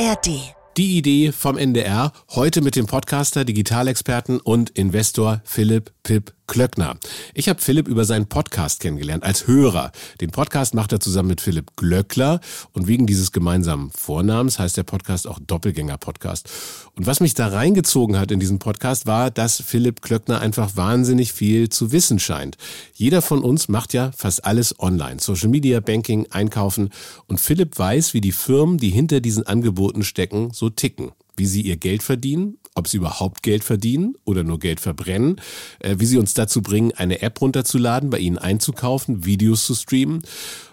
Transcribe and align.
ARD. 0.00 0.54
Die 0.76 0.96
Idee 0.98 1.30
vom 1.30 1.56
NDR, 1.56 2.12
heute 2.30 2.62
mit 2.62 2.74
dem 2.74 2.86
Podcaster, 2.86 3.44
Digitalexperten 3.44 4.40
und 4.40 4.70
Investor 4.70 5.40
Philipp 5.44 5.92
Pip 6.02 6.34
Klöckner. 6.46 6.96
Ich 7.32 7.48
habe 7.48 7.60
Philipp 7.60 7.88
über 7.88 8.04
seinen 8.04 8.26
Podcast 8.26 8.80
kennengelernt 8.80 9.24
als 9.24 9.46
Hörer. 9.46 9.92
Den 10.20 10.30
Podcast 10.30 10.74
macht 10.74 10.92
er 10.92 11.00
zusammen 11.00 11.28
mit 11.28 11.40
Philipp 11.40 11.76
Glöckler 11.76 12.40
und 12.72 12.86
wegen 12.86 13.06
dieses 13.06 13.32
gemeinsamen 13.32 13.90
Vornamens 13.90 14.58
heißt 14.58 14.76
der 14.76 14.82
Podcast 14.82 15.26
auch 15.26 15.38
Doppelgänger 15.38 15.98
Podcast. 15.98 16.50
Und 16.94 17.06
was 17.06 17.20
mich 17.20 17.34
da 17.34 17.48
reingezogen 17.48 18.18
hat 18.18 18.30
in 18.30 18.40
diesen 18.40 18.58
Podcast 18.58 19.06
war, 19.06 19.30
dass 19.30 19.62
Philipp 19.62 20.02
Klöckner 20.02 20.40
einfach 20.40 20.76
wahnsinnig 20.76 21.32
viel 21.32 21.68
zu 21.68 21.92
wissen 21.92 22.18
scheint. 22.18 22.56
Jeder 22.94 23.22
von 23.22 23.42
uns 23.42 23.68
macht 23.68 23.94
ja 23.94 24.12
fast 24.16 24.44
alles 24.44 24.78
online. 24.78 25.20
Social 25.20 25.48
Media, 25.48 25.80
Banking, 25.80 26.26
Einkaufen. 26.30 26.90
Und 27.26 27.40
Philipp 27.40 27.78
weiß, 27.78 28.14
wie 28.14 28.20
die 28.20 28.32
Firmen, 28.32 28.78
die 28.78 28.90
hinter 28.90 29.20
diesen 29.20 29.46
Angeboten 29.46 30.04
stecken, 30.04 30.50
so 30.52 30.70
ticken 30.70 31.12
wie 31.36 31.46
sie 31.46 31.62
ihr 31.62 31.76
Geld 31.76 32.02
verdienen, 32.02 32.58
ob 32.74 32.88
sie 32.88 32.96
überhaupt 32.96 33.42
Geld 33.42 33.64
verdienen 33.64 34.16
oder 34.24 34.42
nur 34.42 34.58
Geld 34.58 34.80
verbrennen, 34.80 35.40
äh, 35.78 35.96
wie 35.98 36.06
sie 36.06 36.18
uns 36.18 36.34
dazu 36.34 36.62
bringen, 36.62 36.92
eine 36.92 37.22
App 37.22 37.40
runterzuladen, 37.40 38.10
bei 38.10 38.18
ihnen 38.18 38.38
einzukaufen, 38.38 39.24
Videos 39.24 39.66
zu 39.66 39.74
streamen 39.74 40.22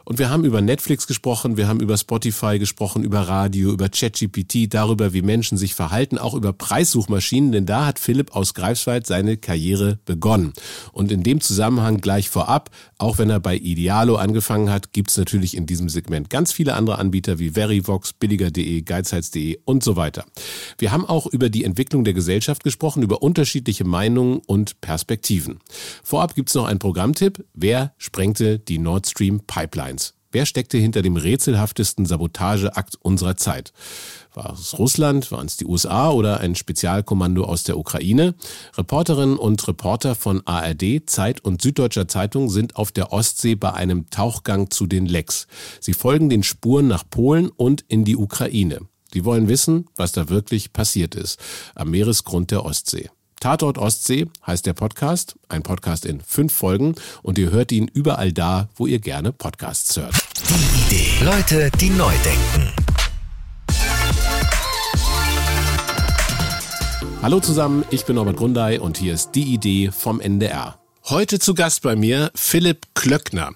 und 0.06 0.20
wir 0.20 0.30
haben 0.30 0.46
über 0.46 0.62
Netflix 0.62 1.08
gesprochen, 1.08 1.58
wir 1.58 1.68
haben 1.68 1.80
über 1.80 1.98
Spotify 1.98 2.60
gesprochen, 2.60 3.04
über 3.04 3.22
Radio, 3.22 3.72
über 3.72 3.90
ChatGPT, 3.90 4.74
darüber, 4.74 5.14
wie 5.14 5.22
Menschen 5.22 5.58
sich 5.58 5.76
verhalten, 5.76 6.18
auch 6.18 6.34
über 6.34 6.54
Preissuchmaschinen, 6.54 7.52
denn 7.52 7.66
da 7.66 7.86
hat 7.86 8.00
Philipp 8.00 8.36
aus 8.36 8.54
Greifswald 8.54 9.06
seine 9.06 9.38
Karriere 9.38 10.00
begonnen. 10.06 10.54
Und 10.92 11.12
in 11.12 11.24
dem 11.24 11.42
Zusammenhang 11.42 12.02
gleich 12.02 12.30
vorab, 12.30 12.70
auch 12.98 13.18
wenn 13.18 13.30
er 13.30 13.40
bei 13.40 13.56
Idealo 13.56 14.16
angefangen 14.16 14.70
hat, 14.70 14.94
gibt 14.94 15.12
es 15.12 15.18
natürlich 15.18 15.56
in 15.56 15.66
diesem 15.66 15.90
Segment 15.90 16.30
ganz 16.30 16.52
viele 16.52 16.74
andere 16.76 16.98
Anbieter 16.98 17.40
wie 17.40 17.52
Verivox, 17.52 18.14
billiger.de, 18.14 18.82
geizhals.de 18.82 19.60
und 19.66 19.84
so 19.84 19.96
weiter. 19.96 20.26
Wir 20.78 20.92
haben 20.92 21.06
auch 21.06 21.28
über 21.28 21.50
die 21.50 21.64
Entwicklung 21.64 22.04
der 22.04 22.14
Gesellschaft 22.14 22.64
gesprochen, 22.64 23.04
über 23.04 23.22
unterschiedliche 23.22 23.84
Meinungen 23.84 24.42
und 24.48 24.82
Perspektiven. 24.82 25.60
Vorab 26.04 26.36
gibt 26.36 26.50
es 26.50 26.56
noch 26.56 26.66
einen 26.66 26.80
Programmtipp. 26.80 27.44
Wer 27.54 27.94
sprengte 27.98 28.60
die 28.60 28.78
Nord 28.80 29.08
Stream 29.08 29.42
Pipeline? 29.46 30.01
Wer 30.32 30.46
steckte 30.46 30.78
hinter 30.78 31.02
dem 31.02 31.18
rätselhaftesten 31.18 32.06
Sabotageakt 32.06 32.96
unserer 33.02 33.36
Zeit? 33.36 33.74
War 34.34 34.54
es 34.54 34.80
Russland, 34.80 35.30
waren 35.32 35.46
es 35.46 35.58
die 35.58 35.66
USA 35.66 36.10
oder 36.10 36.40
ein 36.40 36.56
Spezialkommando 36.56 37.44
aus 37.44 37.64
der 37.64 37.78
Ukraine? 37.78 38.36
Reporterinnen 38.78 39.38
und 39.38 39.68
Reporter 39.68 40.16
von 40.16 40.42
ARD, 40.46 41.02
Zeit 41.06 41.44
und 41.44 41.62
Süddeutscher 41.62 42.08
Zeitung 42.08 42.50
sind 42.50 42.78
auf 42.78 42.94
der 42.94 43.12
Ostsee 43.12 43.56
bei 43.56 43.74
einem 43.74 44.10
Tauchgang 44.10 44.72
zu 44.72 44.88
den 44.88 45.06
Lecks. 45.06 45.48
Sie 45.82 45.94
folgen 45.94 46.30
den 46.30 46.44
Spuren 46.44 46.88
nach 46.88 47.04
Polen 47.10 47.50
und 47.50 47.84
in 47.90 48.06
die 48.06 48.16
Ukraine. 48.16 48.80
Sie 49.14 49.26
wollen 49.26 49.50
wissen, 49.50 49.88
was 49.98 50.14
da 50.14 50.30
wirklich 50.30 50.72
passiert 50.72 51.16
ist 51.16 51.40
am 51.76 51.92
Meeresgrund 51.92 52.52
der 52.52 52.64
Ostsee. 52.64 53.10
Tatort 53.42 53.80
Ostsee 53.80 54.28
heißt 54.46 54.68
der 54.68 54.74
Podcast, 54.74 55.36
ein 55.50 55.64
Podcast 55.64 56.06
in 56.06 56.22
fünf 56.22 56.54
Folgen 56.54 56.94
und 57.24 57.40
ihr 57.40 57.50
hört 57.50 57.72
ihn 57.72 57.88
überall 57.88 58.32
da, 58.32 58.70
wo 58.76 58.86
ihr 58.86 59.00
gerne 59.00 59.32
Podcasts 59.32 59.98
hört. 59.98 60.14
Die 60.48 60.96
Idee. 60.96 61.26
Leute, 61.26 61.72
die 61.80 61.90
neu 61.90 62.14
denken. 62.24 62.72
Hallo 67.24 67.40
zusammen, 67.40 67.84
ich 67.90 68.06
bin 68.06 68.16
Norbert 68.16 68.38
Grundei 68.38 68.80
und 68.80 69.00
hier 69.00 69.16
ist 69.16 69.32
die 69.34 69.52
Idee 69.54 69.90
vom 69.92 70.20
NDR. 70.20 70.78
Heute 71.06 71.40
zu 71.40 71.56
Gast 71.56 71.82
bei 71.82 71.96
mir 71.96 72.30
Philipp 72.36 72.94
Klöckner. 72.94 73.54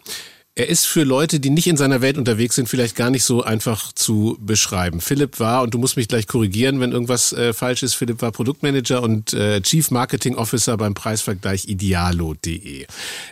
Er 0.57 0.69
ist 0.69 0.85
für 0.85 1.03
Leute, 1.03 1.41
die 1.41 1.49
nicht 1.49 1.67
in 1.67 1.75
seiner 1.75 1.99
Welt 1.99 2.17
unterwegs 2.17 2.55
sind, 2.55 2.69
vielleicht 2.69 2.95
gar 2.95 3.09
nicht 3.09 3.25
so 3.25 3.43
einfach 3.43 3.91
zu 3.91 4.37
beschreiben. 4.39 5.01
Philipp 5.01 5.41
war, 5.41 5.63
und 5.63 5.73
du 5.73 5.77
musst 5.77 5.97
mich 5.97 6.07
gleich 6.07 6.27
korrigieren, 6.27 6.79
wenn 6.79 6.93
irgendwas 6.93 7.33
äh, 7.33 7.51
falsch 7.51 7.83
ist, 7.83 7.95
Philipp 7.95 8.21
war 8.21 8.31
Produktmanager 8.31 9.03
und 9.03 9.33
äh, 9.33 9.59
Chief 9.59 9.91
Marketing 9.91 10.35
Officer 10.35 10.77
beim 10.77 10.93
Preisvergleich 10.93 11.67
Idealo.de. 11.67 12.85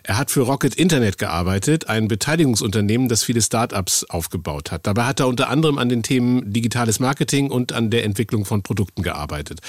Er 0.03 0.17
hat 0.17 0.31
für 0.31 0.41
Rocket 0.41 0.75
Internet 0.75 1.17
gearbeitet, 1.17 1.87
ein 1.87 2.09
Beteiligungsunternehmen, 2.09 3.07
das 3.07 3.23
viele 3.23 3.41
Startups 3.41 4.03
aufgebaut 4.09 4.73
hat. 4.73 4.85
Dabei 4.85 5.05
hat 5.05 5.21
er 5.21 5.29
unter 5.29 5.49
anderem 5.49 5.77
an 5.77 5.87
den 5.87 6.03
Themen 6.03 6.51
digitales 6.51 6.99
Marketing 6.99 7.49
und 7.49 7.71
an 7.71 7.89
der 7.89 8.03
Entwicklung 8.03 8.43
von 8.43 8.63
Produkten 8.63 9.01
gearbeitet. 9.01 9.61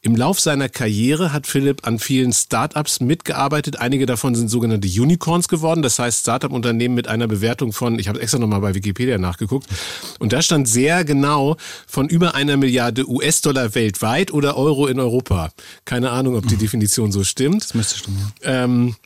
Im 0.00 0.14
Lauf 0.14 0.38
seiner 0.38 0.68
Karriere 0.68 1.32
hat 1.32 1.48
Philipp 1.48 1.88
an 1.88 1.98
vielen 1.98 2.32
Startups 2.32 3.00
mitgearbeitet. 3.00 3.80
Einige 3.80 4.06
davon 4.06 4.36
sind 4.36 4.46
sogenannte 4.46 4.86
Unicorns 4.86 5.48
geworden, 5.48 5.82
das 5.82 5.98
heißt 5.98 6.20
Startup-Unternehmen 6.20 6.99
mit 7.00 7.08
einer 7.08 7.28
Bewertung 7.28 7.72
von, 7.72 7.98
ich 7.98 8.08
habe 8.08 8.20
extra 8.20 8.38
nochmal 8.38 8.60
bei 8.60 8.74
Wikipedia 8.74 9.16
nachgeguckt, 9.16 9.66
und 10.18 10.34
da 10.34 10.42
stand 10.42 10.68
sehr 10.68 11.02
genau 11.02 11.56
von 11.86 12.10
über 12.10 12.34
einer 12.34 12.58
Milliarde 12.58 13.08
US-Dollar 13.08 13.74
weltweit 13.74 14.34
oder 14.34 14.58
Euro 14.58 14.86
in 14.86 15.00
Europa. 15.00 15.50
Keine 15.86 16.10
Ahnung, 16.10 16.36
ob 16.36 16.46
die 16.46 16.56
mhm. 16.56 16.60
Definition 16.60 17.10
so 17.10 17.24
stimmt. 17.24 17.64
Das 17.64 17.74
müsste 17.74 17.98
stimmen, 17.98 18.32
ja. 18.44 18.64
Ähm, 18.64 18.96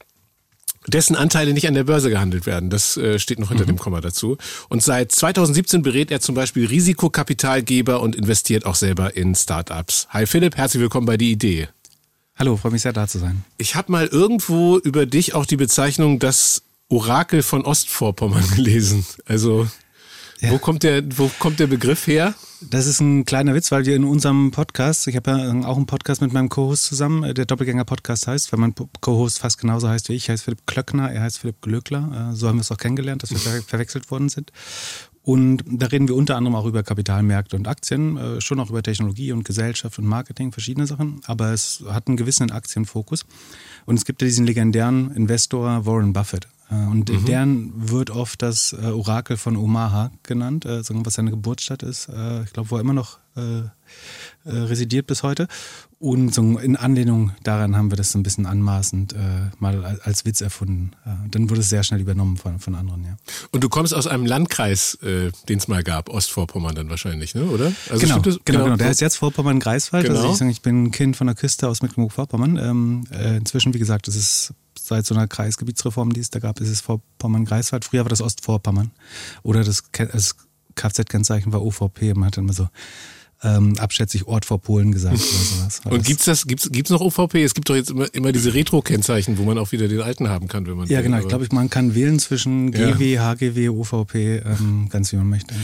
dessen 0.88 1.14
Anteile 1.14 1.52
nicht 1.52 1.68
an 1.68 1.74
der 1.74 1.84
Börse 1.84 2.10
gehandelt 2.10 2.46
werden. 2.46 2.68
Das 2.68 2.96
äh, 2.96 3.20
steht 3.20 3.38
noch 3.38 3.50
hinter 3.50 3.62
mhm. 3.62 3.68
dem 3.68 3.78
Komma 3.78 4.00
dazu. 4.00 4.38
Und 4.68 4.82
seit 4.82 5.12
2017 5.12 5.82
berät 5.82 6.10
er 6.10 6.20
zum 6.20 6.34
Beispiel 6.34 6.66
Risikokapitalgeber 6.66 8.00
und 8.00 8.16
investiert 8.16 8.66
auch 8.66 8.74
selber 8.74 9.16
in 9.16 9.36
Startups. 9.36 10.08
Hi 10.10 10.26
Philipp, 10.26 10.56
herzlich 10.56 10.80
willkommen 10.80 11.06
bei 11.06 11.16
Die 11.16 11.30
Idee. 11.30 11.68
Hallo, 12.36 12.56
freue 12.56 12.72
mich 12.72 12.82
sehr 12.82 12.92
da 12.92 13.06
zu 13.06 13.18
sein. 13.18 13.44
Ich 13.56 13.76
habe 13.76 13.92
mal 13.92 14.08
irgendwo 14.08 14.78
über 14.78 15.06
dich 15.06 15.36
auch 15.36 15.46
die 15.46 15.56
Bezeichnung 15.56 16.18
das 16.18 16.62
Orakel 16.88 17.42
von 17.42 17.64
Ostvorpommern 17.64 18.48
gelesen. 18.54 19.04
Also 19.26 19.68
ja. 20.40 20.50
wo 20.50 20.58
kommt 20.58 20.82
der, 20.82 21.02
wo 21.16 21.30
kommt 21.38 21.60
der 21.60 21.66
Begriff 21.66 22.06
her? 22.06 22.34
Das 22.60 22.86
ist 22.86 23.00
ein 23.00 23.24
kleiner 23.24 23.54
Witz, 23.54 23.70
weil 23.72 23.84
wir 23.84 23.94
in 23.94 24.04
unserem 24.04 24.50
Podcast, 24.50 25.06
ich 25.06 25.16
habe 25.16 25.30
ja 25.30 25.66
auch 25.66 25.76
einen 25.76 25.86
Podcast 25.86 26.22
mit 26.22 26.32
meinem 26.32 26.48
Co-Host 26.48 26.84
zusammen, 26.84 27.22
äh, 27.24 27.34
der 27.34 27.46
Doppelgänger-Podcast 27.46 28.26
heißt, 28.26 28.52
weil 28.52 28.60
mein 28.60 28.74
Co-Host 29.00 29.38
fast 29.38 29.58
genauso 29.58 29.88
heißt 29.88 30.08
wie 30.08 30.14
ich, 30.14 30.30
heißt 30.30 30.44
Philipp 30.44 30.66
Klöckner, 30.66 31.10
er 31.10 31.22
heißt 31.22 31.38
Philipp 31.38 31.60
Glöckler. 31.60 32.30
Äh, 32.32 32.36
so 32.36 32.48
haben 32.48 32.56
wir 32.56 32.62
es 32.62 32.72
auch 32.72 32.78
kennengelernt, 32.78 33.22
dass 33.22 33.30
wir 33.30 33.62
verwechselt 33.66 34.10
worden 34.10 34.28
sind. 34.28 34.50
Und 35.22 35.64
da 35.66 35.86
reden 35.86 36.06
wir 36.06 36.14
unter 36.16 36.36
anderem 36.36 36.54
auch 36.54 36.66
über 36.66 36.82
Kapitalmärkte 36.82 37.56
und 37.56 37.66
Aktien, 37.66 38.18
äh, 38.18 38.40
schon 38.42 38.60
auch 38.60 38.68
über 38.68 38.82
Technologie 38.82 39.32
und 39.32 39.44
Gesellschaft 39.44 39.98
und 39.98 40.04
Marketing, 40.04 40.52
verschiedene 40.52 40.86
Sachen, 40.86 41.20
aber 41.24 41.52
es 41.52 41.82
hat 41.88 42.08
einen 42.08 42.18
gewissen 42.18 42.50
Aktienfokus. 42.50 43.24
Und 43.86 43.96
es 43.96 44.04
gibt 44.04 44.20
ja 44.20 44.26
diesen 44.26 44.44
legendären 44.44 45.10
Investor 45.12 45.86
Warren 45.86 46.12
Buffett. 46.12 46.46
Äh, 46.70 46.74
und 46.74 47.10
mhm. 47.10 47.24
deren 47.24 47.72
wird 47.90 48.10
oft 48.10 48.42
das 48.42 48.72
äh, 48.72 48.86
Orakel 48.86 49.36
von 49.36 49.56
Omaha 49.56 50.10
genannt, 50.22 50.64
äh, 50.64 50.82
was 50.88 51.14
seine 51.14 51.30
Geburtsstadt 51.30 51.82
ist. 51.82 52.08
ich 52.44 52.52
glaube, 52.52 52.70
wo 52.70 52.76
er 52.76 52.80
immer 52.80 52.92
noch 52.92 53.18
residiert 54.46 55.08
bis 55.08 55.24
heute. 55.24 55.48
Und 55.98 56.32
so 56.32 56.56
in 56.58 56.76
Anlehnung 56.76 57.32
daran 57.42 57.76
haben 57.76 57.90
wir 57.90 57.96
das 57.96 58.12
so 58.12 58.18
ein 58.18 58.22
bisschen 58.22 58.46
anmaßend 58.46 59.16
mal 59.58 59.98
als 60.04 60.24
Witz 60.24 60.40
erfunden. 60.40 60.92
dann 61.32 61.50
wurde 61.50 61.60
es 61.60 61.68
sehr 61.68 61.82
schnell 61.82 62.00
übernommen 62.00 62.36
von, 62.36 62.60
von 62.60 62.76
anderen, 62.76 63.02
ja. 63.04 63.16
Und 63.50 63.64
du 63.64 63.68
kommst 63.68 63.92
aus 63.92 64.06
einem 64.06 64.24
Landkreis, 64.24 64.98
den 65.02 65.58
es 65.58 65.66
mal 65.66 65.82
gab, 65.82 66.10
Ostvorpommern 66.10 66.76
dann 66.76 66.90
wahrscheinlich, 66.90 67.34
ne? 67.34 67.42
oder? 67.46 67.72
Also 67.90 68.06
genau, 68.06 68.20
genau, 68.20 68.36
genau, 68.44 68.64
genau. 68.64 68.76
Der 68.76 68.86
heißt 68.86 69.00
jetzt 69.00 69.16
Vorpommern-Greifswald. 69.16 70.06
Genau. 70.06 70.20
Also 70.20 70.32
ich, 70.32 70.38
sage, 70.38 70.50
ich 70.52 70.62
bin 70.62 70.84
ein 70.84 70.90
Kind 70.92 71.16
von 71.16 71.26
der 71.26 71.34
Küste 71.34 71.68
aus 71.68 71.82
Mecklenburg-Vorpommern. 71.82 72.56
Ähm, 72.56 73.04
inzwischen, 73.36 73.74
wie 73.74 73.80
gesagt, 73.80 74.06
das 74.06 74.14
ist 74.14 74.54
seit 74.84 75.06
so 75.06 75.14
einer 75.14 75.26
Kreisgebietsreform, 75.26 76.12
die 76.12 76.20
es 76.20 76.30
da 76.30 76.38
gab, 76.38 76.60
ist 76.60 76.68
es 76.68 76.80
Vorpommern-Greifswald. 76.82 77.84
Früher 77.84 78.04
war 78.04 78.10
das 78.10 78.20
Ostvorpommern. 78.20 78.90
Oder 79.42 79.64
das, 79.64 79.84
das 79.92 80.36
Kfz-Kennzeichen 80.74 81.52
war 81.52 81.62
OVP. 81.62 82.14
Man 82.14 82.26
hat 82.26 82.36
immer 82.36 82.52
so 82.52 82.68
ähm, 83.42 83.78
abschätzig 83.78 84.26
Ort 84.26 84.44
vor 84.44 84.60
Polen 84.60 84.92
gesagt 84.92 85.14
oder 85.14 85.22
sowas. 85.24 85.80
Und 85.84 86.04
gibt's 86.04 86.24
das, 86.24 86.46
gibt's, 86.46 86.70
gibt's 86.70 86.90
noch 86.90 87.00
OVP? 87.00 87.42
Es 87.42 87.54
gibt 87.54 87.68
doch 87.68 87.76
jetzt 87.76 87.90
immer, 87.90 88.12
immer 88.14 88.32
diese 88.32 88.52
Retro-Kennzeichen, 88.52 89.38
wo 89.38 89.44
man 89.44 89.58
auch 89.58 89.72
wieder 89.72 89.88
den 89.88 90.00
alten 90.00 90.28
haben 90.28 90.48
kann, 90.48 90.66
wenn 90.66 90.76
man. 90.76 90.88
Ja, 90.88 90.98
will, 90.98 91.04
genau. 91.04 91.18
Ich 91.18 91.28
glaube, 91.28 91.46
man 91.52 91.70
kann 91.70 91.94
wählen 91.94 92.18
zwischen 92.18 92.72
GW, 92.72 93.14
ja. 93.14 93.22
HGW, 93.24 93.70
OVP, 93.70 94.42
ähm, 94.44 94.88
ganz 94.90 95.12
wie 95.12 95.16
man 95.16 95.28
möchte. 95.28 95.54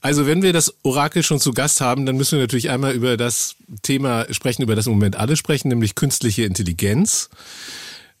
Also 0.00 0.26
wenn 0.26 0.42
wir 0.42 0.52
das 0.52 0.74
Orakel 0.82 1.22
schon 1.22 1.40
zu 1.40 1.52
Gast 1.52 1.80
haben, 1.80 2.06
dann 2.06 2.16
müssen 2.16 2.32
wir 2.32 2.40
natürlich 2.40 2.70
einmal 2.70 2.94
über 2.94 3.16
das 3.16 3.56
Thema 3.82 4.26
sprechen, 4.30 4.62
über 4.62 4.76
das 4.76 4.86
im 4.86 4.92
Moment 4.92 5.16
alle 5.16 5.36
sprechen, 5.36 5.68
nämlich 5.68 5.94
künstliche 5.94 6.44
Intelligenz. 6.44 7.28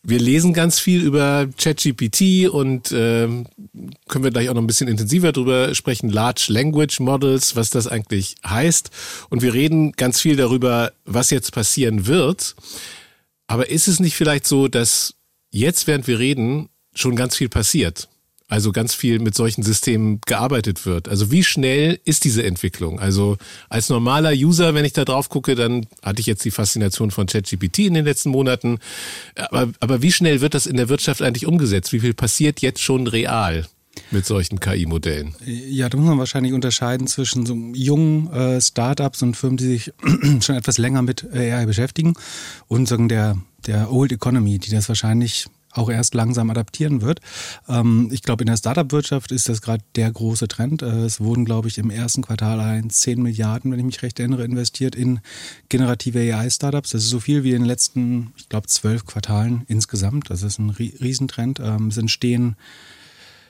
Wir 0.08 0.20
lesen 0.20 0.52
ganz 0.52 0.78
viel 0.78 1.02
über 1.02 1.48
ChatGPT 1.58 2.48
und 2.48 2.92
äh, 2.92 3.26
können 3.26 4.24
wir 4.24 4.30
gleich 4.30 4.48
auch 4.48 4.54
noch 4.54 4.62
ein 4.62 4.68
bisschen 4.68 4.86
intensiver 4.86 5.32
drüber 5.32 5.74
sprechen. 5.74 6.10
Large 6.10 6.46
Language 6.46 7.00
Models, 7.00 7.56
was 7.56 7.70
das 7.70 7.88
eigentlich 7.88 8.36
heißt. 8.46 8.90
Und 9.30 9.42
wir 9.42 9.52
reden 9.52 9.90
ganz 9.92 10.20
viel 10.20 10.36
darüber, 10.36 10.92
was 11.06 11.30
jetzt 11.30 11.50
passieren 11.50 12.06
wird. 12.06 12.54
Aber 13.48 13.68
ist 13.68 13.88
es 13.88 13.98
nicht 13.98 14.14
vielleicht 14.14 14.46
so, 14.46 14.68
dass 14.68 15.14
jetzt, 15.50 15.88
während 15.88 16.06
wir 16.06 16.20
reden, 16.20 16.68
schon 16.94 17.16
ganz 17.16 17.34
viel 17.34 17.48
passiert? 17.48 18.08
Also 18.48 18.70
ganz 18.72 18.94
viel 18.94 19.18
mit 19.18 19.34
solchen 19.34 19.62
Systemen 19.62 20.20
gearbeitet 20.24 20.86
wird. 20.86 21.08
Also 21.08 21.30
wie 21.32 21.42
schnell 21.42 21.98
ist 22.04 22.24
diese 22.24 22.44
Entwicklung? 22.44 23.00
Also 23.00 23.36
als 23.68 23.88
normaler 23.88 24.32
User, 24.32 24.74
wenn 24.74 24.84
ich 24.84 24.92
da 24.92 25.04
drauf 25.04 25.28
gucke, 25.28 25.54
dann 25.56 25.86
hatte 26.02 26.20
ich 26.20 26.26
jetzt 26.26 26.44
die 26.44 26.52
Faszination 26.52 27.10
von 27.10 27.26
ChatGPT 27.26 27.80
in 27.80 27.94
den 27.94 28.04
letzten 28.04 28.30
Monaten. 28.30 28.78
Aber, 29.34 29.72
aber 29.80 30.02
wie 30.02 30.12
schnell 30.12 30.40
wird 30.40 30.54
das 30.54 30.66
in 30.66 30.76
der 30.76 30.88
Wirtschaft 30.88 31.22
eigentlich 31.22 31.46
umgesetzt? 31.46 31.92
Wie 31.92 32.00
viel 32.00 32.14
passiert 32.14 32.60
jetzt 32.60 32.80
schon 32.80 33.06
real? 33.06 33.66
mit 34.10 34.26
solchen 34.26 34.60
KI-Modellen? 34.60 35.34
Ja, 35.44 35.88
da 35.88 35.96
muss 35.96 36.06
man 36.06 36.18
wahrscheinlich 36.18 36.52
unterscheiden 36.52 37.06
zwischen 37.06 37.46
so 37.46 37.54
jungen 37.74 38.30
äh, 38.30 38.60
Startups 38.60 39.22
und 39.22 39.36
Firmen, 39.36 39.56
die 39.56 39.64
sich 39.64 39.92
schon 40.40 40.54
etwas 40.54 40.76
länger 40.76 41.00
mit 41.00 41.26
AI 41.32 41.64
beschäftigen 41.64 42.14
und 42.68 42.86
sagen 42.86 43.08
der, 43.08 43.38
der 43.66 43.90
Old 43.90 44.12
Economy, 44.12 44.58
die 44.58 44.70
das 44.70 44.88
wahrscheinlich 44.88 45.46
auch 45.76 45.90
erst 45.90 46.14
langsam 46.14 46.50
adaptieren 46.50 47.02
wird. 47.02 47.20
Ähm, 47.68 48.08
ich 48.12 48.22
glaube, 48.22 48.42
in 48.42 48.46
der 48.46 48.56
Startup-Wirtschaft 48.56 49.32
ist 49.32 49.48
das 49.48 49.62
gerade 49.62 49.82
der 49.94 50.10
große 50.10 50.48
Trend. 50.48 50.82
Äh, 50.82 51.04
es 51.04 51.20
wurden, 51.20 51.44
glaube 51.44 51.68
ich, 51.68 51.78
im 51.78 51.90
ersten 51.90 52.22
Quartal 52.22 52.60
allein 52.60 52.90
10 52.90 53.22
Milliarden, 53.22 53.70
wenn 53.70 53.78
ich 53.78 53.84
mich 53.84 54.02
recht 54.02 54.18
erinnere, 54.18 54.44
investiert 54.44 54.94
in 54.94 55.20
generative 55.68 56.18
AI-Startups. 56.18 56.90
Das 56.90 57.04
ist 57.04 57.10
so 57.10 57.20
viel 57.20 57.44
wie 57.44 57.50
in 57.50 57.62
den 57.62 57.66
letzten, 57.66 58.32
ich 58.36 58.48
glaube, 58.48 58.66
zwölf 58.68 59.04
Quartalen 59.04 59.64
insgesamt. 59.68 60.30
Das 60.30 60.42
ist 60.42 60.58
ein 60.58 60.70
Riesentrend. 60.70 61.60
Ähm, 61.60 61.88
es 61.88 61.96
entstehen 61.96 62.56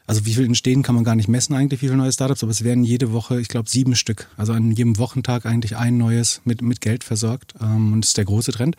also 0.07 0.25
wie 0.25 0.35
viel 0.35 0.45
entstehen, 0.45 0.83
kann 0.83 0.95
man 0.95 1.05
gar 1.05 1.17
nicht 1.17 1.29
messen 1.29 1.55
eigentlich, 1.55 1.83
wie 1.83 1.87
viele 1.87 1.97
neue 1.97 2.13
Startups, 2.13 2.43
aber 2.43 2.53
es 2.53 2.63
werden 2.63 2.85
jede 2.85 3.13
Woche, 3.13 3.41
ich 3.41 3.49
glaube, 3.49 3.69
sieben 3.69 3.97
Stück. 3.97 4.29
Also 4.37 4.53
an 4.53 4.71
jedem 4.71 4.99
Wochentag 4.99 5.47
eigentlich 5.47 5.77
ein 5.77 5.97
neues 5.97 6.41
mit, 6.45 6.63
mit 6.63 6.81
Geld 6.81 7.03
versorgt. 7.03 7.55
Ähm, 7.61 7.93
und 7.93 8.03
das 8.03 8.11
ist 8.11 8.17
der 8.17 8.25
große 8.25 8.53
Trend. 8.53 8.77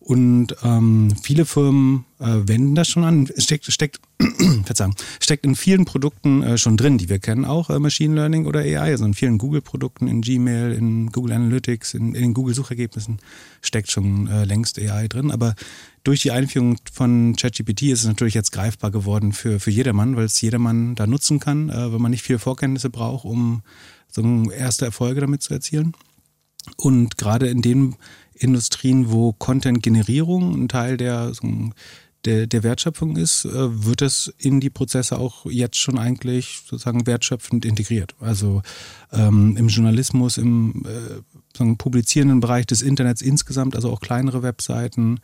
Und 0.00 0.56
ähm, 0.64 1.14
viele 1.22 1.44
Firmen 1.44 2.04
äh, 2.18 2.48
wenden 2.48 2.74
das 2.74 2.88
schon 2.88 3.04
an. 3.04 3.28
Steckt, 3.36 3.66
steckt, 3.72 4.00
Verzeihung, 4.64 4.94
steckt 5.20 5.44
in 5.44 5.54
vielen 5.54 5.84
Produkten 5.84 6.42
äh, 6.42 6.58
schon 6.58 6.76
drin, 6.76 6.98
die 6.98 7.08
wir 7.08 7.20
kennen, 7.20 7.44
auch 7.44 7.70
äh, 7.70 7.78
Machine 7.78 8.14
Learning 8.14 8.46
oder 8.46 8.60
AI. 8.60 8.78
Also 8.78 9.04
in 9.04 9.14
vielen 9.14 9.38
Google-Produkten, 9.38 10.08
in 10.08 10.22
Gmail, 10.22 10.72
in 10.72 11.12
Google 11.12 11.34
Analytics, 11.34 11.94
in, 11.94 12.14
in 12.14 12.34
Google-Suchergebnissen 12.34 13.18
steckt 13.62 13.92
schon 13.92 14.26
äh, 14.26 14.44
längst 14.44 14.78
AI 14.78 15.06
drin. 15.06 15.30
Aber 15.30 15.54
durch 16.04 16.20
die 16.20 16.30
Einführung 16.30 16.76
von 16.92 17.34
ChatGPT 17.34 17.84
ist 17.84 18.00
es 18.00 18.06
natürlich 18.06 18.34
jetzt 18.34 18.52
greifbar 18.52 18.90
geworden 18.90 19.32
für, 19.32 19.58
für 19.58 19.70
jedermann, 19.70 20.16
weil 20.16 20.26
es 20.26 20.40
jedermann 20.40 20.94
da 20.94 21.06
nutzen 21.06 21.40
kann, 21.40 21.70
äh, 21.70 21.92
weil 21.92 21.98
man 21.98 22.10
nicht 22.10 22.22
viele 22.22 22.38
Vorkenntnisse 22.38 22.90
braucht, 22.90 23.24
um 23.24 23.62
so 24.10 24.50
erste 24.50 24.84
Erfolge 24.84 25.22
damit 25.22 25.42
zu 25.42 25.52
erzielen. 25.54 25.94
Und 26.76 27.16
gerade 27.16 27.48
in 27.48 27.62
den 27.62 27.96
Industrien, 28.34 29.10
wo 29.10 29.32
Content-Generierung 29.32 30.54
ein 30.54 30.68
Teil 30.68 30.96
der, 30.96 31.32
so, 31.34 31.70
der, 32.24 32.46
der 32.46 32.62
Wertschöpfung 32.62 33.16
ist, 33.16 33.44
äh, 33.44 33.84
wird 33.84 34.02
es 34.02 34.32
in 34.38 34.60
die 34.60 34.70
Prozesse 34.70 35.18
auch 35.18 35.46
jetzt 35.46 35.78
schon 35.78 35.98
eigentlich 35.98 36.62
sozusagen 36.66 37.06
wertschöpfend 37.06 37.64
integriert. 37.64 38.14
Also 38.20 38.62
ähm, 39.12 39.56
im 39.56 39.68
Journalismus, 39.68 40.38
im 40.38 40.84
äh, 40.84 41.74
publizierenden 41.76 42.40
Bereich 42.40 42.66
des 42.66 42.82
Internets 42.82 43.22
insgesamt, 43.22 43.76
also 43.76 43.90
auch 43.90 44.00
kleinere 44.00 44.42
Webseiten, 44.42 45.20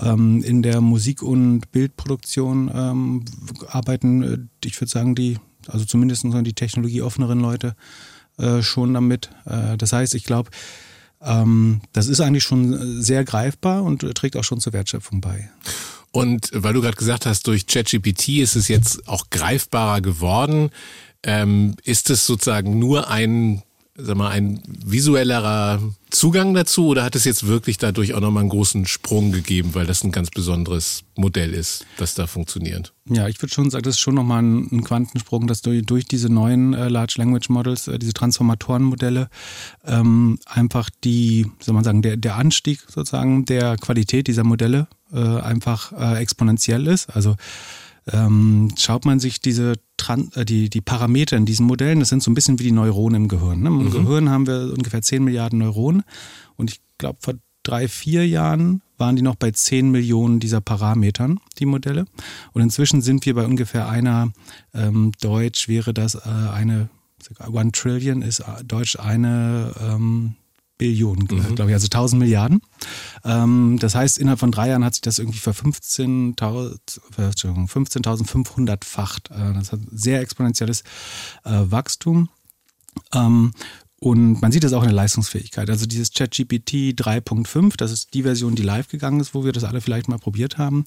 ähm, 0.00 0.42
in 0.42 0.62
der 0.62 0.80
Musik- 0.80 1.22
und 1.22 1.70
Bildproduktion 1.72 2.70
ähm, 2.74 3.24
arbeiten, 3.68 4.22
äh, 4.22 4.38
ich 4.64 4.80
würde 4.80 4.90
sagen, 4.90 5.14
die, 5.14 5.38
also 5.66 5.84
zumindest 5.84 6.24
die 6.24 6.52
technologieoffeneren 6.52 7.40
Leute 7.40 7.76
äh, 8.38 8.62
schon 8.62 8.94
damit. 8.94 9.30
Äh, 9.44 9.76
das 9.76 9.92
heißt, 9.92 10.14
ich 10.14 10.24
glaube, 10.24 10.50
ähm, 11.22 11.80
das 11.92 12.06
ist 12.06 12.20
eigentlich 12.20 12.44
schon 12.44 13.02
sehr 13.02 13.24
greifbar 13.24 13.82
und 13.82 14.00
trägt 14.14 14.36
auch 14.36 14.44
schon 14.44 14.60
zur 14.60 14.72
Wertschöpfung 14.72 15.20
bei. 15.20 15.50
Und 16.12 16.50
weil 16.52 16.72
du 16.72 16.80
gerade 16.80 16.96
gesagt 16.96 17.26
hast, 17.26 17.46
durch 17.46 17.66
ChatGPT 17.66 18.40
ist 18.40 18.56
es 18.56 18.68
jetzt 18.68 19.06
auch 19.06 19.30
greifbarer 19.30 20.00
geworden. 20.00 20.70
Ähm, 21.22 21.76
ist 21.84 22.08
es 22.10 22.26
sozusagen 22.26 22.78
nur 22.78 23.10
ein 23.10 23.62
sag 24.02 24.16
mal, 24.16 24.30
ein 24.30 24.60
visuellerer 24.66 25.80
Zugang 26.10 26.54
dazu 26.54 26.88
oder 26.88 27.04
hat 27.04 27.14
es 27.14 27.24
jetzt 27.24 27.46
wirklich 27.46 27.78
dadurch 27.78 28.14
auch 28.14 28.20
nochmal 28.20 28.42
einen 28.42 28.50
großen 28.50 28.86
Sprung 28.86 29.32
gegeben, 29.32 29.74
weil 29.74 29.86
das 29.86 30.02
ein 30.02 30.12
ganz 30.12 30.30
besonderes 30.30 31.04
Modell 31.16 31.54
ist, 31.54 31.86
das 31.98 32.14
da 32.14 32.26
funktioniert? 32.26 32.92
Ja, 33.08 33.28
ich 33.28 33.40
würde 33.40 33.54
schon 33.54 33.70
sagen, 33.70 33.84
das 33.84 33.96
ist 33.96 34.00
schon 34.00 34.14
nochmal 34.14 34.42
ein, 34.42 34.82
Quantensprung, 34.84 35.46
dass 35.46 35.62
durch, 35.62 35.84
durch 35.84 36.04
diese 36.04 36.28
neuen 36.28 36.74
äh, 36.74 36.88
Large 36.88 37.14
Language 37.18 37.48
Models, 37.48 37.88
äh, 37.88 37.98
diese 37.98 38.12
Transformatorenmodelle, 38.12 39.28
ähm, 39.84 40.38
einfach 40.46 40.90
die, 41.04 41.46
soll 41.60 41.74
man 41.74 41.84
sagen, 41.84 42.02
der, 42.02 42.16
der 42.16 42.36
Anstieg 42.36 42.80
sozusagen 42.88 43.44
der 43.44 43.76
Qualität 43.76 44.26
dieser 44.26 44.44
Modelle 44.44 44.88
äh, 45.12 45.18
einfach 45.18 45.92
äh, 45.92 46.20
exponentiell 46.20 46.86
ist. 46.86 47.08
Also 47.10 47.36
ähm, 48.12 48.72
schaut 48.78 49.04
man 49.04 49.20
sich 49.20 49.40
diese 49.40 49.74
Tran 49.96 50.30
äh, 50.34 50.44
die, 50.44 50.70
die 50.70 50.80
Parameter 50.80 51.36
in 51.36 51.46
diesen 51.46 51.66
Modellen, 51.66 52.00
das 52.00 52.08
sind 52.08 52.22
so 52.22 52.30
ein 52.30 52.34
bisschen 52.34 52.58
wie 52.58 52.64
die 52.64 52.72
Neuronen 52.72 53.22
im 53.22 53.28
Gehirn. 53.28 53.60
Ne? 53.60 53.68
Im 53.68 53.84
mhm. 53.84 53.90
Gehirn 53.90 54.30
haben 54.30 54.46
wir 54.46 54.72
ungefähr 54.76 55.02
10 55.02 55.24
Milliarden 55.24 55.58
Neuronen 55.58 56.02
und 56.56 56.70
ich 56.70 56.80
glaube, 56.98 57.18
vor 57.20 57.34
drei, 57.62 57.88
vier 57.88 58.26
Jahren 58.26 58.82
waren 58.96 59.16
die 59.16 59.22
noch 59.22 59.34
bei 59.34 59.50
10 59.50 59.90
Millionen 59.90 60.40
dieser 60.40 60.60
Parametern, 60.60 61.40
die 61.58 61.66
Modelle. 61.66 62.04
Und 62.52 62.62
inzwischen 62.62 63.02
sind 63.02 63.24
wir 63.26 63.34
bei 63.34 63.44
ungefähr 63.44 63.88
einer, 63.88 64.32
ähm, 64.74 65.12
Deutsch 65.20 65.68
wäre 65.68 65.94
das 65.94 66.14
äh, 66.14 66.20
eine, 66.28 66.88
One 67.50 67.72
Trillion 67.72 68.22
ist 68.22 68.40
äh, 68.40 68.64
Deutsch 68.64 68.98
eine 68.98 69.74
ähm, 69.80 70.36
Billionen, 70.80 71.28
mhm. 71.30 71.54
glaube 71.54 71.70
ich, 71.70 71.74
also 71.74 71.84
1000 71.84 72.18
Milliarden. 72.18 72.62
Ähm, 73.22 73.76
das 73.78 73.94
heißt, 73.94 74.18
innerhalb 74.18 74.40
von 74.40 74.50
drei 74.50 74.70
Jahren 74.70 74.82
hat 74.82 74.94
sich 74.94 75.02
das 75.02 75.18
irgendwie 75.18 75.38
für 75.38 75.50
15.500 75.50 77.68
15 77.68 78.02
facht. 78.82 79.30
Äh, 79.30 79.52
das 79.52 79.72
hat 79.72 79.80
sehr 79.92 80.20
exponentielles 80.20 80.80
äh, 81.44 81.50
Wachstum. 81.50 82.30
Ähm, 83.12 83.52
und 84.02 84.40
man 84.40 84.50
sieht 84.50 84.64
das 84.64 84.72
auch 84.72 84.80
in 84.80 84.88
der 84.88 84.96
Leistungsfähigkeit. 84.96 85.68
Also 85.68 85.84
dieses 85.84 86.12
ChatGPT 86.12 86.98
3.5, 86.98 87.76
das 87.76 87.92
ist 87.92 88.14
die 88.14 88.22
Version, 88.22 88.54
die 88.54 88.62
live 88.62 88.88
gegangen 88.88 89.20
ist, 89.20 89.34
wo 89.34 89.44
wir 89.44 89.52
das 89.52 89.64
alle 89.64 89.82
vielleicht 89.82 90.08
mal 90.08 90.18
probiert 90.18 90.56
haben 90.56 90.86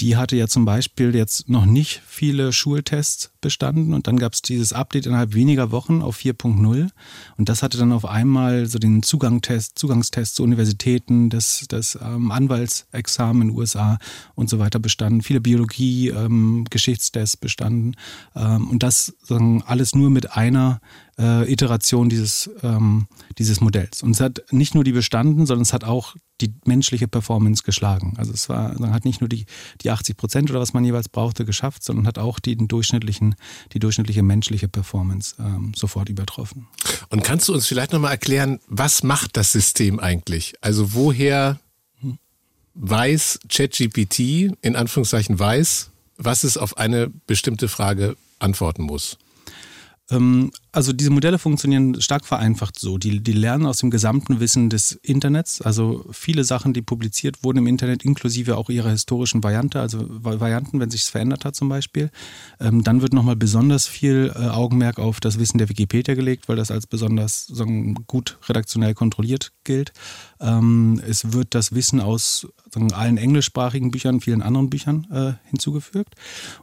die 0.00 0.16
hatte 0.16 0.36
ja 0.36 0.48
zum 0.48 0.64
Beispiel 0.64 1.14
jetzt 1.14 1.48
noch 1.48 1.66
nicht 1.66 2.02
viele 2.06 2.52
Schultests 2.52 3.30
bestanden 3.40 3.94
und 3.94 4.06
dann 4.06 4.16
gab 4.16 4.32
es 4.32 4.42
dieses 4.42 4.72
Update 4.72 5.06
innerhalb 5.06 5.34
weniger 5.34 5.70
Wochen 5.70 6.02
auf 6.02 6.18
4.0 6.18 6.88
und 7.36 7.48
das 7.48 7.62
hatte 7.62 7.78
dann 7.78 7.92
auf 7.92 8.04
einmal 8.04 8.66
so 8.66 8.78
den 8.78 9.02
Zugangstest, 9.02 9.78
Zugangstest 9.78 10.36
zu 10.36 10.42
Universitäten, 10.42 11.30
das, 11.30 11.66
das 11.68 11.98
ähm, 12.02 12.30
Anwaltsexamen 12.30 13.42
in 13.42 13.48
den 13.48 13.58
USA 13.58 13.98
und 14.34 14.48
so 14.48 14.58
weiter 14.58 14.78
bestanden, 14.78 15.22
viele 15.22 15.40
Biologie, 15.40 16.08
ähm, 16.08 16.66
Geschichtstests 16.70 17.36
bestanden. 17.36 17.96
Ähm, 18.34 18.68
und 18.68 18.82
das 18.82 19.14
sagen, 19.22 19.62
alles 19.66 19.94
nur 19.94 20.10
mit 20.10 20.36
einer 20.36 20.80
äh, 21.18 21.50
Iteration 21.50 22.08
dieses, 22.08 22.50
ähm, 22.62 23.06
dieses 23.38 23.60
Modells. 23.60 24.02
Und 24.02 24.12
es 24.12 24.20
hat 24.20 24.42
nicht 24.50 24.74
nur 24.74 24.84
die 24.84 24.92
bestanden, 24.92 25.46
sondern 25.46 25.62
es 25.62 25.72
hat 25.72 25.84
auch 25.84 26.16
die 26.40 26.52
menschliche 26.64 27.06
Performance 27.06 27.62
geschlagen. 27.62 28.14
Also 28.16 28.32
es 28.32 28.48
war, 28.48 28.78
man 28.80 28.92
hat 28.92 29.04
nicht 29.04 29.20
nur 29.20 29.28
die, 29.28 29.46
die 29.82 29.90
80 29.90 30.16
Prozent 30.16 30.50
oder 30.50 30.60
was 30.60 30.72
man 30.72 30.84
jeweils 30.84 31.08
brauchte 31.08 31.44
geschafft, 31.44 31.84
sondern 31.84 32.06
hat 32.06 32.18
auch 32.18 32.40
die, 32.40 32.56
den 32.56 32.68
durchschnittlichen, 32.68 33.36
die 33.72 33.78
durchschnittliche 33.78 34.22
menschliche 34.22 34.68
Performance 34.68 35.36
ähm, 35.38 35.72
sofort 35.76 36.08
übertroffen. 36.08 36.66
Und 37.08 37.22
kannst 37.22 37.48
du 37.48 37.54
uns 37.54 37.66
vielleicht 37.66 37.92
nochmal 37.92 38.12
erklären, 38.12 38.58
was 38.66 39.02
macht 39.02 39.36
das 39.36 39.52
System 39.52 40.00
eigentlich? 40.00 40.54
Also 40.60 40.94
woher 40.94 41.60
hm. 42.00 42.18
weiß 42.74 43.40
ChatGPT, 43.48 44.52
in 44.60 44.76
Anführungszeichen 44.76 45.38
weiß, 45.38 45.90
was 46.16 46.44
es 46.44 46.56
auf 46.56 46.76
eine 46.78 47.10
bestimmte 47.26 47.68
Frage 47.68 48.16
antworten 48.40 48.82
muss? 48.82 49.18
Ähm, 50.10 50.50
also 50.70 50.92
diese 50.92 51.10
Modelle 51.10 51.38
funktionieren 51.38 52.00
stark 52.00 52.26
vereinfacht 52.26 52.78
so. 52.78 52.98
Die, 52.98 53.22
die 53.22 53.32
lernen 53.32 53.66
aus 53.66 53.78
dem 53.78 53.90
gesamten 53.90 54.40
Wissen 54.40 54.68
des 54.68 54.92
Internets. 55.02 55.62
Also 55.62 56.04
viele 56.10 56.44
Sachen, 56.44 56.74
die 56.74 56.82
publiziert 56.82 57.42
wurden 57.42 57.58
im 57.58 57.66
Internet, 57.66 58.04
inklusive 58.04 58.56
auch 58.56 58.68
ihrer 58.68 58.90
historischen 58.90 59.42
Variante, 59.42 59.80
also 59.80 60.04
Varianten, 60.08 60.80
wenn 60.80 60.90
sich 60.90 61.02
es 61.02 61.08
verändert 61.08 61.44
hat 61.44 61.56
zum 61.56 61.68
Beispiel. 61.68 62.10
Ähm, 62.60 62.84
dann 62.84 63.00
wird 63.00 63.14
nochmal 63.14 63.36
besonders 63.36 63.86
viel 63.86 64.32
äh, 64.34 64.48
Augenmerk 64.48 64.98
auf 64.98 65.20
das 65.20 65.38
Wissen 65.38 65.58
der 65.58 65.68
Wikipedia 65.68 66.14
gelegt, 66.14 66.48
weil 66.48 66.56
das 66.56 66.70
als 66.70 66.86
besonders 66.86 67.46
sagen, 67.46 67.94
gut 68.06 68.38
redaktionell 68.48 68.94
kontrolliert 68.94 69.52
gilt. 69.64 69.92
Ähm, 70.40 71.00
es 71.06 71.32
wird 71.32 71.54
das 71.54 71.74
Wissen 71.74 72.00
aus 72.00 72.46
allen 72.92 73.16
englischsprachigen 73.16 73.92
Büchern, 73.92 74.20
vielen 74.20 74.42
anderen 74.42 74.68
Büchern 74.68 75.06
äh, 75.12 75.48
hinzugefügt. 75.48 76.14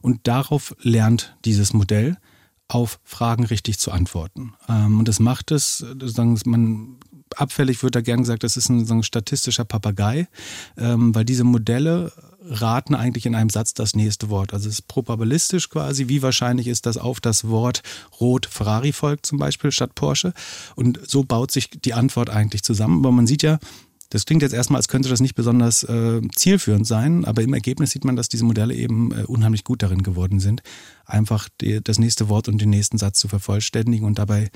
Und 0.02 0.28
darauf 0.28 0.76
lernt 0.82 1.36
dieses 1.46 1.74
Modell 1.74 2.18
auf 2.74 3.00
Fragen 3.04 3.46
richtig 3.46 3.80
zu 3.80 3.92
antworten. 3.92 4.54
Ähm, 4.70 5.00
und 5.00 5.08
das 5.08 5.20
macht 5.20 5.52
es, 5.52 5.86
sagen 6.00 6.40
man 6.46 6.98
abfällig 7.36 7.82
wird 7.84 7.96
da 7.96 8.02
gern 8.02 8.20
gesagt, 8.20 8.44
das 8.44 8.58
ist 8.58 8.70
ein, 8.70 8.86
so 8.86 8.94
ein 8.94 9.04
statistischer 9.04 9.66
Papagei, 9.66 10.28
ähm, 10.78 11.16
weil 11.16 11.26
diese 11.26 11.44
Modelle 11.44 12.12
raten 12.44 12.96
eigentlich 12.96 13.26
in 13.26 13.36
einem 13.36 13.50
Satz 13.50 13.74
das 13.74 13.96
nächste 13.96 14.30
Wort. 14.30 14.54
Also 14.54 14.68
es 14.68 14.76
ist 14.76 14.88
probabilistisch 14.88 15.70
quasi, 15.70 16.08
wie 16.08 16.22
wahrscheinlich 16.22 16.68
ist 16.68 16.86
das 16.86 16.98
auf 16.98 17.22
das 17.22 17.48
Wort 17.48 17.84
Rot 18.20 18.48
Ferrari 18.48 18.92
folgt 18.92 19.26
zum 19.26 19.38
Beispiel 19.38 19.72
statt 19.72 19.96
Porsche. 19.96 20.34
Und 20.76 21.00
so 21.08 21.24
baut 21.24 21.52
sich 21.52 21.70
die 21.70 21.94
Antwort 21.94 22.30
eigentlich 22.30 22.64
zusammen. 22.64 23.00
Aber 23.00 23.12
man 23.12 23.28
sieht 23.28 23.44
ja, 23.44 23.60
das 24.12 24.26
klingt 24.26 24.42
jetzt 24.44 24.54
erstmal, 24.54 24.78
als 24.78 24.90
könnte 24.90 25.10
das 25.10 25.22
nicht 25.22 25.36
besonders 25.36 25.84
äh, 25.84 26.22
zielführend 26.36 26.86
sein, 26.86 27.26
aber 27.26 27.42
im 27.42 27.54
Ergebnis 27.54 27.92
sieht 27.92 28.06
man, 28.06 28.16
dass 28.16 28.30
diese 28.30 28.44
Modelle 28.44 28.76
eben 28.76 29.12
äh, 29.12 29.24
unheimlich 29.24 29.64
gut 29.64 29.82
darin 29.82 30.04
geworden 30.04 30.40
sind, 30.40 30.62
einfach 31.06 31.50
die, 31.62 31.82
das 31.82 31.98
nächste 31.98 32.28
Wort 32.30 32.48
und 32.48 32.62
den 32.62 32.70
nächsten 32.70 32.98
Satz 32.98 33.20
zu 33.20 33.30
vervollständigen 33.30 34.06
und 34.06 34.20
dabei 34.20 34.52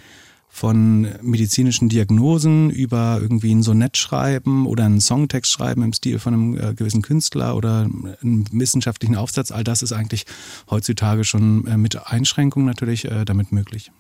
von 0.50 1.08
medizinischen 1.22 1.90
Diagnosen 1.90 2.70
über 2.70 3.20
irgendwie 3.22 3.54
ein 3.54 3.64
Sonett 3.64 3.98
schreiben 3.98 4.68
oder 4.68 4.86
einen 4.86 5.02
Songtext 5.02 5.52
schreiben 5.52 5.84
im 5.84 5.94
Stil 5.94 6.20
von 6.20 6.34
einem 6.34 6.58
äh, 6.58 6.74
gewissen 6.74 7.02
Künstler 7.02 7.56
oder 7.56 7.90
einen 8.22 8.48
wissenschaftlichen 8.52 9.16
Aufsatz. 9.16 9.52
All 9.52 9.64
das 9.64 9.82
ist 9.82 9.94
eigentlich 9.94 10.26
heutzutage 10.70 11.24
schon 11.24 11.66
äh, 11.68 11.78
mit 11.78 12.08
Einschränkungen 12.08 12.68
natürlich 12.68 13.06
äh, 13.06 13.26
damit 13.26 13.52
möglich. 13.52 13.92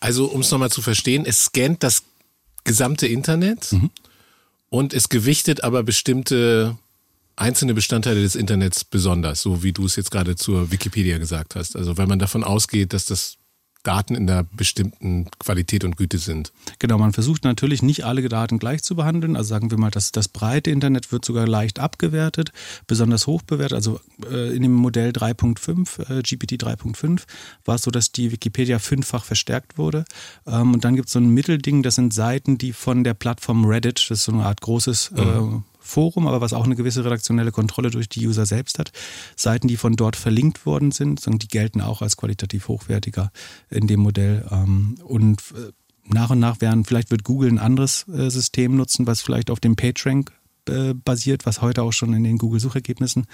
Also 0.00 0.26
um 0.26 0.42
es 0.42 0.50
nochmal 0.50 0.70
zu 0.70 0.82
verstehen, 0.82 1.24
es 1.24 1.46
scannt 1.46 1.82
das 1.82 2.02
gesamte 2.64 3.06
Internet 3.06 3.72
mhm. 3.72 3.90
Und 4.70 4.92
es 4.92 5.08
gewichtet 5.08 5.64
aber 5.64 5.82
bestimmte 5.82 6.76
einzelne 7.36 7.74
Bestandteile 7.74 8.20
des 8.20 8.34
Internets 8.34 8.84
besonders, 8.84 9.40
so 9.40 9.62
wie 9.62 9.72
du 9.72 9.86
es 9.86 9.96
jetzt 9.96 10.10
gerade 10.10 10.36
zur 10.36 10.70
Wikipedia 10.70 11.18
gesagt 11.18 11.54
hast. 11.54 11.76
Also 11.76 11.96
weil 11.96 12.06
man 12.06 12.18
davon 12.18 12.44
ausgeht, 12.44 12.92
dass 12.92 13.04
das 13.04 13.37
Daten 13.88 14.14
in 14.16 14.28
einer 14.28 14.44
bestimmten 14.44 15.30
Qualität 15.38 15.82
und 15.82 15.96
Güte 15.96 16.18
sind. 16.18 16.52
Genau, 16.78 16.98
man 16.98 17.14
versucht 17.14 17.44
natürlich 17.44 17.82
nicht 17.82 18.04
alle 18.04 18.28
Daten 18.28 18.58
gleich 18.58 18.82
zu 18.82 18.94
behandeln. 18.96 19.34
Also 19.34 19.48
sagen 19.48 19.70
wir 19.70 19.78
mal, 19.78 19.90
dass 19.90 20.12
das 20.12 20.28
breite 20.28 20.70
Internet 20.70 21.10
wird 21.10 21.24
sogar 21.24 21.48
leicht 21.48 21.78
abgewertet, 21.78 22.52
besonders 22.86 23.26
hoch 23.26 23.40
bewertet. 23.40 23.72
Also 23.72 23.98
äh, 24.30 24.54
in 24.54 24.62
dem 24.62 24.74
Modell 24.74 25.12
3.5, 25.12 26.18
äh, 26.18 26.20
GPT 26.20 26.62
3.5, 26.62 27.22
war 27.64 27.76
es 27.76 27.82
so, 27.82 27.90
dass 27.90 28.12
die 28.12 28.30
Wikipedia 28.30 28.78
fünffach 28.78 29.24
verstärkt 29.24 29.78
wurde. 29.78 30.04
Ähm, 30.46 30.74
und 30.74 30.84
dann 30.84 30.94
gibt 30.94 31.06
es 31.06 31.14
so 31.14 31.18
ein 31.18 31.30
Mittelding, 31.30 31.82
das 31.82 31.94
sind 31.94 32.12
Seiten, 32.12 32.58
die 32.58 32.74
von 32.74 33.04
der 33.04 33.14
Plattform 33.14 33.64
Reddit, 33.64 34.00
das 34.10 34.18
ist 34.18 34.24
so 34.24 34.32
eine 34.32 34.44
Art 34.44 34.60
großes 34.60 35.12
mhm. 35.12 35.64
Forum, 35.88 36.26
aber 36.26 36.40
was 36.40 36.52
auch 36.52 36.64
eine 36.64 36.76
gewisse 36.76 37.04
redaktionelle 37.04 37.52
Kontrolle 37.52 37.90
durch 37.90 38.08
die 38.08 38.26
User 38.26 38.46
selbst 38.46 38.78
hat. 38.78 38.92
Seiten, 39.36 39.68
die 39.68 39.76
von 39.76 39.96
dort 39.96 40.16
verlinkt 40.16 40.66
worden 40.66 40.92
sind, 40.92 41.24
die 41.42 41.48
gelten 41.48 41.80
auch 41.80 42.02
als 42.02 42.16
qualitativ 42.16 42.68
hochwertiger 42.68 43.32
in 43.70 43.86
dem 43.86 44.00
Modell. 44.00 44.46
Ähm, 44.50 44.96
und 45.04 45.42
äh, 45.56 45.72
nach 46.04 46.30
und 46.30 46.38
nach 46.38 46.60
werden, 46.60 46.84
vielleicht 46.84 47.10
wird 47.10 47.24
Google 47.24 47.50
ein 47.50 47.58
anderes 47.58 48.06
äh, 48.08 48.30
System 48.30 48.76
nutzen, 48.76 49.06
was 49.06 49.20
vielleicht 49.20 49.50
auf 49.50 49.60
dem 49.60 49.76
PageRank 49.76 50.32
äh, 50.68 50.94
basiert, 50.94 51.46
was 51.46 51.62
heute 51.62 51.82
auch 51.82 51.92
schon 51.92 52.12
in 52.12 52.24
den 52.24 52.38
Google-Suchergebnissen 52.38 53.26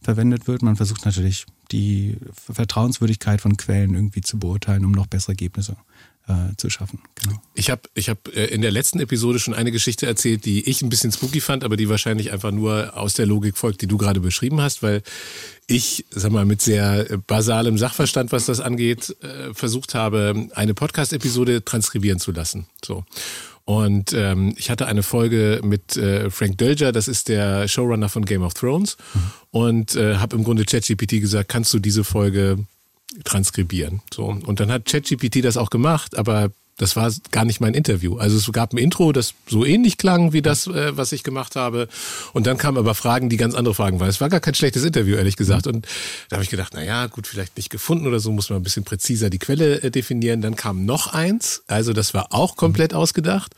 verwendet 0.00 0.46
wird. 0.46 0.62
Man 0.62 0.76
versucht 0.76 1.04
natürlich 1.04 1.46
die 1.70 2.16
Vertrauenswürdigkeit 2.32 3.40
von 3.40 3.56
Quellen 3.56 3.94
irgendwie 3.94 4.20
zu 4.20 4.38
beurteilen, 4.38 4.84
um 4.84 4.92
noch 4.92 5.06
bessere 5.06 5.32
Ergebnisse 5.32 5.76
äh, 6.28 6.56
zu 6.56 6.70
schaffen. 6.70 7.00
Genau. 7.22 7.40
Ich 7.54 7.70
habe 7.70 7.82
ich 7.94 8.08
hab 8.08 8.28
äh, 8.28 8.46
in 8.46 8.62
der 8.62 8.70
letzten 8.70 9.00
Episode 9.00 9.38
schon 9.38 9.54
eine 9.54 9.72
Geschichte 9.72 10.06
erzählt, 10.06 10.44
die 10.44 10.68
ich 10.68 10.82
ein 10.82 10.88
bisschen 10.88 11.12
spooky 11.12 11.40
fand, 11.40 11.64
aber 11.64 11.76
die 11.76 11.88
wahrscheinlich 11.88 12.32
einfach 12.32 12.52
nur 12.52 12.96
aus 12.96 13.14
der 13.14 13.26
Logik 13.26 13.56
folgt, 13.56 13.82
die 13.82 13.86
du 13.86 13.98
gerade 13.98 14.20
beschrieben 14.20 14.60
hast, 14.60 14.82
weil 14.82 15.02
ich, 15.66 16.04
sag 16.10 16.32
mal, 16.32 16.44
mit 16.44 16.60
sehr 16.60 17.18
basalem 17.26 17.78
Sachverstand, 17.78 18.32
was 18.32 18.46
das 18.46 18.60
angeht, 18.60 19.16
äh, 19.22 19.54
versucht 19.54 19.94
habe, 19.94 20.48
eine 20.54 20.74
Podcast-Episode 20.74 21.64
transkribieren 21.64 22.18
zu 22.18 22.32
lassen. 22.32 22.66
So. 22.84 23.04
Und 23.64 24.12
ähm, 24.12 24.54
ich 24.58 24.70
hatte 24.70 24.86
eine 24.86 25.02
Folge 25.02 25.60
mit 25.62 25.96
äh, 25.96 26.30
Frank 26.30 26.58
Dölger, 26.58 26.90
das 26.90 27.06
ist 27.06 27.28
der 27.28 27.68
Showrunner 27.68 28.08
von 28.08 28.24
Game 28.24 28.42
of 28.42 28.54
Thrones, 28.54 28.96
mhm. 29.14 29.20
und 29.50 29.94
äh, 29.94 30.16
habe 30.16 30.36
im 30.36 30.42
Grunde 30.42 30.64
ChatGPT 30.64 31.20
gesagt, 31.20 31.48
kannst 31.48 31.72
du 31.72 31.78
diese 31.78 32.02
Folge 32.02 32.58
transkribieren. 33.24 34.00
So. 34.12 34.24
Und 34.24 34.60
dann 34.60 34.70
hat 34.70 34.86
ChatGPT 34.86 35.44
das 35.44 35.56
auch 35.56 35.70
gemacht, 35.70 36.16
aber 36.16 36.50
das 36.78 36.96
war 36.96 37.12
gar 37.30 37.44
nicht 37.44 37.60
mein 37.60 37.74
Interview. 37.74 38.16
Also 38.16 38.36
es 38.36 38.50
gab 38.50 38.72
ein 38.72 38.78
Intro, 38.78 39.12
das 39.12 39.34
so 39.46 39.64
ähnlich 39.64 39.98
klang 39.98 40.32
wie 40.32 40.42
das, 40.42 40.66
äh, 40.66 40.96
was 40.96 41.12
ich 41.12 41.22
gemacht 41.22 41.54
habe. 41.54 41.86
Und 42.32 42.46
dann 42.46 42.56
kamen 42.56 42.78
aber 42.78 42.94
Fragen, 42.94 43.28
die 43.28 43.36
ganz 43.36 43.54
andere 43.54 43.74
Fragen 43.74 44.00
waren. 44.00 44.08
Es 44.08 44.20
war 44.20 44.30
gar 44.30 44.40
kein 44.40 44.54
schlechtes 44.54 44.82
Interview, 44.84 45.16
ehrlich 45.16 45.36
gesagt. 45.36 45.66
Und 45.66 45.86
da 46.28 46.36
habe 46.36 46.44
ich 46.44 46.50
gedacht, 46.50 46.72
na 46.74 46.82
ja, 46.82 47.06
gut, 47.06 47.26
vielleicht 47.26 47.56
nicht 47.56 47.68
gefunden 47.70 48.06
oder 48.06 48.20
so, 48.20 48.32
muss 48.32 48.48
man 48.48 48.58
ein 48.58 48.62
bisschen 48.62 48.84
präziser 48.84 49.28
die 49.28 49.38
Quelle 49.38 49.82
äh, 49.82 49.90
definieren. 49.90 50.40
Dann 50.40 50.56
kam 50.56 50.84
noch 50.84 51.12
eins, 51.12 51.62
also 51.66 51.92
das 51.92 52.14
war 52.14 52.28
auch 52.32 52.56
komplett 52.56 52.94
ausgedacht. 52.94 53.54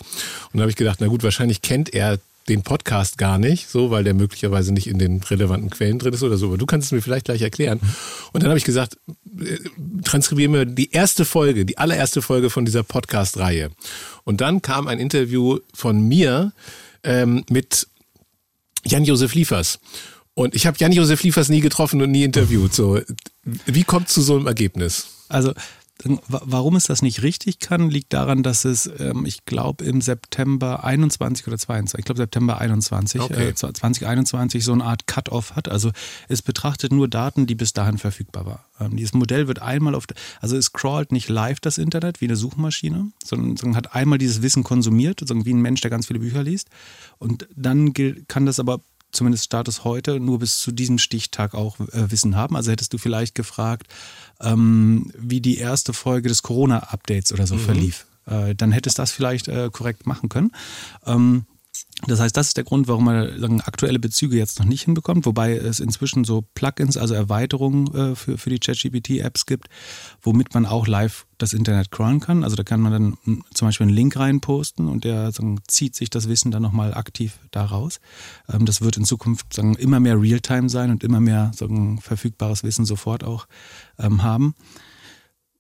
Und 0.53 0.59
da 0.59 0.63
habe 0.63 0.71
ich 0.71 0.77
gedacht, 0.77 0.99
na 1.01 1.07
gut, 1.07 1.23
wahrscheinlich 1.23 1.63
kennt 1.63 1.95
er 1.95 2.19
den 2.49 2.63
Podcast 2.63 3.19
gar 3.19 3.39
nicht, 3.39 3.69
so, 3.69 3.91
weil 3.91 4.05
der 4.05 4.15
möglicherweise 4.15 4.73
nicht 4.73 4.87
in 4.87 4.99
den 4.99 5.23
relevanten 5.23 5.71
Quellen 5.71 5.99
drin 5.99 6.13
ist 6.13 6.23
oder 6.23 6.37
so. 6.37 6.49
Aber 6.49 6.59
du 6.59 6.67
kannst 6.67 6.87
es 6.87 6.93
mir 6.93 7.01
vielleicht 7.01 7.25
gleich 7.25 7.43
erklären. 7.43 7.81
Und 8.33 8.43
dann 8.43 8.51
habe 8.51 8.59
ich 8.59 8.65
gesagt, 8.65 8.99
äh, 9.41 9.59
transkribieren 10.05 10.53
wir 10.53 10.65
die 10.67 10.91
erste 10.91 11.25
Folge, 11.25 11.65
die 11.65 11.79
allererste 11.79 12.23
Folge 12.23 12.51
von 12.51 12.65
dieser 12.65 12.83
Podcast-Reihe. 12.83 13.71
Und 14.25 14.41
dann 14.41 14.61
kam 14.63 14.89
ein 14.89 14.99
Interview 14.99 15.59
von 15.73 16.07
mir 16.07 16.53
ähm, 17.03 17.45
mit 17.49 17.89
Jan-Josef 18.85 19.35
Liefers. 19.35 19.81
Und 20.35 20.55
ich 20.55 20.67
habe 20.67 20.77
Jan-Josef 20.79 21.23
Liefers 21.23 21.49
nie 21.49 21.61
getroffen 21.61 22.03
und 22.03 22.11
nie 22.11 22.25
interviewt. 22.25 22.75
So, 22.75 23.01
wie 23.45 23.85
kommt 23.85 24.09
zu 24.09 24.21
so 24.21 24.37
einem 24.37 24.47
Ergebnis? 24.47 25.07
Also 25.29 25.55
Warum 26.29 26.77
es 26.77 26.85
das 26.85 27.03
nicht 27.03 27.23
richtig 27.23 27.61
kann, 27.61 27.91
liegt 27.91 28.13
daran, 28.13 28.43
dass 28.43 28.65
es, 28.65 28.91
ähm, 28.99 29.25
ich 29.25 29.45
glaube, 29.47 29.85
im 29.85 30.01
September 30.01 30.85
21 30.85 31.47
oder 31.47 31.57
22, 31.57 31.99
ich 31.99 32.05
glaube 32.05 32.21
September 32.21 32.59
21, 32.59 33.21
okay. 33.21 33.49
äh, 33.49 33.55
2021 33.55 34.65
so 34.65 34.73
eine 34.73 34.85
Art 34.85 35.07
Cut-off 35.07 35.57
hat. 35.57 35.69
Also 35.69 35.91
es 36.29 36.43
betrachtet 36.43 36.93
nur 36.93 37.09
Daten, 37.09 37.47
die 37.47 37.55
bis 37.55 37.73
dahin 37.73 37.99
verfügbar 37.99 38.47
waren. 38.47 38.61
Ähm, 38.81 38.97
dieses 38.97 39.15
Modell 39.15 39.49
wird 39.49 39.63
einmal 39.63 39.95
auf, 39.95 40.05
also 40.41 40.57
es 40.57 40.73
crawlt 40.73 41.13
nicht 41.13 41.29
live 41.29 41.61
das 41.61 41.79
Internet 41.79 42.21
wie 42.21 42.27
eine 42.27 42.37
Suchmaschine, 42.37 43.11
sondern, 43.25 43.57
sondern 43.57 43.77
hat 43.77 43.95
einmal 43.95 44.19
dieses 44.19 44.43
Wissen 44.43 44.63
konsumiert, 44.63 45.23
wie 45.23 45.55
ein 45.55 45.61
Mensch, 45.61 45.81
der 45.81 45.91
ganz 45.91 46.07
viele 46.07 46.21
Bücher 46.21 46.43
liest. 46.43 46.69
Und 47.19 47.49
dann 47.57 47.93
kann 48.29 48.47
das 48.47 48.61
aber 48.61 48.81
zumindest 49.15 49.45
Status 49.45 49.85
heute, 49.85 50.21
nur 50.21 50.41
bis 50.41 50.59
zu 50.59 50.73
diesem 50.73 50.99
Stichtag 50.99 51.55
auch 51.55 51.79
äh, 51.81 52.11
Wissen 52.11 52.37
haben. 52.37 52.57
Also 52.57 52.71
hättest 52.71 52.93
du 52.93 52.99
vielleicht 52.99 53.35
gefragt, 53.35 53.87
ähm, 54.45 55.11
wie 55.19 55.41
die 55.41 55.59
erste 55.59 55.93
Folge 55.93 56.29
des 56.29 56.43
Corona-Updates 56.43 57.33
oder 57.33 57.47
so 57.47 57.57
mhm. 57.57 57.61
verlief. 57.61 58.07
Äh, 58.27 58.55
dann 58.55 58.73
hättest 58.73 58.99
du 58.99 59.03
das 59.03 59.13
vielleicht 59.13 59.49
äh, 59.49 59.71
korrekt 59.73 60.07
machen 60.07 60.29
können. 60.29 60.53
Ähm, 61.07 61.47
das 62.07 62.21
heißt, 62.21 62.37
das 62.37 62.49
ist 62.49 62.57
der 62.57 62.65
Grund, 62.65 62.89
warum 62.89 63.05
man 63.05 63.41
sagen, 63.41 63.61
aktuelle 63.61 63.99
Bezüge 63.99 64.37
jetzt 64.37 64.59
noch 64.59 64.67
nicht 64.67 64.83
hinbekommt, 64.83 65.27
wobei 65.27 65.57
es 65.57 65.81
inzwischen 65.81 66.25
so 66.25 66.45
Plugins, 66.55 66.97
also 66.97 67.15
Erweiterungen 67.15 67.95
äh, 67.95 68.15
für, 68.15 68.37
für 68.37 68.51
die 68.51 68.59
ChatGPT-Apps 68.59 69.47
gibt, 69.47 69.69
womit 70.21 70.55
man 70.55 70.67
auch 70.67 70.87
live 70.87 71.27
das 71.39 71.53
Internet 71.53 71.91
crawlen 71.91 72.21
kann. 72.21 72.45
Also 72.45 72.57
da 72.57 72.63
kann 72.63 72.81
man 72.81 72.93
dann 72.93 73.19
hm, 73.25 73.45
zum 73.55 73.69
Beispiel 73.69 73.87
einen 73.87 73.97
Link 73.97 74.17
reinposten 74.17 74.89
und 74.89 75.05
der 75.05 75.33
sagen, 75.33 75.61
zieht 75.67 75.95
sich 75.95 76.11
das 76.11 76.29
Wissen 76.29 76.51
dann 76.51 76.63
nochmal 76.63 76.95
aktiv 76.95 77.39
daraus. 77.53 78.01
Ähm, 78.53 78.67
das 78.67 78.83
wird 78.83 78.97
in 78.97 79.05
Zukunft 79.05 79.53
sagen, 79.55 79.75
immer 79.75 80.01
mehr 80.01 80.21
Realtime 80.21 80.69
sein 80.69 80.91
und 80.91 81.05
immer 81.05 81.21
mehr 81.21 81.53
sagen, 81.55 82.01
verfügbares 82.01 82.65
Wissen 82.65 82.85
sofort 82.85 83.25
auch 83.25 83.47
ähm, 83.99 84.23
haben. 84.23 84.55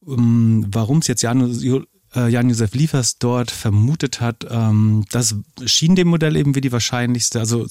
Um, 0.01 0.67
Warum 0.69 0.99
es 0.99 1.07
jetzt 1.07 1.23
Janus 1.23 1.63
äh, 1.65 2.29
Jan-Josef 2.29 2.75
Liefers 2.75 3.19
dort 3.19 3.51
vermutet 3.51 4.21
hat, 4.21 4.47
ähm, 4.49 5.05
das 5.11 5.35
schien 5.65 5.97
dem 5.97 6.09
Modell 6.09 6.37
eben 6.37 6.55
wie 6.55 6.61
die 6.61 6.73
wahrscheinlichste, 6.73 7.41
also 7.41 7.67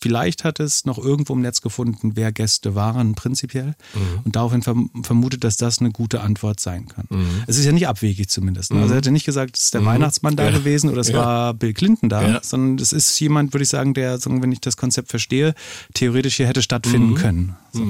Vielleicht 0.00 0.44
hat 0.44 0.60
es 0.60 0.84
noch 0.84 0.96
irgendwo 0.96 1.32
im 1.32 1.40
Netz 1.40 1.60
gefunden, 1.60 2.12
wer 2.14 2.30
Gäste 2.30 2.76
waren, 2.76 3.16
prinzipiell. 3.16 3.74
Mhm. 3.94 4.20
Und 4.24 4.36
daraufhin 4.36 4.62
vermutet, 5.02 5.42
dass 5.42 5.56
das 5.56 5.80
eine 5.80 5.90
gute 5.90 6.20
Antwort 6.20 6.60
sein 6.60 6.86
kann. 6.86 7.06
Mhm. 7.10 7.42
Es 7.48 7.58
ist 7.58 7.64
ja 7.64 7.72
nicht 7.72 7.88
abwegig 7.88 8.28
zumindest. 8.28 8.72
Ne? 8.72 8.76
Also 8.76 8.88
mhm. 8.88 8.92
Er 8.92 8.96
hätte 8.98 9.10
nicht 9.10 9.26
gesagt, 9.26 9.56
es 9.56 9.64
ist 9.64 9.74
der 9.74 9.80
mhm. 9.80 9.86
Weihnachtsmann 9.86 10.36
da 10.36 10.44
ja. 10.44 10.50
gewesen 10.50 10.90
oder 10.90 11.00
es 11.00 11.08
ja. 11.08 11.18
war 11.18 11.54
Bill 11.54 11.74
Clinton 11.74 12.08
da, 12.08 12.22
ja. 12.22 12.40
sondern 12.42 12.78
es 12.78 12.92
ist 12.92 13.18
jemand, 13.18 13.52
würde 13.52 13.64
ich 13.64 13.70
sagen, 13.70 13.92
der, 13.92 14.18
wenn 14.24 14.52
ich 14.52 14.60
das 14.60 14.76
Konzept 14.76 15.08
verstehe, 15.08 15.54
theoretisch 15.94 16.36
hier 16.36 16.46
hätte 16.46 16.62
stattfinden 16.62 17.10
mhm. 17.10 17.16
können. 17.16 17.56
So. 17.72 17.84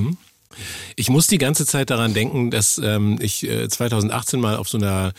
Ich 0.97 1.09
muss 1.11 1.27
die 1.27 1.39
ganze 1.39 1.67
Zeit 1.67 1.91
daran 1.91 2.15
denken, 2.15 2.51
dass 2.51 2.79
ähm, 2.79 3.19
ich 3.21 3.49
äh, 3.49 3.69
2018 3.69 4.41
mal 4.41 4.57
auf 4.57 4.69
so 4.69 4.79
einer 4.79 5.13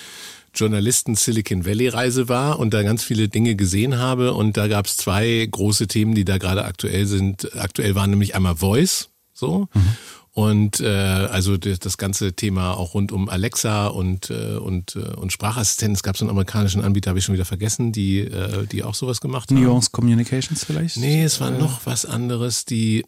Journalisten 0.53 1.15
Silicon 1.15 1.65
Valley 1.65 1.87
Reise 1.87 2.27
war 2.27 2.59
und 2.59 2.73
da 2.73 2.83
ganz 2.83 3.03
viele 3.03 3.29
Dinge 3.29 3.55
gesehen 3.55 3.97
habe. 3.97 4.33
Und 4.33 4.57
da 4.57 4.67
gab 4.67 4.87
es 4.87 4.97
zwei 4.97 5.47
große 5.49 5.87
Themen, 5.87 6.15
die 6.15 6.25
da 6.25 6.37
gerade 6.37 6.65
aktuell 6.65 7.05
sind. 7.05 7.55
Aktuell 7.57 7.95
waren 7.95 8.09
nämlich 8.09 8.35
einmal 8.35 8.55
Voice, 8.55 9.09
so. 9.33 9.67
Mhm. 9.73 9.97
Und 10.31 10.79
äh, 10.79 10.87
also 10.87 11.57
das 11.57 11.97
ganze 11.97 12.33
Thema 12.33 12.77
auch 12.77 12.93
rund 12.93 13.11
um 13.11 13.27
Alexa 13.29 13.87
und 13.87 14.29
äh, 14.29 14.55
und 14.55 14.95
äh, 14.95 14.99
und 15.15 15.33
Sprachassistenten. 15.33 15.95
Es 15.95 16.03
gab 16.03 16.17
so 16.17 16.23
einen 16.23 16.29
amerikanischen 16.29 16.81
Anbieter, 16.81 17.09
habe 17.09 17.19
ich 17.19 17.25
schon 17.25 17.33
wieder 17.33 17.45
vergessen, 17.45 17.91
die 17.91 18.19
äh, 18.19 18.65
die 18.67 18.83
auch 18.83 18.95
sowas 18.95 19.21
gemacht 19.21 19.49
haben. 19.49 19.61
Nuance 19.61 19.89
Communications 19.91 20.63
vielleicht? 20.63 20.97
Nee, 20.97 21.23
es 21.23 21.41
war 21.41 21.51
noch 21.51 21.85
was 21.85 22.05
anderes. 22.05 22.63
Die 22.63 23.05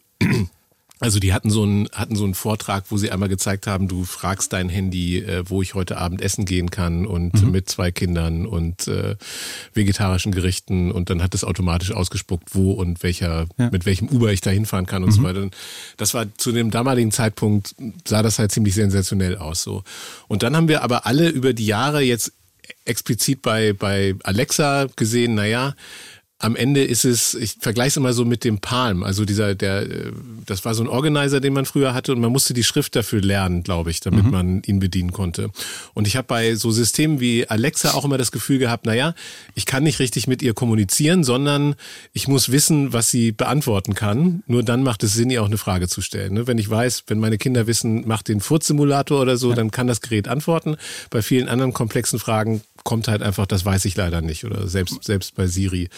also 1.02 1.18
die 1.18 1.32
hatten 1.32 1.50
so 1.50 1.64
einen 1.64 1.88
hatten 1.92 2.14
so 2.14 2.24
einen 2.24 2.34
Vortrag, 2.34 2.84
wo 2.90 2.96
sie 2.96 3.10
einmal 3.10 3.28
gezeigt 3.28 3.66
haben, 3.66 3.88
du 3.88 4.04
fragst 4.04 4.52
dein 4.52 4.68
Handy, 4.68 5.18
äh, 5.18 5.42
wo 5.46 5.60
ich 5.60 5.74
heute 5.74 5.98
Abend 5.98 6.22
essen 6.22 6.44
gehen 6.44 6.70
kann 6.70 7.06
und 7.06 7.42
mhm. 7.42 7.50
mit 7.50 7.68
zwei 7.68 7.90
Kindern 7.90 8.46
und 8.46 8.86
äh, 8.86 9.16
vegetarischen 9.74 10.32
Gerichten 10.32 10.92
und 10.92 11.10
dann 11.10 11.22
hat 11.22 11.34
es 11.34 11.42
automatisch 11.42 11.92
ausgespuckt, 11.92 12.54
wo 12.54 12.72
und 12.72 13.02
welcher 13.02 13.46
ja. 13.58 13.68
mit 13.70 13.84
welchem 13.84 14.08
Uber 14.08 14.32
ich 14.32 14.40
da 14.40 14.50
hinfahren 14.50 14.86
kann 14.86 15.02
und 15.02 15.10
mhm. 15.10 15.14
so 15.14 15.22
weiter. 15.24 15.50
Das 15.96 16.14
war 16.14 16.26
zu 16.36 16.52
dem 16.52 16.70
damaligen 16.70 17.10
Zeitpunkt 17.10 17.74
sah 18.06 18.22
das 18.22 18.38
halt 18.38 18.52
ziemlich 18.52 18.74
sensationell 18.74 19.36
aus 19.36 19.62
so. 19.62 19.82
Und 20.28 20.44
dann 20.44 20.56
haben 20.56 20.68
wir 20.68 20.82
aber 20.82 21.04
alle 21.04 21.28
über 21.28 21.52
die 21.52 21.66
Jahre 21.66 22.00
jetzt 22.02 22.32
explizit 22.84 23.42
bei 23.42 23.72
bei 23.72 24.14
Alexa 24.22 24.86
gesehen, 24.94 25.34
naja, 25.34 25.74
am 26.42 26.56
Ende 26.56 26.82
ist 26.82 27.04
es, 27.04 27.34
ich 27.34 27.56
vergleiche 27.60 27.88
es 27.88 27.96
immer 27.96 28.12
so 28.12 28.24
mit 28.24 28.42
dem 28.42 28.58
Palm, 28.58 29.04
also 29.04 29.24
dieser, 29.24 29.54
der, 29.54 29.82
äh, 29.82 30.12
das 30.44 30.64
war 30.64 30.74
so 30.74 30.82
ein 30.82 30.88
Organizer, 30.88 31.40
den 31.40 31.52
man 31.52 31.66
früher 31.66 31.94
hatte 31.94 32.12
und 32.12 32.20
man 32.20 32.32
musste 32.32 32.52
die 32.52 32.64
Schrift 32.64 32.96
dafür 32.96 33.20
lernen, 33.20 33.62
glaube 33.62 33.92
ich, 33.92 34.00
damit 34.00 34.24
mhm. 34.24 34.30
man 34.30 34.62
ihn 34.66 34.80
bedienen 34.80 35.12
konnte. 35.12 35.50
Und 35.94 36.08
ich 36.08 36.16
habe 36.16 36.26
bei 36.26 36.56
so 36.56 36.72
Systemen 36.72 37.20
wie 37.20 37.48
Alexa 37.48 37.92
auch 37.92 38.04
immer 38.04 38.18
das 38.18 38.32
Gefühl 38.32 38.58
gehabt, 38.58 38.86
naja, 38.86 39.14
ich 39.54 39.66
kann 39.66 39.84
nicht 39.84 40.00
richtig 40.00 40.26
mit 40.26 40.42
ihr 40.42 40.52
kommunizieren, 40.52 41.22
sondern 41.22 41.76
ich 42.12 42.26
muss 42.26 42.50
wissen, 42.50 42.92
was 42.92 43.08
sie 43.08 43.30
beantworten 43.30 43.94
kann. 43.94 44.42
Nur 44.48 44.64
dann 44.64 44.82
macht 44.82 45.04
es 45.04 45.14
Sinn, 45.14 45.30
ihr 45.30 45.42
auch 45.42 45.46
eine 45.46 45.58
Frage 45.58 45.86
zu 45.86 46.00
stellen. 46.00 46.34
Ne? 46.34 46.48
Wenn 46.48 46.58
ich 46.58 46.68
weiß, 46.68 47.04
wenn 47.06 47.20
meine 47.20 47.38
Kinder 47.38 47.68
wissen, 47.68 48.06
macht 48.08 48.26
den 48.26 48.40
Furzsimulator 48.40 49.20
oder 49.20 49.36
so, 49.36 49.50
ja. 49.50 49.54
dann 49.54 49.70
kann 49.70 49.86
das 49.86 50.00
Gerät 50.00 50.26
antworten. 50.26 50.76
Bei 51.10 51.22
vielen 51.22 51.48
anderen 51.48 51.72
komplexen 51.72 52.18
Fragen 52.18 52.62
kommt 52.84 53.08
halt 53.08 53.22
einfach, 53.22 53.46
das 53.46 53.64
weiß 53.64 53.84
ich 53.84 53.96
leider 53.96 54.20
nicht 54.20 54.44
oder 54.44 54.66
selbst, 54.68 55.04
selbst 55.04 55.34
bei 55.34 55.46
Siri. 55.46 55.88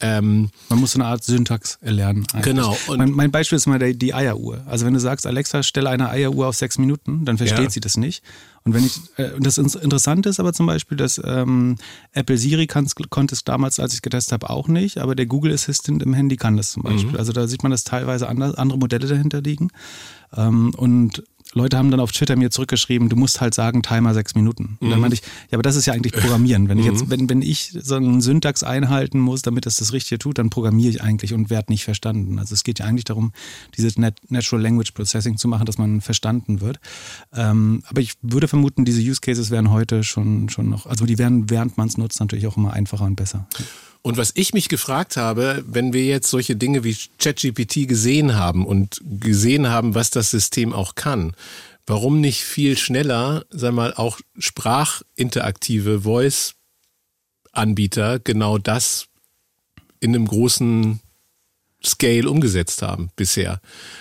Ähm, 0.00 0.50
Man 0.68 0.80
muss 0.80 0.92
so 0.92 0.98
eine 0.98 1.06
Art 1.06 1.24
Syntax 1.24 1.78
erlernen. 1.80 2.26
Eigentlich. 2.32 2.44
Genau. 2.44 2.76
Mein, 2.88 3.10
mein, 3.10 3.30
Beispiel 3.30 3.56
ist 3.56 3.66
mal 3.66 3.78
die, 3.78 3.96
die 3.96 4.14
Eieruhr. 4.14 4.62
Also 4.66 4.86
wenn 4.86 4.94
du 4.94 5.00
sagst, 5.00 5.26
Alexa, 5.26 5.62
stelle 5.62 5.90
eine 5.90 6.10
Eieruhr 6.10 6.48
auf 6.48 6.56
sechs 6.56 6.78
Minuten, 6.78 7.24
dann 7.24 7.38
versteht 7.38 7.64
ja. 7.64 7.70
sie 7.70 7.80
das 7.80 7.96
nicht. 7.96 8.22
Und 8.64 8.72
wenn 8.72 8.84
ich, 8.84 8.98
äh, 9.16 9.30
das 9.40 9.58
Interessante 9.58 10.28
ist 10.28 10.40
aber 10.40 10.52
zum 10.52 10.66
Beispiel, 10.66 10.96
dass 10.96 11.20
ähm, 11.22 11.76
Apple 12.12 12.38
Siri 12.38 12.66
konnte 12.66 13.34
es 13.34 13.44
damals, 13.44 13.78
als 13.78 13.94
ich 13.94 14.02
getestet 14.02 14.32
habe, 14.32 14.50
auch 14.50 14.68
nicht, 14.68 14.98
aber 14.98 15.14
der 15.14 15.26
Google 15.26 15.52
Assistant 15.52 16.02
im 16.02 16.14
Handy 16.14 16.36
kann 16.36 16.56
das 16.56 16.72
zum 16.72 16.82
Beispiel. 16.82 17.12
Mhm. 17.12 17.18
Also 17.18 17.32
da 17.32 17.46
sieht 17.46 17.62
man, 17.62 17.70
dass 17.70 17.84
teilweise 17.84 18.28
andere, 18.28 18.56
andere 18.56 18.78
Modelle 18.78 19.06
dahinter 19.06 19.42
liegen. 19.42 19.68
Ähm, 20.34 20.72
und 20.76 21.22
Leute 21.54 21.78
haben 21.78 21.90
dann 21.90 22.00
auf 22.00 22.12
Twitter 22.12 22.36
mir 22.36 22.50
zurückgeschrieben, 22.50 23.08
du 23.08 23.16
musst 23.16 23.40
halt 23.40 23.54
sagen, 23.54 23.82
Timer 23.82 24.12
sechs 24.12 24.34
Minuten. 24.34 24.76
Und 24.80 24.90
dann 24.90 24.98
mhm. 24.98 25.00
meinte 25.02 25.14
ich, 25.14 25.22
ja, 25.50 25.56
aber 25.56 25.62
das 25.62 25.76
ist 25.76 25.86
ja 25.86 25.94
eigentlich 25.94 26.12
Programmieren. 26.12 26.68
Wenn 26.68 26.78
ich 26.78 26.86
jetzt, 26.86 27.06
mhm. 27.06 27.10
wenn, 27.10 27.30
wenn 27.30 27.42
ich 27.42 27.76
so 27.80 27.94
einen 27.94 28.20
Syntax 28.20 28.62
einhalten 28.62 29.20
muss, 29.20 29.42
damit 29.42 29.66
es 29.66 29.76
das 29.76 29.92
Richtige 29.92 30.18
tut, 30.18 30.38
dann 30.38 30.50
programmiere 30.50 30.90
ich 30.90 31.02
eigentlich 31.02 31.32
und 31.32 31.50
werde 31.50 31.72
nicht 31.72 31.84
verstanden. 31.84 32.38
Also 32.38 32.54
es 32.54 32.64
geht 32.64 32.80
ja 32.80 32.86
eigentlich 32.86 33.04
darum, 33.04 33.32
dieses 33.76 33.96
Natural 33.96 34.62
Language 34.62 34.92
Processing 34.92 35.36
zu 35.36 35.48
machen, 35.48 35.66
dass 35.66 35.78
man 35.78 36.00
verstanden 36.00 36.60
wird. 36.60 36.80
Ähm, 37.32 37.82
aber 37.86 38.00
ich 38.00 38.14
würde 38.22 38.48
vermuten, 38.48 38.84
diese 38.84 39.00
Use 39.00 39.20
Cases 39.20 39.50
wären 39.50 39.70
heute 39.70 40.02
schon, 40.02 40.48
schon 40.48 40.68
noch, 40.68 40.86
also 40.86 41.06
die 41.06 41.18
werden, 41.18 41.50
während 41.50 41.78
man 41.78 41.88
es 41.88 41.96
nutzt, 41.96 42.20
natürlich 42.20 42.46
auch 42.46 42.56
immer 42.56 42.72
einfacher 42.72 43.04
und 43.04 43.16
besser. 43.16 43.46
Und 44.06 44.18
was 44.18 44.32
ich 44.34 44.52
mich 44.52 44.68
gefragt 44.68 45.16
habe, 45.16 45.64
wenn 45.66 45.94
wir 45.94 46.04
jetzt 46.04 46.28
solche 46.28 46.56
Dinge 46.56 46.84
wie 46.84 46.94
ChatGPT 47.18 47.88
gesehen 47.88 48.34
haben 48.34 48.66
und 48.66 49.00
gesehen 49.02 49.70
haben, 49.70 49.94
was 49.94 50.10
das 50.10 50.30
System 50.30 50.74
auch 50.74 50.94
kann, 50.94 51.32
warum 51.86 52.20
nicht 52.20 52.44
viel 52.44 52.76
schneller, 52.76 53.46
sag 53.48 53.72
mal, 53.72 53.94
auch 53.94 54.20
sprachinteraktive 54.38 56.02
Voice-Anbieter 56.02 58.18
genau 58.18 58.58
das 58.58 59.06
in 60.00 60.14
einem 60.14 60.26
großen 60.26 61.00
Scale 61.86 62.28
umgesetzt 62.28 62.82
haben 62.82 63.10
bisher. 63.16 63.60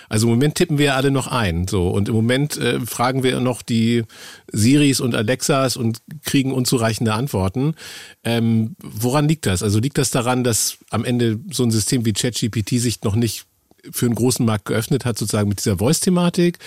Also 0.10 0.28
im 0.28 0.34
Moment 0.34 0.56
tippen 0.56 0.78
wir 0.78 0.96
alle 0.96 1.12
noch 1.12 1.28
ein, 1.28 1.68
so 1.68 1.90
und 1.90 2.10
im 2.10 2.16
Moment 2.16 2.58
äh, 2.58 2.80
fragen 2.82 3.24
wir 3.24 3.40
noch 3.40 3.62
die 3.62 4.04
Siris 4.52 5.00
und 5.00 5.16
Alexas 5.16 5.76
und 5.76 6.02
kriegen 6.24 6.52
unzureichende 6.52 7.14
Antworten. 7.14 7.76
Ähm, 8.24 8.76
woran 8.82 9.28
liegt 9.28 9.46
das? 9.46 9.64
Also 9.64 9.80
liegt 9.80 9.98
das 9.98 10.12
daran, 10.12 10.44
dass 10.44 10.78
am 10.90 11.06
Ende 11.06 11.40
so 11.52 11.64
ein 11.64 11.72
System 11.72 12.06
wie 12.06 12.14
ChatGPT 12.14 12.80
sich 12.80 13.04
noch 13.04 13.16
nicht 13.16 13.46
für 13.92 14.06
einen 14.06 14.16
großen 14.16 14.46
Markt 14.46 14.66
geöffnet 14.66 15.06
hat, 15.06 15.18
sozusagen 15.18 15.50
mit 15.50 15.60
dieser 15.60 15.78
Voice-Thematik? 15.78 16.60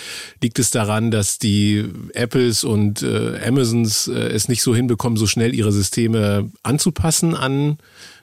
Liegt 0.43 0.59
es 0.59 0.71
daran, 0.71 1.11
dass 1.11 1.39
die 1.39 1.85
Apples 2.13 2.65
und 2.65 3.03
äh, 3.03 3.41
Amazons 3.47 4.09
äh, 4.09 4.13
es 4.13 4.49
nicht 4.49 4.63
so 4.63 4.75
hinbekommen, 4.75 5.17
so 5.17 5.27
schnell 5.27 5.55
ihre 5.55 5.73
Systeme 5.73 6.51
anzupassen 6.63 7.35
an 7.35 7.79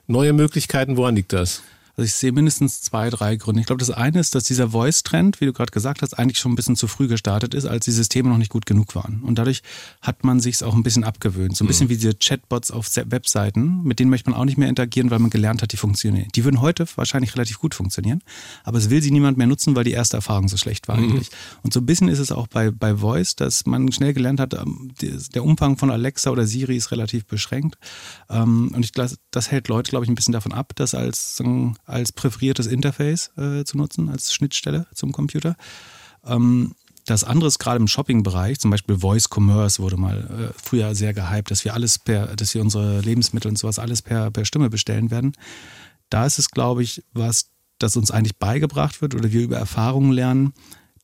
neue 0.07 0.33
Möglichkeiten? 0.33 0.97
Woran 0.97 1.15
liegt 1.15 1.33
das? 1.33 1.63
Also 1.95 2.07
ich 2.07 2.13
sehe 2.13 2.31
mindestens 2.31 2.81
zwei, 2.81 3.11
drei 3.11 3.35
Gründe. 3.35 3.61
Ich 3.61 3.67
glaube, 3.67 3.79
das 3.79 3.91
eine 3.91 4.19
ist, 4.19 4.33
dass 4.33 4.45
dieser 4.45 4.69
Voice-Trend, 4.69 5.39
wie 5.41 5.45
du 5.45 5.53
gerade 5.53 5.71
gesagt 5.71 6.01
hast, 6.01 6.17
eigentlich 6.17 6.39
schon 6.39 6.53
ein 6.53 6.55
bisschen 6.55 6.75
zu 6.75 6.87
früh 6.87 7.07
gestartet 7.07 7.53
ist, 7.53 7.65
als 7.65 7.85
die 7.85 7.91
Systeme 7.91 8.29
noch 8.29 8.39
nicht 8.39 8.49
gut 8.49 8.65
genug 8.65 8.95
waren. 8.95 9.21
Und 9.21 9.37
dadurch 9.37 9.61
hat 10.01 10.23
man 10.23 10.39
sich 10.39 10.63
auch 10.63 10.73
ein 10.73 10.81
bisschen 10.81 11.03
abgewöhnt. 11.03 11.55
So 11.55 11.63
ein 11.63 11.67
bisschen 11.67 11.87
mhm. 11.87 11.91
wie 11.91 11.97
diese 11.97 12.15
Chatbots 12.15 12.71
auf 12.71 12.89
Webseiten, 12.95 13.83
mit 13.83 13.99
denen 13.99 14.09
möchte 14.09 14.31
man 14.31 14.39
auch 14.39 14.45
nicht 14.45 14.57
mehr 14.57 14.69
interagieren, 14.69 15.11
weil 15.11 15.19
man 15.19 15.29
gelernt 15.29 15.61
hat, 15.61 15.71
die 15.71 15.77
funktionieren. 15.77 16.29
Die 16.33 16.43
würden 16.43 16.61
heute 16.61 16.87
wahrscheinlich 16.95 17.35
relativ 17.35 17.59
gut 17.59 17.75
funktionieren, 17.75 18.23
aber 18.63 18.79
es 18.79 18.89
will 18.89 19.01
sie 19.01 19.11
niemand 19.11 19.37
mehr 19.37 19.47
nutzen, 19.47 19.75
weil 19.75 19.83
die 19.83 19.91
erste 19.91 20.17
Erfahrung 20.17 20.47
so 20.47 20.57
schlecht 20.57 20.87
war 20.87 20.97
mhm. 20.97 21.03
eigentlich. 21.03 21.29
Und 21.61 21.73
so 21.73 21.79
ein 21.79 21.85
bisschen 21.85 22.07
ist 22.07 22.19
es 22.19 22.31
auch 22.31 22.47
bei, 22.47 22.71
bei 22.71 22.95
Voice, 22.97 23.35
dass 23.35 23.67
man 23.67 23.91
schnell 23.91 24.13
gelernt 24.13 24.39
hat, 24.39 24.55
ähm, 24.55 24.91
der 24.99 25.43
Umfang 25.43 25.77
von 25.77 25.91
Alexa 25.91 26.31
oder 26.31 26.47
Siri 26.47 26.75
ist 26.75 26.91
relativ 26.91 27.25
beschränkt. 27.25 27.77
Ähm, 28.31 28.71
und 28.73 28.83
ich 28.83 28.93
glaube, 28.93 29.11
das 29.29 29.51
hält 29.51 29.67
Leute, 29.67 29.91
glaube 29.91 30.05
ich, 30.05 30.11
ein 30.11 30.15
bisschen 30.15 30.33
davon 30.33 30.53
ab, 30.53 30.73
das 30.75 30.95
als 30.95 31.35
als 31.85 32.11
präferiertes 32.11 32.67
Interface 32.67 33.31
äh, 33.37 33.63
zu 33.63 33.77
nutzen, 33.77 34.09
als 34.09 34.33
Schnittstelle 34.33 34.87
zum 34.93 35.11
Computer. 35.11 35.55
Ähm, 36.25 36.75
das 37.05 37.25
andere 37.25 37.47
ist 37.47 37.59
gerade 37.59 37.77
im 37.77 37.87
Shopping-Bereich, 37.87 38.59
zum 38.59 38.71
Beispiel 38.71 38.97
Voice 38.97 39.27
Commerce 39.29 39.81
wurde 39.81 39.97
mal 39.97 40.51
äh, 40.53 40.59
früher 40.61 40.95
sehr 40.95 41.13
gehypt, 41.13 41.51
dass 41.51 41.65
wir 41.65 41.73
alles 41.73 41.99
per, 41.99 42.35
dass 42.35 42.53
wir 42.53 42.61
unsere 42.61 43.01
Lebensmittel 43.01 43.49
und 43.49 43.57
sowas 43.57 43.79
alles 43.79 44.01
per, 44.01 44.31
per 44.31 44.45
Stimme 44.45 44.69
bestellen 44.69 45.11
werden. 45.11 45.33
Da 46.09 46.25
ist 46.25 46.39
es, 46.39 46.49
glaube 46.49 46.83
ich, 46.83 47.03
was, 47.13 47.49
das 47.77 47.97
uns 47.97 48.11
eigentlich 48.11 48.37
beigebracht 48.37 49.01
wird 49.01 49.15
oder 49.15 49.31
wir 49.31 49.41
über 49.41 49.57
Erfahrungen 49.57 50.11
lernen, 50.11 50.53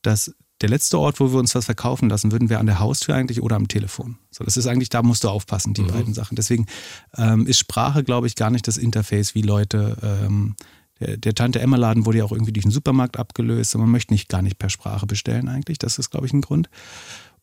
dass 0.02 0.34
der 0.62 0.70
letzte 0.70 1.00
Ort, 1.00 1.20
wo 1.20 1.32
wir 1.32 1.40
uns 1.40 1.56
was 1.56 1.66
verkaufen 1.66 2.10
lassen 2.10 2.32
würden, 2.32 2.50
wäre 2.50 2.60
an 2.60 2.66
der 2.66 2.80
Haustür 2.80 3.16
eigentlich 3.16 3.42
oder 3.42 3.56
am 3.56 3.68
Telefon. 3.68 4.18
So, 4.30 4.44
das 4.44 4.58
ist 4.58 4.68
eigentlich, 4.68 4.90
da 4.90 5.02
musst 5.04 5.24
du 5.24 5.30
aufpassen, 5.30 5.74
die 5.74 5.82
mhm. 5.82 5.88
beiden 5.88 6.14
Sachen. 6.14 6.36
Deswegen 6.36 6.66
ähm, 7.18 7.48
ist 7.48 7.60
Sprache, 7.60 8.04
glaube 8.04 8.28
ich, 8.28 8.36
gar 8.36 8.50
nicht 8.50 8.68
das 8.68 8.78
Interface, 8.78 9.36
wie 9.36 9.42
Leute 9.42 9.98
ähm, 10.02 10.56
der, 11.00 11.18
der 11.18 11.34
Tante 11.34 11.60
Emma 11.60 11.78
Laden 11.78 12.06
wurde 12.06 12.20
ja 12.20 12.24
auch 12.26 12.32
irgendwie 12.32 12.52
durch 12.52 12.66
den 12.66 12.72
Supermarkt 12.72 13.18
abgelöst 13.18 13.74
und 13.76 13.82
man 13.82 13.92
möchte 13.92 14.14
nicht 14.14 14.30
gar 14.30 14.42
nicht 14.42 14.60
per 14.60 14.70
Sprache 14.70 15.06
bestellen 15.06 15.48
eigentlich. 15.48 15.78
Das 15.78 15.98
ist, 15.98 16.10
glaube 16.10 16.28
ich, 16.28 16.34
ein 16.34 16.42
Grund. 16.42 16.70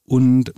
Und 0.04 0.52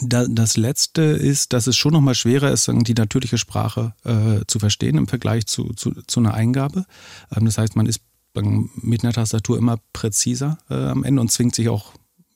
das 0.00 0.56
letzte 0.56 1.02
ist, 1.02 1.52
dass 1.52 1.66
es 1.66 1.76
schon 1.76 1.92
nochmal 1.92 2.14
schwerer 2.14 2.50
ist, 2.50 2.68
die 2.68 2.94
natürliche 2.94 3.38
Sprache 3.38 3.94
äh, 4.04 4.44
zu 4.46 4.58
verstehen 4.58 4.96
im 4.96 5.08
Vergleich 5.08 5.46
zu, 5.46 5.72
zu, 5.74 5.92
zu 6.06 6.20
einer 6.20 6.34
Eingabe. 6.34 6.86
Ähm, 7.34 7.44
das 7.44 7.58
heißt, 7.58 7.76
man 7.76 7.86
ist 7.86 8.00
mit 8.34 9.04
einer 9.04 9.12
Tastatur 9.12 9.58
immer 9.58 9.78
präziser 9.92 10.58
äh, 10.68 10.74
am 10.74 11.04
Ende 11.04 11.20
und 11.20 11.30
zwingt 11.30 11.54
sich 11.54 11.68
auch 11.68 11.92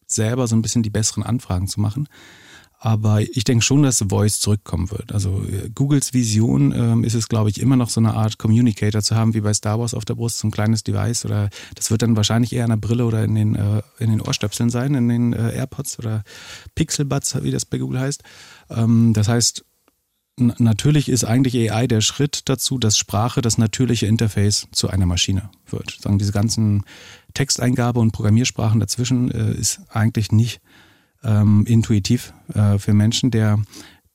selber 0.06 0.46
so 0.46 0.56
ein 0.56 0.62
bisschen 0.62 0.82
die 0.82 0.90
besseren 0.90 1.22
Anfragen 1.22 1.68
zu 1.68 1.80
machen. 1.80 2.08
Aber 2.80 3.20
ich 3.22 3.42
denke 3.42 3.64
schon, 3.64 3.82
dass 3.82 4.04
Voice 4.08 4.38
zurückkommen 4.38 4.92
wird. 4.92 5.10
Also 5.12 5.42
äh, 5.42 5.68
Googles 5.74 6.14
Vision 6.14 6.72
ähm, 6.72 7.02
ist 7.02 7.14
es, 7.14 7.28
glaube 7.28 7.50
ich, 7.50 7.60
immer 7.60 7.74
noch 7.74 7.90
so 7.90 8.00
eine 8.00 8.14
Art 8.14 8.38
Communicator 8.38 9.02
zu 9.02 9.16
haben, 9.16 9.34
wie 9.34 9.40
bei 9.40 9.52
Star 9.52 9.80
Wars 9.80 9.94
auf 9.94 10.04
der 10.04 10.14
Brust, 10.14 10.38
so 10.38 10.46
ein 10.46 10.52
kleines 10.52 10.84
Device. 10.84 11.24
Oder 11.24 11.50
das 11.74 11.90
wird 11.90 12.02
dann 12.02 12.16
wahrscheinlich 12.16 12.52
eher 12.52 12.64
in 12.64 12.70
der 12.70 12.76
Brille 12.76 13.04
oder 13.04 13.24
in 13.24 13.34
den, 13.34 13.56
äh, 13.56 13.82
in 13.98 14.10
den 14.10 14.20
Ohrstöpseln 14.20 14.70
sein, 14.70 14.94
in 14.94 15.08
den 15.08 15.32
äh, 15.32 15.56
AirPods 15.56 15.98
oder 15.98 16.22
Pixelbuds, 16.76 17.42
wie 17.42 17.50
das 17.50 17.64
bei 17.64 17.78
Google 17.78 17.98
heißt. 17.98 18.22
Ähm, 18.70 19.12
das 19.12 19.26
heißt, 19.26 19.64
natürlich 20.38 21.08
ist 21.08 21.24
eigentlich 21.24 21.70
AI 21.70 21.86
der 21.86 22.00
Schritt 22.00 22.48
dazu, 22.48 22.78
dass 22.78 22.96
Sprache 22.96 23.42
das 23.42 23.58
natürliche 23.58 24.06
Interface 24.06 24.68
zu 24.72 24.88
einer 24.88 25.06
Maschine 25.06 25.50
wird. 25.70 25.98
Sagen 26.00 26.18
diese 26.18 26.32
ganzen 26.32 26.84
Texteingabe 27.34 28.00
und 28.00 28.12
Programmiersprachen 28.12 28.80
dazwischen 28.80 29.30
äh, 29.30 29.52
ist 29.52 29.80
eigentlich 29.90 30.32
nicht 30.32 30.60
ähm, 31.22 31.64
intuitiv 31.66 32.32
äh, 32.54 32.78
für 32.78 32.94
Menschen. 32.94 33.30
Der, 33.30 33.58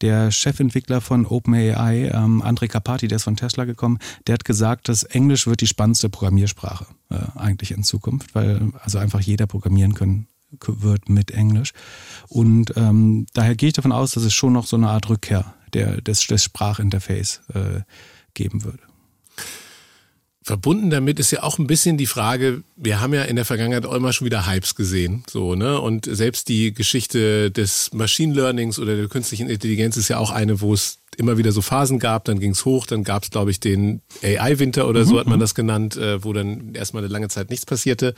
der 0.01 0.31
Chefentwickler 0.31 1.01
von 1.01 1.25
OpenAI, 1.25 2.11
ähm, 2.13 2.41
André 2.41 2.67
Kapati, 2.67 3.07
der 3.07 3.17
ist 3.17 3.23
von 3.23 3.35
Tesla 3.35 3.65
gekommen, 3.65 3.99
der 4.27 4.33
hat 4.33 4.45
gesagt, 4.45 4.89
dass 4.89 5.03
Englisch 5.03 5.47
wird 5.47 5.61
die 5.61 5.67
spannendste 5.67 6.09
Programmiersprache 6.09 6.87
äh, 7.09 7.15
eigentlich 7.35 7.71
in 7.71 7.83
Zukunft, 7.83 8.35
weil 8.35 8.71
also 8.81 8.97
einfach 8.97 9.21
jeder 9.21 9.47
programmieren 9.47 9.93
können 9.93 10.27
wird 10.65 11.09
mit 11.09 11.31
Englisch. 11.31 11.73
Und 12.27 12.73
ähm, 12.75 13.25
daher 13.33 13.55
gehe 13.55 13.67
ich 13.67 13.73
davon 13.73 13.91
aus, 13.91 14.11
dass 14.11 14.23
es 14.23 14.33
schon 14.33 14.53
noch 14.53 14.65
so 14.65 14.75
eine 14.75 14.89
Art 14.89 15.09
Rückkehr 15.09 15.53
der, 15.73 16.01
des, 16.01 16.25
des 16.27 16.43
Sprachinterface 16.43 17.41
äh, 17.53 17.81
geben 18.33 18.63
würde. 18.63 18.83
Verbunden 20.45 20.89
damit 20.89 21.19
ist 21.19 21.31
ja 21.31 21.41
auch 21.41 21.57
ein 21.57 21.67
bisschen 21.67 21.97
die 21.97 22.05
Frage, 22.05 22.63
wir 22.75 22.99
haben 22.99 23.13
ja 23.13 23.23
in 23.23 23.37
der 23.37 23.45
Vergangenheit 23.45 23.85
auch 23.85 23.93
immer 23.93 24.11
schon 24.11 24.25
wieder 24.25 24.45
Hypes 24.45 24.75
gesehen, 24.75 25.23
so, 25.29 25.55
ne? 25.55 25.79
Und 25.79 26.05
selbst 26.05 26.49
die 26.49 26.73
Geschichte 26.73 27.49
des 27.49 27.93
Machine 27.93 28.33
Learnings 28.33 28.77
oder 28.77 28.97
der 28.97 29.07
künstlichen 29.07 29.49
Intelligenz 29.49 29.95
ist 29.95 30.09
ja 30.09 30.17
auch 30.17 30.31
eine, 30.31 30.59
wo 30.59 30.73
es 30.73 30.97
immer 31.15 31.37
wieder 31.37 31.53
so 31.53 31.61
Phasen 31.61 31.97
gab, 31.97 32.25
dann 32.25 32.39
ging 32.39 32.51
es 32.51 32.65
hoch, 32.65 32.85
dann 32.85 33.05
gab 33.05 33.23
es, 33.23 33.29
glaube 33.29 33.51
ich, 33.51 33.61
den 33.61 34.01
AI-Winter 34.21 34.87
oder 34.87 35.05
so 35.05 35.13
mhm. 35.13 35.19
hat 35.19 35.27
man 35.27 35.39
das 35.39 35.55
genannt, 35.55 35.95
äh, 35.95 36.21
wo 36.25 36.33
dann 36.33 36.75
erstmal 36.75 37.03
eine 37.03 37.13
lange 37.13 37.29
Zeit 37.29 37.49
nichts 37.49 37.65
passierte. 37.65 38.13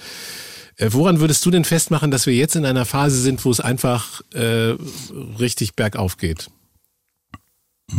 Äh, 0.78 0.90
woran 0.92 1.20
würdest 1.20 1.46
du 1.46 1.52
denn 1.52 1.66
festmachen, 1.66 2.12
dass 2.12 2.26
wir 2.26 2.34
jetzt 2.34 2.56
in 2.56 2.66
einer 2.66 2.86
Phase 2.86 3.20
sind, 3.20 3.44
wo 3.46 3.52
es 3.52 3.60
einfach 3.60 4.22
äh, 4.34 4.76
richtig 5.40 5.76
bergauf 5.76 6.18
geht? 6.18 6.50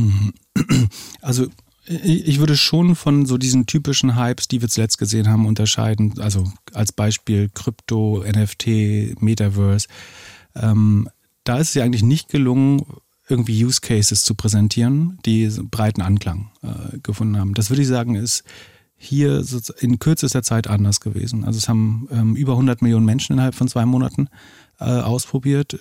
Also 1.20 1.48
ich 1.88 2.38
würde 2.40 2.56
schon 2.56 2.96
von 2.96 3.26
so 3.26 3.38
diesen 3.38 3.66
typischen 3.66 4.16
Hypes, 4.16 4.48
die 4.48 4.60
wir 4.60 4.68
zuletzt 4.68 4.98
gesehen 4.98 5.28
haben, 5.28 5.46
unterscheiden. 5.46 6.18
Also 6.18 6.50
als 6.72 6.92
Beispiel 6.92 7.48
Krypto, 7.52 8.24
NFT, 8.26 9.20
Metaverse. 9.20 9.86
Ähm, 10.54 11.08
da 11.44 11.58
ist 11.58 11.68
es 11.68 11.74
ja 11.74 11.84
eigentlich 11.84 12.02
nicht 12.02 12.28
gelungen, 12.28 12.82
irgendwie 13.28 13.64
Use 13.64 13.80
Cases 13.80 14.24
zu 14.24 14.34
präsentieren, 14.34 15.18
die 15.24 15.48
breiten 15.70 16.02
Anklang 16.02 16.50
äh, 16.62 16.98
gefunden 16.98 17.38
haben. 17.38 17.54
Das 17.54 17.70
würde 17.70 17.82
ich 17.82 17.88
sagen, 17.88 18.16
ist 18.16 18.44
hier 18.98 19.44
in 19.80 19.98
kürzester 19.98 20.42
Zeit 20.42 20.68
anders 20.68 21.00
gewesen. 21.00 21.44
Also 21.44 21.59
es 21.59 21.68
haben 21.68 22.09
ähm, 22.11 22.37
über 22.37 22.52
100 22.52 22.80
Millionen 22.82 23.04
Menschen 23.04 23.35
innerhalb 23.35 23.54
von 23.54 23.68
zwei 23.68 23.85
Monaten 23.85 24.28
äh, 24.78 24.85
ausprobiert. 24.85 25.78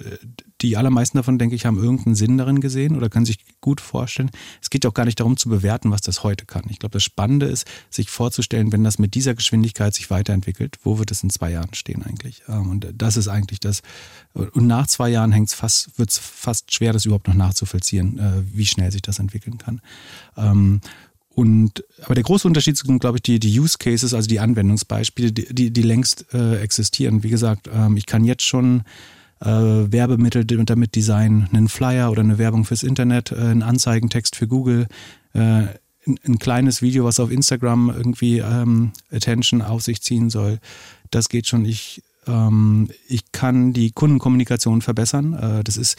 Die 0.62 0.78
allermeisten 0.78 1.17
davon, 1.17 1.38
denke 1.38 1.56
ich, 1.56 1.65
haben 1.65 1.78
irgendeinen 1.78 2.15
Sinn 2.15 2.38
darin 2.38 2.62
gesehen 2.62 2.95
oder 2.95 3.10
können 3.10 3.25
sich 3.25 3.39
gut 3.60 3.82
vorstellen. 3.82 4.32
Es 4.62 4.69
geht 4.69 4.86
auch 4.86 4.93
gar 4.93 5.06
nicht 5.06 5.19
darum 5.19 5.38
zu 5.38 5.49
bewerten, 5.49 5.91
was 5.91 6.01
das 6.01 6.23
heute 6.23 6.45
kann. 6.45 6.63
Ich 6.69 6.80
glaube, 6.80 6.93
das 6.93 7.04
Spannende 7.04 7.45
ist, 7.45 7.67
sich 7.89 8.10
vorzustellen, 8.10 8.71
wenn 8.71 8.84
das 8.84 8.97
mit 8.97 9.15
dieser 9.15 9.34
Geschwindigkeit 9.34 9.93
sich 9.93 10.10
weiterentwickelt, 10.10 10.78
wo 10.84 10.97
wird 10.97 11.12
es 11.12 11.23
in 11.23 11.30
zwei 11.30 11.51
Jahren 11.51 11.73
stehen 11.73 12.04
eigentlich? 12.04 12.43
Ähm, 12.47 12.69
und 12.69 12.88
das 12.95 13.17
ist 13.17 13.28
eigentlich 13.28 13.60
das. 13.60 13.82
Und 14.34 14.67
nach 14.67 14.88
zwei 14.88 15.10
Jahren 15.10 15.32
hängt's 15.32 15.54
fast, 15.54 15.97
wird 15.99 16.10
es 16.10 16.17
fast 16.17 16.73
schwer, 16.73 16.93
das 16.93 17.06
überhaupt 17.06 17.28
noch 17.28 17.36
nachzuvollziehen, 17.36 18.19
äh, 18.19 18.43
wie 18.54 18.65
schnell 18.65 18.91
sich 18.91 19.01
das 19.01 19.19
entwickeln 19.19 19.58
kann. 19.58 19.82
Ähm, 20.38 20.82
und 21.36 21.84
aber 22.02 22.15
der 22.15 22.24
große 22.24 22.48
Unterschied 22.48 22.78
sind, 22.78 23.00
glaube 23.00 23.17
ich, 23.17 23.21
die, 23.21 23.39
die 23.39 23.60
Use 23.60 23.78
Cases, 23.78 24.13
also 24.13 24.28
die 24.28 24.39
Anwendungsbeispiele, 24.39 25.34
die, 25.34 25.54
die, 25.54 25.71
die 25.71 25.82
längst 25.82 26.34
äh, 26.34 26.60
existieren. 26.60 27.24
Wie 27.24 27.30
gesagt, 27.30 27.69
ähm, 27.71 27.98
ich 27.98 28.06
kann 28.06 28.24
jetzt 28.24 28.43
schon 28.43 28.84
äh, 29.41 29.48
Werbemittel 29.48 30.45
damit 30.45 30.95
designen, 30.95 31.50
einen 31.52 31.67
Flyer 31.67 32.10
oder 32.10 32.21
eine 32.21 32.38
Werbung 32.38 32.63
fürs 32.63 32.84
Internet, 32.84 33.34
äh, 33.34 33.36
einen 33.36 33.63
Anzeigentext 33.63 34.38
für 34.38 34.48
Google, 34.48 34.88
äh, 35.34 35.39
ein, 35.39 36.19
ein, 36.26 36.39
kleines 36.39 36.82
Video, 36.82 37.04
was 37.04 37.19
auf 37.19 37.32
Instagram 37.32 37.89
irgendwie 37.89 38.39
ähm, 38.39 38.93
Attention 39.12 39.62
auf 39.62 39.84
sich 39.84 40.02
ziehen 40.02 40.30
soll. 40.30 40.60
Das 41.12 41.28
geht 41.28 41.48
schon. 41.48 41.65
Ich, 41.65 42.02
ähm, 42.28 42.89
ich 43.10 43.34
kann 43.34 43.74
die 43.74 43.91
Kundenkommunikation 43.91 44.82
verbessern. 44.82 45.34
Äh, 45.34 45.63
das 45.65 45.76
ist 45.76 45.98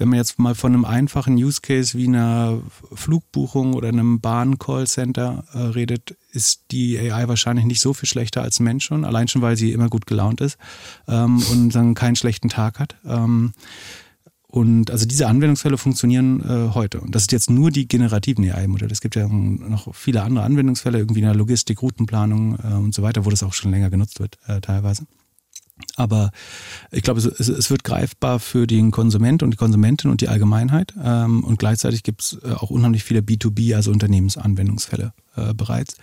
wenn 0.00 0.08
man 0.08 0.18
jetzt 0.18 0.38
mal 0.38 0.54
von 0.54 0.74
einem 0.74 0.84
einfachen 0.84 1.34
Use 1.34 1.60
Case 1.60 1.96
wie 1.96 2.06
einer 2.06 2.60
Flugbuchung 2.92 3.74
oder 3.74 3.88
einem 3.88 4.20
Bahn-Call-Center 4.20 5.44
äh, 5.52 5.58
redet, 5.58 6.16
ist 6.32 6.62
die 6.70 6.98
AI 6.98 7.28
wahrscheinlich 7.28 7.66
nicht 7.66 7.80
so 7.80 7.94
viel 7.94 8.08
schlechter 8.08 8.42
als 8.42 8.60
ein 8.60 8.64
Mensch 8.64 8.84
schon, 8.84 9.04
allein 9.04 9.28
schon, 9.28 9.42
weil 9.42 9.56
sie 9.56 9.72
immer 9.72 9.88
gut 9.88 10.06
gelaunt 10.06 10.40
ist 10.40 10.58
ähm, 11.06 11.42
und 11.50 11.74
dann 11.74 11.94
keinen 11.94 12.16
schlechten 12.16 12.48
Tag 12.48 12.78
hat. 12.78 12.96
Ähm, 13.04 13.52
und 14.50 14.90
also 14.90 15.04
diese 15.04 15.26
Anwendungsfälle 15.26 15.76
funktionieren 15.76 16.40
äh, 16.40 16.74
heute. 16.74 17.00
Und 17.00 17.14
das 17.14 17.22
ist 17.22 17.32
jetzt 17.32 17.50
nur 17.50 17.70
die 17.70 17.86
generativen 17.86 18.50
AI-Modelle. 18.50 18.90
Es 18.90 19.02
gibt 19.02 19.14
ja 19.14 19.28
noch 19.28 19.94
viele 19.94 20.22
andere 20.22 20.44
Anwendungsfälle, 20.44 20.98
irgendwie 20.98 21.20
in 21.20 21.26
der 21.26 21.34
Logistik, 21.34 21.82
Routenplanung 21.82 22.58
äh, 22.58 22.74
und 22.74 22.94
so 22.94 23.02
weiter, 23.02 23.26
wo 23.26 23.30
das 23.30 23.42
auch 23.42 23.52
schon 23.52 23.70
länger 23.70 23.90
genutzt 23.90 24.20
wird, 24.20 24.38
äh, 24.46 24.60
teilweise. 24.60 25.04
Aber 25.96 26.30
ich 26.90 27.02
glaube, 27.02 27.20
es, 27.20 27.26
es, 27.26 27.70
wird 27.70 27.82
greifbar 27.84 28.38
für 28.38 28.66
den 28.66 28.90
Konsument 28.90 29.42
und 29.42 29.50
die 29.50 29.56
Konsumentin 29.56 30.10
und 30.10 30.20
die 30.20 30.28
Allgemeinheit. 30.28 30.94
Ähm, 31.02 31.42
und 31.44 31.58
gleichzeitig 31.58 32.02
gibt 32.02 32.22
es 32.22 32.38
äh, 32.44 32.52
auch 32.52 32.70
unheimlich 32.70 33.04
viele 33.04 33.20
B2B, 33.20 33.74
also 33.74 33.90
Unternehmensanwendungsfälle 33.90 35.12
äh, 35.36 35.54
bereits. 35.54 35.96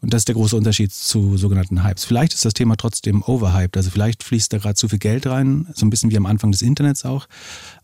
Und 0.00 0.14
das 0.14 0.20
ist 0.20 0.28
der 0.28 0.34
große 0.34 0.56
Unterschied 0.56 0.92
zu 0.92 1.36
sogenannten 1.36 1.84
Hypes. 1.84 2.04
Vielleicht 2.04 2.32
ist 2.32 2.44
das 2.44 2.54
Thema 2.54 2.76
trotzdem 2.76 3.22
overhyped. 3.22 3.76
Also 3.76 3.90
vielleicht 3.90 4.22
fließt 4.22 4.52
da 4.52 4.58
gerade 4.58 4.76
zu 4.76 4.88
viel 4.88 4.98
Geld 4.98 5.26
rein, 5.26 5.66
so 5.74 5.84
ein 5.84 5.90
bisschen 5.90 6.10
wie 6.10 6.16
am 6.16 6.26
Anfang 6.26 6.52
des 6.52 6.62
Internets 6.62 7.04
auch. 7.04 7.26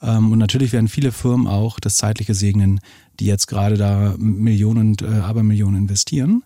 Ähm, 0.02 0.32
und 0.32 0.38
natürlich 0.38 0.72
werden 0.72 0.88
viele 0.88 1.12
Firmen 1.12 1.46
auch 1.46 1.80
das 1.80 1.96
Zeitliche 1.96 2.34
segnen, 2.34 2.80
die 3.18 3.26
jetzt 3.26 3.46
gerade 3.46 3.76
da 3.76 4.14
Millionen 4.18 4.90
und 4.90 5.02
äh, 5.02 5.06
Abermillionen 5.06 5.82
investieren. 5.82 6.42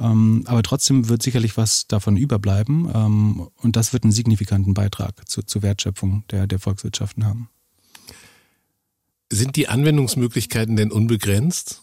Ähm, 0.00 0.44
aber 0.46 0.62
trotzdem 0.62 1.08
wird 1.08 1.22
sicherlich 1.22 1.56
was 1.58 1.86
davon 1.86 2.16
überbleiben 2.16 2.90
ähm, 2.92 3.48
und 3.56 3.76
das 3.76 3.92
wird 3.92 4.04
einen 4.04 4.12
signifikanten 4.12 4.72
Beitrag 4.72 5.28
zu, 5.28 5.42
zur 5.42 5.62
Wertschöpfung 5.62 6.24
der, 6.30 6.46
der 6.46 6.58
Volkswirtschaften 6.58 7.26
haben. 7.26 7.50
Sind 9.30 9.56
die 9.56 9.68
Anwendungsmöglichkeiten 9.68 10.74
denn 10.74 10.90
unbegrenzt? 10.90 11.82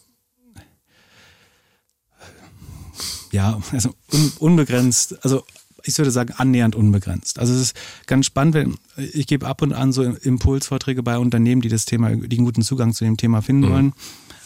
Ja, 3.30 3.60
also 3.72 3.94
un, 4.12 4.32
unbegrenzt, 4.38 5.22
also 5.24 5.44
ich 5.84 5.96
würde 5.96 6.10
sagen 6.10 6.34
annähernd 6.36 6.74
unbegrenzt. 6.74 7.38
Also 7.38 7.54
es 7.54 7.60
ist 7.60 7.76
ganz 8.06 8.26
spannend, 8.26 8.54
wenn 8.54 8.76
ich 8.96 9.26
gebe 9.26 9.46
ab 9.46 9.62
und 9.62 9.72
an 9.72 9.92
so 9.92 10.02
Impulsvorträge 10.02 11.02
bei 11.02 11.18
Unternehmen, 11.18 11.62
die 11.62 11.68
das 11.68 11.84
Thema, 11.84 12.14
die 12.14 12.36
einen 12.36 12.46
guten 12.46 12.62
Zugang 12.62 12.92
zu 12.94 13.04
dem 13.04 13.16
Thema 13.16 13.42
finden 13.42 13.68
mhm. 13.68 13.72
wollen. 13.72 13.92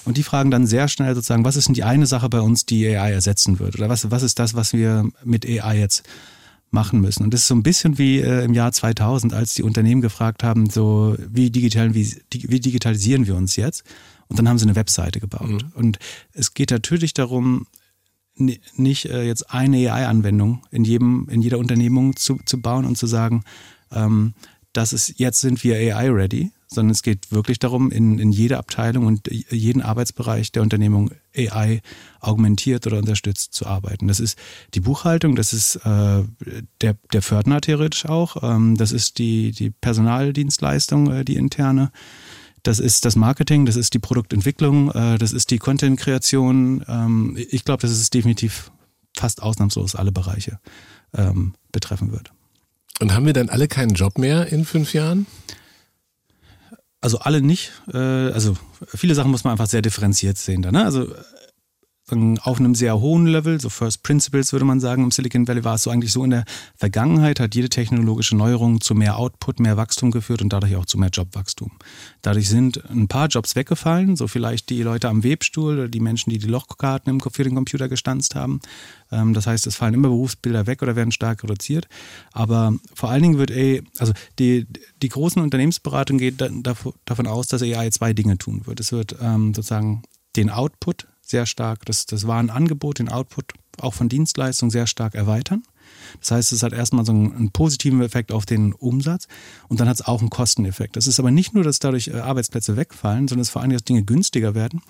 Und 0.05 0.17
die 0.17 0.23
fragen 0.23 0.51
dann 0.51 0.67
sehr 0.67 0.89
schnell 0.89 1.15
sozusagen, 1.15 1.45
was 1.45 1.57
ist 1.57 1.69
denn 1.69 1.75
die 1.75 1.85
eine 1.85 2.07
Sache 2.07 2.29
bei 2.29 2.41
uns, 2.41 2.67
die 2.67 2.87
AI 2.87 3.13
ersetzen 3.13 3.59
wird? 3.59 3.77
Oder 3.77 3.89
was, 3.89 4.11
was 4.11 4.23
ist 4.23 4.39
das, 4.39 4.55
was 4.55 4.73
wir 4.73 5.09
mit 5.25 5.47
AI 5.47 5.79
jetzt 5.79 6.03
machen 6.71 7.01
müssen? 7.01 7.23
Und 7.25 7.35
das 7.35 7.43
ist 7.43 7.49
so 7.49 7.55
ein 7.55 7.63
bisschen 7.63 7.99
wie 7.99 8.21
äh, 8.21 8.45
im 8.45 8.55
Jahr 8.55 8.73
2000, 8.73 9.33
als 9.33 9.55
die 9.55 9.63
Unternehmen 9.63 10.01
gefragt 10.01 10.43
haben, 10.43 10.69
so 10.69 11.17
wie, 11.19 11.51
digital, 11.51 11.95
wie, 11.95 12.17
wie 12.33 12.61
digitalisieren 12.61 13.27
wir 13.27 13.37
uns 13.37 13.57
jetzt? 13.57 13.85
Und 14.29 14.39
dann 14.39 14.49
haben 14.49 14.59
sie 14.59 14.65
eine 14.65 14.77
Webseite 14.77 15.21
gebaut. 15.21 15.49
Mhm. 15.49 15.73
Und 15.75 15.99
es 16.33 16.55
geht 16.55 16.71
natürlich 16.71 17.15
darum, 17.15 17.67
nicht 18.35 19.07
äh, 19.07 19.25
jetzt 19.25 19.51
eine 19.51 19.93
AI-Anwendung 19.93 20.63
in 20.71 20.85
jedem, 20.85 21.29
in 21.31 21.43
jeder 21.43 21.59
Unternehmung 21.59 22.17
zu, 22.17 22.39
zu 22.45 22.61
bauen 22.61 22.87
und 22.87 22.97
zu 22.97 23.07
sagen, 23.07 23.45
ähm, 23.93 24.35
das 24.73 24.93
ist, 24.93 25.19
jetzt 25.19 25.41
sind 25.41 25.63
wir 25.63 25.77
AI-ready, 25.77 26.51
sondern 26.75 26.91
es 26.91 27.03
geht 27.03 27.31
wirklich 27.31 27.59
darum, 27.59 27.91
in, 27.91 28.19
in 28.19 28.33
jeder 28.33 28.59
Abteilung 28.59 29.07
und 29.07 29.29
jeden 29.31 29.83
Arbeitsbereich 29.83 30.53
der 30.53 30.63
Unternehmung 30.63 31.11
AI 31.37 31.83
augmentiert 32.21 32.87
oder 32.87 32.99
unterstützt 32.99 33.55
zu 33.55 33.67
arbeiten. 33.67 34.09
Das 34.09 34.21
ist 34.21 34.39
die 34.75 34.81
Buchhaltung, 34.81 35.37
das 35.37 35.53
ist 35.53 35.77
äh, 35.77 36.23
der, 36.81 36.97
der 37.13 37.23
Fördner 37.23 37.61
theoretisch 37.61 38.07
auch, 38.07 38.43
ähm, 38.43 38.77
das 38.77 38.93
ist 38.93 39.19
die, 39.19 39.53
die 39.53 39.71
Personaldienstleistung, 39.71 41.11
äh, 41.11 41.25
die 41.25 41.37
interne, 41.37 41.91
das 42.63 42.79
ist 42.79 43.05
das 43.05 43.17
Marketing, 43.17 43.67
das 43.67 43.77
ist 43.77 43.95
die 43.95 43.99
Produktentwicklung, 43.99 44.91
äh, 44.93 45.19
das 45.19 45.33
ist 45.33 45.51
die 45.51 45.59
Content-Kreation. 45.59 46.85
Ähm, 46.87 47.37
ich 47.51 47.65
glaube, 47.65 47.83
dass 47.83 47.91
es 47.91 48.11
definitiv 48.11 48.71
fast 49.17 49.43
ausnahmslos 49.43 49.97
alle 49.97 50.13
Bereiche 50.13 50.61
ähm, 51.15 51.55
betreffen 51.73 52.13
wird. 52.13 52.33
Und 53.01 53.15
haben 53.15 53.27
wir 53.27 53.33
dann 53.33 53.49
alle 53.49 53.67
keinen 53.67 53.95
Job 53.95 54.17
mehr 54.17 54.53
in 54.53 54.65
fünf 54.65 54.95
Jahren? 54.95 55.27
Also 57.03 57.19
alle 57.19 57.43
nicht. 57.43 57.73
Äh, 57.93 57.99
also 57.99 58.57
viele 58.87 59.15
Sachen 59.15 59.31
muss 59.31 59.45
man 59.45 59.51
einfach 59.53 59.67
sehr 59.67 59.83
differenziert 59.83 60.39
sehen. 60.39 60.63
Da, 60.63 60.73
ne? 60.73 60.85
Also 60.85 61.09
auf 62.43 62.59
einem 62.59 62.75
sehr 62.75 63.01
hohen 63.01 63.27
Level, 63.27 63.61
so 63.61 63.69
First 63.69 64.03
Principles 64.03 64.53
würde 64.53 64.65
man 64.65 64.81
sagen, 64.81 65.05
im 65.05 65.11
Silicon 65.11 65.49
Valley 65.49 65.65
war 65.65 65.77
es 65.77 65.83
so 65.83 65.91
eigentlich 65.91 66.13
so 66.13 66.25
in 66.25 66.31
der 66.31 66.45
Vergangenheit, 66.77 67.41
hat 67.41 67.55
jede 67.55 67.69
technologische 67.69 68.37
Neuerung 68.37 68.81
zu 68.81 68.95
mehr 68.95 69.17
Output, 69.17 69.61
mehr 69.61 69.77
Wachstum 69.77 70.11
geführt 70.11 70.43
und 70.43 70.53
dadurch 70.53 70.77
auch 70.77 70.85
zu 70.85 70.99
mehr 70.99 71.09
Jobwachstum. 71.09 71.71
Dadurch 72.21 72.49
sind 72.49 72.83
ein 72.91 73.09
paar 73.09 73.29
Jobs 73.29 73.57
weggefallen, 73.57 74.17
so 74.17 74.29
vielleicht 74.29 74.71
die 74.71 74.83
Leute 74.83 75.09
am 75.09 75.25
Webstuhl 75.25 75.75
oder 75.75 75.89
die 75.89 76.01
Menschen, 76.01 76.31
die 76.31 76.39
die 76.39 76.47
Lochkarten 76.47 77.21
für 77.21 77.45
den 77.45 77.55
Computer 77.55 77.89
gestanzt 77.89 78.35
haben. 78.35 78.61
Ähm, 79.11 79.35
das 79.35 79.47
heißt, 79.47 79.67
es 79.67 79.77
fallen 79.77 79.95
immer 79.95 80.09
Berufsbilder 80.09 80.67
weg 80.67 80.83
oder 80.83 80.97
werden 80.97 81.13
stark 81.13 81.43
reduziert. 81.43 81.89
Aber 82.33 82.75
vor 82.95 83.11
allen 83.11 83.23
Dingen 83.23 83.39
wird 83.39 83.51
AI, 83.51 83.83
also 83.99 84.13
die, 84.39 84.67
die 85.01 85.09
großen 85.09 85.41
Unternehmensberatung 85.41 86.19
geht 86.19 86.43
davon 87.05 87.27
aus, 87.27 87.49
dass 87.49 87.63
AI 87.63 87.91
zwei 87.91 88.13
Dinge 88.13 88.39
tun 88.39 88.67
wird. 88.67 88.81
Es 88.81 88.93
wird 88.93 89.17
ähm, 89.21 89.55
sozusagen 89.55 90.03
den 90.37 90.51
Output 90.51 91.07
sehr 91.33 91.47
stark 91.47 91.85
das, 91.87 92.07
das 92.07 92.29
Warenangebot, 92.29 93.01
den 93.01 93.09
Output 93.09 93.47
auch 93.81 93.95
von 93.95 94.09
Dienstleistungen 94.09 94.71
sehr 94.71 94.87
stark 94.87 95.15
erweitern. 95.15 95.65
Das 96.21 96.31
heißt, 96.31 96.53
es 96.53 96.63
hat 96.63 96.73
erstmal 96.73 97.05
so 97.05 97.13
einen, 97.13 97.33
einen 97.35 97.51
positiven 97.51 98.03
Effekt 98.03 98.33
auf 98.33 98.47
den 98.47 98.73
Umsatz 98.73 99.27
und 99.69 99.81
dann 99.81 99.89
hat 99.89 99.97
es 99.97 100.07
auch 100.07 100.21
einen 100.21 100.31
Kosteneffekt. 100.31 100.97
Das 100.97 101.07
ist 101.07 101.19
aber 101.19 101.31
nicht 101.31 101.55
nur, 101.55 101.65
dass 101.65 101.79
dadurch 101.79 102.09
äh, 102.09 102.21
Arbeitsplätze 102.21 102.77
wegfallen, 102.77 103.29
sondern 103.29 103.43
es 103.43 103.51
vor 103.51 103.63
allem, 103.63 103.73
dass 103.73 103.85
Dinge 103.85 104.05
günstiger 104.05 104.55
werden. 104.55 104.83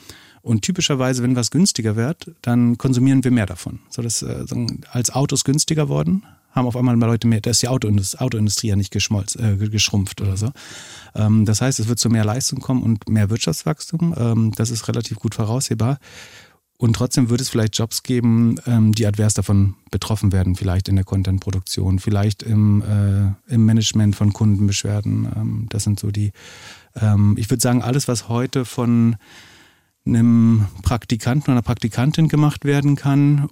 Und 0.43 0.63
typischerweise, 0.63 1.23
wenn 1.23 1.37
was 1.37 1.51
günstiger 1.51 1.95
wird, 1.97 2.33
dann 2.43 2.77
konsumieren 2.77 3.23
wir 3.23 3.31
mehr 3.31 3.47
davon. 3.47 3.79
So 3.89 4.03
dass 4.03 4.23
äh, 4.23 4.45
als 4.91 5.11
Autos 5.11 5.45
günstiger 5.45 5.89
worden, 5.89 6.25
haben 6.53 6.67
auf 6.67 6.77
einmal 6.77 6.97
mal 6.97 7.07
Leute 7.07 7.27
mehr, 7.27 7.41
da 7.41 7.51
ist 7.51 7.63
die 7.63 7.69
Autoindustrie, 7.69 8.69
ja 8.69 8.77
nicht 8.77 8.93
geschmolz, 8.93 9.37
äh, 9.37 9.57
geschrumpft 9.57 10.21
oder 10.21 10.37
so. 10.37 10.53
Ähm, 11.15 11.45
das 11.45 11.61
heißt, 11.61 11.81
es 11.81 11.89
wird 11.89 11.99
zu 11.99 12.11
mehr 12.11 12.25
Leistung 12.25 12.61
kommen 12.61 12.83
und 12.83 13.09
mehr 13.09 13.31
Wirtschaftswachstum. 13.31 14.15
Ähm, 14.17 14.53
das 14.55 14.71
ist 14.71 14.89
relativ 14.89 15.19
gut 15.19 15.35
voraussehbar. 15.35 15.99
Und 16.83 16.97
trotzdem 16.97 17.31
wird 17.31 17.41
es 17.41 17.49
vielleicht 17.49 17.79
Jobs 17.79 18.03
geben, 18.03 18.57
ähm, 18.67 18.93
die 18.93 19.07
advers 19.07 19.35
davon 19.35 19.77
betroffen 19.93 20.33
werden, 20.33 20.57
vielleicht 20.57 20.89
in 20.89 20.97
der 20.97 21.05
Content-Produktion, 21.05 22.01
vielleicht 22.01 22.43
im, 22.43 22.83
äh, 22.83 23.55
im 23.55 23.65
Management 23.65 24.17
von 24.17 24.33
Kundenbeschwerden. 24.33 25.29
Ähm, 25.37 25.67
das 25.71 25.85
sind 25.85 26.01
so 26.01 26.11
die, 26.11 26.33
ähm, 27.01 27.37
ich 27.39 27.49
würde 27.51 27.63
sagen, 27.63 27.83
alles, 27.83 28.09
was 28.09 28.29
heute 28.29 28.65
von 28.65 29.15
einem 30.05 30.67
Praktikanten 30.83 31.45
oder 31.45 31.53
einer 31.53 31.63
Praktikantin 31.63 32.27
gemacht 32.27 32.65
werden 32.65 32.97
kann 32.97 33.49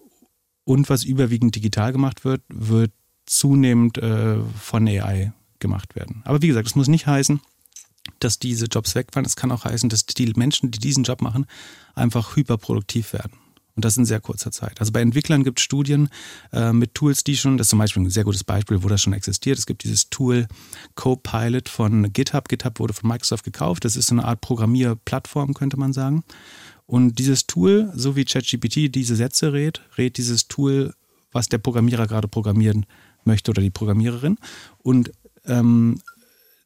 und 0.71 0.89
was 0.89 1.03
überwiegend 1.03 1.57
digital 1.57 1.91
gemacht 1.91 2.25
wird, 2.25 2.43
wird 2.49 2.93
zunehmend 3.27 3.99
äh, 3.99 4.37
von 4.57 4.87
AI 4.87 5.33
gemacht 5.59 5.97
werden. 5.97 6.23
Aber 6.25 6.43
wie 6.43 6.47
gesagt, 6.47 6.67
das 6.67 6.77
muss 6.77 6.87
nicht 6.87 7.09
heißen, 7.09 7.41
dass 8.21 8.39
diese 8.39 8.67
Jobs 8.67 8.95
wegfallen. 8.95 9.27
Es 9.27 9.35
kann 9.35 9.51
auch 9.51 9.65
heißen, 9.65 9.89
dass 9.89 10.07
die 10.07 10.33
Menschen, 10.37 10.71
die 10.71 10.79
diesen 10.79 11.03
Job 11.03 11.23
machen, 11.23 11.47
einfach 11.97 12.37
hyperproduktiv 12.37 13.13
werden. 13.13 13.33
Und 13.75 13.85
das 13.85 13.97
in 13.97 14.05
sehr 14.05 14.21
kurzer 14.21 14.53
Zeit. 14.53 14.79
Also 14.79 14.93
bei 14.93 15.01
Entwicklern 15.01 15.43
gibt 15.43 15.59
es 15.59 15.65
Studien 15.65 16.09
äh, 16.53 16.73
mit 16.73 16.95
Tools, 16.95 17.25
die 17.25 17.37
schon, 17.37 17.59
das 17.59 17.67
ist 17.67 17.71
zum 17.71 17.79
Beispiel 17.81 18.03
ein 18.05 18.11
sehr 18.11 18.25
gutes 18.25 18.45
Beispiel, 18.45 18.85
wo 18.85 18.89
das 18.89 19.03
schon 19.03 19.13
existiert. 19.13 19.59
Es 19.59 19.67
gibt 19.67 19.83
dieses 19.83 20.09
Tool 20.09 20.47
Copilot 20.95 21.69
von 21.69 22.13
GitHub. 22.13 22.49
GitHub 22.49 22.79
wurde 22.79 22.95
von 22.95 23.09
Microsoft 23.09 23.45
gekauft. 23.45 23.85
Das 23.85 23.97
ist 23.97 24.09
so 24.09 24.15
eine 24.15 24.25
Art 24.25 24.41
Programmierplattform, 24.41 25.55
könnte 25.55 25.79
man 25.79 25.93
sagen. 25.93 26.23
Und 26.91 27.21
dieses 27.21 27.47
Tool, 27.47 27.93
so 27.95 28.17
wie 28.17 28.25
ChatGPT 28.25 28.93
diese 28.93 29.15
Sätze 29.15 29.53
rät, 29.53 29.81
rät 29.97 30.17
dieses 30.19 30.49
Tool, 30.49 30.93
was 31.31 31.49
der 31.49 31.59
Programmierer 31.59 32.09
gerade 32.09 32.27
programmieren 32.27 32.85
möchte 33.23 33.53
oder 33.53 33.63
die 33.63 33.71
Programmiererin. 33.71 34.39
Und 34.79 35.13
ähm, 35.47 36.01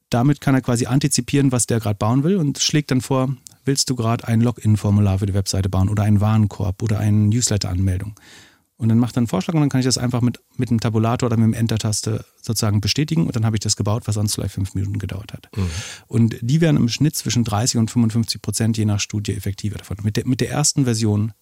damit 0.08 0.40
kann 0.40 0.54
er 0.54 0.62
quasi 0.62 0.86
antizipieren, 0.86 1.52
was 1.52 1.66
der 1.66 1.78
gerade 1.78 1.98
bauen 1.98 2.24
will 2.24 2.36
und 2.36 2.58
schlägt 2.58 2.90
dann 2.90 3.02
vor, 3.02 3.36
willst 3.66 3.90
du 3.90 3.96
gerade 3.96 4.26
ein 4.26 4.40
Login-Formular 4.40 5.18
für 5.18 5.26
die 5.26 5.34
Webseite 5.34 5.68
bauen 5.68 5.90
oder 5.90 6.04
einen 6.04 6.22
Warenkorb 6.22 6.82
oder 6.82 7.00
eine 7.00 7.18
Newsletter-Anmeldung? 7.18 8.14
Und 8.76 8.88
dann 8.88 8.98
macht 8.98 9.16
er 9.16 9.18
einen 9.18 9.28
Vorschlag 9.28 9.54
und 9.54 9.60
dann 9.60 9.68
kann 9.68 9.80
ich 9.80 9.86
das 9.86 9.98
einfach 9.98 10.20
mit, 10.20 10.40
mit 10.56 10.70
einem 10.70 10.80
Tabulator 10.80 11.28
oder 11.28 11.36
mit 11.36 11.46
dem 11.46 11.54
Enter-Taste 11.54 12.24
sozusagen 12.42 12.80
bestätigen 12.80 13.26
und 13.26 13.36
dann 13.36 13.46
habe 13.46 13.56
ich 13.56 13.60
das 13.60 13.76
gebaut, 13.76 14.02
was 14.06 14.16
sonst 14.16 14.34
vielleicht 14.34 14.54
fünf 14.54 14.74
Minuten 14.74 14.98
gedauert 14.98 15.32
hat. 15.32 15.48
Mhm. 15.56 15.70
Und 16.08 16.36
die 16.40 16.60
werden 16.60 16.76
im 16.76 16.88
Schnitt 16.88 17.14
zwischen 17.14 17.44
30 17.44 17.78
und 17.78 17.90
55 17.90 18.42
Prozent 18.42 18.76
je 18.76 18.84
nach 18.84 18.98
Studie 18.98 19.32
effektiver 19.32 19.78
davon. 19.78 19.98
Mit 20.02 20.16
der, 20.16 20.26
mit 20.26 20.40
der 20.40 20.50
ersten 20.50 20.84
Version 20.84 21.32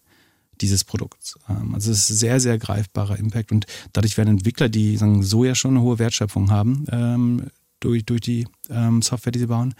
dieses 0.61 0.85
Produkts. 0.85 1.39
Ähm, 1.49 1.75
also 1.75 1.91
es 1.91 2.11
ist 2.11 2.19
sehr, 2.19 2.39
sehr 2.39 2.59
greifbarer 2.59 3.19
Impact 3.19 3.51
und 3.51 3.67
dadurch 3.93 4.19
werden 4.19 4.29
Entwickler, 4.29 4.69
die 4.69 4.97
sagen, 4.99 5.23
so 5.23 5.45
ja 5.45 5.55
schon 5.55 5.73
eine 5.73 5.81
hohe 5.81 5.99
Wertschöpfung 5.99 6.51
haben, 6.51 6.85
ähm, 6.91 7.51
durch, 7.81 8.05
durch 8.05 8.21
die 8.21 8.47
ähm, 8.69 9.03
Software, 9.03 9.33
die 9.33 9.41
sie 9.41 9.47
bauen, 9.47 9.75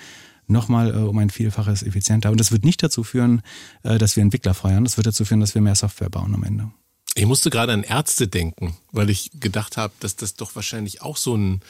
nochmal 0.47 0.91
äh, 0.91 0.99
um 0.99 1.19
ein 1.19 1.31
Vielfaches 1.31 1.83
effizienter. 1.83 2.31
Und 2.31 2.41
das 2.41 2.51
wird 2.51 2.65
nicht 2.65 2.83
dazu 2.83 3.05
führen, 3.05 3.43
äh, 3.83 3.99
dass 3.99 4.17
wir 4.17 4.23
Entwickler 4.23 4.55
feuern, 4.55 4.85
das 4.85 4.97
wird 4.97 5.07
dazu 5.07 5.25
führen, 5.25 5.41
dass 5.41 5.55
wir 5.55 5.63
mehr 5.63 5.75
Software 5.75 6.11
bauen 6.11 6.35
am 6.35 6.43
Ende. 6.43 6.71
Ich 7.15 7.27
musste 7.27 7.51
gerade 7.51 7.73
an 7.73 7.83
Ärzte 7.83 8.27
denken, 8.27 8.77
weil 8.91 9.11
ich 9.11 9.31
gedacht 9.39 9.77
habe, 9.77 9.93
dass 10.01 10.17
das 10.17 10.35
doch 10.35 10.55
wahrscheinlich 10.55 11.03
auch 11.03 11.17
so 11.17 11.37
ein 11.37 11.61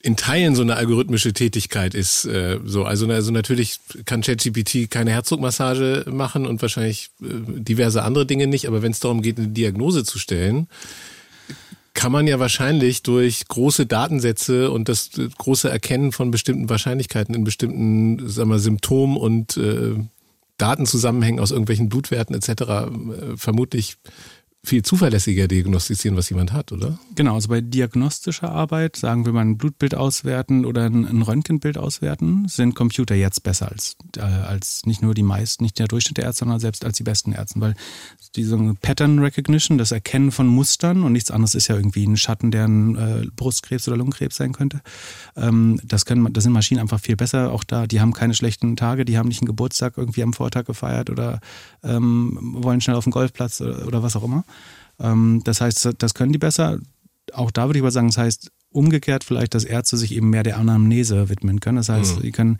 in 0.00 0.16
Teilen 0.16 0.54
so 0.54 0.62
eine 0.62 0.76
algorithmische 0.76 1.32
Tätigkeit 1.32 1.94
ist. 1.94 2.24
Äh, 2.24 2.60
so, 2.64 2.84
also, 2.84 3.08
also 3.08 3.32
natürlich 3.32 3.80
kann 4.04 4.22
ChatGPT 4.22 4.90
keine 4.90 5.10
Herzdruckmassage 5.10 6.04
machen 6.08 6.46
und 6.46 6.62
wahrscheinlich 6.62 7.10
äh, 7.20 7.26
diverse 7.60 8.02
andere 8.02 8.24
Dinge 8.24 8.46
nicht, 8.46 8.68
aber 8.68 8.82
wenn 8.82 8.92
es 8.92 9.00
darum 9.00 9.22
geht, 9.22 9.38
eine 9.38 9.48
Diagnose 9.48 10.04
zu 10.04 10.20
stellen, 10.20 10.68
kann 11.94 12.12
man 12.12 12.28
ja 12.28 12.38
wahrscheinlich 12.38 13.02
durch 13.02 13.48
große 13.48 13.86
Datensätze 13.86 14.70
und 14.70 14.88
das 14.88 15.10
große 15.36 15.68
Erkennen 15.68 16.12
von 16.12 16.30
bestimmten 16.30 16.68
Wahrscheinlichkeiten 16.68 17.34
in 17.34 17.42
bestimmten 17.42 18.28
sagen 18.28 18.50
wir, 18.50 18.60
Symptomen 18.60 19.16
und 19.16 19.56
äh, 19.56 19.96
Datenzusammenhängen 20.58 21.40
aus 21.40 21.50
irgendwelchen 21.50 21.88
Blutwerten 21.88 22.34
etc. 22.34 22.48
Äh, 22.50 22.86
vermutlich 23.36 23.96
viel 24.68 24.82
zuverlässiger 24.82 25.48
diagnostizieren, 25.48 26.16
was 26.16 26.28
jemand 26.28 26.52
hat, 26.52 26.72
oder? 26.72 26.98
Genau, 27.14 27.34
also 27.34 27.48
bei 27.48 27.60
diagnostischer 27.60 28.50
Arbeit, 28.50 28.96
sagen 28.96 29.24
wir 29.24 29.32
mal 29.32 29.40
ein 29.40 29.58
Blutbild 29.58 29.94
auswerten 29.94 30.64
oder 30.64 30.84
ein, 30.84 31.22
Röntgenbild 31.22 31.78
auswerten, 31.78 32.46
sind 32.48 32.74
Computer 32.74 33.14
jetzt 33.14 33.42
besser 33.42 33.70
als, 33.70 33.96
äh, 34.16 34.20
als 34.20 34.86
nicht 34.86 35.02
nur 35.02 35.14
die 35.14 35.22
meisten, 35.22 35.64
nicht 35.64 35.78
der 35.78 35.88
Durchschnitt 35.88 36.18
der 36.18 36.26
Ärzte, 36.26 36.40
sondern 36.40 36.60
selbst 36.60 36.84
als 36.84 36.96
die 36.96 37.02
besten 37.02 37.32
Ärzte, 37.32 37.60
weil 37.60 37.74
diese 38.36 38.56
Pattern 38.80 39.18
Recognition, 39.18 39.78
das 39.78 39.90
Erkennen 39.90 40.30
von 40.30 40.46
Mustern 40.46 41.02
und 41.02 41.12
nichts 41.12 41.30
anderes 41.30 41.54
ist 41.54 41.68
ja 41.68 41.76
irgendwie 41.76 42.06
ein 42.06 42.16
Schatten, 42.16 42.50
der 42.50 42.66
ein 42.66 42.96
äh, 42.96 43.26
Brustkrebs 43.34 43.88
oder 43.88 43.96
Lungenkrebs 43.96 44.36
sein 44.36 44.52
könnte. 44.52 44.80
Ähm, 45.36 45.80
das 45.82 46.04
können, 46.04 46.32
das 46.32 46.44
sind 46.44 46.52
Maschinen 46.52 46.80
einfach 46.80 47.00
viel 47.00 47.16
besser. 47.16 47.52
Auch 47.52 47.64
da, 47.64 47.86
die 47.86 48.00
haben 48.00 48.12
keine 48.12 48.34
schlechten 48.34 48.76
Tage, 48.76 49.04
die 49.04 49.16
haben 49.16 49.28
nicht 49.28 49.40
einen 49.40 49.46
Geburtstag 49.46 49.94
irgendwie 49.96 50.22
am 50.22 50.34
Vortag 50.34 50.66
gefeiert 50.66 51.10
oder 51.10 51.40
ähm, 51.82 52.38
wollen 52.40 52.80
schnell 52.80 52.96
auf 52.96 53.04
den 53.04 53.12
Golfplatz 53.12 53.60
oder, 53.60 53.86
oder 53.86 54.02
was 54.02 54.14
auch 54.14 54.24
immer. 54.24 54.44
Ähm, 55.00 55.42
das 55.44 55.60
heißt, 55.60 55.90
das 55.98 56.14
können 56.14 56.32
die 56.32 56.38
besser. 56.38 56.78
Auch 57.32 57.50
da 57.50 57.66
würde 57.66 57.78
ich 57.78 57.82
mal 57.82 57.90
sagen, 57.90 58.08
das 58.08 58.18
heißt, 58.18 58.50
umgekehrt 58.70 59.24
vielleicht, 59.24 59.54
dass 59.54 59.64
Ärzte 59.64 59.96
sich 59.96 60.12
eben 60.14 60.30
mehr 60.30 60.42
der 60.42 60.58
Anamnese 60.58 61.28
widmen 61.28 61.60
können. 61.60 61.76
Das 61.76 61.88
heißt, 61.88 62.16
mhm. 62.16 62.22
die 62.22 62.32
können, 62.32 62.58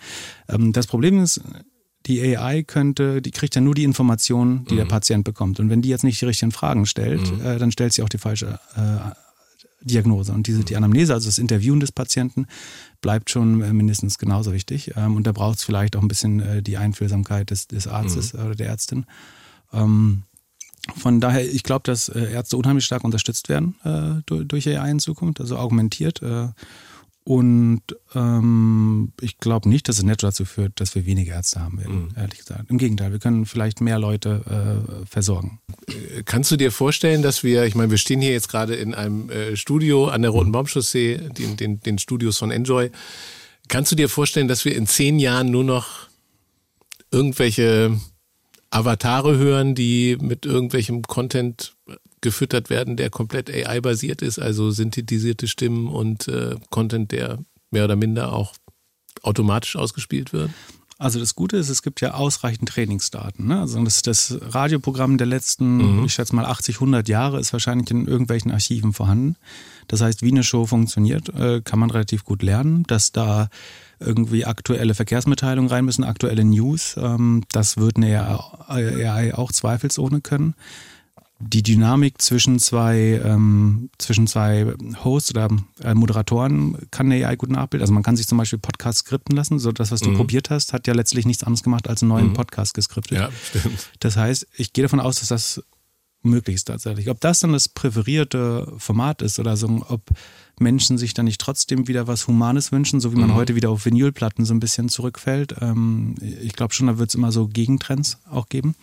ähm, 0.48 0.72
das 0.72 0.86
Problem 0.86 1.22
ist, 1.22 1.40
die 2.06 2.36
AI 2.36 2.62
könnte, 2.62 3.20
die 3.20 3.30
kriegt 3.30 3.54
ja 3.54 3.60
nur 3.60 3.74
die 3.74 3.84
Informationen, 3.84 4.64
die 4.66 4.74
mhm. 4.74 4.78
der 4.78 4.84
Patient 4.86 5.24
bekommt. 5.24 5.60
Und 5.60 5.68
wenn 5.68 5.82
die 5.82 5.88
jetzt 5.88 6.04
nicht 6.04 6.20
die 6.20 6.24
richtigen 6.24 6.52
Fragen 6.52 6.86
stellt, 6.86 7.30
mhm. 7.30 7.44
äh, 7.44 7.58
dann 7.58 7.72
stellt 7.72 7.92
sie 7.92 8.02
auch 8.02 8.08
die 8.08 8.18
falsche 8.18 8.58
äh, 8.76 9.14
Diagnose. 9.82 10.32
Und 10.32 10.46
diese, 10.46 10.64
die 10.64 10.76
Anamnese, 10.76 11.14
also 11.14 11.28
das 11.28 11.38
Interviewen 11.38 11.80
des 11.80 11.92
Patienten, 11.92 12.46
bleibt 13.00 13.30
schon 13.30 13.60
äh, 13.62 13.72
mindestens 13.72 14.18
genauso 14.18 14.52
wichtig. 14.52 14.92
Ähm, 14.96 15.16
und 15.16 15.26
da 15.26 15.32
braucht 15.32 15.58
es 15.58 15.64
vielleicht 15.64 15.96
auch 15.96 16.02
ein 16.02 16.08
bisschen 16.08 16.40
äh, 16.40 16.62
die 16.62 16.78
Einfühlsamkeit 16.78 17.50
des, 17.50 17.68
des 17.68 17.86
Arztes 17.86 18.32
mhm. 18.32 18.40
oder 18.40 18.54
der 18.54 18.68
Ärztin. 18.68 19.06
Ähm, 19.72 20.22
von 20.96 21.20
daher, 21.20 21.46
ich 21.46 21.62
glaube, 21.62 21.82
dass 21.84 22.08
äh, 22.08 22.32
Ärzte 22.32 22.56
unheimlich 22.56 22.84
stark 22.84 23.04
unterstützt 23.04 23.48
werden 23.48 23.74
äh, 23.84 24.22
durch, 24.26 24.46
durch, 24.46 24.68
AI 24.68 24.90
in 24.90 25.00
Zukunft, 25.00 25.40
also 25.40 25.56
augmentiert. 25.56 26.22
Äh, 26.22 26.48
und 27.28 27.82
ähm, 28.14 29.12
ich 29.20 29.36
glaube 29.36 29.68
nicht, 29.68 29.86
dass 29.86 29.98
es 29.98 30.02
netto 30.02 30.26
dazu 30.26 30.46
führt, 30.46 30.80
dass 30.80 30.94
wir 30.94 31.04
weniger 31.04 31.34
Ärzte 31.34 31.60
haben 31.60 31.78
werden, 31.78 32.04
mhm. 32.04 32.08
ehrlich 32.16 32.38
gesagt. 32.38 32.70
Im 32.70 32.78
Gegenteil, 32.78 33.12
wir 33.12 33.18
können 33.18 33.44
vielleicht 33.44 33.82
mehr 33.82 33.98
Leute 33.98 34.86
äh, 35.02 35.04
versorgen. 35.04 35.60
Äh, 35.88 36.22
kannst 36.24 36.50
du 36.50 36.56
dir 36.56 36.72
vorstellen, 36.72 37.20
dass 37.20 37.42
wir, 37.42 37.64
ich 37.64 37.74
meine, 37.74 37.90
wir 37.90 37.98
stehen 37.98 38.22
hier 38.22 38.32
jetzt 38.32 38.48
gerade 38.48 38.76
in 38.76 38.94
einem 38.94 39.28
äh, 39.28 39.56
Studio 39.56 40.06
an 40.06 40.22
der 40.22 40.30
Roten 40.30 40.52
Baumchaussee, 40.52 41.18
den, 41.36 41.58
den, 41.58 41.80
den 41.80 41.98
Studios 41.98 42.38
von 42.38 42.50
Enjoy. 42.50 42.90
Kannst 43.68 43.92
du 43.92 43.96
dir 43.96 44.08
vorstellen, 44.08 44.48
dass 44.48 44.64
wir 44.64 44.74
in 44.74 44.86
zehn 44.86 45.18
Jahren 45.18 45.50
nur 45.50 45.64
noch 45.64 46.08
irgendwelche 47.10 48.00
Avatare 48.70 49.36
hören, 49.36 49.74
die 49.74 50.16
mit 50.20 50.44
irgendwelchem 50.44 51.02
Content 51.02 51.74
gefüttert 52.20 52.70
werden, 52.70 52.96
der 52.96 53.10
komplett 53.10 53.50
AI-basiert 53.50 54.22
ist, 54.22 54.38
also 54.38 54.70
synthetisierte 54.70 55.48
Stimmen 55.48 55.88
und 55.88 56.28
äh, 56.28 56.56
Content, 56.70 57.12
der 57.12 57.38
mehr 57.70 57.84
oder 57.84 57.96
minder 57.96 58.32
auch 58.32 58.54
automatisch 59.22 59.76
ausgespielt 59.76 60.32
wird? 60.32 60.50
Also 61.00 61.20
das 61.20 61.36
Gute 61.36 61.56
ist, 61.56 61.68
es 61.68 61.82
gibt 61.82 62.00
ja 62.00 62.14
ausreichend 62.14 62.68
Trainingsdaten. 62.68 63.46
Ne? 63.46 63.60
Also 63.60 63.82
das, 63.84 64.02
das 64.02 64.36
Radioprogramm 64.40 65.16
der 65.16 65.28
letzten, 65.28 65.98
mhm. 65.98 66.04
ich 66.04 66.12
schätze 66.12 66.34
mal 66.34 66.44
80, 66.44 66.76
100 66.76 67.08
Jahre 67.08 67.38
ist 67.38 67.52
wahrscheinlich 67.52 67.88
in 67.92 68.08
irgendwelchen 68.08 68.50
Archiven 68.50 68.92
vorhanden. 68.92 69.36
Das 69.86 70.00
heißt, 70.00 70.22
wie 70.22 70.32
eine 70.32 70.42
Show 70.42 70.66
funktioniert, 70.66 71.28
äh, 71.28 71.60
kann 71.62 71.78
man 71.78 71.90
relativ 71.90 72.24
gut 72.24 72.42
lernen, 72.42 72.82
dass 72.88 73.12
da 73.12 73.48
irgendwie 74.00 74.44
aktuelle 74.44 74.94
Verkehrsmitteilungen 74.94 75.70
rein 75.70 75.84
müssen, 75.84 76.04
aktuelle 76.04 76.44
News. 76.44 76.96
Ähm, 76.98 77.44
das 77.52 77.76
wird 77.76 77.96
eine 77.96 78.40
AI 78.68 79.34
auch 79.34 79.52
zweifelsohne 79.52 80.20
können. 80.20 80.54
Die 81.40 81.62
Dynamik 81.62 82.20
zwischen 82.20 82.58
zwei, 82.58 83.20
ähm, 83.24 83.90
zwischen 83.98 84.26
zwei 84.26 84.74
Hosts 85.04 85.30
oder 85.30 85.48
äh, 85.84 85.94
Moderatoren 85.94 86.76
kann 86.90 87.12
eine 87.12 87.24
AI 87.24 87.36
gut 87.36 87.50
nachbilden. 87.50 87.82
Also 87.82 87.92
man 87.92 88.02
kann 88.02 88.16
sich 88.16 88.26
zum 88.26 88.38
Beispiel 88.38 88.58
Podcasts 88.58 89.02
skripten 89.02 89.36
lassen. 89.36 89.60
So 89.60 89.70
das, 89.70 89.92
was 89.92 90.00
du 90.00 90.10
mhm. 90.10 90.16
probiert 90.16 90.50
hast, 90.50 90.72
hat 90.72 90.88
ja 90.88 90.94
letztlich 90.94 91.26
nichts 91.26 91.44
anderes 91.44 91.62
gemacht, 91.62 91.88
als 91.88 92.02
einen 92.02 92.08
neuen 92.08 92.28
mhm. 92.28 92.34
Podcast 92.34 92.74
geskriptet. 92.74 93.18
Ja, 93.18 93.30
stimmt. 93.44 93.88
Das 94.00 94.16
heißt, 94.16 94.48
ich 94.56 94.72
gehe 94.72 94.82
davon 94.82 94.98
aus, 94.98 95.20
dass 95.20 95.28
das 95.28 95.62
möglich 96.22 96.56
ist 96.56 96.64
tatsächlich. 96.64 97.08
Ob 97.10 97.20
das 97.20 97.40
dann 97.40 97.52
das 97.52 97.68
präferierte 97.68 98.72
Format 98.78 99.22
ist 99.22 99.38
oder 99.38 99.56
so, 99.56 99.84
ob 99.88 100.02
Menschen 100.58 100.98
sich 100.98 101.14
dann 101.14 101.26
nicht 101.26 101.40
trotzdem 101.40 101.88
wieder 101.88 102.06
was 102.06 102.26
Humanes 102.26 102.72
wünschen, 102.72 103.00
so 103.00 103.12
wie 103.12 103.16
man 103.16 103.30
mhm. 103.30 103.34
heute 103.34 103.54
wieder 103.54 103.70
auf 103.70 103.84
Vinylplatten 103.84 104.44
so 104.44 104.54
ein 104.54 104.60
bisschen 104.60 104.88
zurückfällt. 104.88 105.54
Ähm, 105.60 106.16
ich 106.20 106.54
glaube 106.54 106.74
schon, 106.74 106.88
da 106.88 106.98
wird 106.98 107.10
es 107.10 107.14
immer 107.14 107.32
so 107.32 107.48
Gegentrends 107.48 108.18
auch 108.28 108.48
geben. 108.48 108.74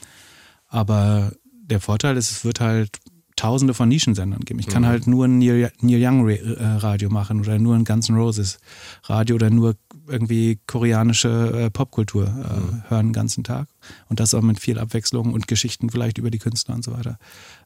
Aber 0.67 1.33
der 1.51 1.79
Vorteil 1.79 2.17
ist, 2.17 2.31
es 2.31 2.45
wird 2.45 2.59
halt 2.59 2.99
tausende 3.35 3.73
von 3.73 3.89
Nischensendern 3.89 4.41
geben. 4.41 4.59
Ich 4.59 4.67
kann 4.67 4.83
mhm. 4.83 4.87
halt 4.87 5.07
nur 5.07 5.25
ein 5.25 5.37
Neil, 5.39 5.71
Neil 5.81 6.01
Young 6.01 6.29
äh, 6.29 6.63
Radio 6.63 7.09
machen 7.09 7.41
oder 7.41 7.59
nur 7.59 7.75
ein 7.75 7.83
Guns 7.83 8.09
N' 8.09 8.15
Roses 8.15 8.59
Radio 9.03 9.35
oder 9.35 9.49
nur 9.49 9.75
irgendwie 10.07 10.59
koreanische 10.67 11.65
äh, 11.65 11.69
Popkultur 11.69 12.25
äh, 12.25 12.29
mhm. 12.29 12.83
hören 12.89 13.07
den 13.07 13.13
ganzen 13.13 13.43
Tag. 13.43 13.67
Und 14.09 14.19
das 14.19 14.33
auch 14.33 14.41
mit 14.41 14.59
viel 14.59 14.79
Abwechslung 14.79 15.33
und 15.33 15.47
Geschichten 15.47 15.89
vielleicht 15.89 16.17
über 16.17 16.31
die 16.31 16.39
Künstler 16.39 16.75
und 16.75 16.83
so 16.83 16.93
weiter. 16.93 17.17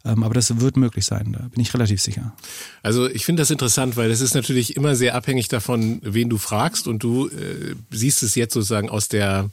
Ähm, 0.06 0.23
aber 0.23 0.34
das 0.34 0.60
wird 0.60 0.78
möglich 0.78 1.06
sein, 1.06 1.34
da 1.34 1.47
bin 1.47 1.62
ich 1.62 1.73
relativ 1.73 2.02
sicher. 2.02 2.34
Also 2.84 3.10
ich 3.10 3.25
finde 3.25 3.41
das 3.41 3.52
interessant, 3.52 3.97
weil 3.97 4.10
das 4.10 4.21
ist 4.21 4.36
natürlich 4.36 4.75
immer 4.75 4.95
sehr 4.95 5.15
abhängig 5.15 5.47
davon, 5.47 5.99
wen 6.04 6.30
du 6.30 6.38
fragst. 6.38 6.88
Und 6.88 7.04
du 7.04 7.28
äh, 7.28 7.75
siehst 7.89 8.23
es 8.23 8.36
jetzt 8.36 8.54
sozusagen 8.54 8.89
aus 8.89 9.08
der 9.08 9.49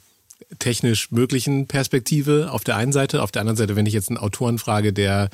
technisch 0.59 1.11
möglichen 1.11 1.67
Perspektive 1.67 2.49
auf 2.51 2.63
der 2.63 2.77
einen 2.77 2.91
Seite. 2.91 3.21
Auf 3.21 3.31
der 3.31 3.41
anderen 3.41 3.57
Seite, 3.57 3.75
wenn 3.75 3.85
ich 3.85 3.93
jetzt 3.93 4.09
einen 4.09 4.17
Autoren 4.17 4.57
frage, 4.57 4.93
der, 4.93 5.29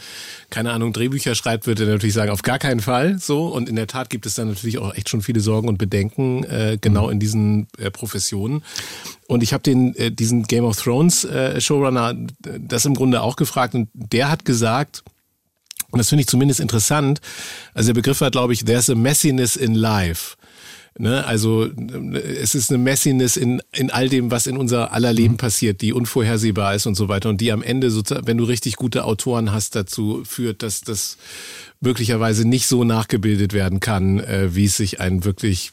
keine 0.50 0.72
Ahnung, 0.72 0.94
Drehbücher 0.94 1.36
schreibt, 1.36 1.68
würde 1.68 1.84
er 1.84 1.94
natürlich 1.94 2.16
sagen, 2.16 2.32
auf 2.32 2.42
gar 2.42 2.60
keinen 2.60 2.80
Fall 2.80 3.20
so. 3.20 3.48
Und 3.48 3.70
in 3.70 3.76
der 3.76 3.88
Tat 3.88 4.10
gibt 4.10 4.26
es 4.26 4.36
dann 4.36 4.48
natürlich 4.48 4.80
auch 4.80 4.94
echt 4.96 5.10
schon 5.10 5.22
viele 5.22 5.40
Sorgen 5.40 5.68
und 5.68 5.78
Bedenken 5.78 6.44
äh, 6.46 6.78
genau 6.80 7.10
in 7.10 7.20
diesen 7.20 7.68
äh, 7.78 7.92
Professionen. 7.92 8.64
Und 9.28 9.44
ich 9.44 9.54
habe 9.54 9.64
den 9.64 9.96
äh, 9.96 10.12
diesen 10.12 10.44
Game 10.44 10.66
of 10.66 10.82
Thrones 10.82 11.26
äh, 11.26 11.62
Showrunner 11.62 12.16
das 12.40 12.86
im 12.86 12.94
Grunde 12.94 13.22
auch 13.22 13.36
gefragt 13.36 13.76
und 13.76 13.90
der 13.94 14.30
hat 14.30 14.46
gesagt, 14.46 15.04
und 15.92 16.00
das 16.00 16.10
finde 16.10 16.22
ich 16.22 16.28
zumindest 16.28 16.60
interessant, 16.60 17.22
also 17.74 17.90
der 17.90 17.94
Begriff 17.94 18.22
war, 18.22 18.32
glaube 18.32 18.54
ich, 18.54 18.66
there's 18.66 18.90
a 18.90 18.96
messiness 18.96 19.56
in 19.56 19.76
life. 19.76 20.36
Ne? 20.98 21.26
Also 21.26 21.66
es 21.66 22.54
ist 22.54 22.70
eine 22.70 22.78
Messiness 22.78 23.36
in, 23.36 23.62
in 23.72 23.90
all 23.90 24.10
dem, 24.10 24.30
was 24.30 24.46
in 24.46 24.58
unser 24.58 24.94
aller 24.94 25.12
Leben 25.12 25.34
mhm. 25.34 25.38
passiert, 25.38 25.82
die 25.82 25.92
unvorhersehbar 25.92 26.76
ist 26.76 26.86
und 26.86 26.96
so 26.96 27.08
weiter 27.08 27.30
und 27.30 27.42
die 27.42 27.52
am 27.52 27.64
Ende, 27.64 27.90
sozusagen, 27.90 28.28
wenn 28.28 28.38
du 28.38 28.44
richtig 28.44 28.76
gute 28.76 29.06
Autoren 29.06 29.52
hast, 29.52 29.76
dazu 29.76 30.24
führt, 30.24 30.62
dass 30.62 30.82
das 30.82 31.18
möglicherweise 31.82 32.48
nicht 32.48 32.68
so 32.68 32.84
nachgebildet 32.84 33.54
werden 33.54 33.80
kann, 33.80 34.20
äh, 34.20 34.56
wie 34.56 34.66
es 34.66 34.78
sich 34.78 35.00
ein 35.00 35.26
wirklich 35.26 35.72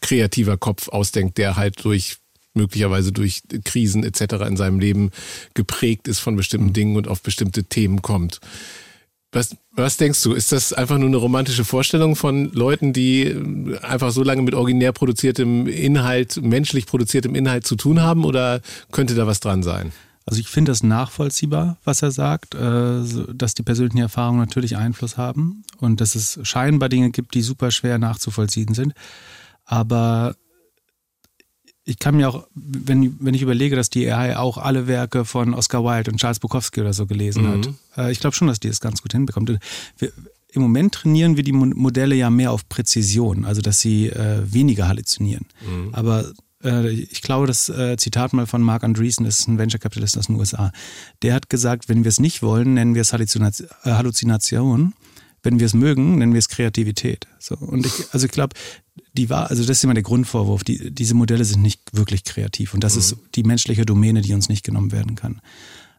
kreativer 0.00 0.56
Kopf 0.56 0.88
ausdenkt, 0.88 1.38
der 1.38 1.56
halt 1.56 1.84
durch 1.84 2.18
möglicherweise 2.54 3.12
durch 3.12 3.42
Krisen 3.64 4.04
etc. 4.04 4.46
in 4.46 4.56
seinem 4.56 4.80
Leben 4.80 5.10
geprägt 5.54 6.08
ist 6.08 6.18
von 6.20 6.36
bestimmten 6.36 6.68
mhm. 6.68 6.72
Dingen 6.74 6.96
und 6.96 7.08
auf 7.08 7.22
bestimmte 7.22 7.64
Themen 7.64 8.02
kommt. 8.02 8.40
Was, 9.30 9.54
was 9.72 9.98
denkst 9.98 10.22
du? 10.22 10.32
Ist 10.32 10.52
das 10.52 10.72
einfach 10.72 10.96
nur 10.96 11.08
eine 11.08 11.18
romantische 11.18 11.64
Vorstellung 11.64 12.16
von 12.16 12.50
Leuten, 12.52 12.94
die 12.94 13.34
einfach 13.82 14.10
so 14.10 14.22
lange 14.22 14.40
mit 14.40 14.54
originär 14.54 14.92
produziertem 14.92 15.66
Inhalt, 15.66 16.40
menschlich 16.42 16.86
produziertem 16.86 17.34
Inhalt 17.34 17.66
zu 17.66 17.76
tun 17.76 18.00
haben 18.00 18.24
oder 18.24 18.62
könnte 18.90 19.14
da 19.14 19.26
was 19.26 19.40
dran 19.40 19.62
sein? 19.62 19.92
Also 20.24 20.40
ich 20.40 20.48
finde 20.48 20.72
das 20.72 20.82
nachvollziehbar, 20.82 21.78
was 21.84 22.02
er 22.02 22.10
sagt, 22.10 22.54
äh, 22.54 23.00
dass 23.34 23.54
die 23.54 23.62
persönlichen 23.62 23.98
Erfahrungen 23.98 24.40
natürlich 24.40 24.76
Einfluss 24.76 25.16
haben 25.16 25.62
und 25.78 26.00
dass 26.02 26.14
es 26.14 26.38
scheinbar 26.42 26.88
Dinge 26.90 27.10
gibt, 27.10 27.34
die 27.34 27.42
super 27.42 27.70
schwer 27.70 27.98
nachzuvollziehen 27.98 28.74
sind. 28.74 28.92
Aber 29.64 30.36
ich 31.88 31.98
kann 31.98 32.16
mir 32.16 32.28
auch, 32.28 32.46
wenn, 32.54 33.16
wenn 33.18 33.32
ich 33.32 33.40
überlege, 33.40 33.74
dass 33.74 33.88
die 33.88 34.12
AI 34.12 34.36
auch 34.36 34.58
alle 34.58 34.86
Werke 34.86 35.24
von 35.24 35.54
Oscar 35.54 35.84
Wilde 35.84 36.10
und 36.10 36.18
Charles 36.18 36.38
Bukowski 36.38 36.82
oder 36.82 36.92
so 36.92 37.06
gelesen 37.06 37.44
mhm. 37.44 37.48
hat, 37.48 37.70
äh, 37.96 38.12
ich 38.12 38.20
glaube 38.20 38.36
schon, 38.36 38.46
dass 38.46 38.60
die 38.60 38.68
es 38.68 38.80
ganz 38.80 39.00
gut 39.00 39.12
hinbekommt. 39.12 39.58
Wir, 39.96 40.12
Im 40.52 40.62
Moment 40.62 40.92
trainieren 40.94 41.36
wir 41.36 41.44
die 41.44 41.52
Modelle 41.52 42.14
ja 42.14 42.28
mehr 42.28 42.52
auf 42.52 42.68
Präzision, 42.68 43.46
also 43.46 43.62
dass 43.62 43.80
sie 43.80 44.08
äh, 44.08 44.42
weniger 44.44 44.86
halluzinieren. 44.86 45.46
Mhm. 45.66 45.94
Aber 45.94 46.30
äh, 46.62 46.90
ich 46.90 47.22
glaube, 47.22 47.46
das 47.46 47.70
äh, 47.70 47.96
Zitat 47.96 48.34
mal 48.34 48.46
von 48.46 48.60
Mark 48.60 48.84
Andreessen, 48.84 49.24
das 49.24 49.38
ist 49.38 49.48
ein 49.48 49.56
Venture-Kapitalist 49.56 50.18
aus 50.18 50.26
den 50.26 50.36
USA, 50.36 50.72
der 51.22 51.32
hat 51.32 51.48
gesagt, 51.48 51.88
wenn 51.88 52.04
wir 52.04 52.10
es 52.10 52.20
nicht 52.20 52.42
wollen, 52.42 52.74
nennen 52.74 52.94
wir 52.94 53.02
es 53.02 53.14
Halluzination. 53.14 54.92
Wenn 55.44 55.60
wir 55.60 55.66
es 55.66 55.72
mögen, 55.72 56.18
nennen 56.18 56.32
wir 56.32 56.40
es 56.40 56.48
Kreativität. 56.48 57.28
So, 57.38 57.54
und 57.54 57.86
ich, 57.86 57.92
also 58.12 58.26
ich 58.26 58.32
glaube, 58.32 58.56
die 59.18 59.28
war, 59.28 59.50
also 59.50 59.62
das 59.62 59.78
ist 59.78 59.84
immer 59.84 59.94
der 59.94 60.02
Grundvorwurf, 60.02 60.64
die, 60.64 60.92
diese 60.92 61.14
Modelle 61.14 61.44
sind 61.44 61.60
nicht 61.60 61.82
wirklich 61.92 62.24
kreativ 62.24 62.72
und 62.72 62.84
das 62.84 62.94
mhm. 62.94 63.00
ist 63.00 63.16
die 63.34 63.42
menschliche 63.42 63.84
Domäne, 63.84 64.22
die 64.22 64.32
uns 64.32 64.48
nicht 64.48 64.64
genommen 64.64 64.92
werden 64.92 65.16
kann. 65.16 65.40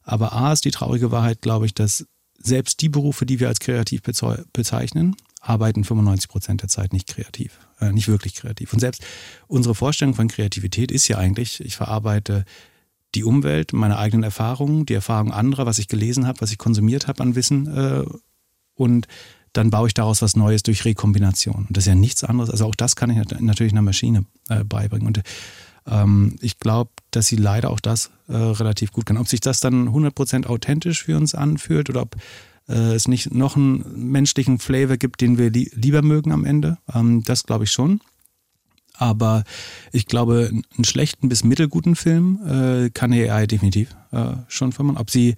Aber 0.03 0.33
A 0.33 0.53
ist 0.53 0.65
die 0.65 0.71
traurige 0.71 1.11
Wahrheit, 1.11 1.41
glaube 1.41 1.65
ich, 1.65 1.73
dass 1.73 2.07
selbst 2.37 2.81
die 2.81 2.89
Berufe, 2.89 3.25
die 3.25 3.39
wir 3.39 3.49
als 3.49 3.59
kreativ 3.59 4.01
bezeichnen, 4.01 5.15
arbeiten 5.41 5.83
95 5.83 6.29
Prozent 6.29 6.61
der 6.61 6.69
Zeit 6.69 6.93
nicht 6.93 7.07
kreativ, 7.07 7.59
äh, 7.79 7.91
nicht 7.91 8.07
wirklich 8.07 8.35
kreativ. 8.35 8.73
Und 8.73 8.79
selbst 8.79 9.03
unsere 9.47 9.75
Vorstellung 9.75 10.15
von 10.15 10.29
Kreativität 10.29 10.91
ist 10.91 11.07
ja 11.09 11.17
eigentlich, 11.17 11.59
ich 11.59 11.75
verarbeite 11.75 12.45
die 13.15 13.23
Umwelt, 13.23 13.73
meine 13.73 13.97
eigenen 13.97 14.23
Erfahrungen, 14.23 14.85
die 14.85 14.93
Erfahrungen 14.93 15.33
anderer, 15.33 15.65
was 15.65 15.79
ich 15.79 15.87
gelesen 15.87 16.27
habe, 16.27 16.41
was 16.41 16.51
ich 16.51 16.57
konsumiert 16.57 17.07
habe 17.07 17.21
an 17.23 17.35
Wissen 17.35 17.67
äh, 17.67 18.05
und 18.75 19.07
dann 19.53 19.69
baue 19.69 19.87
ich 19.87 19.93
daraus 19.93 20.21
was 20.21 20.35
Neues 20.35 20.63
durch 20.63 20.85
Rekombination. 20.85 21.65
Und 21.67 21.77
das 21.77 21.83
ist 21.83 21.89
ja 21.89 21.95
nichts 21.95 22.23
anderes. 22.23 22.49
Also 22.49 22.65
auch 22.65 22.75
das 22.75 22.95
kann 22.95 23.09
ich 23.09 23.39
natürlich 23.39 23.73
einer 23.73 23.81
Maschine 23.81 24.25
äh, 24.49 24.63
beibringen. 24.63 25.07
Und 25.07 25.21
ähm, 25.87 26.35
ich 26.41 26.59
glaube, 26.59 26.91
dass 27.11 27.27
sie 27.27 27.35
leider 27.35 27.69
auch 27.69 27.79
das 27.79 28.11
äh, 28.27 28.35
relativ 28.35 28.91
gut 28.91 29.05
kann. 29.05 29.17
Ob 29.17 29.27
sich 29.27 29.39
das 29.39 29.59
dann 29.59 29.89
100% 29.89 30.45
authentisch 30.45 31.03
für 31.03 31.17
uns 31.17 31.35
anfühlt 31.35 31.89
oder 31.89 32.03
ob 32.03 32.15
äh, 32.67 32.93
es 32.93 33.07
nicht 33.07 33.33
noch 33.33 33.55
einen 33.55 34.11
menschlichen 34.11 34.59
Flavor 34.59 34.97
gibt, 34.97 35.21
den 35.21 35.37
wir 35.37 35.49
li 35.49 35.69
lieber 35.73 36.01
mögen 36.01 36.31
am 36.31 36.45
Ende, 36.45 36.77
ähm, 36.93 37.23
das 37.23 37.43
glaube 37.43 37.63
ich 37.63 37.71
schon. 37.71 38.01
Aber 38.93 39.45
ich 39.93 40.07
glaube, 40.07 40.49
einen 40.51 40.83
schlechten 40.83 41.29
bis 41.29 41.45
mittelguten 41.45 41.95
Film 41.95 42.39
äh, 42.45 42.89
kann 42.89 43.13
AI 43.13 43.47
definitiv 43.47 43.95
äh, 44.11 44.33
schon 44.49 44.73
vermachen. 44.73 44.97
Ob 44.97 45.09
sie 45.09 45.35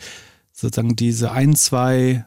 sozusagen 0.52 0.96
diese 0.96 1.32
ein, 1.32 1.56
zwei 1.56 2.26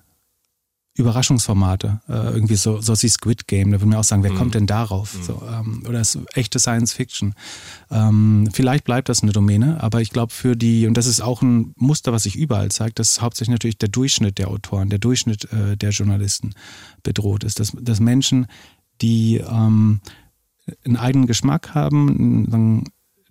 Überraschungsformate, 0.96 2.00
äh, 2.09 2.12
irgendwie 2.12 2.54
so, 2.54 2.80
so 2.80 2.94
wie 2.94 3.09
Squid 3.09 3.48
Game, 3.48 3.72
da 3.72 3.80
würde 3.80 3.90
man 3.90 3.98
auch 3.98 4.04
sagen, 4.04 4.22
wer 4.22 4.30
mhm. 4.30 4.37
kommt 4.37 4.54
denn 4.54 4.66
darauf? 4.66 5.18
Mhm. 5.18 5.22
So, 5.24 5.42
ähm, 5.50 5.83
oder 5.88 6.00
ist 6.00 6.18
echte 6.35 6.61
Science 6.61 6.92
Fiction. 6.92 7.35
Ähm, 7.90 8.48
vielleicht 8.52 8.85
bleibt 8.85 9.09
das 9.09 9.22
eine 9.22 9.33
Domäne, 9.33 9.83
aber 9.83 10.00
ich 10.00 10.11
glaube 10.11 10.33
für 10.33 10.54
die, 10.54 10.87
und 10.87 10.96
das 10.96 11.07
ist 11.07 11.20
auch 11.20 11.42
ein 11.42 11.74
Muster, 11.76 12.12
was 12.12 12.22
sich 12.22 12.37
überall 12.37 12.70
zeigt, 12.70 13.00
dass 13.00 13.20
hauptsächlich 13.20 13.52
natürlich 13.52 13.78
der 13.78 13.88
Durchschnitt 13.88 14.38
der 14.38 14.48
Autoren, 14.48 14.88
der 14.88 15.00
Durchschnitt 15.00 15.52
äh, 15.52 15.76
der 15.76 15.90
Journalisten 15.90 16.54
bedroht 17.02 17.42
ist. 17.42 17.59
Dass, 17.59 17.72
dass 17.80 17.98
Menschen, 17.98 18.46
die 19.02 19.38
ähm, 19.38 20.00
einen 20.85 20.96
eigenen 20.96 21.26
Geschmack 21.26 21.74
haben, 21.74 22.52
einen, 22.52 22.85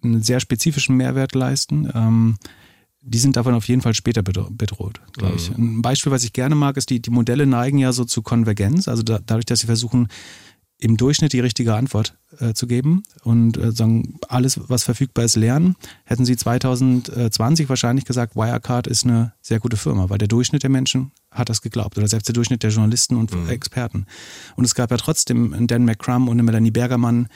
einen 0.04 0.22
sehr 0.22 0.42
spezifischen 0.42 0.98
Mehrwert 0.98 1.34
leisten, 1.34 1.90
ähm, 1.94 2.36
die 3.06 3.20
sind 3.20 3.36
davon 3.36 3.54
auf 3.54 3.68
jeden 3.68 3.82
Fall 3.82 3.94
später 3.94 4.24
bedroht, 4.24 5.02
glaube 5.12 5.36
ich. 5.36 5.56
Mhm. 5.56 5.80
Ein 5.80 5.82
Beispiel, 5.82 6.12
was 6.12 6.24
ich 6.24 6.34
gerne 6.34 6.56
mag, 6.56 6.78
ist, 6.78 6.90
die, 6.90 7.02
die 7.02 7.10
Modelle 7.10 7.46
neigen 7.46 7.78
ja 7.78 7.92
so 7.92 8.06
zu 8.06 8.22
Konvergenz, 8.22 8.88
also 8.88 9.04
da, 9.04 9.20
dadurch, 9.24 9.46
dass 9.46 9.60
sie 9.60 9.68
versuchen, 9.68 10.08
im 10.80 10.98
Durchschnitt 10.98 11.32
die 11.32 11.40
richtige 11.40 11.76
Antwort 11.76 12.18
äh, 12.40 12.54
zu 12.54 12.68
geben 12.68 13.04
und 13.24 13.58
äh, 13.58 13.72
sagen, 13.72 14.20
alles, 14.28 14.60
was 14.68 14.84
verfügbar 14.84 15.24
ist, 15.24 15.36
lernen, 15.36 15.76
hätten 16.04 16.26
sie 16.26 16.36
2020 16.36 17.70
wahrscheinlich 17.70 18.06
gesagt, 18.06 18.36
Wirecard 18.36 18.88
ist 18.88 19.06
eine 19.06 19.34
sehr 19.42 19.60
gute 19.60 19.78
Firma, 19.78 20.10
weil 20.10 20.18
der 20.18 20.28
Durchschnitt 20.28 20.64
der 20.64 20.70
Menschen 20.70 21.12
hat 21.32 21.50
das 21.50 21.62
geglaubt 21.62 21.98
oder 21.98 22.08
selbst 22.08 22.28
der 22.28 22.34
Durchschnitt 22.34 22.64
der 22.64 22.72
Journalisten 22.72 23.16
und 23.16 23.34
mhm. 23.34 23.50
Experten. 23.50 24.08
Und 24.56 24.66
es 24.66 24.76
gab 24.76 24.92
ja 24.92 24.98
trotzdem 24.98 25.54
einen 25.54 25.68
Dan 25.68 25.86
McCrum 25.86 26.28
und 26.28 26.34
eine 26.34 26.44
Melanie 26.44 26.72
Bergermann, 26.72 27.28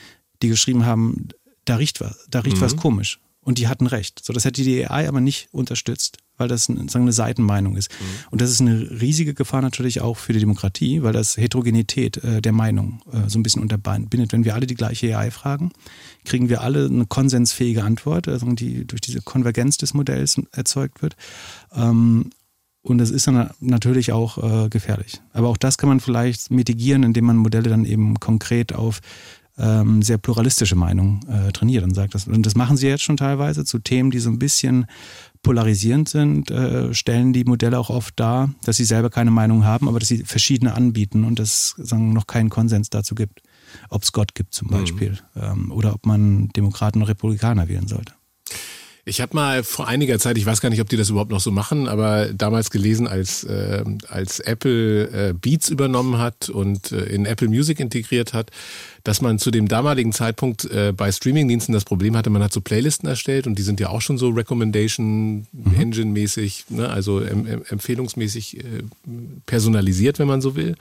die 0.41 0.49
geschrieben 0.49 0.85
haben, 0.85 1.29
da 1.63 1.77
riecht 1.77 2.01
was, 2.01 2.27
da 2.29 2.41
riecht 2.41 2.57
mhm. 2.57 2.61
was 2.61 2.75
komisch. 2.75 3.19
Und 3.47 3.59
die 3.59 3.69
hatten 3.69 3.87
recht. 3.87 4.25
So, 4.25 4.33
das 4.33 4.43
hätte 4.43 4.61
die 4.61 4.85
AI 4.85 5.07
aber 5.07 5.21
nicht 5.21 5.47
unterstützt, 5.53 6.17
weil 6.35 6.49
das 6.49 6.65
sagen, 6.65 6.89
eine 6.95 7.13
Seitenmeinung 7.13 7.77
ist. 7.77 7.89
Mhm. 7.89 8.05
Und 8.31 8.41
das 8.41 8.51
ist 8.51 8.59
eine 8.59 8.99
riesige 8.99 9.33
Gefahr 9.33 9.61
natürlich 9.61 10.01
auch 10.01 10.17
für 10.17 10.33
die 10.33 10.41
Demokratie, 10.41 11.01
weil 11.01 11.13
das 11.13 11.37
Heterogenität 11.37 12.17
äh, 12.25 12.41
der 12.41 12.51
Meinung 12.51 13.01
äh, 13.09 13.29
so 13.29 13.39
ein 13.39 13.43
bisschen 13.43 13.61
unterbindet. 13.61 14.33
Wenn 14.33 14.43
wir 14.43 14.53
alle 14.53 14.67
die 14.67 14.75
gleiche 14.75 15.17
AI 15.17 15.31
fragen, 15.31 15.71
kriegen 16.25 16.49
wir 16.49 16.59
alle 16.59 16.87
eine 16.87 17.05
konsensfähige 17.05 17.85
Antwort, 17.85 18.27
also 18.27 18.45
die 18.51 18.85
durch 18.85 18.99
diese 18.99 19.21
Konvergenz 19.21 19.77
des 19.77 19.93
Modells 19.93 20.41
erzeugt 20.51 21.01
wird. 21.01 21.15
Ähm, 21.73 22.31
und 22.81 22.97
das 22.99 23.11
ist 23.11 23.27
dann 23.27 23.49
natürlich 23.59 24.11
auch 24.11 24.65
äh, 24.65 24.69
gefährlich. 24.69 25.21
Aber 25.31 25.47
auch 25.47 25.57
das 25.57 25.77
kann 25.77 25.89
man 25.89 26.01
vielleicht 26.01 26.51
mitigieren, 26.51 27.03
indem 27.03 27.25
man 27.25 27.37
Modelle 27.37 27.69
dann 27.69 27.85
eben 27.85 28.19
konkret 28.19 28.73
auf 28.73 28.99
ähm, 29.57 30.01
sehr 30.01 30.17
pluralistische 30.17 30.75
Meinung 30.75 31.21
äh, 31.27 31.51
trainiert 31.51 31.83
und 31.83 31.93
sagt 31.93 32.15
das. 32.15 32.27
Und 32.27 32.45
das 32.45 32.55
machen 32.55 32.77
sie 32.77 32.87
jetzt 32.87 33.03
schon 33.03 33.17
teilweise 33.17 33.65
zu 33.65 33.79
Themen, 33.79 34.11
die 34.11 34.19
so 34.19 34.29
ein 34.29 34.39
bisschen 34.39 34.85
polarisierend 35.41 36.09
sind, 36.09 36.51
äh, 36.51 36.93
stellen 36.93 37.33
die 37.33 37.43
Modelle 37.43 37.79
auch 37.79 37.89
oft 37.89 38.19
dar, 38.19 38.53
dass 38.63 38.77
sie 38.77 38.85
selber 38.85 39.09
keine 39.09 39.31
Meinung 39.31 39.63
haben, 39.65 39.87
aber 39.87 39.99
dass 39.99 40.09
sie 40.09 40.23
verschiedene 40.23 40.73
anbieten 40.75 41.23
und 41.23 41.39
es 41.39 41.75
sagen, 41.77 42.13
noch 42.13 42.27
keinen 42.27 42.49
Konsens 42.49 42.89
dazu 42.89 43.15
gibt, 43.15 43.41
ob 43.89 44.03
es 44.03 44.11
Gott 44.11 44.35
gibt 44.35 44.53
zum 44.53 44.67
mhm. 44.67 44.71
Beispiel 44.71 45.17
mhm. 45.35 45.41
ähm, 45.41 45.71
oder 45.71 45.93
ob 45.93 46.05
man 46.05 46.49
Demokraten 46.49 47.01
oder 47.01 47.09
Republikaner 47.09 47.67
wählen 47.67 47.87
sollte. 47.87 48.13
Ich 49.07 49.21
habe 49.21 49.33
mal 49.35 49.63
vor 49.63 49.87
einiger 49.87 50.19
Zeit, 50.19 50.37
ich 50.37 50.45
weiß 50.45 50.59
gar 50.59 50.69
nicht, 50.69 50.81
ob 50.81 50.89
die 50.89 50.97
das 50.97 51.09
überhaupt 51.09 51.31
noch 51.31 51.39
so 51.39 51.49
machen, 51.49 51.87
aber 51.87 52.25
damals 52.33 52.71
gelesen, 52.71 53.07
als, 53.07 53.45
äh, 53.45 53.85
als 54.09 54.41
Apple 54.41 55.29
äh, 55.29 55.33
Beats 55.33 55.69
übernommen 55.69 56.17
hat 56.17 56.49
und 56.49 56.91
äh, 56.91 57.05
in 57.05 57.25
Apple 57.25 57.47
Music 57.47 57.79
integriert 57.79 58.33
hat, 58.33 58.51
dass 59.05 59.21
man 59.21 59.39
zu 59.39 59.49
dem 59.49 59.69
damaligen 59.69 60.11
Zeitpunkt 60.11 60.65
äh, 60.65 60.91
bei 60.91 61.09
Streamingdiensten 61.09 61.73
das 61.73 61.85
Problem 61.85 62.17
hatte, 62.17 62.29
man 62.29 62.43
hat 62.43 62.51
so 62.51 62.59
Playlisten 62.59 63.07
erstellt 63.07 63.47
und 63.47 63.57
die 63.57 63.63
sind 63.63 63.79
ja 63.79 63.87
auch 63.87 64.01
schon 64.01 64.17
so 64.17 64.27
Recommendation 64.27 65.47
Engine 65.79 66.11
mäßig, 66.11 66.65
ne, 66.67 66.89
also 66.89 67.21
em 67.21 67.63
empfehlungsmäßig 67.69 68.57
äh, 68.57 68.61
personalisiert, 69.45 70.19
wenn 70.19 70.27
man 70.27 70.41
so 70.41 70.57
will. 70.57 70.75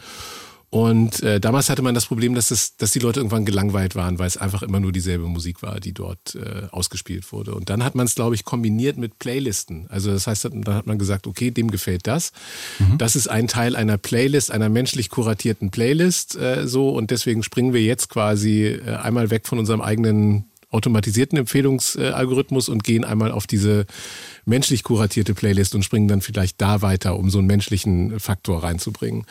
Und 0.68 1.22
äh, 1.22 1.38
damals 1.38 1.70
hatte 1.70 1.83
man 1.83 1.94
das 1.94 2.07
Problem, 2.07 2.35
dass, 2.35 2.48
das, 2.48 2.76
dass 2.76 2.90
die 2.90 2.98
Leute 2.98 3.20
irgendwann 3.20 3.44
gelangweilt 3.44 3.94
waren, 3.94 4.18
weil 4.18 4.26
es 4.26 4.37
einfach 4.37 4.62
immer 4.62 4.81
nur 4.81 4.90
dieselbe 4.90 5.26
Musik 5.26 5.62
war, 5.62 5.79
die 5.79 5.92
dort 5.92 6.35
äh, 6.35 6.66
ausgespielt 6.70 7.31
wurde. 7.33 7.55
Und 7.55 7.70
dann 7.70 7.85
hat 7.85 7.94
man 7.94 8.07
es, 8.07 8.16
glaube 8.16 8.35
ich, 8.35 8.44
kombiniert 8.44 8.98
mit 8.98 9.18
Playlisten. 9.18 9.87
Also 9.88 10.11
das 10.11 10.26
heißt, 10.26 10.44
dann 10.44 10.74
hat 10.74 10.87
man 10.87 10.98
gesagt, 10.98 11.26
okay, 11.29 11.52
dem 11.52 11.70
gefällt 11.70 12.07
das. 12.07 12.33
Mhm. 12.81 12.98
Das 12.98 13.14
ist 13.14 13.29
ein 13.29 13.46
Teil 13.46 13.76
einer 13.76 13.96
Playlist, 13.96 14.50
einer 14.50 14.68
menschlich 14.68 15.09
kuratierten 15.09 15.70
Playlist 15.70 16.37
äh, 16.37 16.66
so. 16.66 16.90
Und 16.90 17.12
deswegen 17.12 17.44
springen 17.44 17.72
wir 17.72 17.83
jetzt 17.83 18.09
quasi 18.09 18.64
äh, 18.64 18.96
einmal 18.96 19.31
weg 19.31 19.46
von 19.46 19.61
unserem 19.61 19.81
eigenen 19.81 20.46
automatisierten 20.70 21.38
Empfehlungsalgorithmus 21.38 22.68
und 22.68 22.83
gehen 22.83 23.05
einmal 23.05 23.31
auf 23.31 23.46
diese 23.46 23.87
menschlich 24.44 24.83
kuratierte 24.83 25.33
Playlist 25.33 25.74
und 25.74 25.85
springen 25.85 26.09
dann 26.09 26.22
vielleicht 26.22 26.61
da 26.61 26.83
weiter, 26.83 27.16
um 27.16 27.31
so 27.31 27.38
einen 27.38 27.46
menschlichen 27.46 28.18
Faktor 28.18 28.64
reinzubringen. 28.64 29.24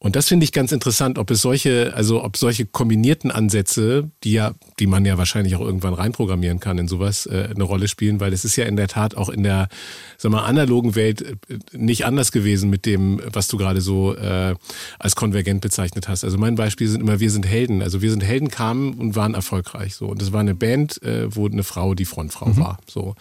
Und 0.00 0.14
das 0.14 0.28
finde 0.28 0.44
ich 0.44 0.52
ganz 0.52 0.70
interessant, 0.70 1.18
ob 1.18 1.28
es 1.32 1.42
solche, 1.42 1.92
also 1.94 2.22
ob 2.22 2.36
solche 2.36 2.64
kombinierten 2.66 3.32
Ansätze, 3.32 4.08
die 4.22 4.32
ja, 4.32 4.54
die 4.78 4.86
man 4.86 5.04
ja 5.04 5.18
wahrscheinlich 5.18 5.56
auch 5.56 5.60
irgendwann 5.60 5.92
reinprogrammieren 5.92 6.60
kann 6.60 6.78
in 6.78 6.86
sowas, 6.86 7.26
äh, 7.26 7.48
eine 7.52 7.64
Rolle 7.64 7.88
spielen, 7.88 8.20
weil 8.20 8.32
es 8.32 8.44
ist 8.44 8.54
ja 8.54 8.64
in 8.66 8.76
der 8.76 8.86
Tat 8.86 9.16
auch 9.16 9.28
in 9.28 9.42
der, 9.42 9.68
sag 10.16 10.30
mal, 10.30 10.44
analogen 10.44 10.94
Welt 10.94 11.22
äh, 11.22 11.58
nicht 11.72 12.06
anders 12.06 12.30
gewesen 12.30 12.70
mit 12.70 12.86
dem, 12.86 13.20
was 13.32 13.48
du 13.48 13.56
gerade 13.56 13.80
so 13.80 14.14
äh, 14.14 14.54
als 15.00 15.16
konvergent 15.16 15.62
bezeichnet 15.62 16.06
hast. 16.06 16.22
Also 16.22 16.38
mein 16.38 16.54
Beispiel 16.54 16.86
sind 16.86 17.00
immer, 17.00 17.18
wir 17.18 17.32
sind 17.32 17.44
Helden. 17.44 17.82
Also 17.82 18.00
wir 18.00 18.12
sind 18.12 18.22
Helden 18.22 18.52
kamen 18.52 18.94
und 18.94 19.16
waren 19.16 19.34
erfolgreich 19.34 19.96
so. 19.96 20.06
Und 20.06 20.22
das 20.22 20.32
war 20.32 20.40
eine 20.40 20.54
Band, 20.54 21.02
äh, 21.02 21.26
wo 21.34 21.48
eine 21.48 21.64
Frau 21.64 21.94
die 21.94 22.04
Frontfrau 22.04 22.50
mhm. 22.50 22.56
war. 22.58 22.78
So. 22.86 23.16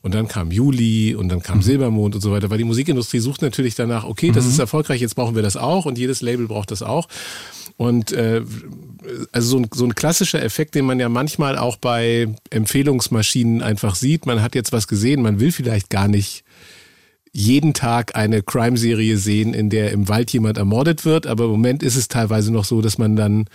Und 0.00 0.14
dann 0.14 0.28
kam 0.28 0.50
Juli 0.50 1.14
und 1.14 1.28
dann 1.28 1.42
kam 1.42 1.58
mhm. 1.58 1.62
Silbermond 1.62 2.14
und 2.14 2.22
so 2.22 2.32
weiter, 2.32 2.48
weil 2.48 2.56
die 2.56 2.64
Musikindustrie 2.64 3.18
sucht 3.18 3.42
natürlich 3.42 3.74
danach, 3.74 4.04
okay, 4.04 4.30
das 4.30 4.44
mhm. 4.44 4.52
ist 4.52 4.58
erfolgreich, 4.60 5.02
jetzt 5.02 5.14
brauchen 5.14 5.34
wir 5.34 5.42
das 5.42 5.58
auch 5.58 5.84
und 5.84 5.98
jedes 5.98 6.21
Label 6.22 6.46
braucht 6.46 6.70
das 6.70 6.82
auch. 6.82 7.08
Und 7.76 8.12
äh, 8.12 8.42
also 9.32 9.48
so 9.48 9.58
ein, 9.58 9.68
so 9.74 9.84
ein 9.84 9.94
klassischer 9.94 10.42
Effekt, 10.42 10.74
den 10.74 10.84
man 10.84 11.00
ja 11.00 11.08
manchmal 11.08 11.58
auch 11.58 11.76
bei 11.76 12.28
Empfehlungsmaschinen 12.50 13.62
einfach 13.62 13.94
sieht. 13.94 14.26
Man 14.26 14.42
hat 14.42 14.54
jetzt 14.54 14.72
was 14.72 14.88
gesehen, 14.88 15.22
man 15.22 15.40
will 15.40 15.52
vielleicht 15.52 15.90
gar 15.90 16.08
nicht 16.08 16.44
jeden 17.32 17.72
Tag 17.72 18.14
eine 18.14 18.42
Crime-Serie 18.42 19.16
sehen, 19.16 19.54
in 19.54 19.70
der 19.70 19.90
im 19.92 20.08
Wald 20.08 20.32
jemand 20.32 20.58
ermordet 20.58 21.04
wird, 21.04 21.26
aber 21.26 21.44
im 21.44 21.50
Moment 21.50 21.82
ist 21.82 21.96
es 21.96 22.08
teilweise 22.08 22.52
noch 22.52 22.64
so, 22.64 22.82
dass 22.82 22.98
man 22.98 23.16
dann 23.16 23.46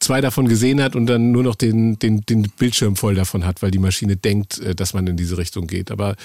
zwei 0.00 0.20
davon 0.20 0.48
gesehen 0.48 0.82
hat 0.82 0.96
und 0.96 1.06
dann 1.06 1.30
nur 1.30 1.42
noch 1.42 1.54
den, 1.54 1.98
den, 1.98 2.22
den 2.22 2.42
Bildschirm 2.58 2.96
voll 2.96 3.14
davon 3.14 3.44
hat, 3.44 3.62
weil 3.62 3.70
die 3.70 3.78
Maschine 3.78 4.16
denkt, 4.16 4.58
äh, 4.60 4.74
dass 4.74 4.94
man 4.94 5.06
in 5.06 5.16
diese 5.16 5.38
Richtung 5.38 5.66
geht. 5.66 5.90
Aber 5.90 6.16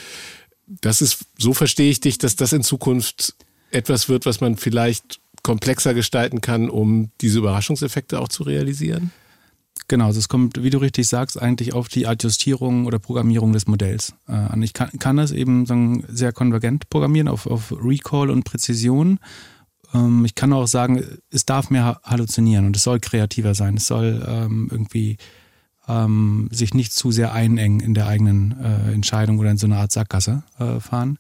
das 0.67 1.01
ist, 1.01 1.25
so 1.37 1.53
verstehe 1.53 1.91
ich 1.91 1.99
dich, 1.99 2.17
dass 2.17 2.35
das 2.35 2.53
in 2.53 2.63
Zukunft 2.63 3.35
etwas 3.71 4.09
wird, 4.09 4.25
was 4.25 4.41
man 4.41 4.57
vielleicht 4.57 5.19
komplexer 5.43 5.93
gestalten 5.93 6.41
kann, 6.41 6.69
um 6.69 7.11
diese 7.21 7.39
Überraschungseffekte 7.39 8.19
auch 8.19 8.27
zu 8.27 8.43
realisieren? 8.43 9.11
Genau, 9.87 10.07
also 10.07 10.19
es 10.19 10.27
kommt, 10.27 10.61
wie 10.61 10.69
du 10.69 10.79
richtig 10.79 11.07
sagst, 11.07 11.41
eigentlich 11.41 11.73
auf 11.73 11.87
die 11.87 12.07
Adjustierung 12.07 12.85
oder 12.85 12.99
Programmierung 12.99 13.53
des 13.53 13.67
Modells 13.67 14.13
äh, 14.27 14.33
an. 14.33 14.61
Ich 14.61 14.73
kann, 14.73 14.89
kann 14.99 15.15
das 15.15 15.31
eben 15.31 15.65
sehr 16.09 16.33
konvergent 16.33 16.89
programmieren 16.89 17.29
auf, 17.29 17.47
auf 17.47 17.71
Recall 17.71 18.29
und 18.29 18.43
Präzision. 18.43 19.19
Ähm, 19.93 20.25
ich 20.25 20.35
kann 20.35 20.51
auch 20.51 20.67
sagen, 20.67 21.05
es 21.31 21.45
darf 21.45 21.69
mehr 21.69 22.01
halluzinieren 22.03 22.65
und 22.65 22.75
es 22.75 22.83
soll 22.83 22.99
kreativer 22.99 23.55
sein. 23.55 23.77
Es 23.77 23.87
soll 23.87 24.25
ähm, 24.27 24.67
irgendwie 24.69 25.17
ähm, 25.87 26.49
sich 26.51 26.73
nicht 26.73 26.93
zu 26.93 27.11
sehr 27.11 27.33
einengen 27.33 27.79
in 27.79 27.93
der 27.93 28.07
eigenen 28.07 28.55
äh, 28.61 28.93
Entscheidung 28.93 29.39
oder 29.39 29.51
in 29.51 29.57
so 29.57 29.67
eine 29.67 29.77
Art 29.77 29.91
Sackgasse 29.91 30.43
äh, 30.59 30.79
fahren. 30.79 31.17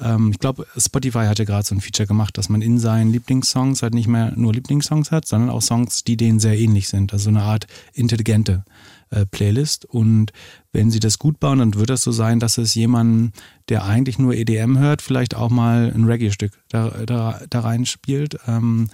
Ähm, 0.00 0.30
ich 0.30 0.38
glaube, 0.38 0.66
Spotify 0.76 1.26
hat 1.26 1.38
ja 1.38 1.44
gerade 1.44 1.66
so 1.66 1.74
ein 1.74 1.80
Feature 1.80 2.06
gemacht, 2.06 2.38
dass 2.38 2.48
man 2.48 2.62
in 2.62 2.78
seinen 2.78 3.12
Lieblingssongs 3.12 3.82
halt 3.82 3.94
nicht 3.94 4.08
mehr 4.08 4.32
nur 4.36 4.52
Lieblingssongs 4.52 5.10
hat, 5.10 5.26
sondern 5.26 5.50
auch 5.50 5.62
Songs, 5.62 6.04
die 6.04 6.16
denen 6.16 6.40
sehr 6.40 6.58
ähnlich 6.58 6.88
sind. 6.88 7.12
Also 7.12 7.28
eine 7.28 7.42
Art 7.42 7.66
intelligente 7.92 8.64
äh, 9.10 9.26
Playlist. 9.26 9.84
Und 9.84 10.32
wenn 10.72 10.90
sie 10.90 11.00
das 11.00 11.18
gut 11.18 11.38
bauen, 11.38 11.58
dann 11.58 11.74
wird 11.74 11.90
das 11.90 12.02
so 12.02 12.12
sein, 12.12 12.40
dass 12.40 12.58
es 12.58 12.74
jemanden, 12.74 13.32
der 13.68 13.84
eigentlich 13.84 14.18
nur 14.18 14.34
EDM 14.34 14.78
hört, 14.78 15.02
vielleicht 15.02 15.34
auch 15.34 15.50
mal 15.50 15.92
ein 15.94 16.04
Reggae-Stück 16.04 16.52
da, 16.68 16.88
da, 17.06 17.40
da 17.48 17.60
reinspielt, 17.60 18.38
ähm, 18.46 18.88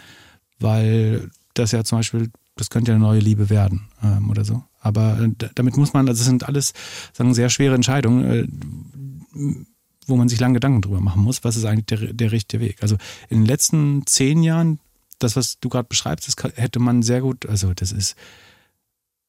weil 0.58 1.30
das 1.54 1.72
ja 1.72 1.84
zum 1.84 1.98
Beispiel, 1.98 2.30
das 2.56 2.70
könnte 2.70 2.90
ja 2.90 2.96
eine 2.96 3.04
neue 3.04 3.20
Liebe 3.20 3.50
werden 3.50 3.88
ähm, 4.02 4.30
oder 4.30 4.44
so. 4.44 4.62
Aber 4.80 5.18
äh, 5.20 5.48
damit 5.54 5.76
muss 5.76 5.92
man, 5.92 6.08
also 6.08 6.20
das 6.20 6.26
sind 6.26 6.46
alles 6.46 6.72
sagen, 7.12 7.34
sehr 7.34 7.50
schwere 7.50 7.74
Entscheidungen, 7.74 8.24
äh, 8.24 9.56
wo 10.06 10.16
man 10.16 10.28
sich 10.28 10.40
lange 10.40 10.54
Gedanken 10.54 10.82
drüber 10.82 11.00
machen 11.00 11.22
muss, 11.22 11.44
was 11.44 11.56
ist 11.56 11.64
eigentlich 11.64 11.86
der, 11.86 12.12
der 12.12 12.32
richtige 12.32 12.62
Weg. 12.62 12.82
Also 12.82 12.96
in 13.28 13.40
den 13.40 13.46
letzten 13.46 14.06
zehn 14.06 14.42
Jahren, 14.42 14.80
das, 15.18 15.36
was 15.36 15.58
du 15.60 15.68
gerade 15.68 15.88
beschreibst, 15.88 16.26
das 16.26 16.52
hätte 16.56 16.80
man 16.80 17.02
sehr 17.02 17.20
gut, 17.20 17.46
also 17.46 17.72
das 17.72 17.92
ist 17.92 18.16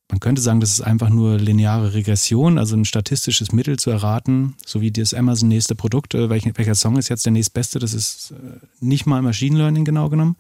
man 0.10 0.20
könnte 0.20 0.42
sagen, 0.42 0.60
das 0.60 0.72
ist 0.72 0.82
einfach 0.82 1.10
nur 1.10 1.38
lineare 1.38 1.94
Regression, 1.94 2.58
also 2.58 2.76
ein 2.76 2.86
statistisches 2.86 3.52
Mittel 3.52 3.80
zu 3.80 3.90
erraten, 3.90 4.56
so 4.66 4.82
wie 4.82 4.92
das 4.92 5.14
Amazon 5.14 5.48
nächste 5.48 5.76
Produkt, 5.76 6.14
äh, 6.14 6.30
welcher 6.30 6.76
Song 6.76 6.98
ist 6.98 7.10
jetzt 7.10 7.26
der 7.26 7.32
nächstbeste, 7.32 7.80
das 7.80 7.94
ist 7.94 8.32
äh, 8.32 8.60
nicht 8.80 9.06
mal 9.06 9.22
Machine 9.22 9.58
Learning 9.58 9.86
genau 9.86 10.10
genommen. 10.10 10.36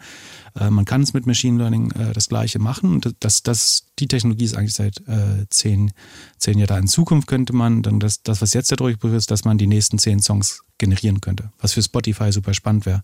Äh, 0.60 0.70
man 0.70 0.86
kann 0.86 1.02
es 1.02 1.14
mit 1.14 1.26
Machine 1.26 1.58
Learning 1.58 1.92
das 2.14 2.30
gleiche 2.30 2.60
machen. 2.60 3.02
Das, 3.20 3.42
das, 3.42 3.88
die 4.00 4.08
Technologie 4.08 4.46
ist 4.46 4.56
eigentlich 4.56 4.74
seit 4.74 5.02
zehn, 5.50 5.92
zehn 6.38 6.58
Jahren 6.58 6.68
da. 6.68 6.78
In 6.78 6.88
Zukunft 6.88 7.28
könnte 7.28 7.54
man 7.54 7.82
dann 7.82 8.00
das, 8.00 8.22
das 8.22 8.42
was 8.42 8.54
jetzt 8.54 8.72
der 8.72 8.78
Durchbruch 8.78 9.12
ist, 9.12 9.32
dass 9.32 9.46
man 9.46 9.58
die 9.58 9.68
nächsten 9.68 9.98
zehn 9.98 10.20
Songs 10.20 10.64
generieren 10.78 11.22
könnte, 11.22 11.52
was 11.60 11.74
für 11.74 11.82
Spotify 11.82 12.32
super 12.32 12.54
spannend 12.54 12.86
wäre. 12.86 13.04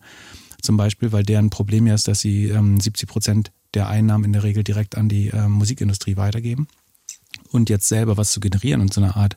Zum 0.61 0.77
Beispiel, 0.77 1.11
weil 1.11 1.23
deren 1.23 1.49
Problem 1.49 1.87
ja 1.87 1.95
ist, 1.95 2.07
dass 2.07 2.19
sie 2.19 2.45
ähm, 2.45 2.79
70 2.79 3.07
Prozent 3.07 3.51
der 3.73 3.87
Einnahmen 3.87 4.25
in 4.25 4.33
der 4.33 4.43
Regel 4.43 4.63
direkt 4.63 4.97
an 4.97 5.09
die 5.09 5.29
äh, 5.29 5.47
Musikindustrie 5.47 6.17
weitergeben. 6.17 6.67
Und 7.51 7.69
jetzt 7.69 7.87
selber 7.87 8.17
was 8.17 8.31
zu 8.31 8.39
generieren 8.39 8.81
und 8.81 8.93
so 8.93 9.01
eine 9.01 9.15
Art 9.15 9.35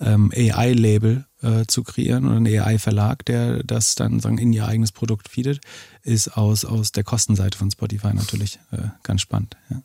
ähm, 0.00 0.30
AI-Label 0.34 1.26
äh, 1.42 1.64
zu 1.66 1.84
kreieren 1.84 2.26
oder 2.26 2.36
einen 2.36 2.46
AI-Verlag, 2.46 3.24
der 3.24 3.62
das 3.62 3.94
dann 3.94 4.20
sagen, 4.20 4.38
in 4.38 4.52
ihr 4.52 4.66
eigenes 4.66 4.92
Produkt 4.92 5.28
feedet, 5.28 5.60
ist 6.02 6.36
aus, 6.36 6.64
aus 6.64 6.92
der 6.92 7.04
Kostenseite 7.04 7.56
von 7.56 7.70
Spotify 7.70 8.12
natürlich 8.14 8.58
äh, 8.72 8.88
ganz 9.02 9.22
spannend. 9.22 9.56
Ja. 9.70 9.82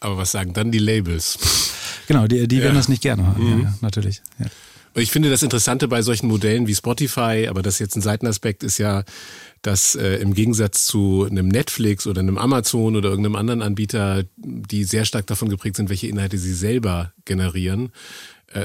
Aber 0.00 0.16
was 0.16 0.30
sagen 0.30 0.52
dann 0.52 0.70
die 0.70 0.78
Labels? 0.78 1.38
Genau, 2.06 2.26
die, 2.26 2.48
die 2.48 2.56
ja. 2.56 2.62
werden 2.64 2.76
das 2.76 2.88
nicht 2.88 3.02
gerne 3.02 3.26
haben, 3.26 3.58
mhm. 3.58 3.62
ja, 3.64 3.74
natürlich. 3.80 4.22
Ich 4.98 5.12
finde 5.12 5.30
das 5.30 5.42
Interessante 5.42 5.86
bei 5.86 6.02
solchen 6.02 6.26
Modellen 6.26 6.66
wie 6.66 6.74
Spotify, 6.74 7.46
aber 7.48 7.62
das 7.62 7.78
jetzt 7.78 7.94
ein 7.96 8.02
Seitenaspekt, 8.02 8.64
ist 8.64 8.78
ja, 8.78 9.04
dass 9.62 9.94
äh, 9.94 10.16
im 10.16 10.34
Gegensatz 10.34 10.86
zu 10.86 11.26
einem 11.30 11.48
Netflix 11.48 12.06
oder 12.06 12.20
einem 12.20 12.38
Amazon 12.38 12.96
oder 12.96 13.10
irgendeinem 13.10 13.36
anderen 13.36 13.62
Anbieter, 13.62 14.24
die 14.36 14.84
sehr 14.84 15.04
stark 15.04 15.26
davon 15.26 15.48
geprägt 15.48 15.76
sind, 15.76 15.88
welche 15.88 16.08
Inhalte 16.08 16.38
sie 16.38 16.54
selber 16.54 17.12
generieren, 17.24 17.92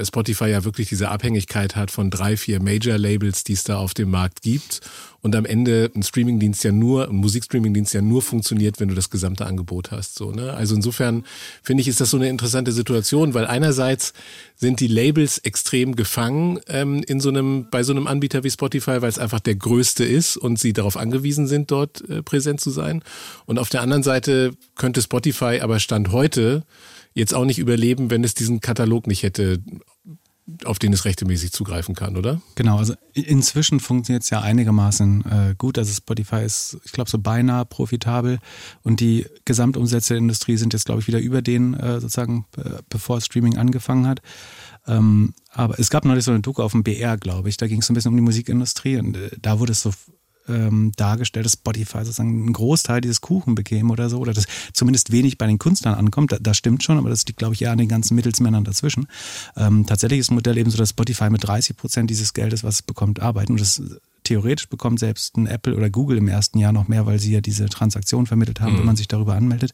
Spotify 0.05 0.45
ja 0.45 0.63
wirklich 0.63 0.89
diese 0.89 1.09
Abhängigkeit 1.09 1.75
hat 1.75 1.91
von 1.91 2.09
drei, 2.09 2.37
vier 2.37 2.61
Major-Labels, 2.61 3.43
die 3.43 3.53
es 3.53 3.63
da 3.63 3.77
auf 3.77 3.93
dem 3.93 4.09
Markt 4.09 4.41
gibt. 4.41 4.81
Und 5.21 5.35
am 5.35 5.45
Ende 5.45 5.89
ein 5.95 6.03
Streamingdienst 6.03 6.63
ja 6.63 6.71
nur, 6.71 7.07
ein 7.07 7.15
Musikstreamingdienst 7.15 7.93
ja 7.93 8.01
nur 8.01 8.21
funktioniert, 8.21 8.79
wenn 8.79 8.89
du 8.89 8.95
das 8.95 9.09
gesamte 9.09 9.45
Angebot 9.45 9.91
hast. 9.91 10.15
So, 10.15 10.31
ne? 10.31 10.53
Also 10.53 10.75
insofern 10.75 11.23
finde 11.61 11.81
ich, 11.81 11.87
ist 11.87 12.01
das 12.01 12.09
so 12.09 12.17
eine 12.17 12.27
interessante 12.27 12.73
Situation, 12.73 13.33
weil 13.33 13.45
einerseits 13.45 14.13
sind 14.55 14.79
die 14.79 14.87
Labels 14.87 15.37
extrem 15.37 15.95
gefangen 15.95 16.59
ähm, 16.67 17.03
in 17.07 17.19
so 17.19 17.29
einem, 17.29 17.67
bei 17.69 17.83
so 17.83 17.93
einem 17.93 18.07
Anbieter 18.07 18.43
wie 18.43 18.51
Spotify, 18.51 19.01
weil 19.01 19.09
es 19.09 19.19
einfach 19.19 19.39
der 19.39 19.55
größte 19.55 20.03
ist 20.03 20.35
und 20.35 20.59
sie 20.59 20.73
darauf 20.73 20.97
angewiesen 20.97 21.47
sind, 21.47 21.71
dort 21.71 22.07
äh, 22.09 22.21
präsent 22.21 22.59
zu 22.59 22.69
sein. 22.69 23.01
Und 23.45 23.59
auf 23.59 23.69
der 23.69 23.81
anderen 23.81 24.03
Seite 24.03 24.51
könnte 24.75 25.01
Spotify 25.01 25.59
aber 25.61 25.79
Stand 25.79 26.11
heute 26.11 26.63
jetzt 27.13 27.33
auch 27.33 27.45
nicht 27.45 27.59
überleben, 27.59 28.09
wenn 28.09 28.23
es 28.23 28.33
diesen 28.33 28.59
Katalog 28.59 29.07
nicht 29.07 29.23
hätte, 29.23 29.59
auf 30.65 30.77
den 30.77 30.91
es 30.91 31.05
rechtmäßig 31.05 31.51
zugreifen 31.51 31.95
kann, 31.95 32.17
oder? 32.17 32.41
Genau, 32.55 32.77
also 32.77 32.95
inzwischen 33.13 33.79
funktioniert 33.79 34.23
es 34.23 34.29
ja 34.29 34.41
einigermaßen 34.41 35.25
äh, 35.25 35.55
gut. 35.57 35.77
Also 35.77 35.93
Spotify 35.93 36.43
ist, 36.43 36.77
ich 36.83 36.91
glaube, 36.91 37.09
so 37.09 37.17
beinahe 37.17 37.65
profitabel 37.65 38.39
und 38.81 38.99
die 38.99 39.25
Gesamtumsätze 39.45 40.15
der 40.15 40.17
Industrie 40.17 40.57
sind 40.57 40.73
jetzt, 40.73 40.85
glaube 40.85 41.01
ich, 41.01 41.07
wieder 41.07 41.19
über 41.19 41.41
den 41.41 41.73
äh, 41.75 42.01
sozusagen, 42.01 42.45
äh, 42.57 42.81
bevor 42.89 43.21
Streaming 43.21 43.57
angefangen 43.57 44.05
hat. 44.05 44.21
Ähm, 44.85 45.33
aber 45.49 45.79
es 45.79 45.89
gab 45.89 46.03
neulich 46.03 46.25
so 46.25 46.31
eine 46.31 46.41
Doku 46.41 46.61
auf 46.61 46.73
dem 46.73 46.83
BR, 46.83 47.17
glaube 47.17 47.47
ich. 47.47 47.55
Da 47.55 47.67
ging 47.67 47.79
es 47.79 47.87
so 47.87 47.93
ein 47.93 47.95
bisschen 47.95 48.11
um 48.11 48.17
die 48.17 48.23
Musikindustrie 48.23 48.97
und 48.97 49.15
äh, 49.15 49.29
da 49.41 49.59
wurde 49.59 49.71
es 49.71 49.81
so 49.81 49.91
ähm, 50.47 50.91
dargestellt, 50.95 51.45
dass 51.45 51.53
Spotify 51.53 51.99
sozusagen 51.99 52.43
einen 52.43 52.53
Großteil 52.53 53.01
dieses 53.01 53.21
Kuchen 53.21 53.55
bekäme 53.55 53.91
oder 53.91 54.09
so, 54.09 54.19
oder 54.19 54.33
dass 54.33 54.45
zumindest 54.73 55.11
wenig 55.11 55.37
bei 55.37 55.47
den 55.47 55.59
Künstlern 55.59 55.95
ankommt. 55.95 56.37
Das 56.41 56.57
stimmt 56.57 56.83
schon, 56.83 56.97
aber 56.97 57.09
das 57.09 57.25
liegt, 57.25 57.39
glaube 57.39 57.53
ich, 57.53 57.61
eher 57.61 57.71
an 57.71 57.77
den 57.77 57.87
ganzen 57.87 58.15
Mittelsmännern 58.15 58.63
dazwischen. 58.63 59.07
Ähm, 59.55 59.85
tatsächlich 59.85 60.19
ist 60.19 60.29
das 60.29 60.35
Modell 60.35 60.57
eben 60.57 60.69
so, 60.69 60.77
dass 60.77 60.89
Spotify 60.89 61.29
mit 61.29 61.45
30 61.45 61.77
Prozent 61.77 62.09
dieses 62.09 62.33
Geldes, 62.33 62.63
was 62.63 62.75
es 62.75 62.81
bekommt, 62.81 63.21
arbeiten. 63.21 63.53
Und 63.53 63.61
das 63.61 63.81
theoretisch 64.23 64.69
bekommt 64.69 64.99
selbst 64.99 65.37
ein 65.37 65.47
Apple 65.47 65.75
oder 65.75 65.89
Google 65.89 66.17
im 66.17 66.27
ersten 66.27 66.57
Jahr 66.57 66.71
noch 66.71 66.87
mehr, 66.87 67.05
weil 67.05 67.19
sie 67.19 67.33
ja 67.33 67.41
diese 67.41 67.67
Transaktion 67.67 68.25
vermittelt 68.25 68.61
haben, 68.61 68.73
mhm. 68.73 68.79
wenn 68.79 68.85
man 68.85 68.95
sich 68.95 69.07
darüber 69.07 69.35
anmeldet. 69.35 69.73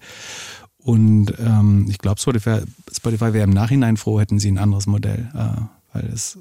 Und 0.80 1.34
ähm, 1.40 1.88
ich 1.90 1.98
glaube, 1.98 2.20
Spotify, 2.20 2.62
Spotify 2.92 3.34
wäre 3.34 3.44
im 3.44 3.50
Nachhinein 3.50 3.98
froh, 3.98 4.20
hätten 4.20 4.40
sie 4.40 4.50
ein 4.50 4.58
anderes 4.58 4.88
Modell, 4.88 5.30
äh, 5.36 5.62
weil 5.94 6.06
es 6.08 6.40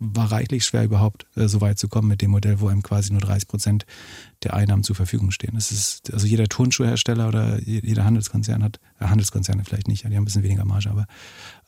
war 0.00 0.30
reichlich 0.30 0.64
schwer 0.64 0.84
überhaupt 0.84 1.26
äh, 1.36 1.48
so 1.48 1.60
weit 1.60 1.78
zu 1.78 1.88
kommen 1.88 2.08
mit 2.08 2.22
dem 2.22 2.30
Modell, 2.30 2.60
wo 2.60 2.68
einem 2.68 2.82
quasi 2.82 3.12
nur 3.12 3.20
30 3.20 3.48
Prozent 3.48 3.86
der 4.44 4.54
Einnahmen 4.54 4.84
zur 4.84 4.94
Verfügung 4.94 5.32
stehen. 5.32 5.54
Das 5.54 5.72
ist, 5.72 6.12
also 6.12 6.26
jeder 6.26 6.46
Turnschuhhersteller 6.46 7.26
oder 7.26 7.60
jeder 7.62 8.04
Handelskonzern 8.04 8.62
hat, 8.62 8.78
äh, 9.00 9.06
Handelskonzerne 9.06 9.64
vielleicht 9.64 9.88
nicht, 9.88 10.04
die 10.04 10.08
haben 10.08 10.22
ein 10.22 10.24
bisschen 10.24 10.44
weniger 10.44 10.64
Marge, 10.64 10.90
aber 10.90 11.06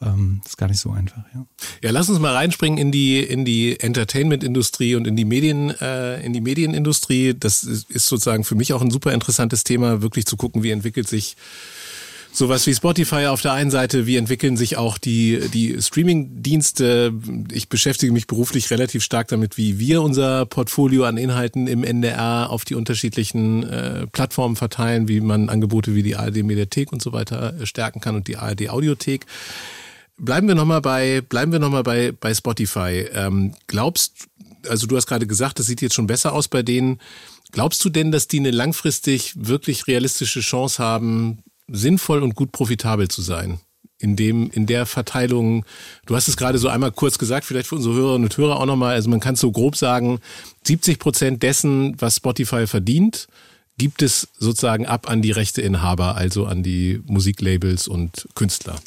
ähm, 0.00 0.40
ist 0.46 0.56
gar 0.56 0.68
nicht 0.68 0.80
so 0.80 0.92
einfach. 0.92 1.24
Ja. 1.34 1.46
ja, 1.82 1.90
lass 1.90 2.08
uns 2.08 2.20
mal 2.20 2.34
reinspringen 2.34 2.78
in 2.78 2.92
die, 2.92 3.20
in 3.20 3.44
die 3.44 3.78
Entertainment-Industrie 3.80 4.94
und 4.94 5.06
in 5.06 5.16
die 5.16 5.24
Medien, 5.24 5.70
äh, 5.80 6.24
in 6.24 6.32
die 6.32 6.40
Medienindustrie. 6.40 7.34
Das 7.38 7.64
ist 7.64 8.06
sozusagen 8.06 8.44
für 8.44 8.54
mich 8.54 8.72
auch 8.72 8.82
ein 8.82 8.90
super 8.90 9.12
interessantes 9.12 9.64
Thema, 9.64 10.02
wirklich 10.02 10.26
zu 10.26 10.36
gucken, 10.36 10.62
wie 10.62 10.70
entwickelt 10.70 11.08
sich 11.08 11.36
Sowas 12.32 12.64
wie 12.66 12.74
Spotify 12.74 13.26
auf 13.26 13.42
der 13.42 13.52
einen 13.52 13.72
Seite, 13.72 14.06
wie 14.06 14.16
entwickeln 14.16 14.56
sich 14.56 14.76
auch 14.76 14.98
die, 14.98 15.40
die 15.52 15.82
Streaming-Dienste? 15.82 17.12
Ich 17.50 17.68
beschäftige 17.68 18.12
mich 18.12 18.28
beruflich 18.28 18.70
relativ 18.70 19.02
stark 19.02 19.28
damit, 19.28 19.56
wie 19.56 19.80
wir 19.80 20.00
unser 20.00 20.46
Portfolio 20.46 21.04
an 21.04 21.16
Inhalten 21.16 21.66
im 21.66 21.82
NDR 21.82 22.48
auf 22.50 22.64
die 22.64 22.76
unterschiedlichen 22.76 23.64
äh, 23.64 24.06
Plattformen 24.06 24.54
verteilen, 24.54 25.08
wie 25.08 25.20
man 25.20 25.48
Angebote 25.48 25.94
wie 25.96 26.04
die 26.04 26.14
ARD-Mediathek 26.14 26.92
und 26.92 27.02
so 27.02 27.12
weiter 27.12 27.54
äh, 27.60 27.66
stärken 27.66 28.00
kann 28.00 28.14
und 28.14 28.28
die 28.28 28.36
ARD-Audiothek. 28.36 29.26
Bleiben 30.16 30.46
wir 30.46 30.54
nochmal 30.54 30.82
bei, 30.82 31.22
bleiben 31.22 31.50
wir 31.50 31.58
noch 31.58 31.70
mal 31.70 31.82
bei, 31.82 32.12
bei 32.12 32.32
Spotify. 32.32 33.06
Ähm, 33.12 33.54
glaubst, 33.66 34.28
also 34.68 34.86
du 34.86 34.96
hast 34.96 35.06
gerade 35.06 35.26
gesagt, 35.26 35.58
das 35.58 35.66
sieht 35.66 35.82
jetzt 35.82 35.94
schon 35.94 36.06
besser 36.06 36.32
aus 36.32 36.46
bei 36.46 36.62
denen. 36.62 37.00
Glaubst 37.50 37.84
du 37.84 37.88
denn, 37.88 38.12
dass 38.12 38.28
die 38.28 38.38
eine 38.38 38.52
langfristig 38.52 39.32
wirklich 39.36 39.88
realistische 39.88 40.40
Chance 40.40 40.80
haben, 40.80 41.42
sinnvoll 41.70 42.22
und 42.22 42.34
gut 42.34 42.52
profitabel 42.52 43.08
zu 43.08 43.22
sein? 43.22 43.60
In 43.98 44.16
dem, 44.16 44.50
in 44.50 44.64
der 44.64 44.86
Verteilung, 44.86 45.64
du 46.06 46.16
hast 46.16 46.26
es 46.26 46.38
gerade 46.38 46.58
so 46.58 46.68
einmal 46.68 46.90
kurz 46.90 47.18
gesagt, 47.18 47.44
vielleicht 47.44 47.66
für 47.66 47.74
unsere 47.74 47.94
Hörerinnen 47.94 48.24
und 48.24 48.36
Hörer 48.36 48.58
auch 48.58 48.66
nochmal, 48.66 48.94
also 48.94 49.10
man 49.10 49.20
kann 49.20 49.34
es 49.34 49.40
so 49.40 49.52
grob 49.52 49.76
sagen, 49.76 50.20
70 50.64 50.98
Prozent 50.98 51.42
dessen, 51.42 52.00
was 52.00 52.16
Spotify 52.16 52.66
verdient, 52.66 53.28
gibt 53.76 54.02
es 54.02 54.28
sozusagen 54.38 54.86
ab 54.86 55.08
an 55.10 55.22
die 55.22 55.30
Rechteinhaber, 55.30 56.14
also 56.16 56.46
an 56.46 56.62
die 56.62 57.02
Musiklabels 57.06 57.88
und 57.88 58.28
Künstler. 58.34 58.80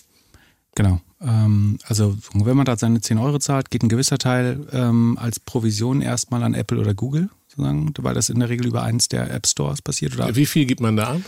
Genau. 0.76 1.02
Ähm, 1.22 1.80
also 1.88 2.18
wenn 2.34 2.58
man 2.58 2.66
da 2.66 2.78
seine 2.78 3.02
10 3.02 3.18
Euro 3.18 3.40
zahlt, 3.40 3.72
geht 3.72 3.84
ein 3.84 3.90
gewisser 3.90 4.18
Teil 4.18 4.68
ähm, 4.72 5.18
als 5.20 5.40
Provision 5.40 6.02
erstmal 6.02 6.44
an 6.44 6.54
Apple 6.54 6.80
oder 6.80 6.94
Google, 6.94 7.30
sozusagen, 7.48 7.94
weil 8.00 8.14
das 8.14 8.30
in 8.30 8.40
der 8.40 8.50
Regel 8.50 8.68
über 8.68 8.84
eins 8.84 9.08
der 9.08 9.32
App 9.32 9.48
Stores 9.48 9.82
passiert. 9.82 10.16
Oder 10.16 10.36
Wie 10.36 10.46
viel 10.46 10.66
gibt 10.66 10.82
man 10.82 10.96
da 10.96 11.12
an? 11.12 11.26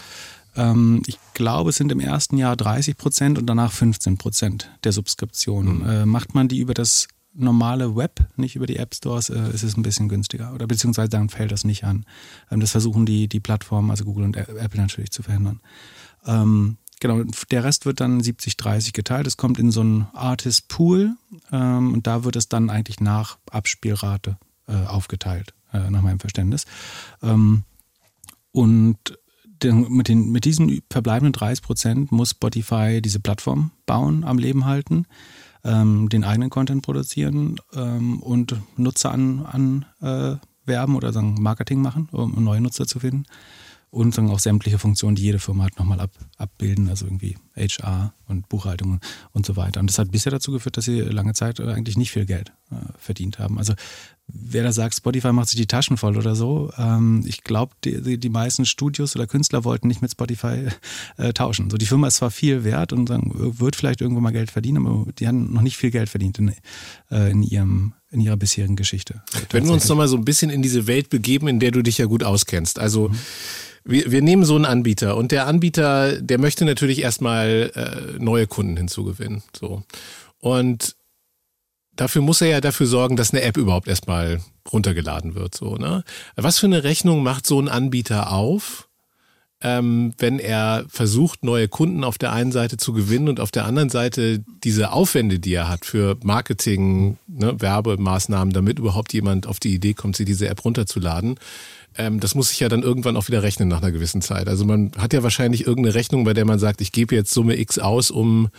Ähm, 0.56 1.02
ich 1.06 1.20
glaube, 1.34 1.70
es 1.70 1.78
sind 1.78 1.92
im 1.92 2.00
ersten 2.00 2.38
Jahr 2.38 2.56
30 2.56 2.98
Prozent 2.98 3.38
und 3.38 3.46
danach 3.46 3.72
15 3.72 4.18
Prozent 4.18 4.72
der 4.84 4.92
Subskriptionen. 4.92 5.80
Mhm. 5.80 5.90
Äh, 5.90 6.06
macht 6.06 6.36
man 6.36 6.48
die 6.48 6.60
über 6.60 6.74
das 6.74 7.08
normale 7.34 7.96
Web, 7.96 8.26
nicht 8.38 8.56
über 8.56 8.66
die 8.66 8.78
App 8.78 8.96
Stores, 8.96 9.30
äh, 9.30 9.50
ist 9.54 9.64
es 9.64 9.76
ein 9.78 9.84
bisschen 9.84 10.08
günstiger. 10.08 10.54
Oder 10.54 10.68
beziehungsweise 10.68 11.10
dann 11.10 11.30
fällt 11.30 11.52
das 11.52 11.66
nicht 11.66 11.84
an. 11.84 12.06
Ähm, 12.50 12.60
das 12.60 12.72
versuchen 12.72 13.06
die, 13.06 13.28
die 13.28 13.40
Plattformen, 13.40 13.92
also 13.92 14.06
Google 14.06 14.26
und 14.26 14.38
Apple 14.38 14.80
natürlich 14.80 15.12
zu 15.12 15.24
verhindern. 15.24 15.60
Ähm, 16.26 16.78
Genau, 17.02 17.24
der 17.52 17.64
Rest 17.64 17.86
wird 17.86 18.00
dann 18.00 18.22
70-30 18.22 18.94
geteilt. 18.94 19.28
Es 19.28 19.38
kommt 19.38 19.60
in 19.60 19.70
so 19.70 19.82
einen 19.82 20.08
Artist 20.14 20.70
Pool 20.70 21.16
ähm, 21.52 21.94
und 21.94 22.08
da 22.08 22.24
wird 22.24 22.36
es 22.36 22.48
dann 22.48 22.70
eigentlich 22.70 23.00
nach 23.00 23.38
Abspielrate 23.52 24.38
äh, 24.68 24.86
aufgeteilt, 24.86 25.54
äh, 25.74 25.90
nach 25.90 26.02
meinem 26.02 26.20
Verständnis. 26.20 26.66
Ähm, 27.22 27.64
und 28.52 28.98
den, 29.64 29.92
mit, 29.92 30.08
den, 30.08 30.32
mit 30.32 30.46
diesen 30.46 30.82
verbleibenden 30.90 31.34
30 31.34 31.64
Prozent 31.64 32.12
muss 32.12 32.32
Spotify 32.32 33.02
diese 33.02 33.20
Plattform 33.20 33.72
bauen, 33.86 34.24
am 34.24 34.38
Leben 34.38 34.66
halten, 34.66 35.06
ähm, 35.64 36.10
den 36.10 36.24
eigenen 36.24 36.50
Content 36.50 36.84
produzieren 36.84 37.58
ähm, 37.74 38.20
und 38.20 38.56
Nutzer 38.78 39.12
an, 39.12 39.46
an 39.46 39.86
äh, 40.02 40.38
oder 40.68 41.14
sagen 41.14 41.36
Marketing 41.40 41.82
machen, 41.82 42.10
um 42.12 42.44
neue 42.44 42.60
Nutzer 42.62 42.88
zu 42.88 43.00
finden 43.00 43.26
und 43.96 44.18
dann 44.18 44.30
auch 44.30 44.40
sämtliche 44.40 44.78
Funktionen, 44.78 45.16
die 45.16 45.22
jede 45.22 45.40
Firma 45.40 45.64
hat, 45.64 45.80
nochmal 45.80 46.02
ab, 46.02 46.12
abbilden, 46.38 46.90
also 46.90 47.06
irgendwie 47.06 47.38
HR 47.56 48.14
und 48.28 48.50
Buchhaltung 48.50 49.00
und 49.32 49.46
so 49.46 49.56
weiter. 49.56 49.80
Und 49.80 49.90
das 49.90 49.98
hat 49.98 50.12
bisher 50.12 50.34
dazu 50.34 50.52
geführt, 50.52 50.76
dass 50.76 50.84
sie 50.84 51.00
lange 51.00 51.34
Zeit 51.34 51.62
eigentlich 51.62 51.96
nicht 51.96 52.12
viel 52.12 52.26
Geld 52.26 52.52
äh, 52.72 52.76
verdient 52.98 53.40
haben. 53.40 53.58
Also 53.58 53.74
wer 54.28 54.64
da 54.64 54.72
sagt, 54.72 54.96
Spotify 54.96 55.32
macht 55.32 55.50
sich 55.50 55.60
die 55.60 55.68
Taschen 55.68 55.98
voll 55.98 56.18
oder 56.18 56.36
so, 56.36 56.72
ähm, 56.78 57.24
ich 57.26 57.44
glaube, 57.44 57.74
die, 57.84 58.20
die 58.20 58.30
meisten 58.30 58.66
Studios 58.66 59.16
oder 59.16 59.28
Künstler 59.28 59.64
wollten 59.64 59.88
nicht 59.88 60.02
mit 60.02 60.12
Spotify 60.12 60.68
äh, 61.18 61.34
tauschen. 61.34 61.70
So 61.70 61.78
die 61.78 61.86
Firma 61.86 62.08
ist 62.08 62.18
zwar 62.18 62.32
viel 62.32 62.64
wert 62.64 62.94
und 62.94 63.10
dann 63.10 63.32
wird 63.34 63.76
vielleicht 63.76 64.02
irgendwo 64.02 64.22
mal 64.22 64.32
Geld 64.32 64.52
verdienen, 64.52 64.86
aber 64.86 65.12
die 65.14 65.28
haben 65.28 65.54
noch 65.54 65.62
nicht 65.62 65.78
viel 65.78 65.92
Geld 65.92 66.10
verdient 66.10 66.40
in, 66.40 66.54
äh, 67.12 67.32
in 67.32 67.44
ihrem 67.44 67.94
in 68.12 68.22
ihrer 68.22 68.38
bisherigen 68.38 68.78
Geschichte. 68.78 69.24
Wenn 69.50 69.66
wir 69.66 69.74
uns 69.74 69.90
nochmal 69.90 70.08
so 70.08 70.16
ein 70.16 70.24
bisschen 70.24 70.50
in 70.50 70.62
diese 70.62 70.88
Welt 70.88 71.10
begeben, 71.10 71.50
in 71.50 71.60
der 71.60 71.72
du 71.72 71.82
dich 71.82 71.98
ja 71.98 72.06
gut 72.06 72.24
auskennst. 72.24 72.80
Also 72.80 73.10
mhm 73.10 73.20
wir, 73.86 74.12
wir 74.12 74.22
nehmen 74.22 74.44
so 74.44 74.56
einen 74.56 74.66
Anbieter 74.66 75.16
und 75.16 75.32
der 75.32 75.48
Anbieter, 75.48 76.20
der 76.20 76.40
möchte 76.40 76.66
natürlich 76.66 77.02
erstmal 77.02 77.72
äh, 77.76 78.20
neue 78.22 78.48
Kunden 78.48 78.76
hinzugewinnen. 78.76 79.44
So. 79.58 79.84
Und 80.40 80.96
dafür 81.96 82.22
muss 82.22 82.42
er 82.42 82.48
ja 82.48 82.62
dafür 82.62 82.88
sorgen, 82.88 83.16
dass 83.16 83.34
eine 83.34 83.42
App 83.44 83.58
überhaupt 83.58 83.88
erstmal 83.88 84.42
runtergeladen 84.72 85.36
wird. 85.36 85.56
So, 85.56 85.76
ne? 85.76 86.04
Was 86.36 86.60
für 86.60 86.68
eine 86.68 86.84
Rechnung 86.84 87.24
macht 87.24 87.46
so 87.46 87.60
ein 87.60 87.70
Anbieter 87.70 88.32
auf, 88.32 88.88
ähm, 89.62 90.14
wenn 90.18 90.38
er 90.38 90.86
versucht, 90.90 91.44
neue 91.44 91.68
Kunden 91.68 92.04
auf 92.04 92.18
der 92.18 92.34
einen 92.34 92.52
Seite 92.52 92.78
zu 92.78 92.94
gewinnen 92.94 93.30
und 93.30 93.40
auf 93.40 93.52
der 93.52 93.66
anderen 93.66 93.90
Seite 93.90 94.44
diese 94.64 94.92
Aufwände, 94.92 95.40
die 95.40 95.54
er 95.54 95.68
hat 95.70 95.86
für 95.86 96.18
Marketing, 96.24 97.18
ne, 97.28 97.60
Werbemaßnahmen, 97.60 98.54
damit 98.54 98.80
überhaupt 98.80 99.14
jemand 99.14 99.48
auf 99.48 99.60
die 99.60 99.74
Idee 99.74 99.94
kommt, 99.94 100.18
sich 100.18 100.26
diese 100.26 100.50
App 100.50 100.66
runterzuladen, 100.66 101.40
ähm, 101.98 102.20
das 102.20 102.36
muss 102.36 102.50
sich 102.50 102.60
ja 102.60 102.70
dann 102.70 102.84
irgendwann 102.84 103.18
auch 103.18 103.28
wieder 103.28 103.44
rechnen 103.44 103.68
nach 103.68 103.82
einer 103.82 103.92
gewissen 103.92 104.22
Zeit. 104.22 104.48
Also 104.48 104.66
man 104.66 104.92
hat 104.98 105.14
ja 105.14 105.24
wahrscheinlich 105.24 105.66
irgendeine 105.66 105.96
Rechnung, 105.96 106.24
bei 106.24 106.34
der 106.34 106.46
man 106.46 106.60
sagt, 106.60 106.82
ich 106.82 106.92
gebe 106.92 107.16
jetzt 107.16 107.34
Summe 107.34 107.58
X 107.60 107.80
aus, 107.80 108.12
um 108.12 108.50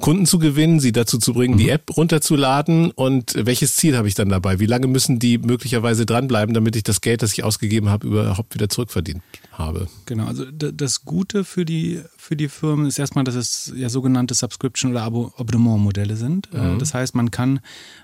Kunden 0.00 0.26
zu 0.26 0.38
gewinnen, 0.38 0.80
sie 0.80 0.92
dazu 0.92 1.18
zu 1.18 1.34
bringen, 1.34 1.54
mhm. 1.54 1.58
die 1.58 1.68
App 1.70 1.96
runterzuladen 1.96 2.90
und 2.90 3.34
welches 3.36 3.76
Ziel 3.76 3.96
habe 3.96 4.08
ich 4.08 4.14
dann 4.14 4.28
dabei? 4.28 4.60
Wie 4.60 4.66
lange 4.66 4.86
müssen 4.86 5.18
die 5.18 5.38
möglicherweise 5.38 6.06
dranbleiben, 6.06 6.54
damit 6.54 6.76
ich 6.76 6.82
das 6.82 7.00
Geld, 7.00 7.22
das 7.22 7.32
ich 7.32 7.44
ausgegeben 7.44 7.88
habe, 7.88 8.06
überhaupt 8.06 8.54
wieder 8.54 8.68
zurückverdient 8.68 9.22
habe? 9.58 9.88
Genau, 10.06 10.26
also 10.26 10.44
das 10.50 11.04
Gute 11.04 11.44
für 11.44 11.64
die, 11.64 12.00
für 12.16 12.36
die 12.36 12.48
Firmen 12.48 12.86
ist 12.86 12.98
erstmal, 12.98 13.24
dass 13.24 13.34
es 13.34 13.72
ja 13.76 13.88
sogenannte 13.88 14.34
Subscription- 14.34 14.90
oder 14.90 15.02
Abonnement-Modelle 15.02 16.16
sind. 16.16 16.48
Äh, 16.52 16.72
mhm. 16.72 16.78
Das 16.78 16.94
heißt, 16.94 17.14
man 17.14 17.30
kann 17.30 17.60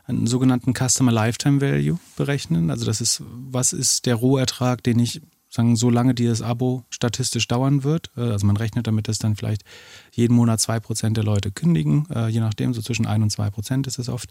einen 0.07 0.27
sogenannten 0.27 0.75
Customer 0.75 1.13
Lifetime 1.13 1.61
Value 1.61 1.99
berechnen. 2.17 2.71
Also 2.71 2.85
das 2.85 3.01
ist, 3.01 3.23
was 3.29 3.73
ist 3.73 4.07
der 4.07 4.17
Rohertrag, 4.17 4.83
den 4.83 4.99
ich 4.99 5.21
sagen, 5.51 5.75
so 5.77 5.91
lange 5.91 6.15
dieses 6.15 6.43
Abo 6.43 6.85
statistisch 6.91 7.49
dauern 7.49 7.83
wird. 7.85 8.11
Äh, 8.17 8.21
also 8.21 8.47
man 8.47 8.57
rechnet 8.57 8.87
damit, 8.87 9.09
dass 9.09 9.19
dann 9.19 9.37
vielleicht 9.37 9.65
jeden 10.13 10.35
Monat 10.35 10.61
zwei 10.61 10.81
Prozent 10.81 11.17
der 11.17 11.25
Leute 11.25 11.51
kündigen, 11.51 12.07
äh, 12.11 12.29
je 12.29 12.41
nachdem, 12.41 12.73
so 12.73 12.81
zwischen 12.81 13.07
ein 13.07 13.23
und 13.23 13.31
zwei 13.31 13.51
Prozent 13.51 13.87
ist 13.87 13.99
es 13.99 14.09
oft. 14.09 14.31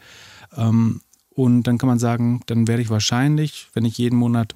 Ähm, 0.55 1.01
und 1.30 1.63
dann 1.63 1.78
kann 1.78 1.88
man 1.88 1.99
sagen, 1.99 2.41
dann 2.47 2.67
werde 2.67 2.82
ich 2.82 2.89
wahrscheinlich, 2.89 3.67
wenn 3.74 3.86
ich 3.86 3.97
jeden 3.97 4.17
Monat 4.17 4.55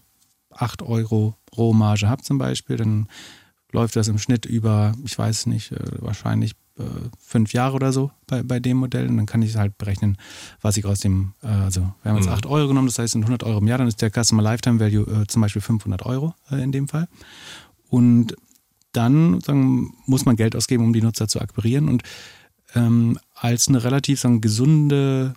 acht 0.49 0.81
Euro 0.81 1.35
Rohmarge 1.57 2.09
habe 2.09 2.23
zum 2.23 2.37
Beispiel, 2.37 2.77
dann 2.77 3.07
läuft 3.71 3.95
das 3.95 4.07
im 4.07 4.17
Schnitt 4.17 4.45
über, 4.45 4.93
ich 5.03 5.17
weiß 5.17 5.47
nicht, 5.47 5.71
äh, 5.71 5.79
wahrscheinlich 5.99 6.53
äh, 6.77 6.83
fünf 7.19 7.53
Jahre 7.53 7.75
oder 7.75 7.91
so 7.91 8.11
bei, 8.27 8.43
bei 8.43 8.59
dem 8.59 8.77
Modell 8.77 9.07
und 9.07 9.17
dann 9.17 9.25
kann 9.25 9.41
ich 9.41 9.55
halt 9.55 9.77
berechnen, 9.77 10.17
was 10.61 10.77
ich 10.77 10.85
aus 10.85 10.99
dem, 10.99 11.33
äh, 11.43 11.47
also 11.47 11.81
wir 12.01 12.11
haben 12.11 12.17
jetzt 12.17 12.27
mhm. 12.27 12.33
8 12.33 12.45
Euro 12.45 12.67
genommen, 12.67 12.87
das 12.87 12.99
heißt 12.99 13.13
sind 13.13 13.23
100 13.23 13.43
Euro 13.43 13.59
im 13.59 13.67
Jahr, 13.67 13.77
dann 13.77 13.87
ist 13.87 14.01
der 14.01 14.11
Customer 14.11 14.41
Lifetime 14.41 14.79
Value 14.79 15.21
äh, 15.21 15.27
zum 15.27 15.41
Beispiel 15.41 15.61
500 15.61 16.05
Euro 16.05 16.33
äh, 16.51 16.63
in 16.63 16.71
dem 16.71 16.87
Fall. 16.87 17.07
Und 17.89 18.35
dann 18.91 19.41
sagen, 19.41 19.93
muss 20.05 20.25
man 20.25 20.35
Geld 20.35 20.55
ausgeben, 20.55 20.83
um 20.83 20.93
die 20.93 21.01
Nutzer 21.01 21.27
zu 21.27 21.41
akquirieren 21.41 21.89
und 21.89 22.03
ähm, 22.75 23.19
als 23.35 23.67
eine 23.67 23.83
relativ 23.83 24.19
sagen, 24.19 24.41
gesunde, 24.41 25.33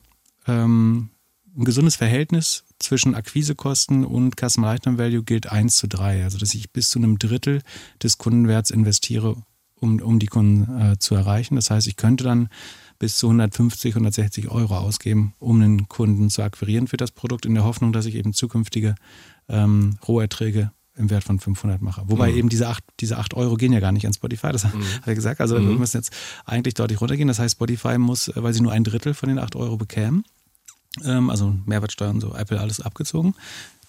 ähm, 0.47 1.11
ein 1.57 1.65
gesundes 1.65 1.97
Verhältnis 1.97 2.65
zwischen 2.79 3.15
Akquisekosten 3.15 4.05
und 4.05 4.35
Customer 4.37 4.69
Lifetime 4.69 4.99
Value 4.99 5.23
gilt 5.23 5.51
1 5.51 5.77
zu 5.77 5.89
3. 5.89 6.25
Also 6.25 6.39
dass 6.39 6.55
ich 6.55 6.71
bis 6.71 6.91
zu 6.91 6.99
einem 6.99 7.19
Drittel 7.19 7.63
des 8.03 8.19
Kundenwerts 8.19 8.71
investiere, 8.71 9.37
um, 9.81 10.01
um 10.01 10.19
die 10.19 10.27
Kunden 10.27 10.81
äh, 10.81 10.99
zu 10.99 11.15
erreichen. 11.15 11.57
Das 11.57 11.71
heißt, 11.71 11.87
ich 11.87 11.97
könnte 11.97 12.25
dann 12.25 12.49
bis 12.99 13.17
zu 13.17 13.27
150, 13.27 13.95
160 13.95 14.51
Euro 14.51 14.77
ausgeben, 14.77 15.35
um 15.39 15.61
einen 15.61 15.89
Kunden 15.89 16.31
zu 16.31 16.43
akquirieren 16.43 16.87
für 16.87 16.97
das 16.97 17.11
Produkt, 17.11 17.47
in 17.47 17.55
der 17.55 17.65
Hoffnung, 17.65 17.93
dass 17.93 18.07
ich 18.07 18.15
eben 18.15 18.33
zukünftige 18.33 18.95
ähm, 19.49 19.99
Roherträge 20.07 20.73
im 20.97 21.11
Wert 21.11 21.25
von 21.25 21.39
500 21.39 21.83
mache. 21.83 22.03
Wobei 22.07 22.33
mhm. 22.33 22.39
eben 22.39 22.49
diese 22.49 22.69
8, 22.69 22.83
diese 23.01 23.19
8 23.19 23.35
Euro 23.35 23.57
gehen 23.57 23.73
ja 23.73 23.81
gar 23.81 23.93
nicht 23.93 24.07
an 24.07 24.15
Spotify, 24.15 24.51
das 24.51 24.65
mhm. 24.65 24.83
hat 24.83 25.07
er 25.07 25.15
gesagt. 25.15 25.41
Also 25.41 25.59
mhm. 25.59 25.69
wir 25.69 25.77
müssen 25.77 25.99
jetzt 25.99 26.15
eigentlich 26.47 26.75
deutlich 26.75 27.01
runtergehen. 27.01 27.29
Das 27.29 27.39
heißt, 27.39 27.57
Spotify 27.57 27.99
muss, 27.99 28.31
weil 28.35 28.55
sie 28.55 28.63
nur 28.63 28.73
ein 28.73 28.85
Drittel 28.85 29.13
von 29.13 29.29
den 29.29 29.39
8 29.39 29.57
Euro 29.57 29.77
bekämen, 29.77 30.25
ähm, 31.05 31.31
also 31.31 31.55
Mehrwertsteuer 31.65 32.11
und 32.11 32.21
so, 32.21 32.35
Apple 32.35 32.61
alles 32.61 32.81
abgezogen, 32.81 33.35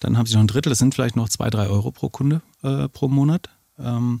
dann 0.00 0.16
haben 0.16 0.26
sie 0.26 0.34
noch 0.34 0.42
ein 0.42 0.48
Drittel, 0.48 0.70
das 0.70 0.78
sind 0.78 0.94
vielleicht 0.94 1.16
noch 1.16 1.28
2, 1.28 1.50
3 1.50 1.68
Euro 1.68 1.90
pro 1.90 2.08
Kunde 2.08 2.42
äh, 2.62 2.88
pro 2.88 3.08
Monat. 3.08 3.48
Ähm, 3.78 4.20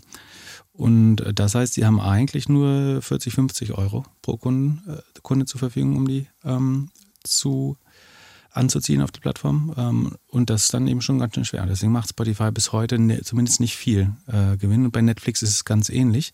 und 0.72 1.16
das 1.34 1.54
heißt, 1.54 1.74
sie 1.74 1.84
haben 1.84 2.00
eigentlich 2.00 2.48
nur 2.48 3.02
40, 3.02 3.34
50 3.34 3.72
Euro 3.72 4.04
pro 4.22 4.36
Kunden, 4.36 4.82
äh, 4.88 5.00
Kunde 5.22 5.46
zur 5.46 5.58
Verfügung, 5.58 5.96
um 5.96 6.06
die 6.06 6.26
ähm, 6.44 6.90
zu 7.24 7.76
anzuziehen 8.50 9.02
auf 9.02 9.12
die 9.12 9.20
Plattform. 9.20 9.74
Ähm, 9.76 10.16
und 10.28 10.50
das 10.50 10.64
ist 10.64 10.74
dann 10.74 10.86
eben 10.86 11.00
schon 11.00 11.18
ganz 11.18 11.34
schön 11.34 11.44
schwer. 11.44 11.66
Deswegen 11.66 11.92
macht 11.92 12.10
Spotify 12.10 12.50
bis 12.50 12.72
heute 12.72 12.98
ne, 12.98 13.22
zumindest 13.22 13.60
nicht 13.60 13.76
viel 13.76 14.12
äh, 14.26 14.56
Gewinn. 14.56 14.84
Und 14.84 14.92
bei 14.92 15.02
Netflix 15.02 15.42
ist 15.42 15.50
es 15.50 15.64
ganz 15.64 15.88
ähnlich. 15.88 16.32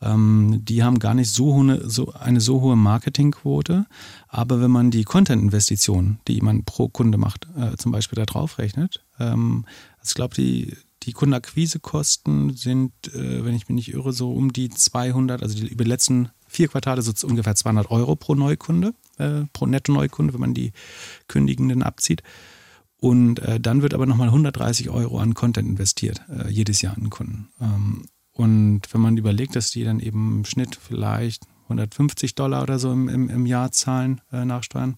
Ähm, 0.00 0.60
die 0.62 0.82
haben 0.82 0.98
gar 0.98 1.14
nicht 1.14 1.30
so, 1.30 1.54
hohe, 1.54 1.88
so 1.88 2.12
eine 2.12 2.40
so 2.40 2.60
hohe 2.60 2.76
Marketingquote. 2.76 3.86
Aber 4.28 4.60
wenn 4.60 4.70
man 4.70 4.90
die 4.90 5.04
Content-Investitionen, 5.04 6.18
die 6.28 6.40
man 6.40 6.64
pro 6.64 6.88
Kunde 6.88 7.18
macht, 7.18 7.48
äh, 7.56 7.76
zum 7.76 7.92
Beispiel 7.92 8.16
da 8.16 8.26
drauf 8.26 8.58
rechnet, 8.58 9.04
ähm, 9.18 9.64
also 9.98 10.10
ich 10.10 10.14
glaube, 10.14 10.34
die, 10.34 10.76
die 11.04 11.12
Kundenakquisekosten 11.12 12.56
sind, 12.56 12.92
äh, 13.14 13.44
wenn 13.44 13.54
ich 13.54 13.68
mich 13.68 13.76
nicht 13.76 13.94
irre, 13.94 14.12
so 14.12 14.32
um 14.32 14.52
die 14.52 14.70
200, 14.70 15.42
also 15.42 15.54
die, 15.56 15.68
über 15.68 15.84
die 15.84 15.90
letzten 15.90 16.30
vier 16.46 16.68
Quartale 16.68 17.02
so 17.02 17.12
ungefähr 17.26 17.54
200 17.54 17.90
Euro 17.90 18.16
pro 18.16 18.34
Neukunde, 18.34 18.94
äh, 19.18 19.42
pro 19.52 19.66
Netto-Neukunde, 19.66 20.32
wenn 20.32 20.40
man 20.40 20.54
die 20.54 20.72
Kündigenden 21.28 21.82
abzieht. 21.82 22.22
Und 22.98 23.40
äh, 23.40 23.60
dann 23.60 23.82
wird 23.82 23.92
aber 23.92 24.06
nochmal 24.06 24.28
130 24.28 24.88
Euro 24.88 25.18
an 25.18 25.34
Content 25.34 25.68
investiert, 25.68 26.22
äh, 26.28 26.48
jedes 26.48 26.80
Jahr 26.80 26.96
an 26.96 27.10
Kunden. 27.10 27.48
Ähm, 27.60 28.06
und 28.34 28.82
wenn 28.92 29.00
man 29.00 29.16
überlegt, 29.16 29.56
dass 29.56 29.70
die 29.70 29.84
dann 29.84 30.00
eben 30.00 30.38
im 30.38 30.44
Schnitt 30.44 30.76
vielleicht 30.76 31.46
150 31.64 32.34
Dollar 32.34 32.62
oder 32.62 32.78
so 32.78 32.92
im, 32.92 33.08
im, 33.08 33.30
im 33.30 33.46
Jahr 33.46 33.70
zahlen 33.70 34.20
äh, 34.32 34.44
nach 34.44 34.62
Steuern, 34.62 34.96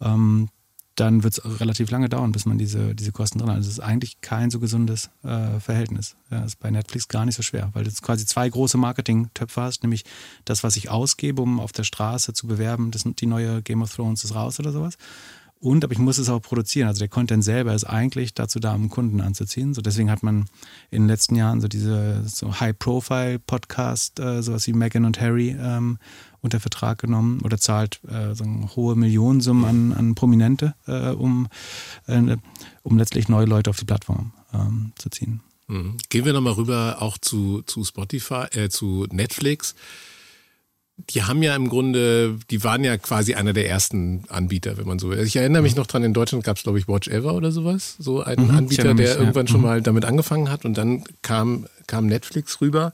ähm, 0.00 0.48
dann 0.96 1.22
wird 1.22 1.34
es 1.34 1.60
relativ 1.60 1.90
lange 1.90 2.08
dauern, 2.08 2.32
bis 2.32 2.46
man 2.46 2.56
diese, 2.58 2.94
diese 2.94 3.12
Kosten 3.12 3.38
drin 3.38 3.50
hat. 3.50 3.56
Also 3.56 3.68
es 3.68 3.74
ist 3.74 3.84
eigentlich 3.84 4.22
kein 4.22 4.50
so 4.50 4.58
gesundes 4.58 5.10
äh, 5.22 5.60
Verhältnis. 5.60 6.16
Ja, 6.30 6.42
ist 6.42 6.58
bei 6.58 6.70
Netflix 6.70 7.06
gar 7.08 7.26
nicht 7.26 7.36
so 7.36 7.42
schwer, 7.42 7.70
weil 7.74 7.84
du 7.84 7.90
quasi 8.02 8.24
zwei 8.24 8.48
große 8.48 8.78
Marketing-Töpfe 8.78 9.60
hast, 9.60 9.82
nämlich 9.82 10.04
das, 10.46 10.64
was 10.64 10.76
ich 10.76 10.88
ausgebe, 10.88 11.42
um 11.42 11.60
auf 11.60 11.72
der 11.72 11.84
Straße 11.84 12.32
zu 12.32 12.46
bewerben, 12.46 12.90
das, 12.90 13.04
die 13.04 13.26
neue 13.26 13.62
Game 13.62 13.82
of 13.82 13.94
Thrones 13.94 14.24
ist 14.24 14.34
raus 14.34 14.58
oder 14.58 14.72
sowas. 14.72 14.96
Und, 15.58 15.84
aber 15.84 15.92
ich 15.92 15.98
muss 15.98 16.18
es 16.18 16.28
auch 16.28 16.40
produzieren. 16.40 16.86
Also 16.86 16.98
der 16.98 17.08
Content 17.08 17.42
selber 17.42 17.74
ist 17.74 17.84
eigentlich 17.84 18.34
dazu 18.34 18.60
da, 18.60 18.74
um 18.74 18.90
Kunden 18.90 19.20
anzuziehen. 19.20 19.72
So 19.72 19.80
deswegen 19.80 20.10
hat 20.10 20.22
man 20.22 20.46
in 20.90 21.02
den 21.02 21.08
letzten 21.08 21.34
Jahren 21.34 21.60
so 21.60 21.68
diese 21.68 22.22
so 22.26 22.60
High-Profile-Podcast, 22.60 24.20
äh, 24.20 24.42
sowas 24.42 24.66
wie 24.66 24.74
Meghan 24.74 25.06
und 25.06 25.18
Harry 25.20 25.56
ähm, 25.58 25.98
unter 26.42 26.60
Vertrag 26.60 26.98
genommen 26.98 27.40
oder 27.42 27.58
zahlt 27.58 28.00
äh, 28.08 28.34
so 28.34 28.44
hohe 28.76 28.96
Millionensummen 28.96 29.64
an, 29.64 29.92
an 29.92 30.14
Prominente, 30.14 30.74
äh, 30.86 31.10
um, 31.10 31.48
äh, 32.06 32.36
um 32.82 32.98
letztlich 32.98 33.28
neue 33.28 33.46
Leute 33.46 33.70
auf 33.70 33.78
die 33.78 33.86
Plattform 33.86 34.32
ähm, 34.52 34.92
zu 34.96 35.08
ziehen. 35.08 35.40
Mhm. 35.68 35.96
Gehen 36.10 36.24
wir 36.24 36.32
nochmal 36.34 36.52
rüber 36.52 36.98
auch 37.00 37.18
zu, 37.18 37.62
zu 37.62 37.82
Spotify, 37.82 38.44
äh, 38.52 38.68
zu 38.68 39.06
Netflix 39.10 39.74
die 40.96 41.22
haben 41.22 41.42
ja 41.42 41.54
im 41.54 41.68
Grunde, 41.68 42.38
die 42.50 42.64
waren 42.64 42.82
ja 42.82 42.96
quasi 42.96 43.34
einer 43.34 43.52
der 43.52 43.68
ersten 43.68 44.24
Anbieter, 44.28 44.78
wenn 44.78 44.86
man 44.86 44.98
so 44.98 45.10
will. 45.10 45.20
Ich 45.20 45.36
erinnere 45.36 45.62
mich 45.62 45.76
noch 45.76 45.86
dran, 45.86 46.02
in 46.02 46.14
Deutschland 46.14 46.42
gab 46.42 46.56
es, 46.56 46.62
glaube 46.62 46.78
ich, 46.78 46.88
Watch 46.88 47.08
Ever 47.08 47.34
oder 47.34 47.52
sowas. 47.52 47.96
So 47.98 48.22
einen 48.22 48.48
mhm, 48.48 48.56
Anbieter, 48.56 48.84
der 48.84 48.94
mich, 48.94 49.06
irgendwann 49.06 49.46
ja. 49.46 49.52
schon 49.52 49.60
mhm. 49.60 49.66
mal 49.66 49.82
damit 49.82 50.04
angefangen 50.04 50.50
hat 50.50 50.64
und 50.64 50.78
dann 50.78 51.04
kam, 51.22 51.66
kam 51.86 52.06
Netflix 52.06 52.60
rüber. 52.60 52.92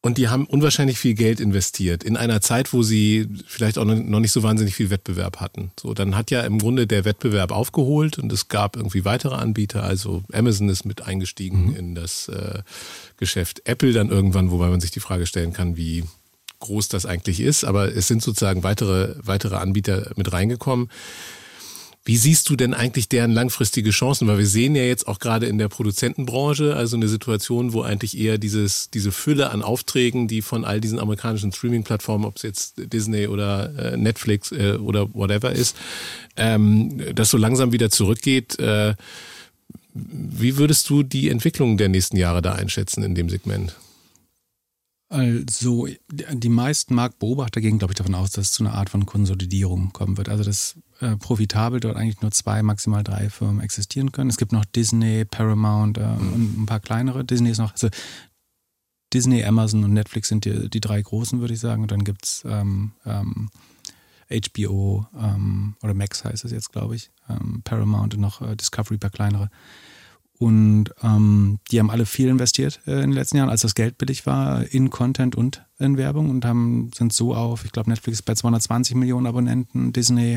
Und 0.00 0.18
die 0.18 0.28
haben 0.28 0.44
unwahrscheinlich 0.44 0.98
viel 0.98 1.14
Geld 1.14 1.40
investiert 1.40 2.04
in 2.04 2.18
einer 2.18 2.42
Zeit, 2.42 2.74
wo 2.74 2.82
sie 2.82 3.26
vielleicht 3.46 3.78
auch 3.78 3.86
noch 3.86 4.20
nicht 4.20 4.32
so 4.32 4.42
wahnsinnig 4.42 4.74
viel 4.74 4.90
Wettbewerb 4.90 5.40
hatten. 5.40 5.70
So, 5.80 5.94
dann 5.94 6.14
hat 6.14 6.30
ja 6.30 6.42
im 6.42 6.58
Grunde 6.58 6.86
der 6.86 7.06
Wettbewerb 7.06 7.50
aufgeholt 7.50 8.18
und 8.18 8.30
es 8.30 8.48
gab 8.48 8.76
irgendwie 8.76 9.06
weitere 9.06 9.34
Anbieter. 9.34 9.82
Also 9.82 10.22
Amazon 10.30 10.68
ist 10.68 10.84
mit 10.84 11.00
eingestiegen 11.00 11.70
mhm. 11.70 11.76
in 11.76 11.94
das 11.94 12.28
äh, 12.28 12.60
Geschäft. 13.16 13.62
Apple 13.64 13.94
dann 13.94 14.10
irgendwann, 14.10 14.50
wobei 14.50 14.68
man 14.68 14.80
sich 14.80 14.90
die 14.90 15.00
Frage 15.00 15.24
stellen 15.24 15.54
kann, 15.54 15.78
wie 15.78 16.04
groß 16.64 16.88
das 16.88 17.06
eigentlich 17.06 17.40
ist, 17.40 17.64
aber 17.64 17.94
es 17.94 18.08
sind 18.08 18.22
sozusagen 18.22 18.62
weitere, 18.62 19.14
weitere 19.22 19.56
Anbieter 19.56 20.10
mit 20.16 20.32
reingekommen. 20.32 20.88
Wie 22.06 22.18
siehst 22.18 22.50
du 22.50 22.56
denn 22.56 22.74
eigentlich 22.74 23.08
deren 23.08 23.30
langfristige 23.30 23.88
Chancen? 23.88 24.28
Weil 24.28 24.36
wir 24.36 24.46
sehen 24.46 24.76
ja 24.76 24.82
jetzt 24.82 25.08
auch 25.08 25.18
gerade 25.18 25.46
in 25.46 25.56
der 25.56 25.68
Produzentenbranche, 25.68 26.76
also 26.76 26.96
eine 26.96 27.08
Situation, 27.08 27.72
wo 27.72 27.80
eigentlich 27.80 28.18
eher 28.18 28.36
dieses, 28.36 28.90
diese 28.90 29.10
Fülle 29.10 29.50
an 29.50 29.62
Aufträgen, 29.62 30.28
die 30.28 30.42
von 30.42 30.66
all 30.66 30.82
diesen 30.82 30.98
amerikanischen 30.98 31.50
Streaming-Plattformen, 31.50 32.26
ob 32.26 32.36
es 32.36 32.42
jetzt 32.42 32.74
Disney 32.76 33.26
oder 33.26 33.92
äh, 33.92 33.96
Netflix 33.96 34.52
äh, 34.52 34.76
oder 34.78 35.14
whatever 35.14 35.52
ist, 35.52 35.76
ähm, 36.36 37.14
das 37.14 37.30
so 37.30 37.38
langsam 37.38 37.72
wieder 37.72 37.88
zurückgeht. 37.88 38.58
Äh, 38.58 38.94
wie 39.94 40.58
würdest 40.58 40.90
du 40.90 41.04
die 41.04 41.30
Entwicklung 41.30 41.78
der 41.78 41.88
nächsten 41.88 42.18
Jahre 42.18 42.42
da 42.42 42.52
einschätzen 42.52 43.02
in 43.02 43.14
dem 43.14 43.30
Segment? 43.30 43.76
Also 45.08 45.86
die 46.08 46.48
meisten 46.48 46.94
Marktbeobachter 46.94 47.60
gehen, 47.60 47.78
glaube 47.78 47.92
ich, 47.92 47.96
davon 47.96 48.14
aus, 48.14 48.32
dass 48.32 48.46
es 48.46 48.52
zu 48.52 48.64
einer 48.64 48.74
Art 48.74 48.90
von 48.90 49.06
Konsolidierung 49.06 49.92
kommen 49.92 50.16
wird. 50.16 50.28
Also 50.28 50.44
dass 50.44 50.76
äh, 51.00 51.16
profitabel 51.16 51.80
dort 51.80 51.96
eigentlich 51.96 52.22
nur 52.22 52.30
zwei, 52.30 52.62
maximal 52.62 53.04
drei 53.04 53.28
Firmen 53.28 53.60
existieren 53.60 54.12
können. 54.12 54.30
Es 54.30 54.38
gibt 54.38 54.52
noch 54.52 54.64
Disney, 54.64 55.24
Paramount 55.24 55.98
äh, 55.98 56.06
mhm. 56.06 56.32
und 56.32 56.62
ein 56.62 56.66
paar 56.66 56.80
kleinere. 56.80 57.24
Disney 57.24 57.50
ist 57.50 57.58
noch, 57.58 57.72
also 57.72 57.88
Disney, 59.12 59.44
Amazon 59.44 59.84
und 59.84 59.92
Netflix 59.92 60.28
sind 60.28 60.44
die, 60.44 60.68
die 60.68 60.80
drei 60.80 61.00
großen, 61.00 61.40
würde 61.40 61.54
ich 61.54 61.60
sagen. 61.60 61.82
Und 61.82 61.92
dann 61.92 62.04
gibt 62.04 62.24
es 62.24 62.42
ähm, 62.46 62.92
ähm, 63.04 63.50
HBO 64.30 65.06
ähm, 65.16 65.76
oder 65.82 65.94
Max 65.94 66.24
heißt 66.24 66.44
es 66.44 66.50
jetzt, 66.50 66.72
glaube 66.72 66.96
ich. 66.96 67.10
Ähm, 67.28 67.62
Paramount 67.62 68.14
und 68.14 68.20
noch 68.20 68.42
äh, 68.42 68.56
Discovery, 68.56 68.96
ein 68.96 69.00
paar 69.00 69.10
kleinere. 69.10 69.50
Und 70.44 70.90
ähm, 71.02 71.58
die 71.70 71.80
haben 71.80 71.88
alle 71.88 72.04
viel 72.04 72.28
investiert 72.28 72.78
äh, 72.86 72.96
in 72.96 73.00
den 73.00 73.12
letzten 73.12 73.38
Jahren, 73.38 73.48
als 73.48 73.62
das 73.62 73.74
Geld 73.74 73.96
billig 73.96 74.26
war, 74.26 74.62
in 74.66 74.90
Content 74.90 75.36
und 75.36 75.64
in 75.78 75.96
Werbung 75.96 76.28
und 76.28 76.44
haben, 76.44 76.90
sind 76.94 77.14
so 77.14 77.34
auf, 77.34 77.64
ich 77.64 77.72
glaube, 77.72 77.88
Netflix 77.88 78.18
ist 78.18 78.26
bei 78.26 78.34
220 78.34 78.94
Millionen 78.94 79.26
Abonnenten, 79.26 79.94
Disney, 79.94 80.36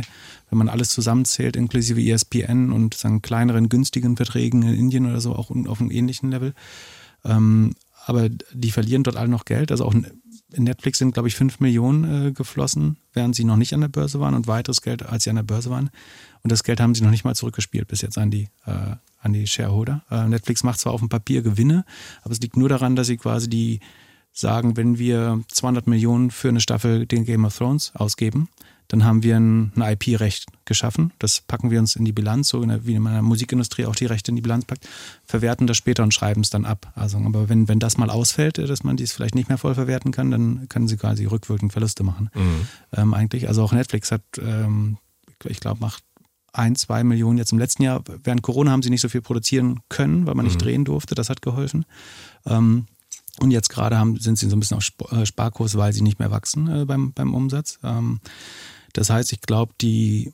wenn 0.50 0.60
man 0.60 0.70
alles 0.70 0.92
zusammenzählt, 0.92 1.58
inklusive 1.58 2.02
ESPN 2.02 2.72
und 2.72 2.94
sagen, 2.94 3.22
kleineren, 3.22 3.68
günstigen 3.68 4.16
Verträgen 4.16 4.64
in 4.64 4.76
Indien 4.76 5.08
oder 5.08 5.20
so, 5.20 5.36
auch 5.36 5.52
auf 5.52 5.82
einem 5.82 5.92
ähnlichen 5.92 6.32
Level. 6.32 6.54
Ähm, 7.26 7.74
aber 8.06 8.30
die 8.30 8.72
verlieren 8.72 9.04
dort 9.04 9.18
alle 9.18 9.28
noch 9.28 9.44
Geld. 9.44 9.72
Also 9.72 9.84
auch 9.84 9.94
in 9.94 10.08
Netflix 10.56 11.00
sind, 11.00 11.16
glaube 11.16 11.28
ich, 11.28 11.36
5 11.36 11.60
Millionen 11.60 12.28
äh, 12.28 12.32
geflossen, 12.32 12.96
während 13.12 13.36
sie 13.36 13.44
noch 13.44 13.58
nicht 13.58 13.74
an 13.74 13.82
der 13.82 13.90
Börse 13.90 14.22
waren 14.22 14.36
und 14.36 14.48
weiteres 14.48 14.82
Geld, 14.82 15.06
als 15.06 15.26
sie 15.26 15.32
an 15.32 15.36
der 15.36 15.44
Börse 15.44 15.70
waren. 15.70 15.90
Und 16.48 16.52
das 16.54 16.64
Geld 16.64 16.80
haben 16.80 16.96
sie 16.96 17.04
noch 17.04 17.12
nicht 17.12 17.26
mal 17.26 17.36
zurückgespielt 17.36 17.90
bis 17.90 18.00
jetzt 18.00 18.18
an 18.18 18.32
die 18.32 18.48
äh, 18.66 18.96
an 19.20 19.34
die 19.34 19.46
Shareholder. 19.46 20.06
Äh, 20.10 20.30
Netflix 20.30 20.64
macht 20.64 20.80
zwar 20.80 20.94
auf 20.94 21.02
dem 21.02 21.10
Papier 21.10 21.42
Gewinne, 21.42 21.84
aber 22.24 22.32
es 22.32 22.40
liegt 22.40 22.56
nur 22.56 22.70
daran, 22.70 22.96
dass 22.96 23.08
sie 23.08 23.18
quasi 23.18 23.50
die 23.50 23.82
sagen, 24.32 24.78
wenn 24.78 24.98
wir 24.98 25.44
200 25.50 25.88
Millionen 25.88 26.32
für 26.32 26.48
eine 26.48 26.62
Staffel 26.62 27.06
den 27.06 27.26
Game 27.26 27.44
of 27.44 27.58
Thrones 27.58 27.92
ausgeben, 27.96 28.48
dann 28.88 29.04
haben 29.04 29.24
wir 29.24 29.36
ein, 29.36 29.74
ein 29.76 29.82
IP-Recht 29.82 30.46
geschaffen. 30.64 31.12
Das 31.20 31.42
packen 31.42 31.70
wir 31.70 31.80
uns 31.80 31.98
in 31.98 32.06
die 32.06 32.14
Bilanz, 32.14 32.48
so 32.48 32.62
in 32.62 32.70
der, 32.70 32.86
wie 32.86 32.96
in 32.96 33.02
meiner 33.02 33.24
Musikindustrie 33.24 33.88
auch 33.88 33.96
die 33.96 34.06
Rechte 34.06 34.32
in 34.32 34.38
die 34.38 34.42
Bilanz 34.42 34.64
packt, 34.64 34.88
verwerten 35.26 35.68
das 35.68 35.76
später 35.76 36.04
und 36.04 36.14
schreiben 36.14 36.40
es 36.40 36.50
dann 36.50 36.64
ab. 36.64 36.94
Also, 36.96 37.18
aber 37.18 37.50
wenn, 37.50 37.68
wenn 37.68 37.80
das 37.80 37.98
mal 37.98 38.10
ausfällt, 38.10 38.58
dass 38.58 38.86
man 38.86 38.96
dies 38.96 39.12
vielleicht 39.12 39.36
nicht 39.36 39.50
mehr 39.50 39.58
voll 39.58 39.76
verwerten 39.76 40.14
kann, 40.14 40.32
dann 40.32 40.70
können 40.70 40.88
sie 40.88 40.96
quasi 40.96 41.26
rückwirkend 41.26 41.74
Verluste 41.74 42.06
machen. 42.06 42.30
Mhm. 42.34 42.68
Ähm, 42.96 43.14
eigentlich, 43.14 43.50
also 43.50 43.62
auch 43.64 43.74
Netflix 43.74 44.14
hat, 44.14 44.24
ähm, 44.40 44.98
ich 45.44 45.60
glaube, 45.60 45.82
macht 45.82 46.04
ein, 46.58 46.76
zwei 46.76 47.04
Millionen 47.04 47.38
jetzt 47.38 47.52
im 47.52 47.60
letzten 47.60 47.84
Jahr. 47.84 48.04
Während 48.24 48.42
Corona 48.42 48.72
haben 48.72 48.82
sie 48.82 48.90
nicht 48.90 49.02
so 49.02 49.10
viel 49.10 49.22
produzieren 49.22 49.82
können, 49.90 50.26
weil 50.26 50.36
man 50.36 50.46
nicht 50.46 50.56
mhm. 50.56 50.64
drehen 50.64 50.86
durfte. 50.86 51.16
Das 51.16 51.30
hat 51.30 51.42
geholfen. 51.42 51.86
Ähm, 52.46 52.86
und 53.40 53.52
jetzt 53.52 53.70
gerade 53.70 53.98
haben, 53.98 54.18
sind 54.18 54.38
sie 54.38 54.50
so 54.50 54.56
ein 54.56 54.60
bisschen 54.60 54.78
auf 54.78 55.12
äh, 55.12 55.26
Sparkurs, 55.26 55.78
weil 55.78 55.94
sie 55.94 56.02
nicht 56.02 56.20
mehr 56.20 56.32
wachsen 56.32 56.68
äh, 56.68 56.86
beim, 56.86 57.14
beim 57.14 57.34
Umsatz. 57.34 57.80
Ähm, 57.84 58.20
das 58.94 59.10
heißt, 59.10 59.32
ich 59.34 59.42
glaube, 59.42 59.74
die, 59.80 60.34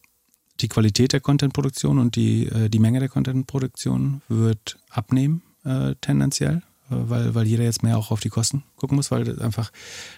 die 0.61 0.69
Qualität 0.69 1.11
der 1.11 1.19
Contentproduktion 1.19 1.99
und 1.99 2.15
die, 2.15 2.47
äh, 2.47 2.69
die 2.69 2.79
Menge 2.79 2.99
der 2.99 3.09
Contentproduktion 3.09 4.21
wird 4.29 4.77
abnehmen, 4.89 5.41
äh, 5.65 5.95
tendenziell 5.99 6.63
weil, 6.89 7.33
weil 7.35 7.47
jeder 7.47 7.63
jetzt 7.63 7.83
mehr 7.83 7.97
auch 7.97 8.11
auf 8.11 8.19
die 8.19 8.29
Kosten 8.29 8.63
gucken 8.75 8.95
muss, 8.95 9.11
weil 9.11 9.41
einfach 9.41 9.71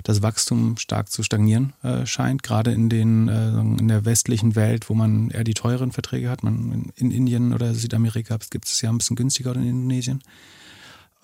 das 0.03 0.21
Wachstum 0.21 0.77
stark 0.77 1.11
zu 1.11 1.23
stagnieren 1.23 1.73
äh, 1.83 2.05
scheint, 2.05 2.43
gerade 2.43 2.71
in, 2.71 2.89
den, 2.89 3.27
äh, 3.27 3.59
in 3.59 3.87
der 3.87 4.05
westlichen 4.05 4.55
Welt, 4.55 4.89
wo 4.89 4.93
man 4.93 5.29
eher 5.29 5.43
die 5.43 5.53
teuren 5.53 5.91
Verträge 5.91 6.29
hat. 6.29 6.43
Man, 6.43 6.91
in 6.95 7.11
Indien 7.11 7.53
oder 7.53 7.73
Südamerika 7.73 8.37
gibt 8.49 8.65
es 8.65 8.81
ja 8.81 8.89
ein 8.89 8.97
bisschen 8.97 9.15
günstiger 9.15 9.51
oder 9.51 9.61
in 9.61 9.67
Indonesien. 9.67 10.23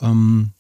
Ähm, 0.02 0.52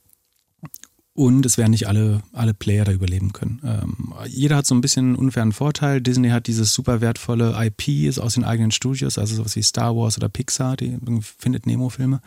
und 1.13 1.45
es 1.45 1.57
werden 1.57 1.71
nicht 1.71 1.87
alle, 1.87 2.23
alle 2.31 2.53
Player 2.53 2.85
da 2.85 2.91
überleben 2.93 3.33
können. 3.33 3.59
Ähm, 3.65 4.13
jeder 4.27 4.55
hat 4.55 4.65
so 4.65 4.73
ein 4.73 4.81
bisschen 4.81 5.07
einen 5.07 5.15
unfairen 5.15 5.51
Vorteil. 5.51 5.99
Disney 5.99 6.29
hat 6.29 6.47
dieses 6.47 6.73
super 6.73 7.01
wertvolle 7.01 7.53
IP 7.57 8.17
aus 8.17 8.35
den 8.35 8.45
eigenen 8.45 8.71
Studios, 8.71 9.17
also 9.17 9.35
sowas 9.35 9.55
wie 9.57 9.63
Star 9.63 9.95
Wars 9.95 10.17
oder 10.17 10.29
Pixar, 10.29 10.77
die 10.77 10.97
findet 11.37 11.65
Nemo-Filme. 11.65 12.21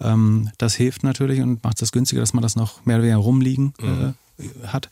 Ähm, 0.00 0.50
das 0.56 0.74
hilft 0.74 1.02
natürlich 1.02 1.40
und 1.42 1.62
macht 1.62 1.82
es 1.82 1.92
günstiger, 1.92 2.22
dass 2.22 2.32
man 2.32 2.42
das 2.42 2.56
noch 2.56 2.84
mehr 2.86 2.96
oder 2.96 3.04
weniger 3.04 3.18
rumliegen 3.18 3.74
äh, 3.80 3.84
mhm. 3.84 4.14
hat. 4.66 4.88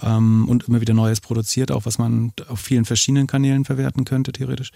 Ähm, 0.00 0.48
und 0.48 0.66
immer 0.66 0.80
wieder 0.80 0.94
Neues 0.94 1.20
produziert, 1.20 1.70
auch 1.70 1.84
was 1.84 1.98
man 1.98 2.32
auf 2.48 2.60
vielen 2.60 2.86
verschiedenen 2.86 3.26
Kanälen 3.26 3.66
verwerten 3.66 4.04
könnte, 4.04 4.32
theoretisch. 4.32 4.72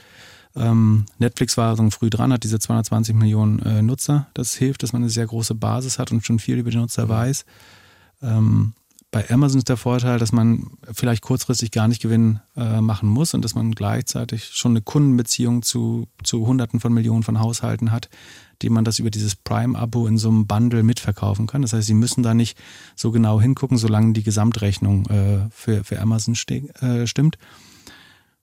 Ähm, 0.54 1.06
Netflix 1.18 1.56
war 1.56 1.74
so 1.74 1.88
früh 1.90 2.10
dran, 2.10 2.32
hat 2.32 2.44
diese 2.44 2.58
220 2.58 3.14
Millionen 3.14 3.60
äh, 3.60 3.82
Nutzer. 3.82 4.28
Das 4.34 4.54
hilft, 4.54 4.82
dass 4.82 4.92
man 4.92 5.02
eine 5.02 5.10
sehr 5.10 5.26
große 5.26 5.54
Basis 5.54 5.98
hat 5.98 6.12
und 6.12 6.24
schon 6.24 6.38
viel 6.38 6.58
über 6.58 6.70
die 6.70 6.76
Nutzer 6.76 7.06
mhm. 7.06 7.08
Ähm, 8.22 8.74
bei 9.10 9.30
Amazon 9.30 9.58
ist 9.58 9.70
der 9.70 9.78
Vorteil, 9.78 10.18
dass 10.18 10.32
man 10.32 10.66
vielleicht 10.92 11.22
kurzfristig 11.22 11.70
gar 11.70 11.88
nicht 11.88 12.02
Gewinn 12.02 12.40
äh, 12.56 12.82
machen 12.82 13.08
muss 13.08 13.32
und 13.32 13.42
dass 13.42 13.54
man 13.54 13.72
gleichzeitig 13.72 14.50
schon 14.52 14.72
eine 14.72 14.82
Kundenbeziehung 14.82 15.62
zu, 15.62 16.06
zu 16.22 16.46
Hunderten 16.46 16.78
von 16.78 16.92
Millionen 16.92 17.22
von 17.22 17.40
Haushalten 17.40 17.90
hat, 17.90 18.10
die 18.60 18.68
man 18.68 18.84
das 18.84 18.98
über 18.98 19.10
dieses 19.10 19.34
Prime-Abo 19.34 20.06
in 20.06 20.18
so 20.18 20.28
einem 20.28 20.46
Bundle 20.46 20.82
mitverkaufen 20.82 21.46
kann. 21.46 21.62
Das 21.62 21.72
heißt, 21.72 21.86
sie 21.86 21.94
müssen 21.94 22.22
da 22.22 22.34
nicht 22.34 22.58
so 22.96 23.10
genau 23.10 23.40
hingucken, 23.40 23.78
solange 23.78 24.12
die 24.12 24.22
Gesamtrechnung 24.22 25.06
äh, 25.06 25.48
für, 25.50 25.84
für 25.84 26.00
Amazon 26.00 26.34
äh, 26.34 27.06
stimmt. 27.06 27.38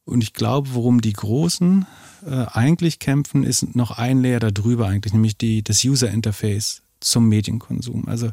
Und 0.03 0.21
ich 0.23 0.34
glaube, 0.34 0.69
worum 0.73 1.01
die 1.01 1.13
Großen 1.13 1.86
äh, 2.26 2.45
eigentlich 2.51 2.97
kämpfen, 2.97 3.43
ist 3.43 3.76
noch 3.76 3.91
ein 3.91 4.21
Layer 4.21 4.39
darüber 4.39 4.88
eigentlich, 4.88 5.13
nämlich 5.13 5.38
die, 5.38 5.63
das 5.63 5.84
User 5.84 6.09
Interface 6.09 6.82
zum 7.06 7.30
Medienkonsum. 7.30 8.08
Also 8.08 8.32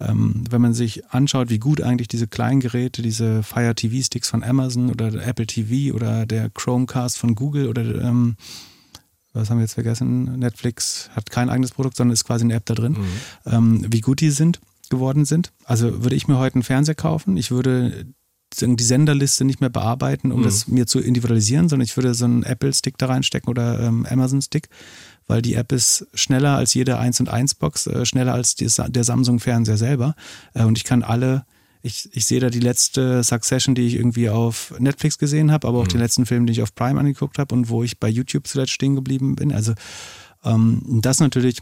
ähm, 0.00 0.44
wenn 0.50 0.60
man 0.60 0.74
sich 0.74 1.06
anschaut, 1.06 1.50
wie 1.50 1.58
gut 1.58 1.80
eigentlich 1.80 2.08
diese 2.08 2.26
kleinen 2.26 2.60
Geräte, 2.60 3.02
diese 3.02 3.42
Fire 3.42 3.74
TV 3.74 4.02
Sticks 4.02 4.28
von 4.28 4.42
Amazon 4.42 4.90
oder 4.90 5.10
der 5.10 5.26
Apple 5.26 5.46
TV 5.46 5.94
oder 5.94 6.26
der 6.26 6.50
Chromecast 6.50 7.18
von 7.18 7.34
Google 7.34 7.68
oder 7.68 7.82
ähm, 8.02 8.36
was 9.32 9.50
haben 9.50 9.58
wir 9.58 9.62
jetzt 9.62 9.74
vergessen? 9.74 10.38
Netflix 10.38 11.10
hat 11.14 11.30
kein 11.30 11.50
eigenes 11.50 11.72
Produkt, 11.72 11.96
sondern 11.96 12.12
ist 12.12 12.24
quasi 12.24 12.44
eine 12.44 12.54
App 12.54 12.66
da 12.66 12.74
drin. 12.74 12.92
Mhm. 12.92 13.52
Ähm, 13.52 13.86
wie 13.90 14.00
gut 14.00 14.20
die 14.20 14.30
sind 14.30 14.60
geworden 14.90 15.24
sind. 15.24 15.52
Also 15.64 16.04
würde 16.04 16.14
ich 16.14 16.28
mir 16.28 16.38
heute 16.38 16.56
einen 16.56 16.62
Fernseher 16.62 16.94
kaufen. 16.94 17.36
Ich 17.36 17.50
würde 17.50 18.06
die 18.60 18.84
Senderliste 18.84 19.44
nicht 19.44 19.60
mehr 19.60 19.70
bearbeiten, 19.70 20.30
um 20.30 20.40
mhm. 20.40 20.44
das 20.44 20.68
mir 20.68 20.86
zu 20.86 21.00
individualisieren, 21.00 21.68
sondern 21.68 21.84
ich 21.84 21.96
würde 21.96 22.14
so 22.14 22.24
einen 22.24 22.44
Apple-Stick 22.44 22.96
da 22.98 23.06
reinstecken 23.06 23.48
oder 23.48 23.80
ähm, 23.80 24.06
Amazon-Stick, 24.08 24.68
weil 25.26 25.42
die 25.42 25.54
App 25.54 25.72
ist 25.72 26.06
schneller 26.14 26.56
als 26.56 26.74
jede 26.74 26.98
1 26.98 27.20
und 27.20 27.28
1 27.28 27.54
Box, 27.56 27.86
äh, 27.86 28.04
schneller 28.04 28.34
als 28.34 28.54
die, 28.54 28.68
der 28.88 29.04
Samsung-Fernseher 29.04 29.76
selber. 29.76 30.14
Äh, 30.54 30.64
und 30.64 30.78
ich 30.78 30.84
kann 30.84 31.02
alle, 31.02 31.44
ich, 31.82 32.08
ich 32.12 32.26
sehe 32.26 32.40
da 32.40 32.50
die 32.50 32.60
letzte 32.60 33.22
Succession, 33.22 33.74
die 33.74 33.86
ich 33.86 33.94
irgendwie 33.94 34.28
auf 34.28 34.74
Netflix 34.78 35.18
gesehen 35.18 35.52
habe, 35.52 35.68
aber 35.68 35.78
auch 35.78 35.84
mhm. 35.84 35.90
den 35.90 36.00
letzten 36.00 36.26
Film, 36.26 36.46
den 36.46 36.52
ich 36.52 36.62
auf 36.62 36.74
Prime 36.74 36.98
angeguckt 36.98 37.38
habe 37.38 37.54
und 37.54 37.68
wo 37.68 37.82
ich 37.82 37.98
bei 37.98 38.08
YouTube 38.08 38.46
zuletzt 38.46 38.72
stehen 38.72 38.94
geblieben 38.94 39.36
bin. 39.36 39.52
Also 39.52 39.74
ähm, 40.44 40.82
das 41.02 41.20
natürlich 41.20 41.60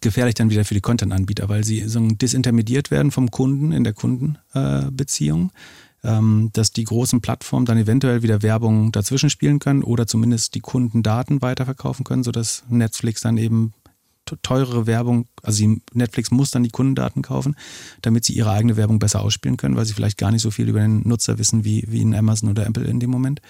gefährlich 0.00 0.34
dann 0.34 0.50
wieder 0.50 0.64
für 0.64 0.74
die 0.74 0.80
Content-Anbieter, 0.80 1.48
weil 1.48 1.64
sie 1.64 1.88
so 1.88 2.00
disintermediert 2.00 2.90
werden 2.90 3.10
vom 3.10 3.30
Kunden 3.30 3.72
in 3.72 3.84
der 3.84 3.94
Kundenbeziehung. 3.94 5.50
Äh, 5.50 5.58
dass 6.00 6.70
die 6.70 6.84
großen 6.84 7.20
Plattformen 7.20 7.66
dann 7.66 7.76
eventuell 7.76 8.22
wieder 8.22 8.42
Werbung 8.42 8.92
dazwischen 8.92 9.30
spielen 9.30 9.58
können 9.58 9.82
oder 9.82 10.06
zumindest 10.06 10.54
die 10.54 10.60
Kundendaten 10.60 11.42
weiterverkaufen 11.42 12.04
können, 12.04 12.22
sodass 12.22 12.62
Netflix 12.68 13.20
dann 13.20 13.36
eben 13.36 13.74
teurere 14.42 14.86
Werbung, 14.86 15.26
also 15.42 15.64
Netflix 15.92 16.30
muss 16.30 16.50
dann 16.50 16.62
die 16.62 16.70
Kundendaten 16.70 17.22
kaufen, 17.22 17.56
damit 18.02 18.24
sie 18.24 18.34
ihre 18.34 18.50
eigene 18.50 18.76
Werbung 18.76 18.98
besser 18.98 19.22
ausspielen 19.22 19.56
können, 19.56 19.76
weil 19.76 19.86
sie 19.86 19.94
vielleicht 19.94 20.18
gar 20.18 20.30
nicht 20.30 20.42
so 20.42 20.50
viel 20.50 20.68
über 20.68 20.80
den 20.80 21.06
Nutzer 21.06 21.38
wissen 21.38 21.64
wie, 21.64 21.84
wie 21.88 22.02
in 22.02 22.14
Amazon 22.14 22.50
oder 22.50 22.66
Apple 22.66 22.84
in 22.84 23.00
dem 23.00 23.10
Moment. 23.10 23.40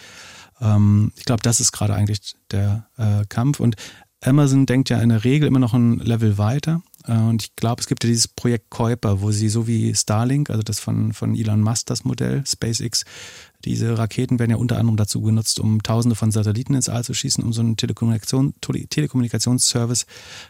Ähm, 0.61 1.13
ich 1.17 1.25
glaube, 1.25 1.43
das 1.43 1.61
ist 1.61 1.73
gerade 1.73 1.95
eigentlich 1.95 2.35
der 2.51 2.87
äh, 2.97 3.25
Kampf. 3.29 3.61
Und 3.61 3.77
Amazon 4.23 4.67
denkt 4.67 4.91
ja 4.91 5.01
in 5.01 5.11
der 5.11 5.25
Regel 5.25 5.49
immer 5.49 5.59
noch 5.59 5.75
ein 5.75 5.99
Level 5.99 6.39
weiter. 6.39 6.83
Äh, 7.09 7.13
und 7.13 7.43
ich 7.43 7.57
glaube, 7.57 7.81
es 7.81 7.89
gibt 7.89 8.05
ja 8.05 8.09
dieses 8.09 8.29
Projekt 8.29 8.71
Kuiper, 8.71 9.21
wo 9.21 9.33
sie 9.33 9.49
so 9.49 9.67
wie 9.67 9.95
Starlink, 9.95 10.51
also 10.51 10.63
das 10.63 10.79
von, 10.79 11.13
von 11.13 11.35
Elon 11.35 11.63
Musk, 11.63 11.87
das 11.87 12.05
Modell, 12.05 12.45
SpaceX, 12.47 13.05
diese 13.65 13.99
Raketen 13.99 14.39
werden 14.39 14.53
ja 14.53 14.57
unter 14.57 14.79
anderem 14.79 14.97
dazu 14.97 15.21
genutzt, 15.21 15.59
um 15.59 15.83
tausende 15.83 16.15
von 16.15 16.31
Satelliten 16.31 16.75
ins 16.75 16.89
All 16.89 17.03
zu 17.03 17.15
schießen, 17.15 17.43
um 17.43 17.53
so 17.53 17.61
einen 17.61 17.77
Telekommunikation, 17.77 18.55
Telekommunikationsservice 18.61 20.07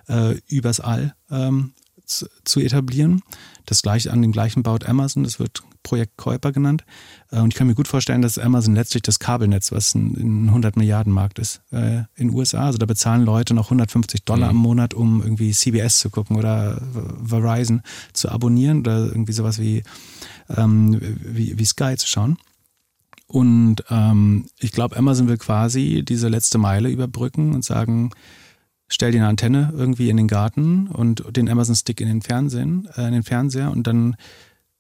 äh, 0.08 0.34
übers 0.48 0.80
All 0.80 1.14
ähm, 1.30 1.72
zu, 2.08 2.60
etablieren. 2.60 3.22
Das 3.66 3.82
gleiche 3.82 4.12
an 4.12 4.22
dem 4.22 4.32
gleichen 4.32 4.62
baut 4.62 4.86
Amazon, 4.86 5.24
das 5.24 5.38
wird 5.38 5.62
Projekt 5.82 6.16
Kuiper 6.16 6.52
genannt. 6.52 6.84
Äh, 7.30 7.40
und 7.40 7.52
ich 7.52 7.54
kann 7.54 7.66
mir 7.66 7.74
gut 7.74 7.88
vorstellen, 7.88 8.22
dass 8.22 8.38
Amazon 8.38 8.74
letztlich 8.74 9.02
das 9.02 9.18
Kabelnetz, 9.18 9.72
was 9.72 9.94
ein 9.94 10.48
100 10.48 10.76
Milliarden 10.76 11.12
Markt 11.12 11.38
ist, 11.38 11.60
äh, 11.70 11.98
in 12.16 12.28
den 12.28 12.34
USA, 12.34 12.66
also 12.66 12.78
da 12.78 12.86
bezahlen 12.86 13.24
Leute 13.24 13.54
noch 13.54 13.66
150 13.66 14.24
Dollar 14.24 14.48
mhm. 14.48 14.56
im 14.56 14.62
Monat, 14.62 14.94
um 14.94 15.22
irgendwie 15.22 15.52
CBS 15.52 16.00
zu 16.00 16.10
gucken 16.10 16.36
oder 16.36 16.80
Verizon 17.22 17.82
zu 18.12 18.30
abonnieren 18.30 18.80
oder 18.80 19.06
irgendwie 19.06 19.32
sowas 19.32 19.58
wie, 19.58 19.82
ähm, 20.56 20.98
wie, 21.00 21.58
wie 21.58 21.64
Sky 21.64 21.96
zu 21.96 22.06
schauen. 22.06 22.38
Und 23.26 23.84
ähm, 23.90 24.46
ich 24.58 24.72
glaube, 24.72 24.96
Amazon 24.96 25.28
will 25.28 25.36
quasi 25.36 26.02
diese 26.06 26.28
letzte 26.28 26.56
Meile 26.56 26.88
überbrücken 26.88 27.54
und 27.54 27.62
sagen, 27.62 28.10
stell 28.88 29.12
dir 29.12 29.18
eine 29.18 29.28
Antenne 29.28 29.72
irgendwie 29.76 30.10
in 30.10 30.16
den 30.16 30.28
Garten 30.28 30.88
und 30.88 31.24
den 31.36 31.48
Amazon 31.48 31.74
Stick 31.74 32.00
in 32.00 32.08
den 32.08 32.22
Fernsehen, 32.22 32.88
äh, 32.96 33.06
in 33.06 33.12
den 33.12 33.22
Fernseher 33.22 33.70
und 33.70 33.86
dann 33.86 34.16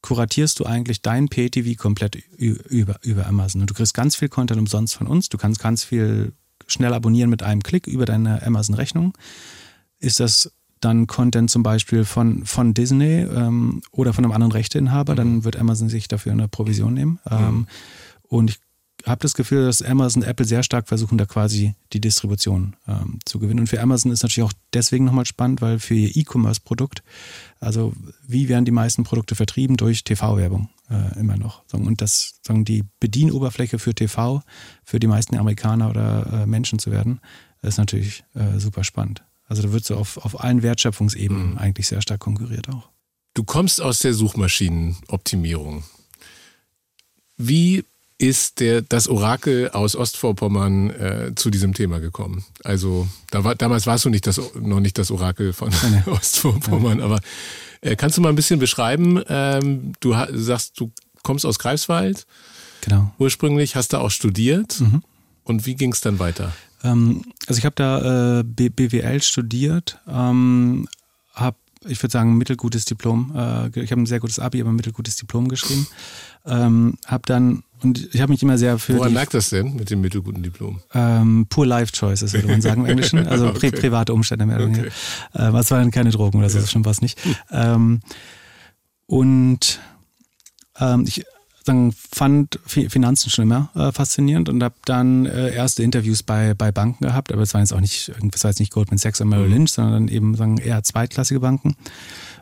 kuratierst 0.02 0.60
du 0.60 0.64
eigentlich 0.64 1.02
dein 1.02 1.28
PTV 1.28 1.76
komplett 1.76 2.16
über, 2.36 2.96
über 3.02 3.26
Amazon. 3.26 3.62
Und 3.62 3.70
du 3.70 3.74
kriegst 3.74 3.94
ganz 3.94 4.16
viel 4.16 4.28
Content 4.28 4.60
umsonst 4.60 4.94
von 4.94 5.06
uns. 5.06 5.28
Du 5.28 5.38
kannst 5.38 5.60
ganz 5.60 5.82
viel 5.82 6.32
schnell 6.66 6.94
abonnieren 6.94 7.30
mit 7.30 7.42
einem 7.42 7.62
Klick 7.62 7.86
über 7.86 8.04
deine 8.04 8.44
Amazon-Rechnung. 8.46 9.16
Ist 9.98 10.20
das 10.20 10.52
dann 10.80 11.08
Content 11.08 11.50
zum 11.50 11.64
Beispiel 11.64 12.04
von, 12.04 12.44
von 12.46 12.74
Disney 12.74 13.22
ähm, 13.22 13.82
oder 13.90 14.12
von 14.12 14.24
einem 14.24 14.32
anderen 14.32 14.52
Rechteinhaber, 14.52 15.16
dann 15.16 15.36
mhm. 15.36 15.44
wird 15.44 15.56
Amazon 15.56 15.88
sich 15.88 16.06
dafür 16.06 16.32
eine 16.32 16.46
Provision 16.46 16.94
nehmen. 16.94 17.18
Mhm. 17.28 17.36
Ähm, 17.36 17.66
und 18.22 18.50
ich 18.50 18.60
habe 19.06 19.20
das 19.20 19.34
Gefühl, 19.34 19.64
dass 19.64 19.82
Amazon 19.82 20.22
und 20.22 20.28
Apple 20.28 20.44
sehr 20.44 20.62
stark 20.62 20.88
versuchen, 20.88 21.18
da 21.18 21.26
quasi 21.26 21.74
die 21.92 22.00
Distribution 22.00 22.76
ähm, 22.86 23.18
zu 23.24 23.38
gewinnen. 23.38 23.60
Und 23.60 23.66
für 23.68 23.80
Amazon 23.80 24.12
ist 24.12 24.22
natürlich 24.22 24.48
auch 24.48 24.52
deswegen 24.72 25.04
nochmal 25.04 25.26
spannend, 25.26 25.60
weil 25.60 25.78
für 25.78 25.94
ihr 25.94 26.16
E-Commerce-Produkt, 26.16 27.02
also 27.60 27.92
wie 28.26 28.48
werden 28.48 28.64
die 28.64 28.72
meisten 28.72 29.04
Produkte 29.04 29.34
vertrieben? 29.34 29.76
Durch 29.76 30.04
TV-Werbung 30.04 30.68
äh, 30.90 31.18
immer 31.18 31.36
noch. 31.36 31.62
Und 31.72 32.00
das, 32.00 32.40
sagen 32.42 32.64
die 32.64 32.84
Bedienoberfläche 33.00 33.78
für 33.78 33.94
TV, 33.94 34.42
für 34.84 34.98
die 34.98 35.06
meisten 35.06 35.36
Amerikaner 35.36 35.90
oder 35.90 36.42
äh, 36.42 36.46
Menschen 36.46 36.78
zu 36.78 36.90
werden, 36.90 37.20
ist 37.62 37.78
natürlich 37.78 38.24
äh, 38.34 38.58
super 38.58 38.84
spannend. 38.84 39.22
Also 39.46 39.62
da 39.62 39.72
wird 39.72 39.84
so 39.84 39.96
auf, 39.96 40.18
auf 40.18 40.40
allen 40.40 40.62
Wertschöpfungsebenen 40.62 41.52
mhm. 41.52 41.58
eigentlich 41.58 41.88
sehr 41.88 42.02
stark 42.02 42.20
konkurriert 42.20 42.68
auch. 42.68 42.88
Du 43.34 43.44
kommst 43.44 43.80
aus 43.80 44.00
der 44.00 44.14
Suchmaschinenoptimierung. 44.14 45.84
Wie 47.36 47.84
ist 48.18 48.58
der, 48.58 48.82
das 48.82 49.08
Orakel 49.08 49.70
aus 49.70 49.94
Ostvorpommern 49.94 50.90
äh, 50.90 51.32
zu 51.36 51.50
diesem 51.50 51.72
Thema 51.72 52.00
gekommen. 52.00 52.44
Also 52.64 53.08
da 53.30 53.44
war, 53.44 53.54
damals 53.54 53.86
warst 53.86 54.04
du 54.04 54.10
nicht 54.10 54.26
das, 54.26 54.40
noch 54.60 54.80
nicht 54.80 54.98
das 54.98 55.12
Orakel 55.12 55.52
von 55.52 55.72
Nein. 55.82 56.02
Ostvorpommern, 56.06 57.00
aber 57.00 57.20
äh, 57.80 57.94
kannst 57.94 58.16
du 58.16 58.20
mal 58.20 58.30
ein 58.30 58.36
bisschen 58.36 58.58
beschreiben? 58.58 59.22
Ähm, 59.28 59.92
du 60.00 60.14
sagst, 60.32 60.78
du 60.80 60.90
kommst 61.22 61.46
aus 61.46 61.60
Greifswald. 61.60 62.26
Genau. 62.80 63.12
Ursprünglich 63.18 63.76
hast 63.76 63.92
du 63.92 63.98
auch 63.98 64.10
studiert. 64.10 64.80
Mhm. 64.80 65.02
Und 65.44 65.64
wie 65.66 65.76
ging 65.76 65.92
es 65.92 66.00
dann 66.00 66.18
weiter? 66.18 66.52
Ähm, 66.82 67.22
also 67.46 67.58
ich 67.58 67.64
habe 67.64 67.76
da 67.76 68.40
äh, 68.40 68.42
BWL 68.42 69.22
studiert, 69.22 69.98
ähm, 70.08 70.88
habe 71.34 71.56
ich 71.86 72.02
würde 72.02 72.12
sagen, 72.12 72.32
ein 72.32 72.38
mittelgutes 72.38 72.84
Diplom. 72.84 73.32
Äh, 73.34 73.80
ich 73.80 73.90
habe 73.90 74.02
ein 74.02 74.06
sehr 74.06 74.20
gutes 74.20 74.38
Abi, 74.38 74.60
aber 74.60 74.70
ein 74.70 74.76
mittelgutes 74.76 75.16
Diplom 75.16 75.48
geschrieben. 75.48 75.86
Ähm, 76.44 76.98
habe 77.06 77.22
dann, 77.26 77.62
und 77.82 78.14
ich 78.14 78.20
habe 78.20 78.32
mich 78.32 78.42
immer 78.42 78.58
sehr 78.58 78.78
für. 78.78 78.96
Woran 78.96 79.14
lag 79.14 79.28
das 79.30 79.50
denn 79.50 79.74
mit 79.74 79.90
dem 79.90 80.00
mittelguten 80.00 80.42
Diplom? 80.42 80.80
Ähm, 80.94 81.46
poor 81.48 81.66
Life 81.66 81.92
Choices, 81.92 82.32
würde 82.32 82.48
man 82.48 82.60
sagen 82.60 82.84
im 82.84 82.90
Englischen. 82.90 83.26
Also 83.26 83.48
okay. 83.50 83.70
pri 83.70 83.80
private 83.80 84.12
Umstände 84.12 84.46
mehr 84.46 84.56
oder 84.56 84.66
weniger. 84.66 84.88
Okay. 85.34 85.48
Äh, 85.48 85.52
was 85.52 85.70
waren 85.70 85.90
keine 85.90 86.10
Drogen 86.10 86.38
oder 86.38 86.50
so, 86.50 86.58
ja. 86.58 86.66
schon 86.66 86.84
was 86.84 87.00
nicht. 87.00 87.18
Ähm, 87.50 88.00
und 89.06 89.80
ähm, 90.80 91.04
ich 91.06 91.24
sagen, 91.68 91.92
fand 91.92 92.58
Finanzen 92.66 93.30
schon 93.30 93.44
immer 93.44 93.70
äh, 93.74 93.92
faszinierend 93.92 94.48
und 94.48 94.62
habe 94.62 94.74
dann 94.84 95.26
äh, 95.26 95.54
erste 95.54 95.82
Interviews 95.82 96.22
bei, 96.22 96.54
bei 96.54 96.72
Banken 96.72 97.04
gehabt, 97.04 97.32
aber 97.32 97.42
es 97.42 97.54
waren 97.54 97.62
jetzt 97.62 97.72
auch 97.72 97.80
nicht, 97.80 98.12
das 98.22 98.44
war 98.44 98.50
jetzt 98.50 98.58
nicht 98.58 98.72
Goldman 98.72 98.98
Sachs 98.98 99.20
oder 99.20 99.30
Merrill 99.30 99.48
mhm. 99.48 99.54
Lynch, 99.54 99.72
sondern 99.72 100.08
eben 100.08 100.34
sagen, 100.34 100.58
eher 100.58 100.82
zweitklassige 100.82 101.40
Banken. 101.40 101.76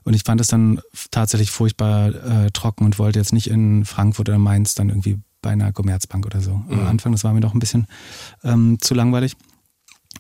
Und 0.05 0.15
ich 0.15 0.23
fand 0.25 0.41
das 0.41 0.47
dann 0.47 0.81
tatsächlich 1.11 1.51
furchtbar 1.51 2.09
äh, 2.09 2.51
trocken 2.53 2.85
und 2.85 2.99
wollte 2.99 3.19
jetzt 3.19 3.33
nicht 3.33 3.51
in 3.51 3.85
Frankfurt 3.85 4.29
oder 4.29 4.39
Mainz 4.39 4.77
dann 4.77 4.89
irgendwie 4.89 5.19
bei 5.43 5.51
einer 5.51 5.73
Commerzbank 5.73 6.27
oder 6.27 6.41
so. 6.41 6.57
Mhm. 6.57 6.81
Am 6.81 6.87
Anfang, 6.87 7.13
das 7.13 7.25
war 7.25 7.33
mir 7.33 7.41
noch 7.41 7.55
ein 7.55 7.61
bisschen 7.61 7.87
ähm, 8.45 8.79
zu 8.81 8.95
langweilig. 8.95 9.37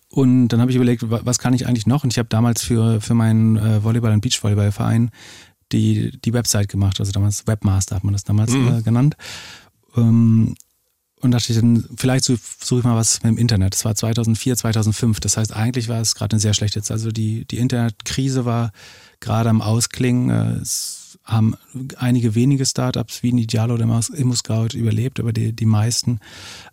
Und 0.08 0.48
dann 0.48 0.60
habe 0.60 0.70
ich 0.70 0.76
überlegt, 0.76 1.04
was 1.08 1.38
kann 1.38 1.54
ich 1.54 1.66
eigentlich 1.66 1.86
noch? 1.86 2.04
Und 2.04 2.12
ich 2.12 2.18
habe 2.18 2.28
damals 2.28 2.62
für, 2.62 3.00
für 3.00 3.14
meinen 3.14 3.56
äh, 3.56 3.82
Volleyball- 3.82 4.12
und 4.12 4.20
Beachvolleyballverein 4.20 5.10
die, 5.72 6.12
die 6.24 6.32
Website 6.32 6.68
gemacht, 6.68 7.00
also 7.00 7.12
damals 7.12 7.46
Webmaster 7.46 7.96
hat 7.96 8.04
man 8.04 8.12
das 8.12 8.24
damals 8.24 8.52
mhm. 8.52 8.78
äh, 8.78 8.82
genannt. 8.82 9.16
Ähm, 9.96 10.54
und 11.20 11.30
dachte 11.30 11.52
ich 11.52 11.58
dann, 11.58 11.84
vielleicht 11.96 12.24
suche 12.24 12.78
ich 12.78 12.84
mal 12.84 12.94
was 12.94 13.18
im 13.24 13.38
Internet. 13.38 13.74
Das 13.74 13.84
war 13.84 13.94
2004, 13.94 14.56
2005. 14.56 15.18
Das 15.20 15.36
heißt, 15.36 15.52
eigentlich 15.52 15.88
war 15.88 16.00
es 16.00 16.14
gerade 16.14 16.34
eine 16.34 16.40
sehr 16.40 16.54
schlechte 16.54 16.82
Zeit. 16.82 16.92
Also 16.92 17.10
die, 17.10 17.46
die 17.46 17.56
Internetkrise 17.56 18.44
war 18.44 18.70
gerade 19.20 19.48
am 19.48 19.62
Ausklingen. 19.62 20.30
Äh, 20.30 20.60
es 20.60 20.95
haben 21.26 21.56
einige 21.96 22.36
wenige 22.36 22.64
Startups 22.64 23.22
wie 23.22 23.30
Idealo 23.30 23.74
oder 23.74 23.84
ImmoScout 23.84 24.68
überlebt, 24.74 25.18
aber 25.18 25.32
die, 25.32 25.52
die 25.52 25.66
meisten 25.66 26.20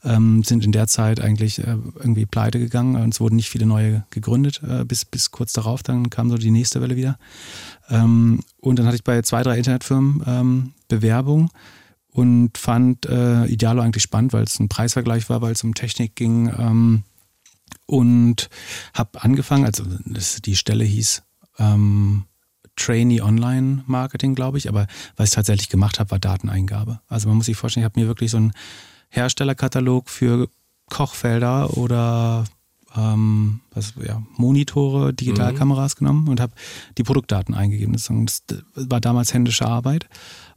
ähm, 0.04 0.44
sind 0.44 0.64
in 0.64 0.72
der 0.72 0.88
Zeit 0.88 1.20
eigentlich 1.20 1.60
äh, 1.60 1.76
irgendwie 1.96 2.28
pleite 2.28 2.60
gegangen 2.60 2.96
und 2.96 3.14
es 3.14 3.20
wurden 3.20 3.36
nicht 3.36 3.50
viele 3.50 3.66
neue 3.66 4.06
gegründet, 4.12 4.62
äh, 4.68 4.86
bis, 4.86 5.06
bis 5.06 5.32
kurz 5.32 5.54
darauf. 5.54 5.82
Dann 5.82 6.12
kam 6.12 6.30
so 6.30 6.38
die 6.38 6.52
nächste 6.52 6.82
Welle 6.82 6.96
wieder. 6.96 7.18
Ähm, 7.90 8.42
und 8.62 8.78
dann 8.78 8.86
hatte 8.86 8.96
ich 8.96 9.04
bei 9.04 9.22
zwei, 9.24 9.42
drei 9.42 9.58
Internetfirmen 9.58 10.24
ähm, 10.28 10.74
Bewerbung 10.88 11.50
und 12.10 12.58
fand 12.60 13.08
äh, 13.08 13.46
Idealo 13.46 13.82
eigentlich 13.82 14.04
spannend, 14.04 14.34
weil 14.34 14.44
es 14.44 14.60
ein 14.60 14.70
Preisvergleich 14.70 15.30
war, 15.30 15.42
weil 15.42 15.54
es 15.54 15.64
um 15.64 15.74
Technik 15.74 16.16
ging. 16.16 16.54
Ähm, 16.56 17.04
und 17.88 18.50
habe 18.94 19.24
angefangen, 19.24 19.66
also 19.66 19.84
das, 20.06 20.42
die 20.42 20.56
Stelle 20.56 20.84
hieß 20.84 21.24
ähm, 21.58 22.26
Trainee 22.76 23.22
Online 23.22 23.84
Marketing, 23.86 24.36
glaube 24.36 24.58
ich, 24.58 24.68
aber 24.68 24.88
was 25.16 25.30
ich 25.30 25.36
tatsächlich 25.36 25.70
gemacht 25.70 26.00
habe, 26.00 26.12
war 26.12 26.20
Dateneingabe. 26.20 27.02
Also 27.08 27.28
man 27.28 27.38
muss 27.38 27.46
sich 27.46 27.58
vorstellen, 27.58 27.84
ich 27.84 27.90
habe 27.90 28.00
mir 28.00 28.08
wirklich 28.08 28.32
so 28.32 28.38
ein 28.38 28.54
Herstellerkatalog 29.10 30.10
für 30.10 30.50
Kochfelder 30.90 31.78
oder 31.78 32.46
ähm, 32.96 33.62
was, 33.72 33.94
ja, 34.06 34.22
Monitore, 34.38 35.14
Digitalkameras 35.14 35.96
mhm. 35.96 36.00
genommen 36.00 36.28
und 36.28 36.40
habe 36.40 36.54
die 36.98 37.04
Produktdaten 37.04 37.56
eingegeben. 37.56 37.94
Das 37.94 38.10
war 38.76 39.02
damals 39.02 39.34
händische 39.34 39.66
Arbeit, 39.66 40.08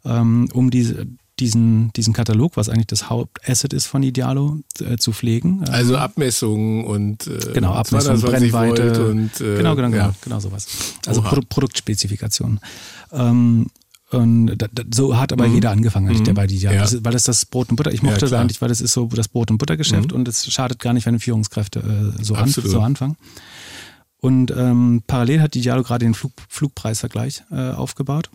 ähm, 0.05 0.49
um 0.53 0.71
diese 0.71 1.07
diesen, 1.39 1.93
diesen 1.93 2.15
Katalog, 2.15 2.57
was 2.57 2.69
eigentlich 2.69 2.87
das 2.87 3.11
Hauptasset 3.11 3.73
ist 3.73 3.87
von 3.87 4.03
Idealo, 4.03 4.61
äh, 4.81 4.97
zu 4.97 5.13
pflegen. 5.13 5.65
Also 5.69 5.97
Abmessungen 5.97 6.85
und 6.85 7.27
äh, 7.27 7.53
genau, 7.53 7.73
Abmessungen, 7.73 8.21
Brennweite 8.21 9.09
und 9.09 9.41
äh, 9.41 9.57
genau, 9.57 9.77
genau, 9.77 9.91
genau, 9.91 9.97
ja. 9.97 10.15
genau 10.23 10.41
sowas. 10.41 10.67
Also 11.07 11.23
Pro 11.23 11.41
Produktspezifikationen. 11.49 12.61
Ähm, 13.13 13.67
und 14.11 14.57
da, 14.57 14.69
da, 14.73 14.85
so 14.95 15.17
hat 15.19 15.33
aber 15.33 15.49
mhm. 15.49 15.55
jeder 15.55 15.71
angefangen, 15.73 16.09
eigentlich, 16.09 16.23
der 16.23 16.33
mhm. 16.33 16.37
bei 16.37 16.45
Idealo. 16.45 16.77
Ja. 16.77 16.83
Das, 16.83 17.05
weil 17.05 17.13
das 17.13 17.25
das 17.25 17.45
Brot 17.45 17.71
und 17.71 17.77
Butter, 17.77 17.93
ich 17.93 18.03
mochte 18.03 18.21
ja, 18.21 18.31
das 18.31 18.33
eigentlich, 18.33 18.63
weil 18.63 18.69
das 18.69 18.81
ist 18.81 18.93
so 18.93 19.07
das 19.07 19.29
Brot- 19.29 19.51
und 19.51 19.59
Buttergeschäft 19.59 20.13
mhm. 20.13 20.19
und 20.19 20.29
es 20.29 20.51
schadet 20.51 20.79
gar 20.79 20.93
nicht, 20.93 21.07
wenn 21.07 21.19
Führungskräfte 21.19 21.81
äh, 21.81 22.23
so, 22.23 22.35
an, 22.35 22.49
so 22.49 22.81
anfangen. 22.81 23.17
Und 24.21 24.51
ähm, 24.57 25.03
parallel 25.07 25.41
hat 25.43 25.55
Idealo 25.57 25.83
gerade 25.83 26.05
den 26.07 26.15
Flug, 26.15 26.33
Flugpreisvergleich 26.49 27.43
äh, 27.51 27.71
aufgebaut. 27.71 28.31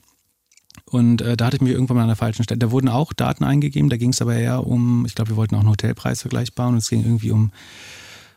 Und 0.92 1.22
äh, 1.22 1.38
da 1.38 1.46
hatte 1.46 1.56
ich 1.56 1.62
mich 1.62 1.72
irgendwann 1.72 1.96
mal 1.96 2.04
an 2.04 2.10
der 2.10 2.18
falschen 2.18 2.44
Stelle. 2.44 2.60
Da 2.60 2.70
wurden 2.70 2.90
auch 2.90 3.14
Daten 3.14 3.46
eingegeben, 3.46 3.90
da 3.90 3.96
ging 3.96 4.10
es 4.10 4.22
aber 4.22 4.36
eher 4.36 4.68
um, 4.68 5.06
ich 5.06 5.16
glaube, 5.16 5.30
wir 5.30 5.38
wollten 5.38 5.56
auch 5.56 5.62
einen 5.62 5.70
Hotelpreisvergleich 5.70 6.54
bauen 6.54 6.74
und 6.74 6.80
es 6.80 6.90
ging 6.90 7.02
irgendwie 7.02 7.32
um, 7.32 7.52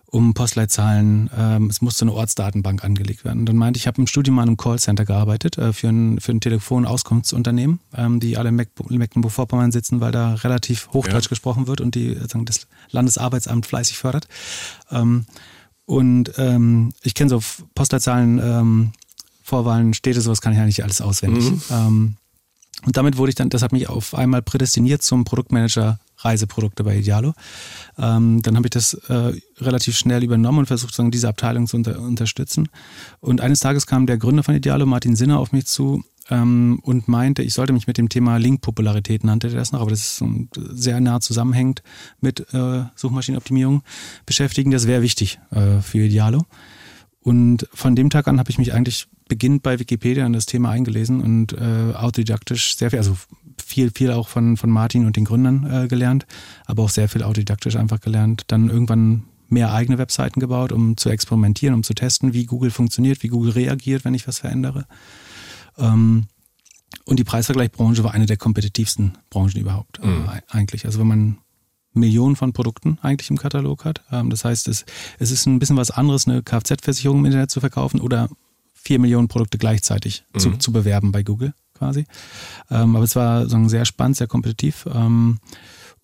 um 0.07 0.35
Postleitzahlen. 0.35 1.31
Ähm, 1.37 1.69
es 1.69 1.83
musste 1.83 2.05
eine 2.05 2.13
Ortsdatenbank 2.13 2.85
angelegt 2.85 3.25
werden. 3.25 3.41
Und 3.41 3.47
dann 3.47 3.57
meinte 3.57 3.79
ich, 3.79 3.83
ich 3.83 3.87
habe 3.89 4.01
im 4.01 4.07
Studium 4.07 4.37
mal 4.37 4.47
im 4.47 4.57
Callcenter 4.57 5.05
gearbeitet 5.05 5.59
äh, 5.59 5.73
für 5.73 5.89
ein, 5.89 6.21
für 6.21 6.31
ein 6.31 6.41
Telefonauskunftsunternehmen, 6.41 7.81
ähm, 7.97 8.21
die 8.21 8.37
alle 8.37 8.51
in 8.51 8.55
Mecklenburg-Vorpommern 8.55 9.73
sitzen, 9.73 10.01
weil 10.01 10.13
da 10.13 10.35
relativ 10.35 10.91
Hochdeutsch 10.93 11.25
ja. 11.25 11.31
gesprochen 11.31 11.67
wird 11.67 11.81
und 11.81 11.97
die 11.97 12.15
sagen, 12.15 12.45
das 12.45 12.69
Landesarbeitsamt 12.91 13.67
fleißig 13.67 13.99
fördert. 13.99 14.29
Ähm, 14.93 15.27
und 15.87 16.33
ähm, 16.39 16.93
ich 17.03 17.15
kenne 17.15 17.31
so 17.31 17.43
Postleitzahlen, 17.75 18.39
ähm, 18.39 18.93
Vorwahlen, 19.43 19.93
Städte, 19.93 20.21
sowas 20.21 20.41
kann 20.41 20.53
ich 20.53 20.59
ja 20.59 20.65
nicht 20.65 20.85
alles 20.85 21.01
auswendig. 21.01 21.51
Mhm. 21.51 22.17
Und 22.85 22.97
damit 22.97 23.17
wurde 23.17 23.31
ich 23.31 23.35
dann, 23.35 23.49
das 23.49 23.63
hat 23.63 23.73
mich 23.73 23.89
auf 23.89 24.15
einmal 24.15 24.43
prädestiniert 24.43 25.03
zum 25.03 25.25
Produktmanager 25.25 25.99
Reiseprodukte 26.19 26.85
bei 26.85 26.97
Idealo. 26.97 27.35
Ähm, 27.99 28.43
dann 28.43 28.57
habe 28.57 28.67
ich 28.67 28.71
das 28.71 28.95
äh, 28.95 29.33
relativ 29.59 29.97
schnell 29.97 30.23
übernommen 30.23 30.61
und 30.61 30.67
versucht, 30.67 30.91
sozusagen 30.91 31.11
diese 31.11 31.29
Abteilung 31.29 31.67
zu 31.67 31.77
unter, 31.77 31.99
unterstützen. 32.01 32.69
Und 33.21 33.41
eines 33.41 33.61
Tages 33.61 33.87
kam 33.87 34.07
der 34.07 34.19
Gründer 34.19 34.43
von 34.43 34.55
Idealo, 34.55 34.87
Martin 34.87 35.17
Sinner, 35.17 35.39
auf 35.39 35.53
mich 35.53 35.67
zu 35.67 36.05
ähm, 36.31 36.81
und 36.83 37.09
meinte, 37.09 37.43
ich 37.43 37.55
sollte 37.55 37.73
mich 37.73 37.87
mit 37.87 37.99
dem 37.99 38.09
Thema 38.09 38.39
Link-Popularität, 38.39 39.25
nannte 39.25 39.49
er 39.49 39.55
das 39.55 39.73
noch, 39.73 39.81
aber 39.81 39.91
das 39.91 40.01
ist 40.01 40.23
um, 40.23 40.49
sehr 40.55 41.01
nah 41.01 41.21
zusammenhängt 41.21 41.83
mit 42.21 42.53
äh, 42.55 42.85
Suchmaschinenoptimierung 42.95 43.83
beschäftigen. 44.25 44.71
Das 44.71 44.87
wäre 44.87 45.03
wichtig 45.03 45.39
äh, 45.51 45.81
für 45.81 45.99
Idealo. 45.99 46.47
Und 47.21 47.69
von 47.73 47.97
dem 47.97 48.11
Tag 48.11 48.29
an 48.29 48.39
habe 48.39 48.51
ich 48.51 48.59
mich 48.59 48.73
eigentlich 48.75 49.07
beginnend 49.29 49.63
bei 49.63 49.79
Wikipedia 49.79 50.27
in 50.27 50.33
das 50.33 50.47
Thema 50.47 50.71
eingelesen 50.71 51.21
und 51.21 51.53
äh, 51.53 51.95
autodidaktisch 51.95 52.77
sehr 52.77 52.91
viel, 52.91 52.99
also 52.99 53.17
viel, 53.63 53.91
viel 53.91 54.11
auch 54.11 54.29
von, 54.29 54.57
von 54.57 54.71
Martin 54.71 55.07
und 55.07 55.17
den 55.17 55.25
Gründern 55.25 55.85
äh, 55.85 55.89
gelernt, 55.89 56.27
aber 56.67 56.83
auch 56.83 56.91
sehr 56.91 57.09
viel 57.09 57.23
autodidaktisch 57.23 57.77
einfach 57.77 58.01
gelernt. 58.01 58.43
Dann 58.49 58.69
irgendwann 58.69 59.25
mehr 59.49 59.73
eigene 59.73 59.99
Webseiten 59.99 60.41
gebaut, 60.41 60.73
um 60.73 60.97
zu 60.97 61.09
experimentieren, 61.09 61.75
um 61.75 61.83
zu 61.83 61.95
testen, 61.95 62.33
wie 62.35 62.45
Google 62.45 62.71
funktioniert, 62.71 63.23
wie 63.23 63.29
Google 63.29 63.53
reagiert, 63.53 64.05
wenn 64.05 64.15
ich 64.15 64.29
was 64.29 64.41
verändere. 64.41 64.87
Ähm, 65.79 66.27
und 67.07 67.19
die 67.19 67.25
Preisvergleichbranche 67.25 68.05
war 68.05 68.13
eine 68.13 68.27
der 68.27 68.37
kompetitivsten 68.37 69.19
Branchen 69.31 69.61
überhaupt, 69.61 70.05
mhm. 70.05 70.27
äh, 70.27 70.41
eigentlich. 70.49 70.87
Also 70.87 71.01
wenn 71.01 71.09
man 71.09 71.39
Millionen 71.95 72.37
von 72.37 72.53
Produkten 72.53 72.99
eigentlich 73.03 73.31
im 73.31 73.39
Katalog 73.39 73.85
hat. 73.85 74.03
Ähm, 74.11 74.31
das 74.31 74.45
heißt, 74.45 74.69
es, 74.69 74.85
es 75.19 75.31
ist 75.31 75.47
ein 75.47 75.59
bisschen 75.59 75.77
was 75.77 75.91
anderes, 75.91 76.27
eine 76.27 76.43
Kfz-Versicherung 76.43 77.21
im 77.21 77.27
Internet 77.27 77.51
zu 77.51 77.61
verkaufen 77.61 78.01
oder 78.01 78.29
vier 78.85 78.99
Millionen 78.99 79.29
Produkte 79.29 79.59
gleichzeitig 79.59 80.25
mhm. 80.35 80.39
zu, 80.39 80.51
zu 80.59 80.73
bewerben 80.73 81.13
bei 81.13 81.23
Google 81.23 81.55
quasi. 81.75 82.07
Ähm, 82.71 82.97
aber 82.97 83.05
es 83.05 83.17
war 83.17 83.49
so 83.49 83.69
sehr 83.69 83.85
spannend, 83.85 84.17
sehr 84.17 84.27
kompetitiv. 84.27 84.87
Ähm, 84.93 85.39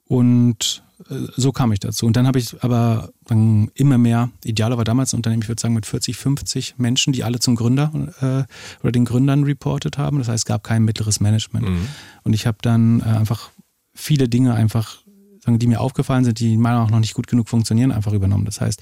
und 0.06 0.82
äh, 1.08 1.14
so 1.36 1.52
kam 1.52 1.72
ich 1.72 1.80
dazu. 1.80 2.06
Und 2.06 2.16
dann 2.16 2.26
habe 2.26 2.38
ich 2.38 2.62
aber 2.62 3.10
dann 3.26 3.70
immer 3.74 3.98
mehr, 3.98 4.30
Idealer 4.44 4.76
war 4.76 4.84
damals 4.84 5.12
ein 5.12 5.16
Unternehmen, 5.16 5.42
ich 5.42 5.48
würde 5.48 5.60
sagen 5.60 5.74
mit 5.74 5.86
40, 5.86 6.16
50 6.16 6.74
Menschen, 6.78 7.12
die 7.12 7.22
alle 7.24 7.38
zum 7.38 7.54
Gründer 7.54 7.92
äh, 8.20 8.82
oder 8.82 8.92
den 8.92 9.04
Gründern 9.04 9.44
reportet 9.44 9.98
haben. 9.98 10.18
Das 10.18 10.28
heißt, 10.28 10.42
es 10.42 10.46
gab 10.46 10.64
kein 10.64 10.84
mittleres 10.84 11.20
Management. 11.20 11.68
Mhm. 11.68 11.88
Und 12.24 12.32
ich 12.32 12.46
habe 12.46 12.58
dann 12.62 13.00
äh, 13.00 13.04
einfach 13.04 13.50
viele 13.94 14.28
Dinge 14.28 14.54
einfach 14.54 14.98
die 15.46 15.66
mir 15.66 15.80
aufgefallen 15.80 16.24
sind, 16.24 16.38
die 16.38 16.56
meiner 16.56 16.76
Meinung 16.76 16.86
nach 16.86 16.92
noch 16.92 17.00
nicht 17.00 17.14
gut 17.14 17.26
genug 17.26 17.48
funktionieren, 17.48 17.92
einfach 17.92 18.12
übernommen. 18.12 18.44
Das 18.44 18.60
heißt, 18.60 18.80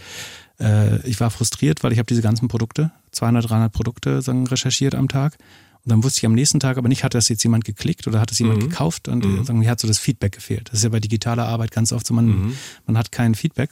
äh, 0.60 1.06
ich 1.06 1.20
war 1.20 1.30
frustriert, 1.30 1.82
weil 1.82 1.92
ich 1.92 1.98
habe 1.98 2.06
diese 2.06 2.22
ganzen 2.22 2.48
Produkte, 2.48 2.90
200, 3.12 3.48
300 3.48 3.72
Produkte 3.72 4.22
sagen, 4.22 4.46
recherchiert 4.46 4.94
am 4.94 5.08
Tag. 5.08 5.36
Und 5.84 5.92
dann 5.92 6.04
wusste 6.04 6.18
ich 6.18 6.26
am 6.26 6.34
nächsten 6.34 6.60
Tag 6.60 6.76
aber 6.76 6.88
nicht, 6.88 7.04
hat 7.04 7.14
das 7.14 7.28
jetzt 7.28 7.42
jemand 7.42 7.64
geklickt 7.64 8.06
oder 8.06 8.20
hat 8.20 8.30
es 8.30 8.38
jemand 8.38 8.62
mhm. 8.62 8.68
gekauft 8.68 9.08
und 9.08 9.24
mhm. 9.24 9.44
sagen, 9.44 9.58
mir 9.60 9.70
hat 9.70 9.80
so 9.80 9.88
das 9.88 9.98
Feedback 9.98 10.32
gefehlt. 10.32 10.68
Das 10.68 10.80
ist 10.80 10.84
ja 10.84 10.90
bei 10.90 11.00
digitaler 11.00 11.46
Arbeit 11.46 11.70
ganz 11.70 11.92
oft 11.92 12.06
so, 12.06 12.14
man, 12.14 12.26
mhm. 12.26 12.54
man 12.86 12.98
hat 12.98 13.12
kein 13.12 13.34
Feedback. 13.34 13.70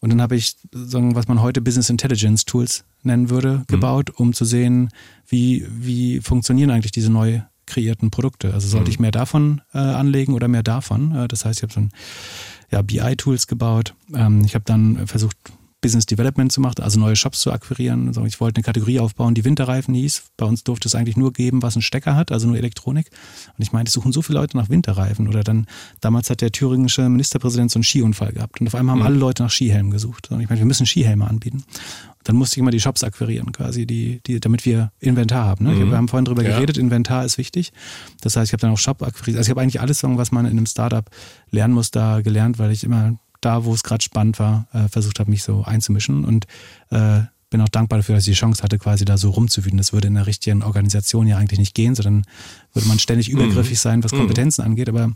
Und 0.00 0.10
dann 0.10 0.20
habe 0.20 0.36
ich, 0.36 0.56
sagen, 0.72 1.14
was 1.14 1.28
man 1.28 1.40
heute 1.40 1.60
Business 1.60 1.88
Intelligence 1.88 2.44
Tools 2.44 2.84
nennen 3.02 3.30
würde, 3.30 3.58
mhm. 3.58 3.66
gebaut, 3.68 4.10
um 4.10 4.32
zu 4.32 4.44
sehen, 4.44 4.90
wie, 5.28 5.66
wie 5.70 6.20
funktionieren 6.20 6.70
eigentlich 6.70 6.92
diese 6.92 7.10
neu 7.10 7.40
kreierten 7.66 8.10
Produkte. 8.10 8.52
Also 8.52 8.68
sollte 8.68 8.90
ich 8.90 8.98
mhm. 8.98 9.02
mehr 9.02 9.12
davon 9.12 9.62
äh, 9.72 9.78
anlegen 9.78 10.34
oder 10.34 10.48
mehr 10.48 10.62
davon? 10.62 11.14
Äh, 11.14 11.28
das 11.28 11.44
heißt, 11.44 11.60
ich 11.60 11.62
habe 11.62 11.72
so 11.72 11.80
ein 11.80 11.92
ja, 12.70 12.82
BI-Tools 12.82 13.46
gebaut. 13.46 13.94
Ähm, 14.14 14.42
ich 14.44 14.54
habe 14.54 14.64
dann 14.66 15.06
versucht, 15.06 15.36
Business 15.84 16.06
Development 16.06 16.50
zu 16.50 16.62
machen, 16.62 16.82
also 16.82 16.98
neue 16.98 17.14
Shops 17.14 17.40
zu 17.40 17.52
akquirieren. 17.52 18.10
Ich 18.26 18.40
wollte 18.40 18.56
eine 18.56 18.62
Kategorie 18.62 19.00
aufbauen, 19.00 19.34
die 19.34 19.44
Winterreifen 19.44 19.92
hieß. 19.92 20.22
Bei 20.38 20.46
uns 20.46 20.64
durfte 20.64 20.88
es 20.88 20.94
eigentlich 20.94 21.18
nur 21.18 21.34
geben, 21.34 21.60
was 21.60 21.76
einen 21.76 21.82
Stecker 21.82 22.16
hat, 22.16 22.32
also 22.32 22.46
nur 22.46 22.56
Elektronik. 22.56 23.10
Und 23.58 23.62
ich 23.62 23.72
meinte, 23.72 23.90
es 23.90 23.92
suchen 23.92 24.10
so 24.10 24.22
viele 24.22 24.38
Leute 24.38 24.56
nach 24.56 24.70
Winterreifen. 24.70 25.28
Oder 25.28 25.44
dann, 25.44 25.66
damals 26.00 26.30
hat 26.30 26.40
der 26.40 26.52
thüringische 26.52 27.06
Ministerpräsident 27.10 27.70
so 27.70 27.76
einen 27.76 27.84
Skiunfall 27.84 28.32
gehabt. 28.32 28.62
Und 28.62 28.66
auf 28.66 28.74
einmal 28.74 28.94
haben 28.94 29.00
mhm. 29.00 29.06
alle 29.06 29.16
Leute 29.16 29.42
nach 29.42 29.50
Skihelmen 29.50 29.90
gesucht. 29.90 30.30
Und 30.30 30.40
ich 30.40 30.48
meinte, 30.48 30.62
wir 30.62 30.66
müssen 30.66 30.86
Skihelme 30.86 31.28
anbieten. 31.28 31.64
Dann 32.22 32.36
musste 32.36 32.54
ich 32.54 32.60
immer 32.60 32.70
die 32.70 32.80
Shops 32.80 33.04
akquirieren, 33.04 33.52
quasi, 33.52 33.86
die, 33.86 34.22
die, 34.26 34.40
damit 34.40 34.64
wir 34.64 34.90
Inventar 35.00 35.44
haben. 35.44 35.66
Ne? 35.66 35.72
Mhm. 35.72 35.90
Wir 35.90 35.96
haben 35.98 36.08
vorhin 36.08 36.24
drüber 36.24 36.42
ja. 36.42 36.54
geredet, 36.54 36.78
Inventar 36.78 37.26
ist 37.26 37.36
wichtig. 37.36 37.74
Das 38.22 38.36
heißt, 38.36 38.48
ich 38.48 38.52
habe 38.54 38.62
dann 38.62 38.70
auch 38.70 38.78
Shop 38.78 39.02
akquiriert. 39.02 39.36
Also 39.36 39.48
ich 39.48 39.50
habe 39.50 39.60
eigentlich 39.60 39.82
alles, 39.82 40.02
was 40.02 40.32
man 40.32 40.46
in 40.46 40.52
einem 40.52 40.64
Startup 40.64 41.04
lernen 41.50 41.74
muss, 41.74 41.90
da 41.90 42.22
gelernt, 42.22 42.58
weil 42.58 42.70
ich 42.70 42.84
immer 42.84 43.18
da, 43.44 43.64
wo 43.64 43.74
es 43.74 43.82
gerade 43.82 44.02
spannend 44.02 44.38
war, 44.38 44.66
äh, 44.72 44.88
versucht 44.88 45.20
habe, 45.20 45.30
mich 45.30 45.42
so 45.42 45.62
einzumischen 45.64 46.24
und 46.24 46.46
äh, 46.90 47.22
bin 47.54 47.60
auch 47.60 47.68
dankbar 47.68 48.00
dafür, 48.00 48.16
dass 48.16 48.26
ich 48.26 48.34
die 48.34 48.40
Chance 48.40 48.64
hatte, 48.64 48.78
quasi 48.78 49.04
da 49.04 49.16
so 49.16 49.30
rumzuwüten. 49.30 49.78
Das 49.78 49.92
würde 49.92 50.08
in 50.08 50.14
der 50.14 50.26
richtigen 50.26 50.64
Organisation 50.64 51.28
ja 51.28 51.36
eigentlich 51.36 51.60
nicht 51.60 51.72
gehen, 51.72 51.94
sondern 51.94 52.24
würde 52.72 52.88
man 52.88 52.98
ständig 52.98 53.28
mhm. 53.28 53.38
übergriffig 53.38 53.78
sein, 53.78 54.02
was 54.02 54.10
mhm. 54.10 54.18
Kompetenzen 54.18 54.62
angeht. 54.62 54.88
Aber 54.88 55.12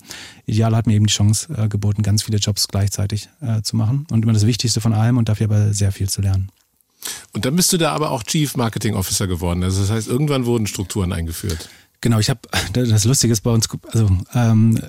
Ideal 0.47 0.77
hat 0.77 0.87
mir 0.87 0.95
eben 0.95 1.07
die 1.07 1.13
Chance 1.13 1.53
äh, 1.53 1.69
geboten, 1.69 2.03
ganz 2.03 2.23
viele 2.23 2.39
Jobs 2.39 2.69
gleichzeitig 2.69 3.29
äh, 3.41 3.63
zu 3.63 3.75
machen 3.75 4.07
und 4.11 4.23
immer 4.23 4.35
das 4.35 4.47
Wichtigste 4.47 4.81
von 4.81 4.93
allem 4.93 5.17
und 5.17 5.29
dafür 5.29 5.47
aber 5.47 5.73
sehr 5.73 5.91
viel 5.91 6.09
zu 6.09 6.23
lernen. 6.23 6.53
Und 7.33 7.45
dann 7.45 7.57
bist 7.57 7.73
du 7.73 7.77
da 7.77 7.93
aber 7.93 8.13
auch 8.13 8.23
Chief 8.23 8.57
Marketing 8.57 8.95
Officer 8.95 9.27
geworden. 9.27 9.65
Also 9.65 9.81
das 9.81 9.91
heißt, 9.91 10.07
irgendwann 10.07 10.47
wurden 10.47 10.69
Strukturen 10.69 11.13
eingeführt. 11.13 11.69
Genau, 12.01 12.21
ich 12.21 12.31
habe 12.31 12.41
das 12.73 13.05
Lustige 13.05 13.33
ist 13.33 13.41
bei 13.41 13.51
uns, 13.51 13.69
also 13.91 14.11
ähm, 14.35 14.81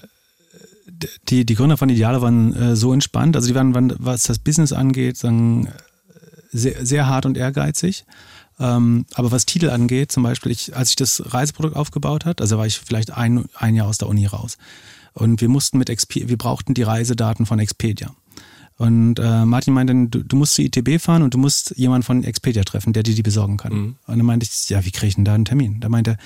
die, 1.29 1.45
die 1.45 1.55
Gründer 1.55 1.77
von 1.77 1.89
Ideale 1.89 2.21
waren 2.21 2.53
äh, 2.53 2.75
so 2.75 2.93
entspannt. 2.93 3.35
Also 3.35 3.47
die 3.47 3.55
waren, 3.55 3.73
waren, 3.73 3.93
was 3.97 4.23
das 4.23 4.39
Business 4.39 4.73
angeht, 4.73 5.17
sagen, 5.17 5.69
sehr, 6.51 6.85
sehr 6.85 7.07
hart 7.07 7.25
und 7.25 7.37
ehrgeizig. 7.37 8.05
Ähm, 8.59 9.05
aber 9.13 9.31
was 9.31 9.45
Titel 9.45 9.69
angeht, 9.69 10.11
zum 10.11 10.23
Beispiel, 10.23 10.51
ich, 10.51 10.75
als 10.75 10.89
ich 10.89 10.95
das 10.95 11.33
Reiseprodukt 11.33 11.75
aufgebaut 11.75 12.25
hat, 12.25 12.41
also 12.41 12.57
war 12.57 12.65
ich 12.65 12.79
vielleicht 12.79 13.11
ein, 13.11 13.45
ein 13.55 13.75
Jahr 13.75 13.87
aus 13.87 13.97
der 13.97 14.09
Uni 14.09 14.25
raus. 14.25 14.57
Und 15.13 15.41
wir 15.41 15.49
mussten 15.49 15.77
mit 15.77 15.89
Exp 15.89 16.15
wir 16.15 16.37
brauchten 16.37 16.73
die 16.73 16.83
Reisedaten 16.83 17.45
von 17.45 17.59
Expedia. 17.59 18.13
Und 18.77 19.19
äh, 19.19 19.45
Martin 19.45 19.73
meinte, 19.73 19.93
du, 20.07 20.23
du 20.23 20.35
musst 20.35 20.55
zur 20.55 20.65
ITB 20.65 21.01
fahren 21.01 21.21
und 21.21 21.33
du 21.33 21.37
musst 21.37 21.73
jemanden 21.75 22.03
von 22.03 22.23
Expedia 22.23 22.63
treffen, 22.63 22.93
der 22.93 23.03
dir 23.03 23.15
die 23.15 23.23
besorgen 23.23 23.57
kann. 23.57 23.73
Mhm. 23.73 23.95
Und 24.07 24.17
dann 24.17 24.25
meinte 24.25 24.45
ich, 24.45 24.69
ja, 24.69 24.85
wie 24.85 24.91
kriege 24.91 25.07
ich 25.07 25.15
denn 25.15 25.25
da 25.25 25.33
einen 25.33 25.45
Termin? 25.45 25.79
Da 25.81 25.89
meinte 25.89 26.17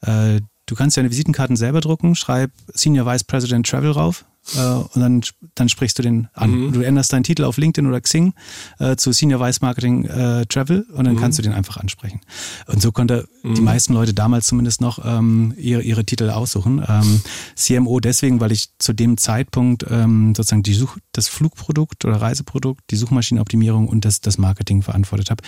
er, 0.00 0.36
äh, 0.36 0.40
Du 0.66 0.74
kannst 0.74 0.96
ja 0.96 1.00
eine 1.00 1.10
Visitenkarten 1.10 1.56
selber 1.56 1.80
drucken, 1.80 2.16
schreib 2.16 2.50
Senior 2.74 3.06
Vice 3.06 3.24
President 3.24 3.68
Travel 3.68 3.92
rauf, 3.92 4.24
äh, 4.54 4.60
und 4.60 5.00
dann, 5.00 5.22
dann 5.54 5.68
sprichst 5.68 5.98
du 5.98 6.02
den 6.02 6.28
an. 6.34 6.50
Mhm. 6.50 6.72
Du 6.72 6.80
änderst 6.80 7.12
deinen 7.12 7.24
Titel 7.24 7.44
auf 7.44 7.56
LinkedIn 7.56 7.88
oder 7.88 8.00
Xing 8.00 8.34
äh, 8.78 8.96
zu 8.96 9.12
Senior 9.12 9.40
Vice 9.40 9.60
Marketing 9.60 10.04
äh, 10.04 10.46
Travel 10.46 10.86
und 10.92 11.04
dann 11.04 11.14
mhm. 11.14 11.20
kannst 11.20 11.38
du 11.38 11.42
den 11.42 11.52
einfach 11.52 11.76
ansprechen. 11.76 12.20
Und 12.66 12.80
so 12.80 12.92
konnte 12.92 13.28
mhm. 13.42 13.54
die 13.54 13.60
meisten 13.60 13.92
Leute 13.92 14.14
damals 14.14 14.46
zumindest 14.46 14.80
noch 14.80 15.04
ähm, 15.04 15.54
ihre, 15.56 15.82
ihre 15.82 16.04
Titel 16.04 16.30
aussuchen. 16.30 16.84
Ähm, 16.86 17.20
CMO 17.56 18.00
deswegen, 18.00 18.40
weil 18.40 18.52
ich 18.52 18.70
zu 18.78 18.92
dem 18.92 19.16
Zeitpunkt 19.16 19.84
ähm, 19.90 20.34
sozusagen 20.34 20.62
die 20.62 20.74
Such 20.74 20.98
das 21.12 21.28
Flugprodukt 21.28 22.04
oder 22.04 22.20
Reiseprodukt, 22.20 22.84
die 22.90 22.96
Suchmaschinenoptimierung 22.96 23.88
und 23.88 24.04
das, 24.04 24.20
das 24.20 24.38
Marketing 24.38 24.82
verantwortet 24.82 25.30
habe. 25.30 25.42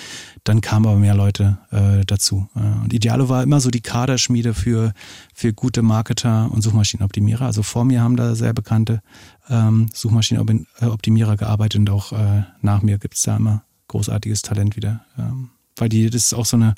Dann 0.45 0.61
kamen 0.61 0.87
aber 0.87 0.97
mehr 0.97 1.15
Leute 1.15 1.59
äh, 1.71 2.05
dazu. 2.07 2.49
Äh, 2.57 2.83
und 2.83 2.93
Idealo 2.93 3.29
war 3.29 3.43
immer 3.43 3.61
so 3.61 3.71
die 3.71 3.81
Kaderschmiede 3.81 4.55
für 4.55 4.93
für 5.39 5.53
gute 5.53 5.83
Marketer 5.83 6.51
und 6.51 6.63
Suchmaschinenoptimierer. 6.63 7.47
Also 7.47 7.63
vor 7.63 7.85
mir 7.85 8.03
haben 8.03 8.17
da 8.17 8.35
sehr 8.35 8.53
bekannte 8.53 9.03
ähm, 9.49 9.89
Suchmaschinenoptimierer 9.95 11.37
gearbeitet 11.37 11.79
und 11.79 11.91
auch 11.91 12.11
äh, 12.11 12.43
nach 12.61 12.83
mir 12.83 12.99
gibt 12.99 13.15
es 13.15 13.23
da 13.23 13.37
immer 13.37 13.63
großartiges 13.87 14.43
Talent 14.43 14.75
wieder. 14.75 15.05
Ähm, 15.17 15.51
weil 15.77 15.89
die, 15.91 16.11
das 16.11 16.25
ist 16.25 16.35
auch 16.35 16.45
so 16.45 16.57
eine 16.57 16.75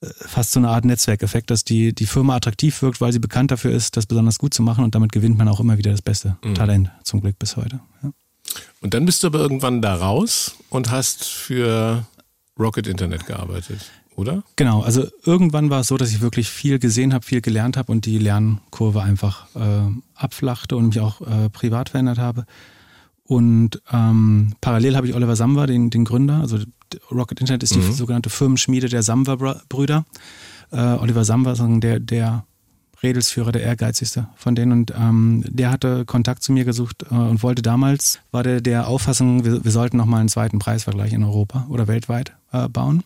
äh, 0.00 0.08
fast 0.26 0.50
so 0.50 0.58
eine 0.58 0.70
Art 0.70 0.84
Netzwerkeffekt, 0.84 1.52
dass 1.52 1.62
die, 1.62 1.94
die 1.94 2.06
Firma 2.06 2.34
attraktiv 2.34 2.82
wirkt, 2.82 3.00
weil 3.00 3.12
sie 3.12 3.20
bekannt 3.20 3.52
dafür 3.52 3.70
ist, 3.70 3.96
das 3.96 4.06
besonders 4.06 4.40
gut 4.40 4.52
zu 4.52 4.64
machen 4.64 4.82
und 4.82 4.96
damit 4.96 5.12
gewinnt 5.12 5.38
man 5.38 5.46
auch 5.46 5.60
immer 5.60 5.78
wieder 5.78 5.92
das 5.92 6.02
beste 6.02 6.36
mhm. 6.42 6.56
Talent, 6.56 6.90
zum 7.04 7.20
Glück 7.20 7.38
bis 7.38 7.56
heute. 7.56 7.78
Ja. 8.02 8.10
Und 8.80 8.92
dann 8.94 9.04
bist 9.04 9.22
du 9.22 9.28
aber 9.28 9.38
irgendwann 9.38 9.82
da 9.82 9.94
raus 9.94 10.56
und 10.68 10.90
hast 10.90 11.22
für 11.22 12.04
Rocket 12.58 12.88
Internet 12.88 13.24
gearbeitet, 13.26 13.88
oder? 14.16 14.42
Genau, 14.56 14.82
also 14.82 15.06
irgendwann 15.24 15.70
war 15.70 15.80
es 15.80 15.88
so, 15.88 15.96
dass 15.96 16.10
ich 16.10 16.20
wirklich 16.20 16.48
viel 16.48 16.78
gesehen 16.78 17.14
habe, 17.14 17.24
viel 17.24 17.40
gelernt 17.40 17.76
habe 17.76 17.90
und 17.90 18.06
die 18.06 18.18
Lernkurve 18.18 19.02
einfach 19.02 19.46
äh, 19.54 19.90
abflachte 20.14 20.76
und 20.76 20.88
mich 20.88 21.00
auch 21.00 21.20
äh, 21.20 21.48
privat 21.50 21.90
verändert 21.90 22.18
habe. 22.18 22.46
Und 23.24 23.80
ähm, 23.92 24.54
parallel 24.60 24.96
habe 24.96 25.08
ich 25.08 25.14
Oliver 25.14 25.36
Samwer, 25.36 25.66
den, 25.66 25.90
den 25.90 26.04
Gründer, 26.04 26.40
also 26.40 26.58
Rocket 27.12 27.40
Internet 27.40 27.62
ist 27.62 27.74
die 27.74 27.78
mhm. 27.78 27.92
sogenannte 27.92 28.30
Firmenschmiede 28.30 28.88
der 28.88 29.02
Samwer-Brüder. 29.02 30.04
Äh, 30.72 30.76
Oliver 30.76 31.24
Samwer 31.24 31.52
ist 31.52 31.62
der, 31.64 32.00
der 32.00 32.44
Redelsführer, 33.02 33.52
der 33.52 33.62
ehrgeizigste 33.62 34.28
von 34.36 34.54
denen. 34.54 34.72
Und 34.72 34.92
ähm, 34.96 35.44
der 35.46 35.70
hatte 35.70 36.04
Kontakt 36.04 36.42
zu 36.42 36.52
mir 36.52 36.64
gesucht 36.64 37.04
äh, 37.10 37.14
und 37.14 37.42
wollte 37.42 37.62
damals, 37.62 38.20
war 38.30 38.42
der 38.42 38.60
der 38.60 38.88
Auffassung, 38.88 39.44
wir, 39.44 39.64
wir 39.64 39.70
sollten 39.70 39.96
nochmal 39.96 40.20
einen 40.20 40.28
zweiten 40.28 40.58
Preisvergleich 40.58 41.12
in 41.12 41.24
Europa 41.24 41.66
oder 41.68 41.88
weltweit 41.88 42.32
äh, 42.52 42.68
bauen. 42.68 43.02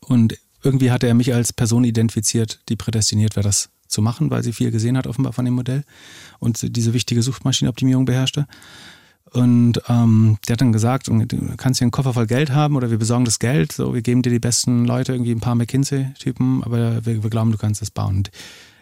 Und 0.00 0.38
irgendwie 0.62 0.90
hatte 0.90 1.06
er 1.06 1.14
mich 1.14 1.32
als 1.34 1.52
Person 1.52 1.84
identifiziert, 1.84 2.60
die 2.68 2.76
prädestiniert 2.76 3.36
wäre, 3.36 3.44
das 3.44 3.70
zu 3.86 4.02
machen, 4.02 4.30
weil 4.30 4.42
sie 4.42 4.52
viel 4.52 4.70
gesehen 4.70 4.96
hat 4.96 5.06
offenbar 5.06 5.32
von 5.32 5.44
dem 5.44 5.54
Modell 5.54 5.84
und 6.38 6.76
diese 6.76 6.92
wichtige 6.92 7.22
Suchmaschinenoptimierung 7.22 8.04
beherrschte. 8.04 8.46
Und 9.32 9.80
ähm, 9.88 10.38
der 10.48 10.54
hat 10.54 10.60
dann 10.60 10.72
gesagt, 10.72 11.06
du 11.08 11.56
kannst 11.56 11.78
hier 11.78 11.84
einen 11.84 11.92
Koffer 11.92 12.14
voll 12.14 12.26
Geld 12.26 12.50
haben 12.50 12.76
oder 12.76 12.90
wir 12.90 12.98
besorgen 12.98 13.24
das 13.24 13.38
Geld, 13.38 13.72
so 13.72 13.94
wir 13.94 14.02
geben 14.02 14.22
dir 14.22 14.30
die 14.30 14.40
besten 14.40 14.84
Leute, 14.86 15.12
irgendwie 15.12 15.32
ein 15.32 15.40
paar 15.40 15.54
McKinsey-Typen, 15.54 16.64
aber 16.64 17.04
wir, 17.06 17.22
wir, 17.22 17.30
glauben, 17.30 17.52
du 17.52 17.58
kannst 17.58 17.80
das 17.80 17.90
bauen. 17.90 18.16
Und 18.16 18.30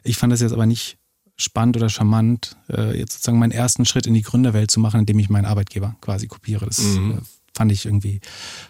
ich 0.05 0.16
fand 0.16 0.33
das 0.33 0.41
jetzt 0.41 0.53
aber 0.53 0.64
nicht 0.64 0.97
spannend 1.37 1.77
oder 1.77 1.89
charmant, 1.91 2.57
äh, 2.71 2.99
jetzt 2.99 3.12
sozusagen 3.12 3.39
meinen 3.39 3.53
ersten 3.53 3.85
Schritt 3.85 4.07
in 4.07 4.14
die 4.14 4.23
Gründerwelt 4.23 4.71
zu 4.71 4.81
machen, 4.81 5.01
indem 5.01 5.19
ich 5.19 5.29
meinen 5.29 5.45
Arbeitgeber 5.45 5.97
quasi 6.01 6.27
kopiere. 6.29 6.64
Das 6.64 6.79
mhm. 6.79 7.19
äh, 7.19 7.21
fand 7.55 7.72
ich 7.72 7.86
irgendwie 7.86 8.20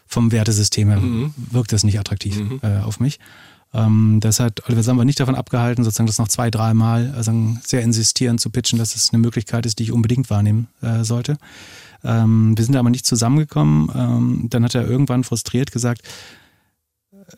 vom 0.06 0.32
Wertesystem 0.32 0.88
her 0.88 1.00
mhm. 1.00 1.34
wirkt 1.50 1.72
das 1.72 1.84
nicht 1.84 1.98
attraktiv 1.98 2.36
mhm. 2.38 2.60
äh, 2.62 2.78
auf 2.80 3.00
mich. 3.00 3.18
Ähm, 3.74 4.18
das 4.20 4.40
hat 4.40 4.66
Oliver 4.66 4.82
Samba 4.82 5.04
nicht 5.04 5.20
davon 5.20 5.34
abgehalten, 5.34 5.84
sozusagen 5.84 6.06
das 6.06 6.18
noch 6.18 6.28
zwei, 6.28 6.50
dreimal 6.50 7.12
also 7.16 7.32
sehr 7.62 7.82
insistierend 7.82 8.40
zu 8.40 8.50
pitchen, 8.50 8.78
dass 8.78 8.94
es 8.94 9.12
eine 9.12 9.20
Möglichkeit 9.20 9.66
ist, 9.66 9.78
die 9.78 9.84
ich 9.84 9.92
unbedingt 9.92 10.30
wahrnehmen 10.30 10.68
äh, 10.80 11.04
sollte. 11.04 11.36
Ähm, 12.04 12.56
wir 12.56 12.64
sind 12.64 12.76
aber 12.76 12.90
nicht 12.90 13.06
zusammengekommen. 13.06 13.90
Ähm, 13.94 14.46
dann 14.50 14.64
hat 14.64 14.74
er 14.74 14.88
irgendwann 14.88 15.24
frustriert 15.24 15.72
gesagt, 15.72 16.02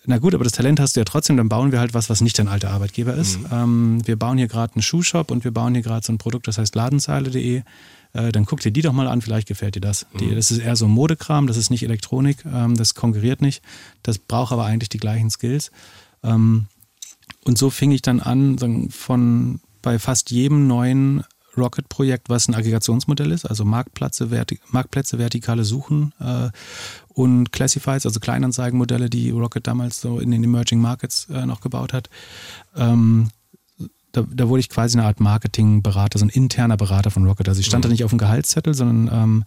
na 0.07 0.19
gut, 0.19 0.35
aber 0.35 0.45
das 0.45 0.53
Talent 0.53 0.79
hast 0.79 0.95
du 0.95 1.01
ja 1.01 1.05
trotzdem, 1.05 1.37
dann 1.37 1.49
bauen 1.49 1.73
wir 1.73 1.81
halt 1.81 1.95
was, 1.95 2.09
was 2.09 2.21
nicht 2.21 2.39
dein 2.39 2.47
alter 2.47 2.71
Arbeitgeber 2.71 3.15
ist. 3.15 3.41
Mhm. 3.41 3.47
Ähm, 3.51 4.07
wir 4.07 4.17
bauen 4.17 4.39
hier 4.39 4.47
gerade 4.47 4.75
einen 4.75 4.83
Schuhshop 4.83 5.31
und 5.31 5.43
wir 5.43 5.51
bauen 5.51 5.75
hier 5.75 5.83
gerade 5.83 6.07
so 6.07 6.13
ein 6.13 6.19
Produkt, 6.19 6.47
das 6.47 6.59
heißt 6.59 6.75
ladenzeile.de. 6.75 7.63
Äh, 8.13 8.33
dann 8.33 8.45
guck 8.45 8.61
dir 8.61 8.73
die 8.73 8.83
doch 8.83 8.93
mal 8.93 9.09
an, 9.09 9.21
vielleicht 9.21 9.49
gefällt 9.49 9.75
dir 9.77 9.81
das. 9.81 10.07
Mhm. 10.13 10.19
Die, 10.19 10.35
das 10.35 10.51
ist 10.51 10.59
eher 10.59 10.77
so 10.77 10.89
Modekram, 10.89 11.47
das 11.47 11.57
ist 11.57 11.71
nicht 11.71 11.83
Elektronik, 11.83 12.45
ähm, 12.45 12.77
das 12.77 12.95
konkurriert 12.95 13.41
nicht. 13.41 13.63
Das 14.03 14.19
braucht 14.19 14.53
aber 14.53 14.65
eigentlich 14.65 14.89
die 14.89 14.99
gleichen 14.99 15.31
Skills. 15.31 15.71
Ähm, 16.23 16.67
und 17.45 17.59
so 17.59 17.71
fing 17.71 17.91
ich 17.91 18.03
dann 18.03 18.21
an, 18.21 18.89
von 18.91 19.61
bei 19.83 19.99
fast 19.99 20.31
jedem 20.31 20.67
neuen 20.67 21.25
Rocket-Projekt, 21.57 22.29
was 22.29 22.49
ein 22.49 22.55
Aggregationsmodell 22.55 23.33
ist, 23.33 23.45
also 23.45 23.65
Marktplätze, 23.65 24.29
verti 24.29 24.61
Marktplätze 24.69 25.19
vertikale 25.19 25.65
Suchen 25.65 26.13
äh, 26.21 26.51
und 27.09 27.53
Classifieds, 27.53 28.07
also 28.07 28.21
Kleinanzeigenmodelle, 28.21 29.11
die 29.11 29.31
Rocket 29.31 29.67
damals 29.67 30.01
so 30.01 30.21
in 30.21 30.31
den 30.31 30.45
Emerging 30.45 30.81
Markets 30.81 31.29
äh, 31.31 31.47
noch 31.47 31.61
gebaut 31.61 31.93
hat. 31.93 32.09
Ähm, 32.77 33.31
da, 34.13 34.25
da, 34.29 34.49
wurde 34.49 34.61
ich 34.61 34.69
quasi 34.69 34.99
eine 34.99 35.07
Art 35.07 35.21
Marketingberater, 35.21 36.19
so 36.19 36.25
ein 36.25 36.31
interner 36.31 36.77
Berater 36.77 37.11
von 37.11 37.27
Rocket. 37.27 37.49
Also 37.49 37.61
ich 37.61 37.67
stand 37.67 37.85
mhm. 37.85 37.89
da 37.89 37.93
nicht 37.93 38.05
auf 38.05 38.11
dem 38.11 38.19
Gehaltszettel, 38.19 38.75
sondern 38.75 39.23
ähm, 39.23 39.45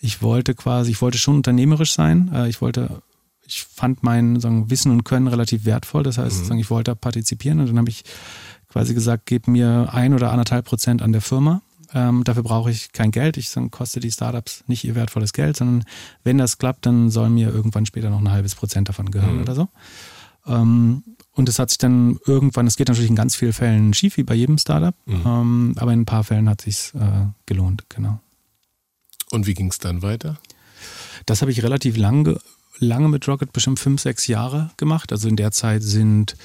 ich 0.00 0.22
wollte 0.22 0.54
quasi, 0.54 0.92
ich 0.92 1.02
wollte 1.02 1.18
schon 1.18 1.36
unternehmerisch 1.36 1.92
sein. 1.92 2.30
Äh, 2.32 2.48
ich 2.48 2.60
wollte 2.60 3.02
ich 3.46 3.64
fand 3.64 4.02
mein 4.02 4.40
sagen, 4.40 4.70
Wissen 4.70 4.90
und 4.90 5.04
Können 5.04 5.28
relativ 5.28 5.64
wertvoll. 5.64 6.02
Das 6.02 6.18
heißt, 6.18 6.42
mhm. 6.42 6.44
sagen, 6.46 6.60
ich 6.60 6.70
wollte 6.70 6.94
partizipieren 6.96 7.60
und 7.60 7.66
dann 7.68 7.78
habe 7.78 7.90
ich 7.90 8.04
quasi 8.68 8.92
gesagt, 8.92 9.26
gib 9.26 9.48
mir 9.48 9.88
ein 9.92 10.14
oder 10.14 10.32
anderthalb 10.32 10.66
Prozent 10.66 11.02
an 11.02 11.12
der 11.12 11.20
Firma. 11.20 11.62
Ähm, 11.94 12.24
dafür 12.24 12.42
brauche 12.42 12.70
ich 12.70 12.92
kein 12.92 13.12
Geld. 13.12 13.36
Ich 13.36 13.52
dann 13.52 13.70
koste 13.70 14.00
die 14.00 14.10
Startups 14.10 14.64
nicht 14.66 14.84
ihr 14.84 14.94
wertvolles 14.94 15.32
Geld, 15.32 15.56
sondern 15.56 15.84
wenn 16.24 16.38
das 16.38 16.58
klappt, 16.58 16.84
dann 16.84 17.10
soll 17.10 17.30
mir 17.30 17.48
irgendwann 17.48 17.86
später 17.86 18.10
noch 18.10 18.20
ein 18.20 18.30
halbes 18.30 18.54
Prozent 18.54 18.88
davon 18.88 19.10
gehören 19.10 19.36
mhm. 19.36 19.42
oder 19.42 19.54
so. 19.54 19.68
Ähm, 20.46 21.04
und 21.36 21.48
es 21.48 21.60
hat 21.60 21.70
sich 21.70 21.78
dann 21.78 22.18
irgendwann, 22.26 22.66
es 22.66 22.76
geht 22.76 22.88
natürlich 22.88 23.10
in 23.10 23.16
ganz 23.16 23.36
vielen 23.36 23.52
Fällen 23.52 23.94
schief, 23.94 24.16
wie 24.16 24.24
bei 24.24 24.34
jedem 24.34 24.58
Startup, 24.58 24.94
mhm. 25.06 25.22
ähm, 25.24 25.74
aber 25.76 25.92
in 25.92 26.00
ein 26.00 26.06
paar 26.06 26.24
Fällen 26.24 26.48
hat 26.48 26.62
sich 26.62 26.92
äh, 26.94 27.26
gelohnt, 27.46 27.84
genau. 27.88 28.18
Und 29.30 29.46
wie 29.46 29.54
ging 29.54 29.68
es 29.68 29.78
dann 29.78 30.02
weiter? 30.02 30.38
Das 31.26 31.40
habe 31.40 31.50
ich 31.50 31.62
relativ 31.62 31.96
lange 31.96 32.38
lange 32.78 33.08
mit 33.08 33.26
Rocket, 33.28 33.52
bestimmt 33.52 33.78
fünf, 33.78 34.00
sechs 34.00 34.26
Jahre 34.26 34.70
gemacht. 34.76 35.12
Also 35.12 35.28
in 35.28 35.36
der 35.36 35.52
Zeit 35.52 35.82
sind 35.82 36.36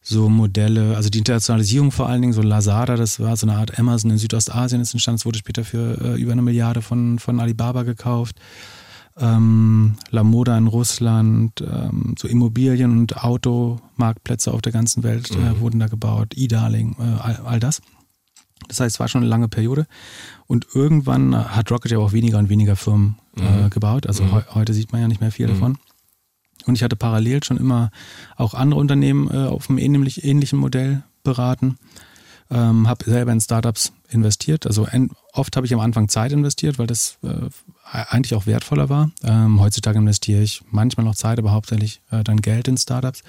so 0.00 0.28
Modelle, 0.28 0.96
also 0.96 1.10
die 1.10 1.18
Internationalisierung 1.18 1.92
vor 1.92 2.08
allen 2.08 2.22
Dingen, 2.22 2.32
so 2.32 2.42
Lazada, 2.42 2.96
das 2.96 3.20
war 3.20 3.36
so 3.36 3.46
eine 3.46 3.56
Art 3.56 3.78
Amazon 3.78 4.10
in 4.10 4.18
Südostasien 4.18 4.80
ist 4.80 4.94
entstanden, 4.94 5.18
es 5.18 5.26
wurde 5.26 5.38
später 5.38 5.64
für 5.64 6.00
äh, 6.00 6.20
über 6.20 6.32
eine 6.32 6.42
Milliarde 6.42 6.82
von, 6.82 7.20
von 7.20 7.38
Alibaba 7.38 7.84
gekauft. 7.84 8.36
Ähm, 9.18 9.96
La 10.10 10.24
Moda 10.24 10.56
in 10.56 10.68
Russland, 10.68 11.60
ähm, 11.60 12.14
so 12.18 12.28
Immobilien- 12.28 12.98
und 12.98 13.22
Automarktplätze 13.22 14.52
auf 14.52 14.62
der 14.62 14.72
ganzen 14.72 15.02
Welt 15.02 15.30
äh, 15.30 15.36
mhm. 15.36 15.60
wurden 15.60 15.78
da 15.80 15.88
gebaut, 15.88 16.32
E-Darling, 16.34 16.96
äh, 16.98 17.20
all, 17.20 17.36
all 17.44 17.60
das. 17.60 17.82
Das 18.68 18.80
heißt, 18.80 18.96
es 18.96 19.00
war 19.00 19.08
schon 19.08 19.22
eine 19.22 19.28
lange 19.28 19.48
Periode. 19.48 19.86
Und 20.46 20.66
irgendwann 20.74 21.36
hat 21.36 21.70
Rocket 21.70 21.92
ja 21.92 21.98
auch 21.98 22.12
weniger 22.12 22.38
und 22.38 22.48
weniger 22.48 22.76
Firmen 22.76 23.16
äh, 23.36 23.64
mhm. 23.64 23.70
gebaut. 23.70 24.06
Also 24.06 24.24
mhm. 24.24 24.36
he 24.36 24.42
heute 24.54 24.72
sieht 24.72 24.92
man 24.92 25.00
ja 25.00 25.08
nicht 25.08 25.20
mehr 25.20 25.32
viel 25.32 25.46
mhm. 25.46 25.52
davon. 25.52 25.78
Und 26.66 26.76
ich 26.76 26.82
hatte 26.82 26.96
parallel 26.96 27.42
schon 27.42 27.56
immer 27.56 27.90
auch 28.36 28.54
andere 28.54 28.80
Unternehmen 28.80 29.28
äh, 29.30 29.46
auf 29.46 29.68
einem 29.68 29.78
ähnlich, 29.78 30.24
ähnlichen 30.24 30.58
Modell 30.58 31.02
beraten. 31.24 31.76
Ähm, 32.50 32.88
habe 32.88 33.04
selber 33.04 33.32
in 33.32 33.40
Startups 33.40 33.92
investiert. 34.08 34.66
Also 34.66 34.86
oft 35.32 35.56
habe 35.56 35.66
ich 35.66 35.74
am 35.74 35.80
Anfang 35.80 36.08
Zeit 36.08 36.32
investiert, 36.32 36.78
weil 36.78 36.86
das 36.86 37.18
äh, 37.22 37.48
eigentlich 37.92 38.34
auch 38.34 38.46
wertvoller 38.46 38.88
war. 38.88 39.10
Ähm, 39.22 39.60
heutzutage 39.60 39.98
investiere 39.98 40.42
ich 40.42 40.62
manchmal 40.70 41.04
noch 41.04 41.14
Zeit, 41.14 41.38
aber 41.38 41.52
hauptsächlich 41.52 42.00
äh, 42.10 42.24
dann 42.24 42.40
Geld 42.40 42.68
in 42.68 42.76
Startups. 42.76 43.22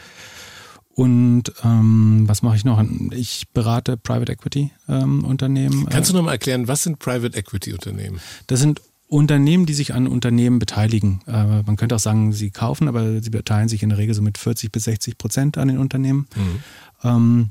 Und 0.95 1.51
ähm, 1.63 2.23
was 2.27 2.43
mache 2.43 2.55
ich 2.55 2.65
noch? 2.65 2.83
Ich 3.11 3.47
berate 3.53 3.97
Private 3.97 4.31
Equity 4.31 4.71
ähm, 4.87 5.23
Unternehmen. 5.25 5.87
Kannst 5.89 6.11
du 6.11 6.15
noch 6.15 6.21
mal 6.21 6.33
erklären, 6.33 6.67
was 6.67 6.83
sind 6.83 6.99
Private 6.99 7.37
Equity 7.37 7.73
Unternehmen? 7.73 8.19
Das 8.47 8.59
sind 8.59 8.81
Unternehmen, 9.07 9.65
die 9.65 9.73
sich 9.73 9.93
an 9.93 10.07
Unternehmen 10.07 10.59
beteiligen. 10.59 11.21
Äh, 11.27 11.63
man 11.63 11.75
könnte 11.75 11.95
auch 11.95 11.99
sagen, 11.99 12.31
sie 12.31 12.51
kaufen, 12.51 12.87
aber 12.87 13.21
sie 13.21 13.29
beteiligen 13.31 13.69
sich 13.69 13.83
in 13.83 13.89
der 13.89 13.97
Regel 13.97 14.13
so 14.13 14.21
mit 14.21 14.37
40 14.37 14.71
bis 14.71 14.83
60 14.85 15.17
Prozent 15.17 15.57
an 15.57 15.67
den 15.67 15.77
Unternehmen. 15.77 16.27
Mhm. 17.03 17.49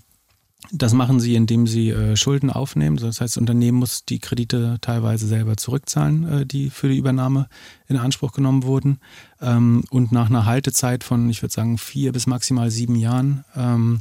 Das 0.71 0.93
machen 0.95 1.21
sie, 1.21 1.35
indem 1.35 1.67
sie 1.67 1.91
äh, 1.91 2.17
Schulden 2.17 2.49
aufnehmen. 2.49 2.97
Das 2.97 3.21
heißt, 3.21 3.37
das 3.37 3.37
Unternehmen 3.37 3.79
muss 3.79 4.05
die 4.05 4.21
Kredite 4.21 4.79
teilweise 4.81 5.27
selber 5.27 5.57
zurückzahlen, 5.57 6.29
äh, 6.29 6.47
die 6.47 6.71
für 6.71 6.89
die 6.89 6.97
Übernahme 6.97 7.49
in 7.89 7.97
Anspruch 7.97 8.33
genommen 8.33 8.63
wurden. 8.63 8.99
Ähm, 9.41 9.85
und 9.91 10.13
nach 10.13 10.31
einer 10.31 10.47
Haltezeit 10.47 11.05
von, 11.05 11.29
ich 11.29 11.43
würde 11.43 11.53
sagen, 11.53 11.79
vier 11.79 12.13
bis 12.13 12.27
maximal 12.27 12.71
sieben 12.71 12.97
Jahren 12.97 13.45
ähm, 13.57 14.01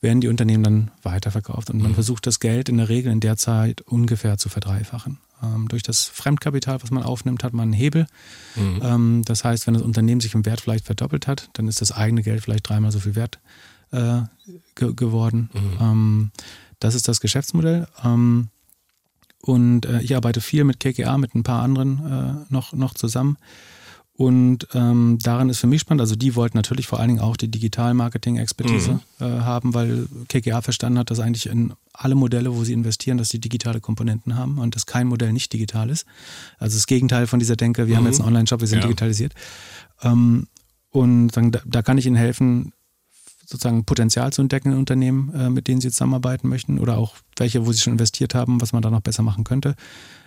werden 0.00 0.20
die 0.20 0.28
Unternehmen 0.28 0.62
dann 0.62 0.90
weiterverkauft. 1.02 1.70
Und 1.70 1.80
man 1.80 1.92
mhm. 1.92 1.94
versucht 1.94 2.26
das 2.26 2.40
Geld 2.40 2.68
in 2.68 2.76
der 2.76 2.88
Regel 2.88 3.10
in 3.10 3.20
der 3.20 3.36
Zeit 3.36 3.80
ungefähr 3.80 4.36
zu 4.36 4.48
verdreifachen. 4.48 5.18
Ähm, 5.42 5.68
durch 5.68 5.82
das 5.82 6.04
Fremdkapital, 6.04 6.82
was 6.82 6.90
man 6.90 7.02
aufnimmt, 7.02 7.42
hat 7.42 7.52
man 7.52 7.64
einen 7.64 7.72
Hebel. 7.72 8.06
Mhm. 8.54 8.80
Ähm, 8.82 9.22
das 9.24 9.44
heißt, 9.44 9.66
wenn 9.66 9.74
das 9.74 9.82
Unternehmen 9.82 10.20
sich 10.20 10.34
im 10.34 10.44
Wert 10.44 10.60
vielleicht 10.60 10.84
verdoppelt 10.84 11.26
hat, 11.26 11.48
dann 11.54 11.68
ist 11.68 11.80
das 11.80 11.90
eigene 11.90 12.22
Geld 12.22 12.42
vielleicht 12.42 12.68
dreimal 12.68 12.92
so 12.92 13.00
viel 13.00 13.16
wert 13.16 13.40
äh, 13.92 14.22
ge 14.74 14.92
geworden. 14.94 15.50
Mhm. 15.52 15.78
Ähm, 15.80 16.30
das 16.80 16.94
ist 16.94 17.08
das 17.08 17.20
Geschäftsmodell. 17.20 17.86
Ähm, 18.04 18.48
und 19.40 19.86
äh, 19.86 20.00
ich 20.02 20.14
arbeite 20.16 20.40
viel 20.40 20.64
mit 20.64 20.80
KKA, 20.80 21.18
mit 21.18 21.34
ein 21.34 21.42
paar 21.42 21.62
anderen 21.62 22.46
äh, 22.48 22.52
noch, 22.52 22.72
noch 22.72 22.94
zusammen. 22.94 23.36
Und 24.14 24.68
ähm, 24.74 25.18
daran 25.22 25.48
ist 25.48 25.58
für 25.58 25.66
mich 25.66 25.80
spannend, 25.80 26.02
also 26.02 26.14
die 26.14 26.36
wollten 26.36 26.56
natürlich 26.56 26.86
vor 26.86 27.00
allen 27.00 27.08
Dingen 27.08 27.20
auch 27.20 27.36
die 27.36 27.50
Digital-Marketing-Expertise 27.50 29.00
mhm. 29.18 29.26
äh, 29.26 29.40
haben, 29.40 29.74
weil 29.74 30.06
KKA 30.28 30.60
verstanden 30.60 30.98
hat, 30.98 31.10
dass 31.10 31.18
eigentlich 31.18 31.46
in 31.46 31.72
alle 31.94 32.14
Modelle, 32.14 32.54
wo 32.54 32.62
sie 32.62 32.74
investieren, 32.74 33.16
dass 33.16 33.30
die 33.30 33.40
digitale 33.40 33.80
Komponenten 33.80 34.36
haben 34.36 34.58
und 34.58 34.76
dass 34.76 34.86
kein 34.86 35.06
Modell 35.06 35.32
nicht 35.32 35.52
digital 35.52 35.88
ist. 35.88 36.06
Also 36.58 36.76
das 36.76 36.86
Gegenteil 36.86 37.26
von 37.26 37.38
dieser 37.38 37.56
Denke, 37.56 37.86
wir 37.86 37.94
mhm. 37.94 37.98
haben 37.98 38.06
jetzt 38.06 38.20
einen 38.20 38.28
Online-Shop, 38.28 38.60
wir 38.60 38.68
sind 38.68 38.80
ja. 38.80 38.86
digitalisiert. 38.86 39.34
Ähm, 40.02 40.46
und 40.90 41.30
dann, 41.30 41.50
da, 41.50 41.60
da, 41.64 41.82
kann 41.82 41.96
ich 41.96 42.06
Ihnen 42.06 42.16
helfen, 42.16 42.74
sozusagen 43.52 43.84
Potenzial 43.84 44.32
zu 44.32 44.42
entdecken 44.42 44.72
in 44.72 44.78
Unternehmen, 44.78 45.32
äh, 45.34 45.50
mit 45.50 45.68
denen 45.68 45.80
sie 45.80 45.90
zusammenarbeiten 45.90 46.48
möchten 46.48 46.78
oder 46.78 46.98
auch 46.98 47.16
welche, 47.36 47.66
wo 47.66 47.72
sie 47.72 47.80
schon 47.80 47.92
investiert 47.92 48.34
haben, 48.34 48.60
was 48.60 48.72
man 48.72 48.82
da 48.82 48.90
noch 48.90 49.00
besser 49.00 49.22
machen 49.22 49.44
könnte. 49.44 49.76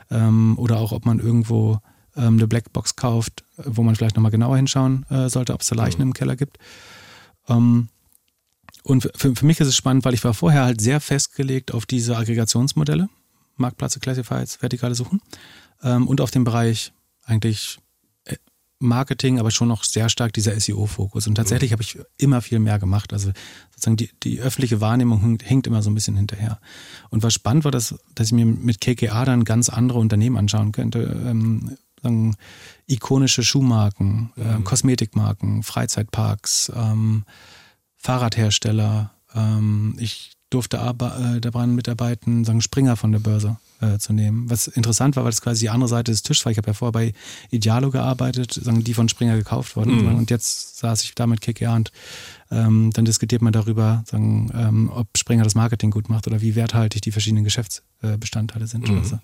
Ähm, 0.09 0.57
oder 0.57 0.79
auch, 0.79 0.91
ob 0.91 1.05
man 1.05 1.19
irgendwo 1.19 1.79
ähm, 2.15 2.35
eine 2.35 2.47
Blackbox 2.47 2.95
kauft, 2.95 3.43
wo 3.57 3.83
man 3.83 3.95
vielleicht 3.95 4.15
nochmal 4.15 4.31
genauer 4.31 4.55
hinschauen 4.55 5.05
äh, 5.09 5.27
sollte, 5.29 5.53
ob 5.53 5.61
es 5.61 5.67
da 5.67 5.75
Leichen 5.75 6.01
mhm. 6.01 6.09
im 6.09 6.13
Keller 6.13 6.35
gibt. 6.35 6.57
Ähm, 7.49 7.89
und 8.83 9.09
für, 9.15 9.35
für 9.35 9.45
mich 9.45 9.59
ist 9.59 9.67
es 9.67 9.75
spannend, 9.75 10.05
weil 10.05 10.13
ich 10.13 10.23
war 10.23 10.35
vorher 10.35 10.63
halt 10.63 10.79
sehr 10.79 11.01
festgelegt 11.01 11.73
auf 11.73 11.87
diese 11.87 12.15
Aggregationsmodelle, 12.15 13.09
Marktplätze, 13.57 13.99
Classifieds, 13.99 14.61
vertikale 14.61 14.93
Suchen 14.93 15.21
und 15.81 16.21
auf 16.21 16.29
den 16.29 16.43
Bereich 16.43 16.93
eigentlich 17.25 17.79
Marketing, 18.79 19.39
aber 19.39 19.51
schon 19.51 19.67
noch 19.67 19.83
sehr 19.83 20.09
stark 20.09 20.33
dieser 20.33 20.59
SEO-Fokus. 20.59 21.27
Und 21.27 21.35
tatsächlich 21.35 21.71
habe 21.71 21.81
ich 21.81 21.97
immer 22.17 22.41
viel 22.41 22.59
mehr 22.59 22.77
gemacht. 22.77 23.13
Also 23.13 23.31
sozusagen 23.71 23.97
die, 23.97 24.09
die 24.23 24.41
öffentliche 24.41 24.81
Wahrnehmung 24.81 25.39
hinkt 25.41 25.67
immer 25.67 25.81
so 25.81 25.89
ein 25.89 25.95
bisschen 25.95 26.15
hinterher. 26.15 26.59
Und 27.09 27.23
was 27.23 27.33
spannend 27.33 27.63
war, 27.63 27.71
dass, 27.71 27.95
dass 28.15 28.27
ich 28.27 28.33
mir 28.33 28.45
mit 28.45 28.81
KKA 28.81 29.25
dann 29.25 29.43
ganz 29.45 29.69
andere 29.69 29.99
Unternehmen 29.99 30.37
anschauen 30.37 30.71
könnte. 30.71 30.99
Ähm, 31.25 31.77
sagen, 32.05 32.35
ikonische 32.87 33.43
Schuhmarken, 33.43 34.31
äh, 34.37 34.57
mhm. 34.57 34.63
Kosmetikmarken, 34.63 35.63
Freizeitparks, 35.63 36.71
ähm, 36.75 37.25
Fahrradhersteller. 37.95 39.11
Ähm, 39.33 39.95
ich 39.99 40.33
durfte 40.55 40.77
äh, 40.77 41.41
daran 41.41 41.75
mitarbeiten, 41.75 42.45
sagen 42.45 42.61
Springer 42.61 42.95
von 42.95 43.11
der 43.11 43.19
Börse 43.19 43.57
äh, 43.81 43.97
zu 43.97 44.13
nehmen. 44.13 44.49
Was 44.49 44.67
interessant 44.67 45.15
war, 45.15 45.23
weil 45.23 45.31
das 45.31 45.41
quasi 45.41 45.61
die 45.61 45.69
andere 45.69 45.89
Seite 45.89 46.11
des 46.11 46.23
Tisches 46.23 46.45
war. 46.45 46.51
Ich 46.51 46.57
habe 46.57 46.67
ja 46.67 46.73
vorher 46.73 46.93
bei 46.93 47.13
Idealo 47.51 47.91
gearbeitet, 47.91 48.53
sagen, 48.53 48.83
die 48.83 48.93
von 48.93 49.09
Springer 49.09 49.35
gekauft 49.35 49.75
wurden. 49.75 50.03
Mhm. 50.03 50.15
Und 50.15 50.31
jetzt 50.31 50.77
saß 50.79 51.03
ich 51.03 51.13
da 51.13 51.27
mit 51.27 51.41
KKA 51.41 51.75
und 51.75 51.91
ähm, 52.51 52.91
dann 52.93 53.05
diskutiert 53.05 53.41
man 53.41 53.53
darüber, 53.53 54.03
sagen, 54.05 54.51
ähm, 54.55 54.91
ob 54.93 55.07
Springer 55.17 55.43
das 55.43 55.55
Marketing 55.55 55.91
gut 55.91 56.09
macht 56.09 56.27
oder 56.27 56.41
wie 56.41 56.55
werthaltig 56.55 57.01
die 57.01 57.11
verschiedenen 57.11 57.43
Geschäftsbestandteile 57.43 58.67
sind. 58.67 58.87
Mhm. 58.87 58.99
Also, 58.99 59.19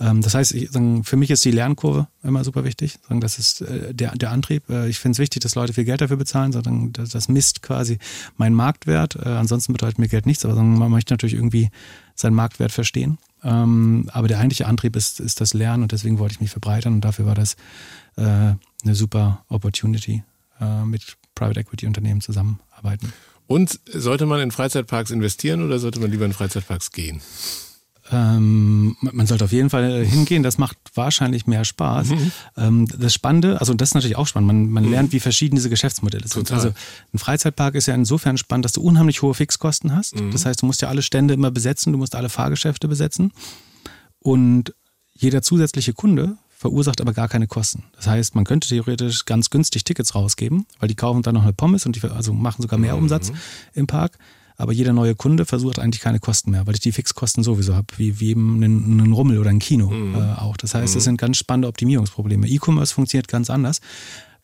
ähm, 0.00 0.22
das 0.22 0.34
heißt, 0.34 0.52
ich, 0.54 0.70
sagen, 0.70 1.04
für 1.04 1.16
mich 1.16 1.30
ist 1.30 1.44
die 1.44 1.50
Lernkurve 1.50 2.08
immer 2.24 2.42
super 2.44 2.64
wichtig. 2.64 2.98
Sagen, 3.08 3.20
das 3.20 3.38
ist 3.38 3.60
äh, 3.60 3.94
der, 3.94 4.16
der 4.16 4.30
Antrieb. 4.32 4.68
Äh, 4.68 4.88
ich 4.88 4.98
finde 4.98 5.12
es 5.12 5.18
wichtig, 5.18 5.42
dass 5.42 5.54
Leute 5.54 5.74
viel 5.74 5.84
Geld 5.84 6.00
dafür 6.00 6.16
bezahlen. 6.16 6.50
Sagen, 6.50 6.92
das, 6.92 7.10
das 7.10 7.28
misst 7.28 7.62
quasi 7.62 7.98
meinen 8.36 8.54
Marktwert. 8.54 9.16
Äh, 9.16 9.28
ansonsten 9.28 9.72
bedeutet 9.72 9.98
mir 9.98 10.08
Geld 10.08 10.26
nichts, 10.26 10.44
aber 10.44 10.54
man 10.62 10.90
möchte 10.90 11.12
natürlich 11.12 11.34
irgendwie 11.34 11.70
seinen 12.14 12.34
Marktwert 12.34 12.72
verstehen. 12.72 13.18
Ähm, 13.44 14.08
aber 14.12 14.28
der 14.28 14.38
eigentliche 14.38 14.66
Antrieb 14.66 14.96
ist, 14.96 15.20
ist 15.20 15.40
das 15.40 15.54
Lernen 15.54 15.82
und 15.82 15.92
deswegen 15.92 16.18
wollte 16.18 16.34
ich 16.34 16.40
mich 16.40 16.50
verbreitern 16.50 16.94
und 16.94 17.00
dafür 17.02 17.26
war 17.26 17.34
das 17.34 17.54
äh, 18.16 18.22
eine 18.22 18.94
super 18.94 19.44
Opportunity 19.48 20.24
äh, 20.60 20.84
mit 20.84 21.16
Private 21.34 21.60
Equity 21.60 21.86
Unternehmen 21.86 22.20
zusammenarbeiten. 22.20 23.12
Und 23.46 23.78
sollte 23.86 24.26
man 24.26 24.40
in 24.40 24.50
Freizeitparks 24.50 25.10
investieren 25.10 25.62
oder 25.62 25.78
sollte 25.78 26.00
man 26.00 26.10
lieber 26.10 26.24
in 26.24 26.32
Freizeitparks 26.32 26.90
gehen? 26.90 27.20
Ähm, 28.10 28.96
man 29.00 29.26
sollte 29.26 29.44
auf 29.44 29.52
jeden 29.52 29.70
Fall 29.70 30.04
hingehen, 30.04 30.42
das 30.42 30.58
macht 30.58 30.76
wahrscheinlich 30.94 31.46
mehr 31.46 31.64
Spaß. 31.64 32.10
Mhm. 32.10 32.32
Ähm, 32.56 32.88
das 32.98 33.14
Spannende, 33.14 33.60
also 33.60 33.74
das 33.74 33.90
ist 33.90 33.94
natürlich 33.94 34.16
auch 34.16 34.26
spannend, 34.26 34.46
man, 34.46 34.70
man 34.70 34.84
mhm. 34.84 34.90
lernt, 34.90 35.12
wie 35.12 35.20
verschieden 35.20 35.56
diese 35.56 35.70
Geschäftsmodelle 35.70 36.26
sind. 36.26 36.46
Total. 36.46 36.56
Also 36.56 36.74
ein 37.12 37.18
Freizeitpark 37.18 37.74
ist 37.74 37.86
ja 37.86 37.94
insofern 37.94 38.38
spannend, 38.38 38.64
dass 38.64 38.72
du 38.72 38.82
unheimlich 38.82 39.22
hohe 39.22 39.34
Fixkosten 39.34 39.94
hast. 39.94 40.20
Mhm. 40.20 40.30
Das 40.30 40.46
heißt, 40.46 40.62
du 40.62 40.66
musst 40.66 40.82
ja 40.82 40.88
alle 40.88 41.02
Stände 41.02 41.34
immer 41.34 41.50
besetzen, 41.50 41.92
du 41.92 41.98
musst 41.98 42.14
alle 42.14 42.28
Fahrgeschäfte 42.28 42.88
besetzen. 42.88 43.32
Und 44.20 44.74
jeder 45.12 45.42
zusätzliche 45.42 45.92
Kunde 45.92 46.36
verursacht 46.56 47.00
aber 47.00 47.12
gar 47.12 47.28
keine 47.28 47.46
Kosten. 47.46 47.84
Das 47.94 48.06
heißt, 48.06 48.34
man 48.34 48.44
könnte 48.44 48.68
theoretisch 48.68 49.24
ganz 49.24 49.50
günstig 49.50 49.84
Tickets 49.84 50.14
rausgeben, 50.14 50.66
weil 50.78 50.88
die 50.88 50.94
kaufen 50.94 51.22
dann 51.22 51.34
noch 51.34 51.42
eine 51.42 51.52
Pommes 51.52 51.86
und 51.86 51.96
die 51.96 52.08
also 52.08 52.32
machen 52.32 52.62
sogar 52.62 52.78
mehr 52.78 52.94
mhm. 52.94 53.02
Umsatz 53.02 53.32
im 53.74 53.86
Park. 53.86 54.18
Aber 54.56 54.72
jeder 54.72 54.92
neue 54.92 55.14
Kunde 55.14 55.44
versucht 55.44 55.78
eigentlich 55.78 56.00
keine 56.00 56.18
Kosten 56.18 56.50
mehr, 56.50 56.66
weil 56.66 56.74
ich 56.74 56.80
die 56.80 56.92
Fixkosten 56.92 57.42
sowieso 57.42 57.74
habe, 57.74 57.86
wie, 57.96 58.20
wie 58.20 58.30
eben 58.30 58.56
einen, 58.56 59.00
einen 59.00 59.12
Rummel 59.12 59.38
oder 59.38 59.50
ein 59.50 59.58
Kino 59.58 59.90
mhm. 59.90 60.14
äh, 60.14 60.34
auch. 60.34 60.56
Das 60.56 60.74
heißt, 60.74 60.94
das 60.94 61.02
mhm. 61.02 61.10
sind 61.10 61.20
ganz 61.20 61.36
spannende 61.36 61.68
Optimierungsprobleme. 61.68 62.48
E-Commerce 62.48 62.94
funktioniert 62.94 63.28
ganz 63.28 63.50
anders. 63.50 63.80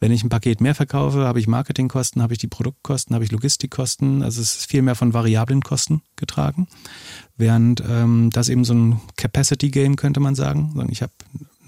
Wenn 0.00 0.10
ich 0.10 0.24
ein 0.24 0.30
Paket 0.30 0.60
mehr 0.60 0.74
verkaufe, 0.74 1.20
habe 1.20 1.38
ich 1.38 1.46
Marketingkosten, 1.46 2.22
habe 2.22 2.32
ich 2.32 2.40
die 2.40 2.48
Produktkosten, 2.48 3.14
habe 3.14 3.24
ich 3.24 3.30
Logistikkosten. 3.30 4.24
Also 4.24 4.42
es 4.42 4.56
ist 4.56 4.66
viel 4.68 4.82
mehr 4.82 4.96
von 4.96 5.14
variablen 5.14 5.62
Kosten 5.62 6.02
getragen. 6.16 6.66
Während 7.36 7.84
ähm, 7.88 8.30
das 8.32 8.48
eben 8.48 8.64
so 8.64 8.74
ein 8.74 9.00
Capacity-Game 9.16 9.94
könnte 9.94 10.18
man 10.18 10.34
sagen. 10.34 10.88
Ich 10.90 11.02
habe 11.02 11.12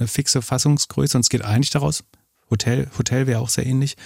eine 0.01 0.09
fixe 0.09 0.43
Fassungsgröße 0.43 1.17
und 1.17 1.21
es 1.21 1.29
geht 1.29 1.45
eigentlich 1.45 1.71
daraus, 1.71 2.03
Hotel, 2.51 2.89
Hotel 2.99 3.27
wäre 3.27 3.41
auch 3.41 3.49
sehr 3.49 3.67
ähnlich. 3.67 3.97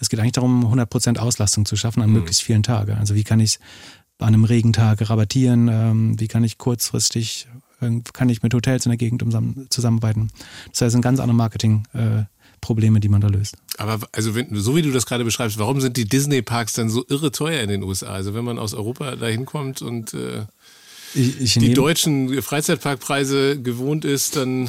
Es 0.00 0.08
geht 0.08 0.20
eigentlich 0.20 0.32
darum, 0.32 0.64
100% 0.64 1.18
Auslastung 1.18 1.64
zu 1.66 1.76
schaffen 1.76 2.02
an 2.02 2.10
mhm. 2.10 2.16
möglichst 2.16 2.42
vielen 2.42 2.62
Tagen. 2.62 2.92
Also 2.92 3.14
wie 3.14 3.24
kann 3.24 3.40
ich 3.40 3.54
es 3.54 3.58
an 4.18 4.28
einem 4.28 4.44
Regentag 4.44 5.08
rabattieren? 5.08 5.68
Ähm, 5.68 6.20
wie 6.20 6.28
kann 6.28 6.44
ich 6.44 6.58
kurzfristig, 6.58 7.48
äh, 7.80 8.00
kann 8.12 8.28
ich 8.28 8.42
mit 8.42 8.54
Hotels 8.54 8.86
in 8.86 8.90
der 8.90 8.96
Gegend 8.96 9.22
zusammenarbeiten? 9.70 10.30
Das 10.70 10.82
heißt, 10.82 10.92
sind 10.92 11.02
ganz 11.02 11.20
andere 11.20 11.36
Marketing- 11.36 11.84
äh, 11.92 12.24
Probleme, 12.60 13.00
die 13.00 13.08
man 13.08 13.20
da 13.20 13.28
löst. 13.28 13.56
Aber 13.76 14.00
also 14.12 14.34
wenn, 14.34 14.54
so 14.56 14.76
wie 14.76 14.82
du 14.82 14.90
das 14.90 15.06
gerade 15.06 15.24
beschreibst, 15.24 15.58
warum 15.58 15.80
sind 15.80 15.96
die 15.96 16.08
Disney-Parks 16.08 16.72
dann 16.72 16.90
so 16.90 17.04
irre 17.08 17.30
teuer 17.30 17.62
in 17.62 17.68
den 17.68 17.82
USA? 17.82 18.08
Also 18.08 18.34
wenn 18.34 18.44
man 18.44 18.58
aus 18.58 18.74
Europa 18.74 19.16
da 19.16 19.26
hinkommt 19.26 19.82
und 19.82 20.14
äh, 20.14 20.44
ich, 21.14 21.40
ich 21.40 21.54
die 21.54 21.72
deutschen 21.72 22.42
Freizeitparkpreise 22.42 23.60
gewohnt 23.60 24.04
ist, 24.04 24.36
dann 24.36 24.68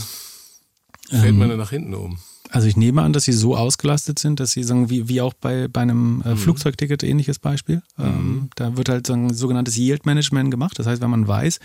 fällt 1.10 1.26
ähm, 1.26 1.38
man 1.38 1.50
da 1.50 1.58
nach 1.58 1.72
hinten 1.72 1.94
um. 1.94 2.20
Also 2.52 2.68
ich 2.68 2.76
nehme 2.76 3.04
an, 3.04 3.14
dass 3.14 3.26
sie 3.26 3.32
so 3.32 3.56
ausgelastet 3.56 4.18
sind, 4.18 4.40
dass 4.40 4.52
sie 4.52 4.64
sagen, 4.64 4.90
wie, 4.90 5.08
wie 5.08 5.22
auch 5.22 5.36
bei, 5.36 5.68
bei 5.68 5.82
einem 5.82 6.24
äh, 6.26 6.30
mhm. 6.30 6.38
Flugzeugticket 6.38 7.04
ähnliches 7.04 7.38
Beispiel. 7.38 7.84
Mhm. 7.98 8.06
Ähm, 8.06 8.50
da 8.56 8.76
wird 8.76 8.90
halt 8.90 9.06
so 9.06 9.14
ein 9.14 9.32
sogenanntes 9.32 9.78
Yield 9.78 10.08
Management 10.08 10.50
gemacht. 10.50 10.80
Das 10.80 10.88
heißt, 10.88 11.00
wenn 11.00 11.12
man 11.12 11.28
weiß, 11.28 11.60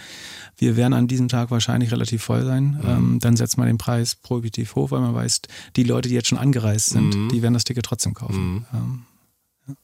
wir 0.58 0.76
werden 0.76 0.92
an 0.92 1.08
diesem 1.08 1.28
Tag 1.28 1.50
wahrscheinlich 1.50 1.90
relativ 1.90 2.22
voll 2.22 2.44
sein, 2.44 2.78
mhm. 2.82 2.88
ähm, 2.88 3.18
dann 3.20 3.36
setzt 3.36 3.56
man 3.56 3.66
den 3.66 3.78
Preis 3.78 4.14
prohibitiv 4.14 4.74
hoch, 4.74 4.90
weil 4.90 5.00
man 5.00 5.14
weiß, 5.14 5.40
die 5.76 5.84
Leute, 5.84 6.10
die 6.10 6.14
jetzt 6.14 6.28
schon 6.28 6.38
angereist 6.38 6.90
sind, 6.90 7.16
mhm. 7.16 7.28
die 7.30 7.40
werden 7.40 7.54
das 7.54 7.64
Ticket 7.64 7.86
trotzdem 7.86 8.12
kaufen. 8.12 8.52
Mhm. 8.52 8.64
Ähm, 8.74 9.02
ja. 9.68 9.74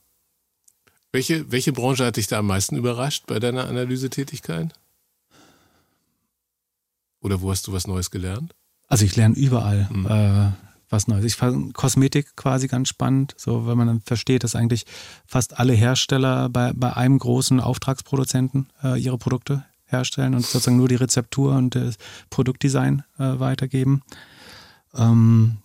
welche, 1.13 1.51
welche 1.51 1.73
Branche 1.73 2.05
hat 2.05 2.17
dich 2.17 2.27
da 2.27 2.41
am 2.41 2.47
meisten 2.47 2.77
überrascht 2.77 3.25
bei 3.27 3.39
deiner 3.39 3.67
Analysetätigkeit? 3.67 4.75
Oder 7.23 7.41
wo 7.41 7.51
hast 7.51 7.67
du 7.67 7.73
was 7.73 7.87
Neues 7.87 8.11
gelernt? 8.11 8.55
Also 8.87 9.07
ich 9.07 9.17
lerne 9.17 9.35
überall. 9.35 9.89
Mhm. 9.91 10.07
Äh, 10.07 10.51
was 10.91 11.07
Neues. 11.07 11.25
Ich 11.25 11.37
fand 11.37 11.73
Kosmetik 11.73 12.37
quasi 12.37 12.67
ganz 12.67 12.89
spannend, 12.89 13.35
so 13.37 13.67
weil 13.67 13.77
man 13.77 13.87
dann 13.87 14.01
versteht, 14.03 14.45
dass 14.45 14.57
eigentlich 14.57 14.85
fast 15.27 15.59
alle 15.59 15.73
Hersteller 15.73 16.49
bei, 16.49 16.73
bei 16.75 16.95
einem 16.95 17.19
großen 17.19 17.61
Auftragsproduzenten 17.61 18.69
äh, 18.83 19.01
ihre 19.01 19.17
Produkte 19.17 19.65
herstellen 19.87 20.35
und 20.35 20.45
sozusagen 20.45 20.77
nur 20.77 20.89
die 20.89 20.97
Rezeptur 20.97 21.57
und 21.57 21.75
das 21.75 21.97
Produktdesign 22.29 23.05
äh, 23.19 23.39
weitergeben. 23.39 24.03
Ähm, 24.95 25.59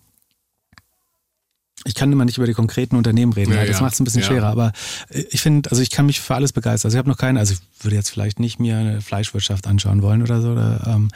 ich 1.84 1.94
kann 1.94 2.10
immer 2.10 2.24
nicht 2.24 2.36
über 2.36 2.46
die 2.46 2.54
konkreten 2.54 2.96
Unternehmen 2.96 3.32
reden, 3.32 3.52
ja, 3.52 3.64
das 3.64 3.76
ja. 3.76 3.82
macht 3.82 3.94
es 3.94 4.00
ein 4.00 4.04
bisschen 4.04 4.22
ja. 4.22 4.26
schwerer, 4.26 4.48
aber 4.48 4.72
ich 5.10 5.40
finde, 5.40 5.70
also 5.70 5.82
ich 5.82 5.90
kann 5.90 6.06
mich 6.06 6.20
für 6.20 6.34
alles 6.34 6.52
begeistern. 6.52 6.88
Also 6.88 6.96
ich 6.96 6.98
habe 6.98 7.08
noch 7.08 7.18
keine, 7.18 7.38
also 7.38 7.54
ich 7.54 7.84
würde 7.84 7.94
jetzt 7.94 8.10
vielleicht 8.10 8.40
nicht 8.40 8.58
mir 8.58 8.76
eine 8.76 9.00
Fleischwirtschaft 9.00 9.66
anschauen 9.66 10.02
wollen 10.02 10.22
oder 10.22 10.40
so, 10.40 10.50
oder, 10.50 10.84
ähm, 10.86 11.10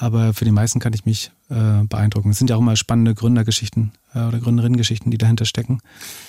aber 0.00 0.32
für 0.32 0.44
die 0.44 0.52
meisten 0.52 0.78
kann 0.78 0.92
ich 0.92 1.04
mich 1.04 1.32
äh, 1.50 1.82
beeindrucken. 1.82 2.30
Es 2.30 2.38
sind 2.38 2.48
ja 2.48 2.56
auch 2.56 2.60
immer 2.60 2.76
spannende 2.76 3.16
Gründergeschichten 3.16 3.90
äh, 4.14 4.20
oder 4.20 4.38
Gründerinnengeschichten, 4.38 5.10
die 5.10 5.18
dahinter 5.18 5.44
stecken. 5.44 5.80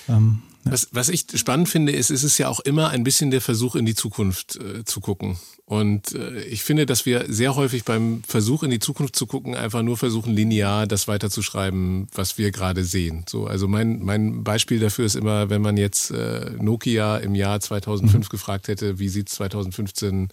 Ähm, 0.08 0.42
ja. 0.64 0.72
was, 0.72 0.88
was 0.90 1.08
ich 1.08 1.26
spannend 1.36 1.68
finde, 1.68 1.92
ist, 1.92 2.10
ist 2.10 2.24
es 2.24 2.36
ja 2.36 2.48
auch 2.48 2.58
immer 2.58 2.88
ein 2.88 3.04
bisschen 3.04 3.30
der 3.30 3.40
Versuch, 3.40 3.76
in 3.76 3.86
die 3.86 3.94
Zukunft 3.94 4.56
äh, 4.56 4.84
zu 4.84 4.98
gucken. 5.00 5.38
Und 5.66 6.16
äh, 6.16 6.42
ich 6.42 6.64
finde, 6.64 6.84
dass 6.84 7.06
wir 7.06 7.26
sehr 7.28 7.54
häufig 7.54 7.84
beim 7.84 8.24
Versuch, 8.26 8.64
in 8.64 8.72
die 8.72 8.80
Zukunft 8.80 9.14
zu 9.14 9.26
gucken, 9.26 9.54
einfach 9.54 9.82
nur 9.82 9.96
versuchen, 9.96 10.34
linear 10.34 10.88
das 10.88 11.06
weiterzuschreiben, 11.06 12.08
was 12.12 12.38
wir 12.38 12.50
gerade 12.50 12.82
sehen. 12.82 13.24
So, 13.28 13.46
also 13.46 13.68
mein, 13.68 14.02
mein 14.02 14.42
Beispiel 14.42 14.80
dafür 14.80 15.04
ist 15.06 15.14
immer, 15.14 15.48
wenn 15.48 15.62
man 15.62 15.76
jetzt 15.76 16.10
äh, 16.10 16.50
Nokia 16.58 17.18
im 17.18 17.36
Jahr 17.36 17.60
2005 17.60 18.26
mhm. 18.26 18.30
gefragt 18.30 18.66
hätte, 18.66 18.98
wie 18.98 19.08
sieht 19.08 19.28
2015 19.28 20.26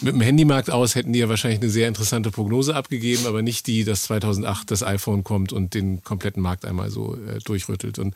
mit 0.00 0.14
dem 0.14 0.20
Handymarkt 0.20 0.70
aus 0.70 0.94
hätten 0.94 1.12
die 1.12 1.18
ja 1.18 1.28
wahrscheinlich 1.28 1.60
eine 1.60 1.70
sehr 1.70 1.88
interessante 1.88 2.30
Prognose 2.30 2.74
abgegeben, 2.74 3.26
aber 3.26 3.42
nicht 3.42 3.66
die, 3.66 3.84
dass 3.84 4.04
2008 4.04 4.70
das 4.70 4.82
iPhone 4.82 5.24
kommt 5.24 5.52
und 5.52 5.74
den 5.74 6.02
kompletten 6.02 6.42
Markt 6.42 6.64
einmal 6.64 6.90
so 6.90 7.14
äh, 7.16 7.38
durchrüttelt. 7.44 7.98
Und 7.98 8.14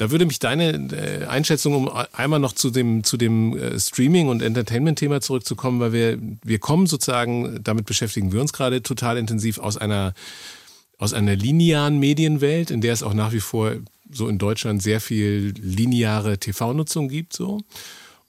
da 0.00 0.10
würde 0.10 0.24
mich 0.24 0.38
deine 0.38 0.72
äh, 0.92 1.26
Einschätzung, 1.26 1.74
um 1.74 1.90
einmal 2.12 2.40
noch 2.40 2.54
zu 2.54 2.70
dem, 2.70 3.04
zu 3.04 3.16
dem 3.16 3.56
äh, 3.56 3.78
Streaming- 3.78 4.28
und 4.28 4.40
Entertainment-Thema 4.40 5.20
zurückzukommen, 5.20 5.78
weil 5.80 5.92
wir, 5.92 6.18
wir 6.42 6.58
kommen 6.58 6.86
sozusagen, 6.86 7.60
damit 7.62 7.84
beschäftigen 7.84 8.32
wir 8.32 8.40
uns 8.40 8.52
gerade 8.52 8.82
total 8.82 9.18
intensiv 9.18 9.58
aus 9.58 9.76
einer, 9.76 10.14
aus 10.96 11.12
einer 11.12 11.36
linearen 11.36 11.98
Medienwelt, 11.98 12.70
in 12.70 12.80
der 12.80 12.94
es 12.94 13.02
auch 13.02 13.14
nach 13.14 13.32
wie 13.32 13.40
vor 13.40 13.74
so 14.10 14.26
in 14.28 14.38
Deutschland 14.38 14.82
sehr 14.82 15.00
viel 15.00 15.54
lineare 15.60 16.38
TV-Nutzung 16.38 17.08
gibt, 17.08 17.34
so. 17.34 17.60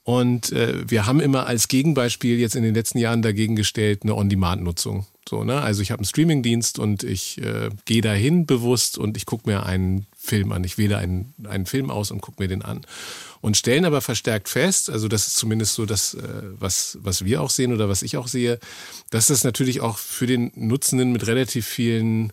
Und 0.04 0.50
äh, 0.50 0.88
wir 0.88 1.06
haben 1.06 1.20
immer 1.20 1.46
als 1.46 1.68
Gegenbeispiel 1.68 2.38
jetzt 2.38 2.56
in 2.56 2.64
den 2.64 2.74
letzten 2.74 2.98
Jahren 2.98 3.22
dagegen 3.22 3.54
gestellt 3.54 4.00
eine 4.02 4.16
On-Demand-Nutzung. 4.16 5.06
So, 5.28 5.44
ne? 5.44 5.60
Also 5.60 5.82
ich 5.82 5.92
habe 5.92 6.00
einen 6.00 6.06
Streamingdienst 6.06 6.80
und 6.80 7.04
ich 7.04 7.38
äh, 7.38 7.70
gehe 7.84 8.02
dahin 8.02 8.44
bewusst 8.44 8.98
und 8.98 9.16
ich 9.16 9.26
gucke 9.26 9.48
mir 9.48 9.64
einen 9.64 10.06
Film 10.16 10.50
an. 10.50 10.64
Ich 10.64 10.76
wähle 10.76 10.98
einen, 10.98 11.34
einen 11.48 11.66
Film 11.66 11.90
aus 11.90 12.10
und 12.10 12.20
gucke 12.20 12.42
mir 12.42 12.48
den 12.48 12.62
an. 12.62 12.80
Und 13.40 13.56
stellen 13.56 13.84
aber 13.84 14.00
verstärkt 14.00 14.48
fest, 14.48 14.90
also 14.90 15.06
das 15.06 15.28
ist 15.28 15.36
zumindest 15.36 15.74
so 15.74 15.86
das, 15.86 16.14
äh, 16.14 16.20
was, 16.58 16.98
was 17.00 17.24
wir 17.24 17.40
auch 17.40 17.50
sehen 17.50 17.72
oder 17.72 17.88
was 17.88 18.02
ich 18.02 18.16
auch 18.16 18.26
sehe, 18.26 18.58
dass 19.10 19.26
das 19.26 19.44
natürlich 19.44 19.80
auch 19.80 19.98
für 19.98 20.26
den 20.26 20.50
Nutzenden 20.56 21.12
mit 21.12 21.28
relativ 21.28 21.66
vielen 21.66 22.32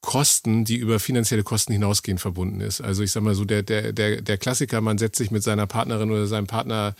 Kosten, 0.00 0.64
die 0.64 0.76
über 0.76 0.98
finanzielle 0.98 1.42
Kosten 1.42 1.72
hinausgehen, 1.72 2.18
verbunden 2.18 2.60
ist. 2.60 2.80
Also 2.80 3.02
ich 3.02 3.12
sag 3.12 3.22
mal 3.22 3.34
so, 3.34 3.44
der, 3.44 3.62
der, 3.62 3.92
der, 3.92 4.22
der 4.22 4.38
Klassiker, 4.38 4.80
man 4.80 4.98
setzt 4.98 5.18
sich 5.18 5.30
mit 5.30 5.42
seiner 5.42 5.66
Partnerin 5.66 6.10
oder 6.10 6.26
seinem 6.26 6.46
Partner 6.46 6.94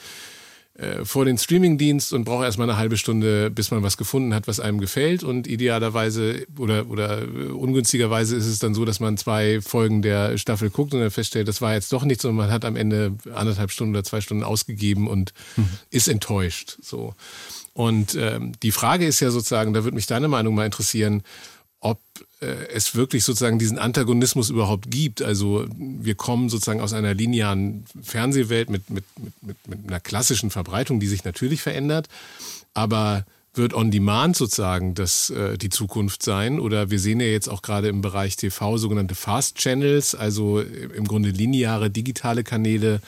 äh, 0.74 1.04
vor 1.04 1.24
den 1.24 1.36
Streamingdienst 1.36 2.12
und 2.12 2.24
braucht 2.24 2.44
erstmal 2.44 2.68
eine 2.68 2.78
halbe 2.78 2.96
Stunde, 2.96 3.50
bis 3.50 3.70
man 3.70 3.82
was 3.82 3.96
gefunden 3.96 4.34
hat, 4.34 4.46
was 4.48 4.60
einem 4.60 4.80
gefällt. 4.80 5.22
Und 5.22 5.46
idealerweise 5.46 6.46
oder, 6.58 6.88
oder 6.88 7.22
ungünstigerweise 7.52 8.36
ist 8.36 8.46
es 8.46 8.60
dann 8.60 8.74
so, 8.74 8.84
dass 8.84 9.00
man 9.00 9.16
zwei 9.16 9.60
Folgen 9.60 10.00
der 10.00 10.38
Staffel 10.38 10.70
guckt 10.70 10.94
und 10.94 11.00
dann 11.00 11.10
feststellt, 11.10 11.48
das 11.48 11.60
war 11.60 11.74
jetzt 11.74 11.92
doch 11.92 12.04
nichts 12.04 12.24
und 12.24 12.34
man 12.34 12.50
hat 12.50 12.64
am 12.64 12.76
Ende 12.76 13.14
anderthalb 13.34 13.70
Stunden 13.72 13.94
oder 13.94 14.04
zwei 14.04 14.20
Stunden 14.20 14.44
ausgegeben 14.44 15.06
und 15.06 15.34
mhm. 15.56 15.68
ist 15.90 16.08
enttäuscht. 16.08 16.78
So. 16.80 17.14
Und 17.74 18.14
ähm, 18.14 18.52
die 18.62 18.72
Frage 18.72 19.06
ist 19.06 19.20
ja 19.20 19.30
sozusagen, 19.30 19.74
da 19.74 19.84
würde 19.84 19.94
mich 19.94 20.06
deine 20.06 20.28
Meinung 20.28 20.54
mal 20.54 20.66
interessieren, 20.66 21.22
ob 21.80 22.00
äh, 22.18 22.24
es 22.40 22.94
wirklich 22.94 23.24
sozusagen 23.24 23.58
diesen 23.58 23.78
Antagonismus 23.78 24.50
überhaupt 24.50 24.90
gibt. 24.90 25.20
Also 25.20 25.66
wir 25.76 26.14
kommen 26.14 26.48
sozusagen 26.48 26.80
aus 26.80 26.92
einer 26.92 27.14
linearen 27.14 27.84
Fernsehwelt 28.02 28.70
mit, 28.70 28.88
mit, 28.88 29.04
mit, 29.42 29.56
mit 29.68 29.78
einer 29.86 30.00
klassischen 30.00 30.50
Verbreitung, 30.50 31.00
die 31.00 31.06
sich 31.06 31.24
natürlich 31.24 31.60
verändert, 31.60 32.08
aber 32.72 33.26
wird 33.54 33.74
On 33.74 33.90
Demand 33.90 34.36
sozusagen 34.36 34.94
das 34.94 35.30
äh, 35.30 35.58
die 35.58 35.70
Zukunft 35.70 36.22
sein? 36.22 36.60
Oder 36.60 36.90
wir 36.90 36.98
sehen 37.00 37.20
ja 37.20 37.26
jetzt 37.26 37.48
auch 37.48 37.62
gerade 37.62 37.88
im 37.88 38.00
Bereich 38.00 38.36
TV 38.36 38.76
sogenannte 38.78 39.14
Fast 39.14 39.56
Channels, 39.56 40.14
also 40.14 40.60
im 40.60 41.06
Grunde 41.06 41.30
lineare 41.30 41.90
digitale 41.90 42.44
Kanäle, 42.44 43.00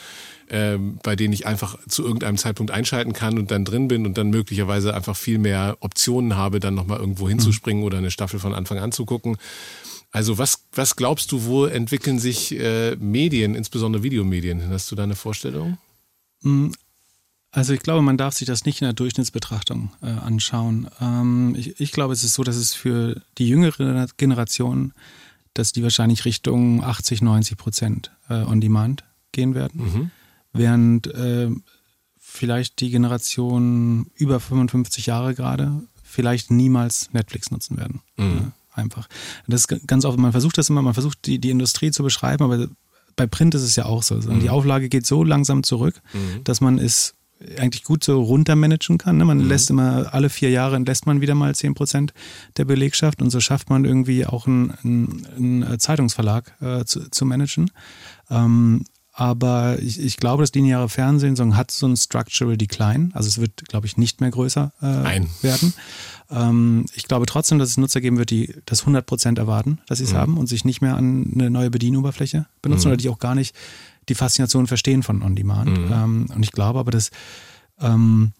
ähm, 0.52 0.98
bei 1.02 1.16
denen 1.16 1.32
ich 1.32 1.46
einfach 1.46 1.78
zu 1.88 2.04
irgendeinem 2.04 2.36
Zeitpunkt 2.36 2.70
einschalten 2.70 3.14
kann 3.14 3.38
und 3.38 3.50
dann 3.50 3.64
drin 3.64 3.88
bin 3.88 4.04
und 4.04 4.18
dann 4.18 4.28
möglicherweise 4.28 4.94
einfach 4.94 5.16
viel 5.16 5.38
mehr 5.38 5.78
Optionen 5.80 6.36
habe, 6.36 6.60
dann 6.60 6.74
nochmal 6.74 7.00
irgendwo 7.00 7.26
hinzuspringen 7.26 7.80
mhm. 7.80 7.86
oder 7.86 7.98
eine 7.98 8.10
Staffel 8.10 8.38
von 8.38 8.52
Anfang 8.52 8.78
an 8.78 8.92
zu 8.92 9.06
gucken. 9.06 9.38
Also 10.10 10.36
was, 10.36 10.66
was 10.74 10.94
glaubst 10.94 11.32
du, 11.32 11.44
wo 11.44 11.64
entwickeln 11.64 12.18
sich 12.18 12.54
äh, 12.54 12.96
Medien, 12.96 13.54
insbesondere 13.54 14.02
Videomedien? 14.02 14.68
Hast 14.68 14.90
du 14.90 14.94
da 14.94 15.04
eine 15.04 15.16
Vorstellung? 15.16 15.78
Mm, 16.42 16.68
also 17.50 17.72
ich 17.72 17.80
glaube, 17.80 18.02
man 18.02 18.18
darf 18.18 18.34
sich 18.34 18.46
das 18.46 18.66
nicht 18.66 18.82
in 18.82 18.84
der 18.84 18.92
Durchschnittsbetrachtung 18.92 19.90
äh, 20.02 20.08
anschauen. 20.08 20.86
Ähm, 21.00 21.54
ich, 21.56 21.80
ich, 21.80 21.92
glaube, 21.92 22.12
es 22.12 22.24
ist 22.24 22.34
so, 22.34 22.44
dass 22.44 22.56
es 22.56 22.74
für 22.74 23.22
die 23.38 23.48
jüngere 23.48 24.06
Generation, 24.18 24.92
dass 25.54 25.72
die 25.72 25.82
wahrscheinlich 25.82 26.26
Richtung 26.26 26.84
80, 26.84 27.22
90 27.22 27.56
Prozent 27.56 28.10
äh, 28.28 28.34
on 28.42 28.60
Demand 28.60 29.04
gehen 29.32 29.54
werden. 29.54 29.80
Mhm 29.80 30.10
während 30.52 31.06
äh, 31.08 31.50
vielleicht 32.18 32.80
die 32.80 32.90
Generation 32.90 34.06
über 34.14 34.40
55 34.40 35.06
Jahre 35.06 35.34
gerade 35.34 35.82
vielleicht 36.02 36.50
niemals 36.50 37.10
Netflix 37.12 37.50
nutzen 37.50 37.76
werden. 37.76 38.00
Mhm. 38.16 38.24
Ja, 38.24 38.52
einfach. 38.74 39.08
Das 39.46 39.62
ist 39.62 39.86
ganz 39.86 40.04
oft, 40.04 40.18
man 40.18 40.32
versucht 40.32 40.58
das 40.58 40.68
immer, 40.68 40.82
man 40.82 40.94
versucht 40.94 41.26
die, 41.26 41.38
die 41.38 41.50
Industrie 41.50 41.90
zu 41.90 42.02
beschreiben, 42.02 42.44
aber 42.44 42.68
bei 43.16 43.26
Print 43.26 43.54
ist 43.54 43.62
es 43.62 43.76
ja 43.76 43.86
auch 43.86 44.02
so. 44.02 44.16
Mhm. 44.16 44.40
Die 44.40 44.50
Auflage 44.50 44.88
geht 44.88 45.06
so 45.06 45.24
langsam 45.24 45.62
zurück, 45.62 46.00
mhm. 46.12 46.44
dass 46.44 46.60
man 46.60 46.78
es 46.78 47.14
eigentlich 47.58 47.84
gut 47.84 48.04
so 48.04 48.22
runtermanagen 48.22 48.98
kann. 48.98 49.16
Ne? 49.16 49.24
Man 49.24 49.38
mhm. 49.38 49.48
lässt 49.48 49.70
immer 49.70 50.14
alle 50.14 50.30
vier 50.30 50.50
Jahre 50.50 50.78
lässt 50.78 51.06
man 51.06 51.20
wieder 51.20 51.34
mal 51.34 51.54
10 51.54 51.74
Prozent 51.74 52.14
der 52.56 52.64
Belegschaft 52.64 53.20
und 53.20 53.30
so 53.30 53.40
schafft 53.40 53.70
man 53.70 53.84
irgendwie 53.84 54.26
auch 54.26 54.46
einen, 54.46 55.26
einen 55.36 55.78
Zeitungsverlag 55.78 56.54
äh, 56.60 56.84
zu, 56.84 57.10
zu 57.10 57.24
managen. 57.24 57.70
Ähm, 58.30 58.84
aber 59.12 59.78
ich, 59.80 60.00
ich 60.00 60.16
glaube, 60.16 60.42
das 60.42 60.54
lineare 60.54 60.88
Fernsehen 60.88 61.36
so, 61.36 61.54
hat 61.54 61.70
so 61.70 61.86
ein 61.86 61.96
Structural 61.96 62.56
Decline. 62.56 63.10
Also 63.12 63.28
es 63.28 63.38
wird, 63.38 63.68
glaube 63.68 63.86
ich, 63.86 63.98
nicht 63.98 64.20
mehr 64.22 64.30
größer 64.30 64.72
äh, 64.80 65.20
werden. 65.42 65.74
Ähm, 66.30 66.86
ich 66.94 67.08
glaube 67.08 67.26
trotzdem, 67.26 67.58
dass 67.58 67.68
es 67.68 67.76
Nutzer 67.76 68.00
geben 68.00 68.16
wird, 68.16 68.30
die 68.30 68.54
das 68.64 68.80
100 68.80 69.04
Prozent 69.04 69.38
erwarten, 69.38 69.80
dass 69.86 69.98
sie 69.98 70.04
es 70.04 70.14
mhm. 70.14 70.16
haben 70.16 70.38
und 70.38 70.46
sich 70.46 70.64
nicht 70.64 70.80
mehr 70.80 70.96
an 70.96 71.30
eine 71.34 71.50
neue 71.50 71.70
Bedienoberfläche 71.70 72.46
benutzen 72.62 72.88
mhm. 72.88 72.92
oder 72.92 72.96
die 72.96 73.10
auch 73.10 73.18
gar 73.18 73.34
nicht 73.34 73.54
die 74.08 74.14
Faszination 74.14 74.66
verstehen 74.66 75.02
von 75.02 75.22
On-Demand. 75.22 75.70
Mhm. 75.70 75.92
Ähm, 75.92 76.26
und 76.34 76.42
ich 76.42 76.52
glaube 76.52 76.78
aber, 76.78 76.90
dass 76.90 77.10
ähm, 77.80 78.32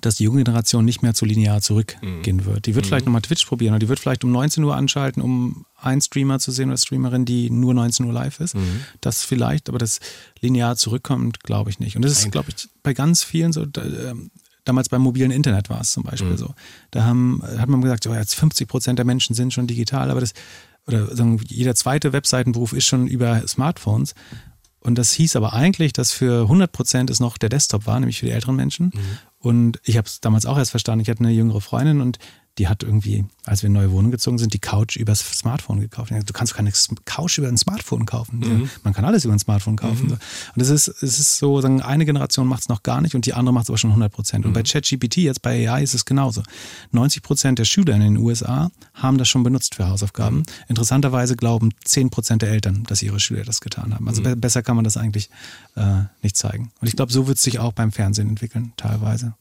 dass 0.00 0.16
die 0.16 0.24
junge 0.24 0.42
Generation 0.42 0.84
nicht 0.84 1.02
mehr 1.02 1.14
zu 1.14 1.24
linear 1.24 1.60
zurückgehen 1.60 2.36
mhm. 2.36 2.44
wird. 2.44 2.66
Die 2.66 2.74
wird 2.74 2.84
mhm. 2.84 2.88
vielleicht 2.88 3.06
nochmal 3.06 3.22
Twitch 3.22 3.44
probieren 3.46 3.74
oder 3.74 3.80
die 3.80 3.88
wird 3.88 4.00
vielleicht 4.00 4.24
um 4.24 4.32
19 4.32 4.64
Uhr 4.64 4.74
anschalten, 4.74 5.22
um 5.22 5.66
einen 5.76 6.00
Streamer 6.00 6.38
zu 6.38 6.50
sehen 6.50 6.68
oder 6.68 6.78
Streamerin, 6.78 7.24
die 7.24 7.50
nur 7.50 7.74
19 7.74 8.06
Uhr 8.06 8.12
live 8.12 8.40
ist. 8.40 8.54
Mhm. 8.54 8.80
Das 9.00 9.22
vielleicht, 9.24 9.68
aber 9.68 9.78
das 9.78 10.00
linear 10.40 10.76
zurückkommt, 10.76 11.40
glaube 11.40 11.70
ich 11.70 11.78
nicht. 11.78 11.96
Und 11.96 12.02
das 12.02 12.12
ist, 12.12 12.30
glaube 12.30 12.50
ich, 12.50 12.68
bei 12.82 12.94
ganz 12.94 13.22
vielen 13.22 13.52
so. 13.52 13.62
Äh, 13.62 14.14
damals 14.64 14.88
beim 14.88 15.02
mobilen 15.02 15.32
Internet 15.32 15.70
war 15.70 15.80
es 15.80 15.92
zum 15.92 16.04
Beispiel 16.04 16.30
mhm. 16.30 16.36
so. 16.36 16.54
Da 16.90 17.04
haben, 17.04 17.42
hat 17.58 17.68
man 17.68 17.80
gesagt, 17.80 18.06
oh, 18.06 18.14
jetzt 18.14 18.34
50 18.34 18.68
Prozent 18.68 18.98
der 18.98 19.04
Menschen 19.04 19.34
sind 19.34 19.52
schon 19.52 19.66
digital, 19.66 20.10
aber 20.10 20.20
das, 20.20 20.34
oder 20.86 21.14
sagen, 21.14 21.40
jeder 21.46 21.74
zweite 21.74 22.12
Webseitenberuf 22.12 22.72
ist 22.72 22.86
schon 22.86 23.06
über 23.06 23.46
Smartphones. 23.46 24.14
Und 24.80 24.98
das 24.98 25.12
hieß 25.12 25.36
aber 25.36 25.52
eigentlich, 25.52 25.92
dass 25.92 26.12
für 26.12 26.42
100 26.42 26.72
Prozent 26.72 27.10
es 27.10 27.20
noch 27.20 27.38
der 27.38 27.48
Desktop 27.48 27.86
war, 27.86 27.98
nämlich 28.00 28.18
für 28.18 28.26
die 28.26 28.32
älteren 28.32 28.56
Menschen. 28.56 28.86
Mhm. 28.86 29.18
Und 29.42 29.80
ich 29.84 29.96
habe 29.96 30.06
es 30.06 30.20
damals 30.20 30.46
auch 30.46 30.56
erst 30.56 30.70
verstanden. 30.70 31.02
Ich 31.02 31.10
hatte 31.10 31.20
eine 31.20 31.32
jüngere 31.32 31.60
Freundin 31.60 32.00
und 32.00 32.18
die 32.58 32.68
hat 32.68 32.82
irgendwie, 32.82 33.24
als 33.46 33.62
wir 33.62 33.68
in 33.68 33.72
neue 33.72 33.90
Wohnung 33.92 34.10
gezogen 34.10 34.36
sind, 34.36 34.52
die 34.52 34.58
Couch 34.58 34.96
übers 34.96 35.20
Smartphone 35.20 35.80
gekauft. 35.80 36.10
Du 36.10 36.32
kannst 36.34 36.54
keine 36.54 36.70
Couch 37.06 37.38
über 37.38 37.48
ein 37.48 37.56
Smartphone 37.56 38.04
kaufen. 38.04 38.40
Mhm. 38.40 38.70
Man 38.84 38.92
kann 38.92 39.06
alles 39.06 39.24
über 39.24 39.32
ein 39.32 39.38
Smartphone 39.38 39.76
kaufen. 39.76 40.08
Mhm. 40.08 40.18
Und 40.54 40.62
es 40.62 40.68
ist, 40.68 40.88
es 40.88 41.18
ist 41.18 41.38
so, 41.38 41.60
sagen, 41.62 41.80
eine 41.80 42.04
Generation 42.04 42.46
macht 42.46 42.62
es 42.62 42.68
noch 42.68 42.82
gar 42.82 43.00
nicht 43.00 43.14
und 43.14 43.24
die 43.24 43.32
andere 43.32 43.54
macht 43.54 43.64
es 43.64 43.70
aber 43.70 43.78
schon 43.78 43.90
100 43.90 44.12
Prozent. 44.12 44.44
Und 44.44 44.50
mhm. 44.50 44.54
bei 44.54 44.62
ChatGPT, 44.62 45.18
jetzt 45.18 45.40
bei 45.40 45.66
AI, 45.66 45.82
ist 45.82 45.94
es 45.94 46.04
genauso. 46.04 46.42
90 46.90 47.22
Prozent 47.22 47.58
der 47.58 47.64
Schüler 47.64 47.94
in 47.94 48.02
den 48.02 48.16
USA 48.18 48.70
haben 48.92 49.16
das 49.16 49.28
schon 49.30 49.42
benutzt 49.42 49.76
für 49.76 49.88
Hausaufgaben. 49.88 50.38
Mhm. 50.38 50.44
Interessanterweise 50.68 51.36
glauben 51.36 51.70
10 51.84 52.10
Prozent 52.10 52.42
der 52.42 52.50
Eltern, 52.50 52.84
dass 52.84 53.02
ihre 53.02 53.18
Schüler 53.18 53.44
das 53.44 53.62
getan 53.62 53.94
haben. 53.94 54.06
Also 54.08 54.20
mhm. 54.20 54.38
besser 54.38 54.62
kann 54.62 54.76
man 54.76 54.84
das 54.84 54.98
eigentlich 54.98 55.30
äh, 55.76 56.02
nicht 56.22 56.36
zeigen. 56.36 56.70
Und 56.80 56.88
ich 56.88 56.96
glaube, 56.96 57.12
so 57.12 57.26
wird 57.26 57.38
es 57.38 57.44
sich 57.44 57.60
auch 57.60 57.72
beim 57.72 57.92
Fernsehen 57.92 58.28
entwickeln, 58.28 58.74
teilweise. 58.76 59.34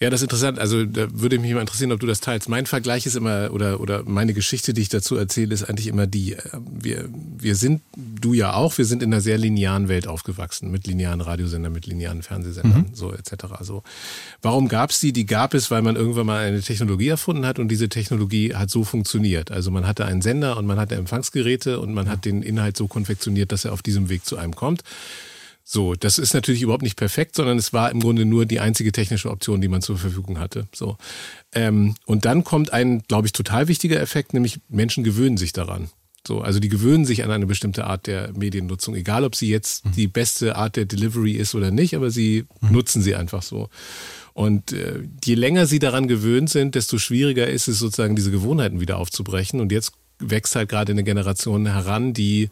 Ja, 0.00 0.10
das 0.10 0.20
ist 0.20 0.24
interessant. 0.24 0.58
Also 0.60 0.84
da 0.84 1.08
würde 1.12 1.38
mich 1.38 1.52
mal 1.52 1.60
interessieren, 1.60 1.90
ob 1.90 1.98
du 1.98 2.06
das 2.06 2.20
teilst. 2.20 2.48
Mein 2.48 2.66
Vergleich 2.66 3.04
ist 3.04 3.16
immer, 3.16 3.50
oder, 3.52 3.80
oder 3.80 4.04
meine 4.04 4.32
Geschichte, 4.32 4.72
die 4.72 4.82
ich 4.82 4.88
dazu 4.88 5.16
erzähle, 5.16 5.52
ist 5.52 5.64
eigentlich 5.64 5.88
immer 5.88 6.06
die, 6.06 6.34
äh, 6.34 6.42
wir, 6.70 7.08
wir 7.10 7.56
sind, 7.56 7.82
du 7.96 8.32
ja 8.32 8.54
auch, 8.54 8.78
wir 8.78 8.84
sind 8.84 9.02
in 9.02 9.12
einer 9.12 9.20
sehr 9.20 9.38
linearen 9.38 9.88
Welt 9.88 10.06
aufgewachsen, 10.06 10.70
mit 10.70 10.86
linearen 10.86 11.20
Radiosendern, 11.20 11.72
mit 11.72 11.86
linearen 11.86 12.22
Fernsehsendern, 12.22 12.86
mhm. 12.90 12.94
so 12.94 13.12
etc. 13.12 13.32
So. 13.62 13.82
Warum 14.40 14.68
gab 14.68 14.90
es 14.90 15.00
die? 15.00 15.12
Die 15.12 15.26
gab 15.26 15.52
es, 15.52 15.70
weil 15.70 15.82
man 15.82 15.96
irgendwann 15.96 16.26
mal 16.26 16.46
eine 16.46 16.60
Technologie 16.60 17.08
erfunden 17.08 17.44
hat 17.44 17.58
und 17.58 17.68
diese 17.68 17.88
Technologie 17.88 18.54
hat 18.54 18.70
so 18.70 18.84
funktioniert. 18.84 19.50
Also 19.50 19.72
man 19.72 19.86
hatte 19.86 20.04
einen 20.04 20.22
Sender 20.22 20.56
und 20.58 20.66
man 20.66 20.78
hatte 20.78 20.94
Empfangsgeräte 20.94 21.80
und 21.80 21.92
man 21.92 22.08
hat 22.08 22.24
den 22.24 22.42
Inhalt 22.42 22.76
so 22.76 22.86
konfektioniert, 22.86 23.50
dass 23.50 23.64
er 23.64 23.72
auf 23.72 23.82
diesem 23.82 24.08
Weg 24.08 24.24
zu 24.24 24.36
einem 24.36 24.54
kommt. 24.54 24.82
So, 25.68 25.96
das 25.96 26.18
ist 26.18 26.32
natürlich 26.32 26.62
überhaupt 26.62 26.84
nicht 26.84 26.94
perfekt, 26.94 27.34
sondern 27.34 27.58
es 27.58 27.72
war 27.72 27.90
im 27.90 27.98
Grunde 27.98 28.24
nur 28.24 28.46
die 28.46 28.60
einzige 28.60 28.92
technische 28.92 29.28
Option, 29.28 29.60
die 29.60 29.66
man 29.66 29.82
zur 29.82 29.98
Verfügung 29.98 30.38
hatte. 30.38 30.68
So. 30.72 30.96
Ähm, 31.52 31.96
und 32.06 32.24
dann 32.24 32.44
kommt 32.44 32.72
ein, 32.72 33.02
glaube 33.08 33.26
ich, 33.26 33.32
total 33.32 33.66
wichtiger 33.66 34.00
Effekt, 34.00 34.32
nämlich 34.32 34.60
Menschen 34.68 35.02
gewöhnen 35.02 35.36
sich 35.36 35.52
daran. 35.52 35.90
So, 36.24 36.40
also 36.40 36.60
die 36.60 36.68
gewöhnen 36.68 37.04
sich 37.04 37.24
an 37.24 37.32
eine 37.32 37.46
bestimmte 37.46 37.84
Art 37.84 38.06
der 38.06 38.32
Mediennutzung, 38.32 38.94
egal 38.94 39.24
ob 39.24 39.34
sie 39.34 39.48
jetzt 39.48 39.84
mhm. 39.84 39.92
die 39.92 40.06
beste 40.06 40.54
Art 40.54 40.76
der 40.76 40.84
Delivery 40.84 41.32
ist 41.32 41.56
oder 41.56 41.72
nicht, 41.72 41.96
aber 41.96 42.12
sie 42.12 42.46
mhm. 42.60 42.70
nutzen 42.72 43.02
sie 43.02 43.16
einfach 43.16 43.42
so. 43.42 43.68
Und 44.34 44.70
äh, 44.70 45.02
je 45.24 45.34
länger 45.34 45.66
sie 45.66 45.80
daran 45.80 46.06
gewöhnt 46.06 46.48
sind, 46.48 46.76
desto 46.76 46.98
schwieriger 46.98 47.48
ist 47.48 47.66
es 47.66 47.80
sozusagen, 47.80 48.14
diese 48.14 48.30
Gewohnheiten 48.30 48.78
wieder 48.78 48.98
aufzubrechen. 48.98 49.60
Und 49.60 49.72
jetzt 49.72 49.94
wächst 50.18 50.56
halt 50.56 50.68
gerade 50.68 50.92
eine 50.92 51.04
Generation 51.04 51.66
heran, 51.66 52.12
die 52.12 52.50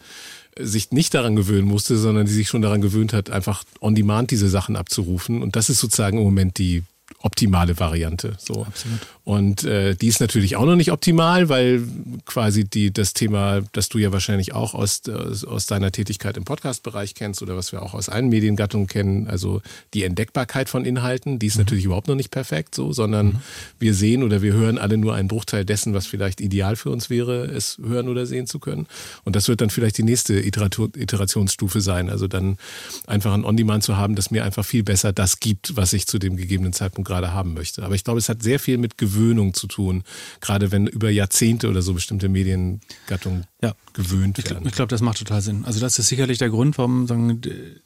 sich 0.58 0.92
nicht 0.92 1.14
daran 1.14 1.36
gewöhnen 1.36 1.66
musste, 1.66 1.96
sondern 1.96 2.26
die 2.26 2.32
sich 2.32 2.48
schon 2.48 2.62
daran 2.62 2.80
gewöhnt 2.80 3.12
hat, 3.12 3.30
einfach 3.30 3.64
on 3.80 3.94
demand 3.94 4.30
diese 4.30 4.48
Sachen 4.48 4.76
abzurufen. 4.76 5.42
Und 5.42 5.56
das 5.56 5.68
ist 5.68 5.80
sozusagen 5.80 6.18
im 6.18 6.24
Moment 6.24 6.58
die 6.58 6.84
optimale 7.18 7.78
Variante. 7.78 8.36
So. 8.38 8.64
Absolut. 8.64 9.00
Und 9.24 9.64
äh, 9.64 9.94
die 9.94 10.08
ist 10.08 10.20
natürlich 10.20 10.56
auch 10.56 10.66
noch 10.66 10.76
nicht 10.76 10.92
optimal, 10.92 11.48
weil 11.48 11.82
quasi 12.26 12.64
die, 12.64 12.92
das 12.92 13.14
Thema, 13.14 13.62
das 13.72 13.88
du 13.88 13.98
ja 13.98 14.12
wahrscheinlich 14.12 14.52
auch 14.52 14.74
aus, 14.74 15.02
aus 15.08 15.66
deiner 15.66 15.90
Tätigkeit 15.92 16.36
im 16.36 16.44
Podcast-Bereich 16.44 17.14
kennst 17.14 17.40
oder 17.40 17.56
was 17.56 17.72
wir 17.72 17.82
auch 17.82 17.94
aus 17.94 18.10
allen 18.10 18.28
Mediengattungen 18.28 18.86
kennen, 18.86 19.26
also 19.26 19.62
die 19.94 20.04
Entdeckbarkeit 20.04 20.68
von 20.68 20.84
Inhalten, 20.84 21.38
die 21.38 21.46
ist 21.46 21.56
mhm. 21.56 21.62
natürlich 21.62 21.86
überhaupt 21.86 22.08
noch 22.08 22.16
nicht 22.16 22.30
perfekt, 22.30 22.74
so, 22.74 22.92
sondern 22.92 23.26
mhm. 23.26 23.40
wir 23.78 23.94
sehen 23.94 24.22
oder 24.22 24.42
wir 24.42 24.52
hören 24.52 24.76
alle 24.76 24.98
nur 24.98 25.14
einen 25.14 25.28
Bruchteil 25.28 25.64
dessen, 25.64 25.94
was 25.94 26.06
vielleicht 26.06 26.42
ideal 26.42 26.76
für 26.76 26.90
uns 26.90 27.08
wäre, 27.08 27.46
es 27.46 27.78
hören 27.82 28.08
oder 28.08 28.26
sehen 28.26 28.46
zu 28.46 28.58
können. 28.58 28.86
Und 29.24 29.36
das 29.36 29.48
wird 29.48 29.62
dann 29.62 29.70
vielleicht 29.70 29.96
die 29.96 30.02
nächste 30.02 30.34
Iterationsstufe 30.34 31.80
sein. 31.80 32.10
Also 32.10 32.28
dann 32.28 32.58
einfach 33.06 33.32
ein 33.32 33.44
On-Demand 33.44 33.82
zu 33.82 33.96
haben, 33.96 34.16
das 34.16 34.30
mir 34.30 34.44
einfach 34.44 34.64
viel 34.64 34.82
besser 34.82 35.14
das 35.14 35.40
gibt, 35.40 35.76
was 35.76 35.94
ich 35.94 36.06
zu 36.06 36.18
dem 36.18 36.36
gegebenen 36.36 36.74
Zeitpunkt 36.74 37.03
Zeitpunkt 37.04 37.08
gerade 37.08 37.32
haben 37.32 37.54
möchte. 37.54 37.82
Aber 37.82 37.94
ich 37.94 38.04
glaube, 38.04 38.18
es 38.18 38.28
hat 38.28 38.42
sehr 38.42 38.58
viel 38.58 38.78
mit 38.78 38.98
Gewöhnung 38.98 39.54
zu 39.54 39.66
tun, 39.66 40.02
gerade 40.40 40.72
wenn 40.72 40.86
über 40.86 41.10
Jahrzehnte 41.10 41.68
oder 41.68 41.82
so 41.82 41.94
bestimmte 41.94 42.28
Mediengattungen 42.28 43.44
ja. 43.62 43.74
gewöhnt 43.92 44.38
werden. 44.38 44.62
Ich, 44.62 44.68
ich 44.68 44.74
glaube, 44.74 44.88
das 44.88 45.00
macht 45.00 45.18
total 45.18 45.42
Sinn. 45.42 45.64
Also 45.64 45.80
das 45.80 45.98
ist 45.98 46.08
sicherlich 46.08 46.38
der 46.38 46.50
Grund, 46.50 46.78
warum 46.78 47.06
sagen, 47.06 47.40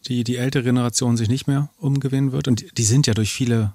die, 0.06 0.24
die 0.24 0.36
ältere 0.36 0.62
Generation 0.62 1.16
sich 1.16 1.28
nicht 1.28 1.46
mehr 1.46 1.68
umgewöhnen 1.78 2.32
wird. 2.32 2.48
Und 2.48 2.78
die 2.78 2.84
sind 2.84 3.06
ja 3.06 3.14
durch 3.14 3.32
viele 3.32 3.72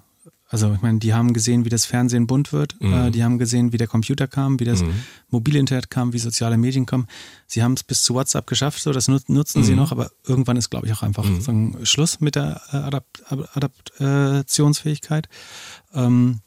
also 0.48 0.72
ich 0.72 0.82
meine, 0.82 0.98
die 0.98 1.14
haben 1.14 1.32
gesehen, 1.32 1.64
wie 1.64 1.68
das 1.68 1.86
Fernsehen 1.86 2.26
bunt 2.26 2.52
wird, 2.52 2.80
mhm. 2.80 2.92
äh, 2.92 3.10
die 3.10 3.24
haben 3.24 3.38
gesehen, 3.38 3.72
wie 3.72 3.78
der 3.78 3.86
Computer 3.86 4.26
kam, 4.26 4.60
wie 4.60 4.64
das 4.64 4.82
mhm. 4.82 4.92
mobile 5.28 5.58
Internet 5.58 5.90
kam, 5.90 6.12
wie 6.12 6.18
soziale 6.18 6.56
Medien 6.56 6.86
kommen. 6.86 7.08
Sie 7.46 7.62
haben 7.62 7.72
es 7.72 7.82
bis 7.82 8.02
zu 8.02 8.14
WhatsApp 8.14 8.46
geschafft, 8.46 8.82
so 8.82 8.92
das 8.92 9.08
nutzen 9.08 9.32
mhm. 9.32 9.64
sie 9.64 9.74
noch, 9.74 9.90
aber 9.90 10.10
irgendwann 10.26 10.56
ist, 10.56 10.70
glaube 10.70 10.86
ich, 10.86 10.92
auch 10.92 11.02
einfach 11.02 11.24
mhm. 11.24 11.40
so 11.40 11.50
ein 11.50 11.86
Schluss 11.86 12.20
mit 12.20 12.34
der 12.36 12.60
äh, 12.72 12.76
Adapt 12.76 13.22
Adaptationsfähigkeit. 13.54 15.28
Ähm, 15.94 16.40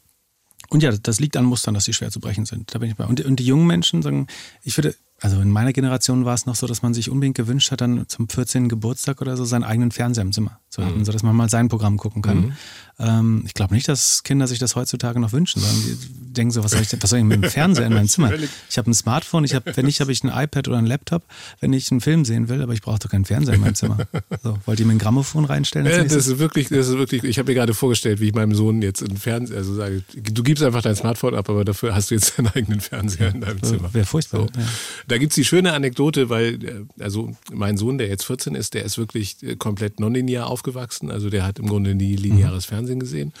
und 0.70 0.82
ja, 0.82 0.92
das 0.92 1.18
liegt 1.18 1.36
an 1.36 1.46
Mustern, 1.46 1.74
dass 1.74 1.84
sie 1.84 1.94
schwer 1.94 2.10
zu 2.10 2.20
brechen 2.20 2.44
sind. 2.44 2.74
Da 2.74 2.78
bin 2.78 2.90
ich 2.90 2.96
bei. 2.96 3.04
Und, 3.04 3.24
und 3.24 3.36
die 3.36 3.46
jungen 3.46 3.66
Menschen 3.66 4.02
sagen, 4.02 4.26
ich 4.62 4.76
würde, 4.76 4.94
also 5.20 5.40
in 5.40 5.50
meiner 5.50 5.72
Generation 5.72 6.24
war 6.24 6.34
es 6.34 6.46
noch 6.46 6.54
so, 6.54 6.68
dass 6.68 6.82
man 6.82 6.94
sich 6.94 7.10
unbedingt 7.10 7.36
gewünscht 7.36 7.72
hat, 7.72 7.80
dann 7.80 8.08
zum 8.08 8.28
14. 8.28 8.68
Geburtstag 8.68 9.20
oder 9.20 9.36
so 9.36 9.44
seinen 9.44 9.64
eigenen 9.64 9.90
Fernseher 9.90 10.22
im 10.22 10.32
Zimmer 10.32 10.60
zu 10.68 10.84
haben, 10.84 10.98
mhm. 10.98 11.04
sodass 11.04 11.24
man 11.24 11.34
mal 11.34 11.48
sein 11.48 11.68
Programm 11.68 11.96
gucken 11.96 12.22
kann. 12.22 12.38
Mhm. 12.38 12.52
Ähm, 13.00 13.42
ich 13.44 13.54
glaube 13.54 13.74
nicht, 13.74 13.88
dass 13.88 14.22
Kinder 14.22 14.46
sich 14.46 14.60
das 14.60 14.76
heutzutage 14.76 15.18
noch 15.18 15.32
wünschen, 15.32 15.60
sondern 15.60 15.82
die 15.82 16.32
denken 16.32 16.52
so, 16.52 16.62
was 16.62 16.70
soll 16.70 16.82
ich, 16.82 17.02
was 17.02 17.10
soll 17.10 17.18
ich 17.18 17.24
mit 17.24 17.42
dem 17.42 17.50
Fernseher 17.50 17.86
in 17.86 17.94
meinem 17.94 18.08
Zimmer? 18.08 18.32
Ich 18.70 18.78
habe 18.78 18.90
ein 18.90 18.94
Smartphone, 18.94 19.44
ich 19.44 19.54
hab, 19.54 19.76
wenn 19.76 19.86
nicht, 19.86 20.00
habe 20.00 20.12
ich 20.12 20.22
ein 20.22 20.28
iPad 20.28 20.68
oder 20.68 20.78
ein 20.78 20.86
Laptop, 20.86 21.24
wenn 21.58 21.72
ich 21.72 21.90
einen 21.90 22.00
Film 22.00 22.24
sehen 22.24 22.48
will, 22.48 22.62
aber 22.62 22.72
ich 22.74 22.82
brauche 22.82 23.00
doch 23.00 23.10
keinen 23.10 23.24
Fernseher 23.24 23.54
in 23.54 23.60
meinem 23.60 23.74
Zimmer. 23.74 23.98
So, 24.42 24.56
wollt 24.66 24.78
ihr 24.78 24.86
mir 24.86 24.92
ein 24.92 24.98
Grammophon 24.98 25.44
reinstellen? 25.46 25.90
Ja, 25.90 26.04
das 26.04 26.14
ist 26.14 26.38
wirklich, 26.38 26.68
das 26.68 26.88
ist 26.88 26.98
wirklich, 26.98 27.24
ich 27.24 27.38
habe 27.38 27.50
mir 27.50 27.54
gerade 27.54 27.74
vorgestellt, 27.74 28.20
wie 28.20 28.28
ich 28.28 28.34
meinem 28.34 28.54
Sohn 28.54 28.82
jetzt 28.82 29.02
einen 29.02 29.16
Fernseher, 29.16 29.56
also 29.56 29.74
sage, 29.74 30.04
du 30.14 30.42
gibst 30.42 30.62
einfach 30.62 30.82
dein 30.82 30.94
Smartphone 30.94 31.34
ab, 31.34 31.48
aber 31.50 31.64
dafür 31.64 31.94
hast 31.94 32.10
du 32.10 32.14
jetzt 32.14 32.38
deinen 32.38 32.48
eigenen 32.48 32.80
Fernseher 32.80 33.34
in 33.34 33.40
deinem 33.40 33.62
Zimmer. 33.62 33.92
Wäre 33.92 34.06
furchtbar. 34.06 34.42
So. 34.42 34.60
Ja. 34.60 34.66
Da 35.08 35.16
gibt's 35.16 35.36
die 35.36 35.44
schöne 35.44 35.72
Anekdote, 35.72 36.28
weil, 36.28 36.64
äh, 36.64 37.02
also 37.02 37.32
mein 37.50 37.78
Sohn, 37.78 37.98
der 37.98 38.08
jetzt 38.08 38.24
14 38.24 38.54
ist, 38.54 38.74
der 38.74 38.84
ist 38.84 38.98
wirklich 38.98 39.42
äh, 39.42 39.56
komplett 39.56 40.00
nonlinear 40.00 40.46
aufgewachsen, 40.46 41.10
also 41.10 41.30
der 41.30 41.46
hat 41.46 41.58
im 41.58 41.66
Grunde 41.66 41.94
nie 41.94 42.14
lineares 42.14 42.66
mhm. 42.66 42.74
Fernsehen 42.74 43.00
gesehen. 43.00 43.32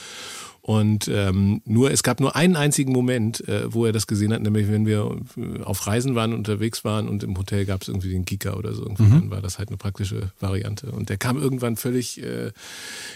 Und 0.68 1.08
ähm, 1.08 1.62
nur, 1.64 1.90
es 1.92 2.02
gab 2.02 2.20
nur 2.20 2.36
einen 2.36 2.54
einzigen 2.54 2.92
Moment, 2.92 3.48
äh, 3.48 3.72
wo 3.72 3.86
er 3.86 3.92
das 3.92 4.06
gesehen 4.06 4.34
hat, 4.34 4.42
nämlich 4.42 4.68
wenn 4.70 4.84
wir 4.84 5.16
äh, 5.38 5.62
auf 5.62 5.86
Reisen 5.86 6.14
waren, 6.14 6.34
unterwegs 6.34 6.84
waren 6.84 7.08
und 7.08 7.22
im 7.22 7.38
Hotel 7.38 7.64
gab 7.64 7.80
es 7.80 7.88
irgendwie 7.88 8.10
den 8.10 8.26
Kika 8.26 8.52
oder 8.52 8.74
so. 8.74 8.82
Irgendwie, 8.82 9.04
mhm. 9.04 9.12
Dann 9.12 9.30
war 9.30 9.40
das 9.40 9.58
halt 9.58 9.70
eine 9.70 9.78
praktische 9.78 10.30
Variante. 10.40 10.90
Und 10.90 11.08
der 11.08 11.16
kam 11.16 11.38
irgendwann 11.38 11.76
völlig 11.76 12.22
äh, 12.22 12.52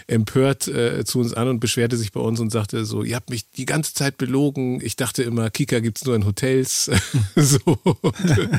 empört 0.06 0.66
äh, 0.66 1.04
zu 1.04 1.18
uns 1.20 1.34
an 1.34 1.46
und 1.46 1.60
beschwerte 1.60 1.98
sich 1.98 2.10
bei 2.12 2.20
uns 2.20 2.40
und 2.40 2.48
sagte 2.48 2.86
so, 2.86 3.02
ihr 3.02 3.16
habt 3.16 3.28
mich 3.28 3.50
die 3.50 3.66
ganze 3.66 3.92
Zeit 3.92 4.16
belogen. 4.16 4.80
Ich 4.82 4.96
dachte 4.96 5.22
immer, 5.22 5.50
Kika 5.50 5.80
gibt's 5.80 6.06
nur 6.06 6.16
in 6.16 6.24
Hotels, 6.24 6.90
so 7.36 7.58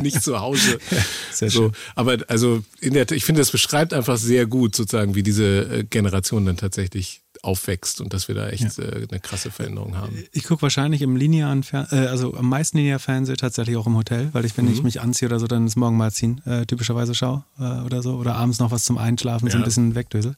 nicht 0.04 0.22
zu 0.22 0.40
Hause. 0.40 0.78
Sehr 1.32 1.50
so. 1.50 1.64
Schön. 1.64 1.72
Aber 1.96 2.18
also 2.28 2.62
in 2.80 2.94
der, 2.94 3.10
ich 3.10 3.26
finde, 3.26 3.42
das 3.42 3.50
beschreibt 3.50 3.92
einfach 3.92 4.18
sehr 4.18 4.46
gut 4.46 4.76
sozusagen, 4.76 5.16
wie 5.16 5.24
diese 5.24 5.80
äh, 5.80 5.84
Generation 5.84 6.46
dann 6.46 6.58
tatsächlich 6.58 7.23
aufwächst 7.44 8.02
und 8.02 8.14
dass 8.14 8.28
wir 8.28 8.36
da 8.36 8.50
echt 8.50 8.78
ja. 8.78 8.84
äh, 8.84 9.08
eine 9.10 9.20
krasse 9.20 9.52
Veränderung 9.52 9.98
haben. 9.98 10.24
Ich 10.32 10.46
gucke 10.46 10.62
wahrscheinlich 10.62 11.02
im 11.02 11.16
linearen 11.16 11.64
Fernsehen, 11.64 12.06
äh, 12.06 12.08
also 12.08 12.36
am 12.36 12.48
meisten 12.48 12.78
linear 12.78 13.00
Fernsehen 13.00 13.38
tatsächlich 13.38 13.76
auch 13.76 13.86
im 13.86 13.98
Hotel, 13.98 14.30
weil 14.32 14.46
ich, 14.46 14.58
wenn 14.58 14.66
mhm. 14.66 14.74
ich 14.74 14.84
mich 14.84 15.02
anziehe 15.02 15.28
oder 15.28 15.40
so, 15.40 15.48
dann 15.48 15.66
das 15.66 15.76
Morgenmagazin 15.76 16.42
äh, 16.46 16.66
typischerweise 16.66 17.14
schaue 17.14 17.44
äh, 17.60 17.82
oder 17.82 18.02
so 18.02 18.16
oder 18.16 18.36
abends 18.36 18.60
noch 18.60 18.72
was 18.72 18.86
zum 18.86 18.98
Einschlafen, 18.98 19.48
ja. 19.48 19.52
so 19.52 19.58
ein 19.58 19.64
bisschen 19.64 19.94
wegdösel. 19.94 20.36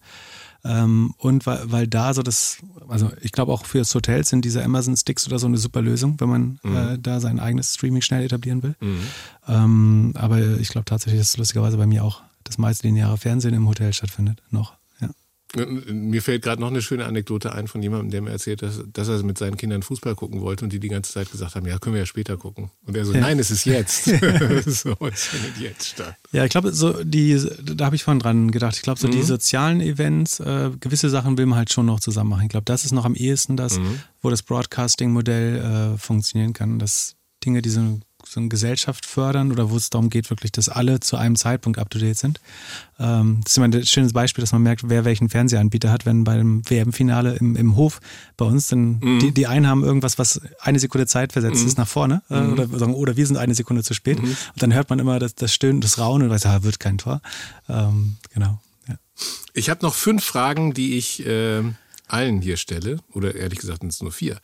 Ähm, 0.63 1.13
und 1.19 1.45
weil, 1.45 1.71
weil 1.71 1.87
da 1.87 2.15
so 2.15 2.23
das, 2.23 2.57
also 2.87 3.11
ich 3.21 3.31
glaube 3.31 3.53
auch 3.53 3.65
für 3.65 3.77
das 3.77 3.93
Hotel 3.93 4.25
sind 4.25 4.43
diese 4.43 4.63
Amazon 4.63 4.97
Sticks 4.97 5.27
oder 5.27 5.37
so 5.37 5.45
eine 5.45 5.57
super 5.57 5.83
Lösung, 5.83 6.19
wenn 6.19 6.29
man 6.29 6.59
mhm. 6.63 6.75
äh, 6.75 6.97
da 6.97 7.19
sein 7.19 7.39
eigenes 7.39 7.75
Streaming 7.75 8.01
schnell 8.01 8.23
etablieren 8.23 8.63
will. 8.63 8.75
Mhm. 8.79 8.99
Ähm, 9.47 10.13
aber 10.15 10.39
ich 10.57 10.69
glaube 10.69 10.85
tatsächlich, 10.85 11.21
dass 11.21 11.37
lustigerweise 11.37 11.77
bei 11.77 11.85
mir 11.85 12.03
auch 12.03 12.23
das 12.43 12.57
meiste 12.57 12.87
lineare 12.87 13.17
Fernsehen 13.17 13.53
im 13.53 13.67
Hotel 13.67 13.93
stattfindet, 13.93 14.41
noch. 14.49 14.73
Mir 15.55 16.21
fällt 16.21 16.43
gerade 16.43 16.61
noch 16.61 16.69
eine 16.69 16.81
schöne 16.81 17.05
Anekdote 17.05 17.53
ein 17.53 17.67
von 17.67 17.81
jemandem, 17.81 18.11
der 18.11 18.21
mir 18.21 18.31
erzählt, 18.31 18.61
dass, 18.61 18.81
dass 18.91 19.07
er 19.07 19.23
mit 19.23 19.37
seinen 19.37 19.57
Kindern 19.57 19.83
Fußball 19.83 20.15
gucken 20.15 20.41
wollte 20.41 20.65
und 20.65 20.73
die 20.73 20.79
die 20.79 20.89
ganze 20.89 21.13
Zeit 21.13 21.31
gesagt 21.31 21.55
haben, 21.55 21.65
ja, 21.67 21.77
können 21.77 21.95
wir 21.95 22.01
ja 22.01 22.05
später 22.05 22.37
gucken. 22.37 22.71
Und 22.85 22.95
er 22.95 23.05
so, 23.05 23.13
ja. 23.13 23.21
nein, 23.21 23.39
es 23.39 23.51
ist 23.51 23.65
jetzt. 23.65 24.05
so, 24.65 24.95
es 25.11 25.25
findet 25.25 25.57
jetzt 25.59 25.87
statt. 25.87 26.15
Ja, 26.31 26.45
ich 26.45 26.51
glaube, 26.51 26.71
so 26.73 27.03
die, 27.03 27.41
da 27.63 27.85
habe 27.85 27.95
ich 27.95 28.03
vorhin 28.03 28.19
dran 28.19 28.51
gedacht. 28.51 28.75
Ich 28.75 28.81
glaube, 28.81 28.99
so 28.99 29.07
mhm. 29.07 29.11
die 29.11 29.23
sozialen 29.23 29.81
Events, 29.81 30.39
äh, 30.39 30.71
gewisse 30.79 31.09
Sachen 31.09 31.37
will 31.37 31.45
man 31.45 31.57
halt 31.57 31.71
schon 31.71 31.85
noch 31.85 31.99
zusammen 31.99 32.31
machen. 32.31 32.43
Ich 32.43 32.49
glaube, 32.49 32.65
das 32.65 32.85
ist 32.85 32.91
noch 32.91 33.05
am 33.05 33.15
ehesten 33.15 33.57
das, 33.57 33.79
mhm. 33.79 33.99
wo 34.21 34.29
das 34.29 34.43
Broadcasting-Modell 34.43 35.95
äh, 35.95 35.97
funktionieren 35.97 36.53
kann. 36.53 36.79
Das 36.79 37.15
Dinge, 37.45 37.61
die 37.61 37.69
so 37.69 37.99
so 38.27 38.39
eine 38.39 38.49
Gesellschaft 38.49 39.05
fördern 39.05 39.51
oder 39.51 39.69
wo 39.69 39.77
es 39.77 39.89
darum 39.89 40.09
geht, 40.09 40.29
wirklich, 40.29 40.51
dass 40.51 40.69
alle 40.69 40.99
zu 40.99 41.17
einem 41.17 41.35
Zeitpunkt 41.35 41.79
up 41.79 41.89
to 41.89 41.99
date 41.99 42.17
sind. 42.17 42.39
Ähm, 42.99 43.41
das 43.43 43.53
ist 43.53 43.57
immer 43.57 43.67
ein 43.67 43.85
schönes 43.85 44.13
Beispiel, 44.13 44.41
dass 44.41 44.51
man 44.51 44.63
merkt, 44.63 44.89
wer 44.89 45.05
welchen 45.05 45.29
Fernsehanbieter 45.29 45.91
hat, 45.91 46.05
wenn 46.05 46.23
beim 46.23 46.61
WM-Finale 46.69 47.35
im, 47.35 47.55
im 47.55 47.75
Hof 47.75 47.99
bei 48.37 48.45
uns, 48.45 48.67
dann 48.67 48.99
mhm. 48.99 49.19
die, 49.19 49.31
die 49.31 49.47
einen 49.47 49.67
haben 49.67 49.83
irgendwas, 49.83 50.17
was 50.17 50.41
eine 50.59 50.79
Sekunde 50.79 51.07
Zeit 51.07 51.33
versetzt 51.33 51.61
mhm. 51.61 51.67
ist 51.67 51.77
nach 51.77 51.87
vorne 51.87 52.21
äh, 52.29 52.41
mhm. 52.41 52.53
oder 52.53 52.67
sagen, 52.79 52.93
oder 52.93 53.17
wir 53.17 53.27
sind 53.27 53.37
eine 53.37 53.55
Sekunde 53.55 53.83
zu 53.83 53.93
spät. 53.93 54.21
Mhm. 54.21 54.29
Und 54.29 54.61
dann 54.61 54.73
hört 54.73 54.89
man 54.89 54.99
immer 54.99 55.19
das, 55.19 55.35
das 55.35 55.53
Stöhnen, 55.53 55.81
das 55.81 55.99
Raunen 55.99 56.27
und 56.27 56.33
weiß, 56.33 56.45
ah, 56.45 56.63
wird 56.63 56.79
kein 56.79 56.97
Tor. 56.97 57.21
Ähm, 57.69 58.17
genau. 58.33 58.59
Ja. 58.87 58.95
Ich 59.53 59.69
habe 59.69 59.85
noch 59.85 59.95
fünf 59.95 60.23
Fragen, 60.23 60.73
die 60.73 60.97
ich 60.97 61.25
äh 61.25 61.63
allen 62.07 62.41
hier 62.41 62.57
stelle, 62.57 62.97
oder 63.13 63.35
ehrlich 63.35 63.59
gesagt 63.59 63.81
sind 63.81 63.91
es 63.91 64.01
nur 64.01 64.11
vier. 64.11 64.39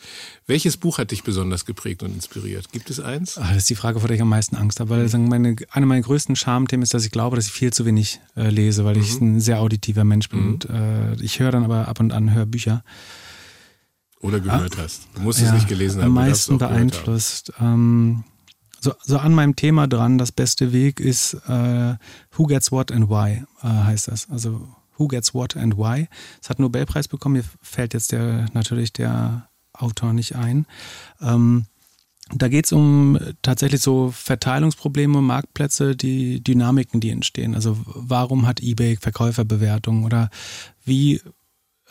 Welches 0.48 0.78
Buch 0.78 0.98
hat 0.98 1.12
dich 1.12 1.24
besonders 1.24 1.66
geprägt 1.66 2.04
und 2.04 2.14
inspiriert? 2.14 2.72
Gibt 2.72 2.90
es 2.90 3.00
eins? 3.00 3.38
Ach, 3.38 3.50
das 3.50 3.60
ist 3.60 3.70
die 3.70 3.76
Frage, 3.76 4.00
vor 4.00 4.08
der 4.08 4.16
ich 4.16 4.22
am 4.22 4.30
meisten 4.30 4.56
Angst 4.56 4.80
habe, 4.80 4.90
weil 4.92 5.08
sagen, 5.08 5.28
meine, 5.28 5.56
eine 5.72 5.86
meiner 5.86 6.02
größten 6.02 6.36
Schamthemen 6.36 6.84
ist, 6.84 6.94
dass 6.94 7.06
ich 7.06 7.12
glaube, 7.12 7.36
dass 7.36 7.48
ich 7.48 7.52
viel 7.52 7.74
zu 7.74 7.86
wenig 7.86 8.20
äh, 8.36 8.50
lese, 8.50 8.86
weil 8.86 8.96
mhm. 8.96 9.02
ich 9.02 9.22
ein 9.22 9.40
sehr 9.40 9.60
auditiver 9.60 10.04
Mensch 10.04 10.30
bin. 10.30 10.42
Mhm. 10.42 10.54
Und, 10.54 10.70
äh, 10.70 11.16
ich 11.22 11.40
höre 11.40 11.52
dann 11.52 11.64
aber 11.64 11.88
ab 11.88 12.00
und 12.00 12.14
an 12.14 12.34
Hörbücher. 12.34 12.84
Oder 14.20 14.40
gehört 14.40 14.78
ah, 14.78 14.84
hast. 14.84 15.08
Du 15.16 15.22
musst 15.22 15.40
ja, 15.40 15.48
es 15.48 15.54
nicht 15.54 15.68
gelesen 15.68 16.02
haben. 16.02 16.10
Am 16.10 16.14
meisten 16.14 16.58
beeinflusst. 16.58 17.54
Ähm, 17.60 18.24
so, 18.80 18.94
so 19.04 19.18
an 19.18 19.34
meinem 19.34 19.56
Thema 19.56 19.88
dran, 19.88 20.18
das 20.18 20.32
beste 20.32 20.74
Weg 20.74 21.00
ist 21.00 21.36
äh, 21.48 21.96
Who 22.36 22.48
Gets 22.48 22.72
What 22.72 22.92
and 22.92 23.10
Why, 23.10 23.44
äh, 23.62 23.68
heißt 23.68 24.08
das. 24.08 24.30
Also 24.30 24.68
Who 25.02 25.08
Gets 25.08 25.34
What 25.34 25.58
and 25.58 25.78
Why. 25.78 26.08
Es 26.42 26.50
hat 26.50 26.60
einen 26.60 26.66
Nobelpreis 26.66 27.08
bekommen. 27.08 27.36
Mir 27.36 27.44
fällt 27.62 27.94
jetzt 27.94 28.12
der, 28.12 28.46
natürlich 28.54 28.94
der 28.94 29.50
Autor 29.74 30.14
nicht 30.14 30.36
ein. 30.36 30.68
Ähm, 31.20 31.66
da 32.34 32.48
geht 32.48 32.66
es 32.66 32.72
um 32.72 33.20
tatsächlich 33.42 33.82
so 33.82 34.12
Verteilungsprobleme, 34.12 35.22
Marktplätze, 35.22 35.96
die 35.96 36.42
Dynamiken, 36.42 37.02
die 37.02 37.10
entstehen. 37.10 37.56
Also 37.56 37.78
warum 37.86 38.48
hat 38.48 38.62
eBay 38.62 38.96
Verkäuferbewertungen 38.96 40.06
oder 40.06 40.30
wie 40.86 41.20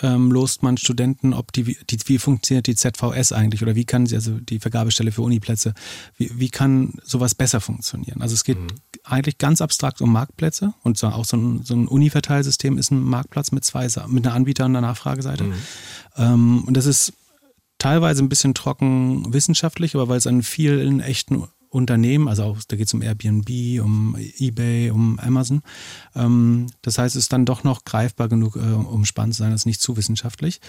ähm, 0.02 0.30
lost 0.30 0.62
man 0.62 0.76
Studenten, 0.76 1.34
ob 1.34 1.52
die, 1.52 1.76
die, 1.88 1.98
wie 2.06 2.18
funktioniert 2.18 2.66
die 2.66 2.74
ZVS 2.74 3.32
eigentlich 3.32 3.62
oder 3.62 3.74
wie 3.74 3.84
kann 3.84 4.06
sie, 4.06 4.14
also 4.16 4.38
die 4.38 4.58
Vergabestelle 4.58 5.12
für 5.12 5.22
Uniplätze, 5.22 5.74
wie, 6.16 6.30
wie 6.34 6.48
kann 6.48 6.94
sowas 7.04 7.34
besser 7.34 7.60
funktionieren? 7.60 8.22
Also 8.22 8.34
es 8.34 8.44
geht 8.44 8.58
mhm. 8.58 8.68
eigentlich 9.04 9.38
ganz 9.38 9.60
abstrakt 9.60 10.00
um 10.00 10.12
Marktplätze 10.12 10.74
und 10.82 10.96
so, 10.98 11.08
auch 11.08 11.24
so 11.24 11.36
ein, 11.36 11.62
so 11.64 11.74
ein 11.74 11.88
Uni-Verteilsystem 11.88 12.78
ist 12.78 12.90
ein 12.90 13.00
Marktplatz 13.00 13.52
mit 13.52 13.64
zwei, 13.64 13.88
mit 14.08 14.26
einer 14.26 14.34
Anbieter- 14.34 14.64
und 14.64 14.76
einer 14.76 14.86
Nachfrageseite. 14.86 15.44
Mhm. 15.44 15.54
Ähm, 16.16 16.64
und 16.64 16.76
das 16.76 16.86
ist 16.86 17.12
teilweise 17.78 18.22
ein 18.22 18.28
bisschen 18.28 18.54
trocken 18.54 19.32
wissenschaftlich, 19.32 19.94
aber 19.94 20.08
weil 20.08 20.18
es 20.18 20.26
an 20.26 20.42
vielen 20.42 21.00
echten 21.00 21.44
Unternehmen, 21.70 22.28
also 22.28 22.44
auch, 22.44 22.58
da 22.66 22.76
geht 22.76 22.88
es 22.88 22.94
um 22.94 23.00
Airbnb, 23.00 23.48
um 23.80 24.16
eBay, 24.38 24.90
um 24.90 25.18
Amazon. 25.20 25.62
Ähm, 26.14 26.66
das 26.82 26.98
heißt, 26.98 27.14
es 27.14 27.24
ist 27.24 27.32
dann 27.32 27.46
doch 27.46 27.64
noch 27.64 27.84
greifbar 27.84 28.28
genug, 28.28 28.56
äh, 28.56 28.58
um 28.58 29.04
spannend 29.04 29.34
zu 29.34 29.42
sein, 29.42 29.52
das 29.52 29.62
ist 29.62 29.66
nicht 29.66 29.80
zu 29.80 29.96
wissenschaftlich. 29.96 30.60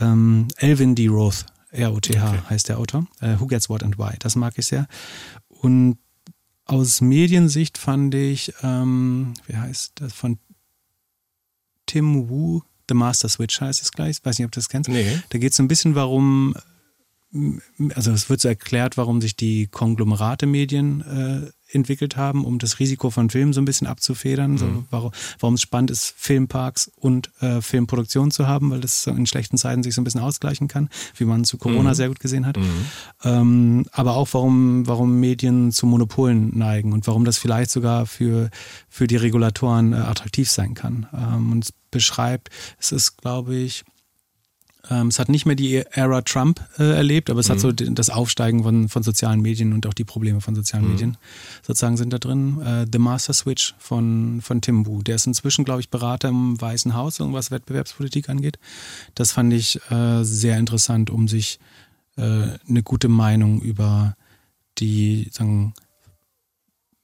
Ähm, 0.00 0.48
Elvin 0.56 0.96
D. 0.96 1.06
Roth, 1.06 1.46
R-O-T-H 1.70 2.28
okay. 2.28 2.42
heißt 2.50 2.68
der 2.68 2.78
Autor. 2.78 3.06
Äh, 3.20 3.38
Who 3.38 3.46
Gets 3.46 3.68
What 3.68 3.84
and 3.84 3.96
Why, 3.96 4.16
das 4.18 4.34
mag 4.34 4.54
ich 4.56 4.66
sehr. 4.66 4.88
Und 5.48 5.98
aus 6.64 7.00
Mediensicht 7.00 7.78
fand 7.78 8.14
ich, 8.14 8.52
ähm, 8.62 9.34
wie 9.46 9.56
heißt 9.56 9.92
das, 9.96 10.12
von 10.12 10.38
Tim 11.86 12.28
Wu, 12.28 12.62
The 12.88 12.94
Master 12.94 13.28
Switch 13.28 13.60
heißt 13.60 13.82
es 13.82 13.92
gleich. 13.92 14.18
Ich 14.18 14.24
weiß 14.24 14.38
nicht, 14.38 14.46
ob 14.46 14.52
du 14.52 14.58
das 14.58 14.68
kennst. 14.68 14.90
Nee. 14.90 15.20
Da 15.28 15.38
geht 15.38 15.52
es 15.52 15.56
so 15.56 15.62
ein 15.62 15.68
bisschen, 15.68 15.94
warum 15.94 16.54
also 17.94 18.10
es 18.10 18.28
wird 18.28 18.40
so 18.40 18.48
erklärt, 18.48 18.96
warum 18.96 19.20
sich 19.20 19.36
die 19.36 19.68
Konglomerate 19.68 20.46
Medien 20.46 21.00
äh, 21.02 21.50
entwickelt 21.72 22.16
haben, 22.16 22.44
um 22.44 22.58
das 22.58 22.80
Risiko 22.80 23.10
von 23.10 23.30
Filmen 23.30 23.52
so 23.52 23.60
ein 23.60 23.64
bisschen 23.64 23.86
abzufedern. 23.86 24.52
Mhm. 24.52 24.58
So, 24.58 24.84
warum, 24.90 25.12
warum 25.38 25.54
es 25.54 25.62
spannend 25.62 25.92
ist, 25.92 26.12
Filmparks 26.16 26.90
und 26.96 27.30
äh, 27.40 27.60
Filmproduktion 27.60 28.32
zu 28.32 28.48
haben, 28.48 28.70
weil 28.70 28.80
das 28.80 29.06
in 29.06 29.26
schlechten 29.26 29.56
Zeiten 29.56 29.84
sich 29.84 29.94
so 29.94 30.00
ein 30.00 30.04
bisschen 30.04 30.20
ausgleichen 30.20 30.66
kann, 30.66 30.88
wie 31.16 31.24
man 31.24 31.44
zu 31.44 31.58
Corona 31.58 31.90
mhm. 31.90 31.94
sehr 31.94 32.08
gut 32.08 32.18
gesehen 32.18 32.46
hat. 32.46 32.56
Mhm. 32.56 32.86
Ähm, 33.22 33.86
aber 33.92 34.16
auch 34.16 34.28
warum, 34.32 34.86
warum 34.88 35.20
Medien 35.20 35.70
zu 35.70 35.86
Monopolen 35.86 36.56
neigen 36.58 36.92
und 36.92 37.06
warum 37.06 37.24
das 37.24 37.38
vielleicht 37.38 37.70
sogar 37.70 38.06
für, 38.06 38.50
für 38.88 39.06
die 39.06 39.16
Regulatoren 39.16 39.92
äh, 39.92 39.96
attraktiv 39.96 40.50
sein 40.50 40.74
kann. 40.74 41.06
Ähm, 41.14 41.52
und 41.52 41.64
es 41.64 41.72
beschreibt, 41.92 42.50
es 42.78 42.90
ist, 42.90 43.18
glaube 43.18 43.54
ich, 43.54 43.84
Ähm, 44.88 45.08
es 45.08 45.18
hat 45.18 45.28
nicht 45.28 45.46
mehr 45.46 45.56
die 45.56 45.76
Ära 45.76 46.22
Trump 46.22 46.60
äh, 46.78 46.94
erlebt, 46.94 47.28
aber 47.28 47.40
es 47.40 47.48
mhm. 47.48 47.52
hat 47.52 47.60
so 47.60 47.72
das 47.72 48.10
Aufsteigen 48.10 48.62
von, 48.62 48.88
von 48.88 49.02
sozialen 49.02 49.40
Medien 49.40 49.72
und 49.72 49.86
auch 49.86 49.94
die 49.94 50.04
Probleme 50.04 50.40
von 50.40 50.54
sozialen 50.54 50.86
mhm. 50.86 50.92
Medien 50.92 51.16
sozusagen 51.62 51.96
sind 51.96 52.12
da 52.12 52.18
drin. 52.18 52.60
Äh, 52.62 52.86
The 52.90 52.98
Master 52.98 53.34
Switch 53.34 53.74
von, 53.78 54.40
von 54.42 54.60
Tim 54.60 54.86
Wu, 54.86 55.02
der 55.02 55.16
ist 55.16 55.26
inzwischen, 55.26 55.64
glaube 55.64 55.80
ich, 55.80 55.90
Berater 55.90 56.28
im 56.28 56.60
Weißen 56.60 56.94
Haus, 56.94 57.20
was 57.20 57.50
Wettbewerbspolitik 57.50 58.28
angeht. 58.28 58.58
Das 59.14 59.32
fand 59.32 59.52
ich 59.52 59.80
äh, 59.90 60.24
sehr 60.24 60.58
interessant, 60.58 61.10
um 61.10 61.28
sich 61.28 61.58
äh, 62.16 62.22
eine 62.22 62.82
gute 62.82 63.08
Meinung 63.08 63.60
über 63.60 64.16
die, 64.78 65.28
sagen, 65.32 65.74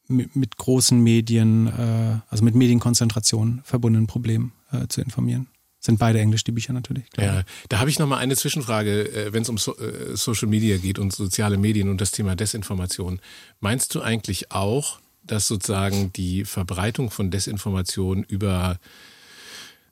mit, 0.09 0.37
mit 0.37 0.57
großen 0.57 0.99
Medien, 1.03 1.67
äh, 1.67 2.19
also 2.29 2.45
mit 2.45 2.55
Medienkonzentration 2.55 3.61
verbundenen 3.65 4.07
Problemen 4.07 4.53
äh, 4.73 4.87
zu 4.89 5.01
informieren. 5.01 5.49
Sind 5.79 5.99
beide 5.99 6.19
Englisch, 6.19 6.43
die 6.43 6.53
Bücher 6.53 6.73
natürlich. 6.73 7.05
Ja, 7.19 7.45
da 7.69 7.79
habe 7.79 7.91
ich 7.91 7.99
nochmal 7.99 8.19
eine 8.19 8.35
Zwischenfrage, 8.35 9.09
äh, 9.09 9.33
wenn 9.33 9.43
es 9.43 9.49
um 9.49 9.59
so, 9.59 9.77
äh, 9.79 10.17
Social 10.17 10.49
Media 10.49 10.79
geht 10.79 10.99
und 10.99 11.13
soziale 11.13 11.59
Medien 11.59 11.89
und 11.89 12.01
das 12.01 12.13
Thema 12.13 12.35
Desinformation. 12.35 13.21
Meinst 13.61 13.95
du 13.95 14.01
eigentlich 14.01 14.53
auch, 14.53 14.99
dass 15.23 15.49
sozusagen 15.49 16.13
die 16.13 16.45
Verbreitung 16.45 17.11
von 17.11 17.31
Desinformation 17.31 18.25
über 18.25 18.79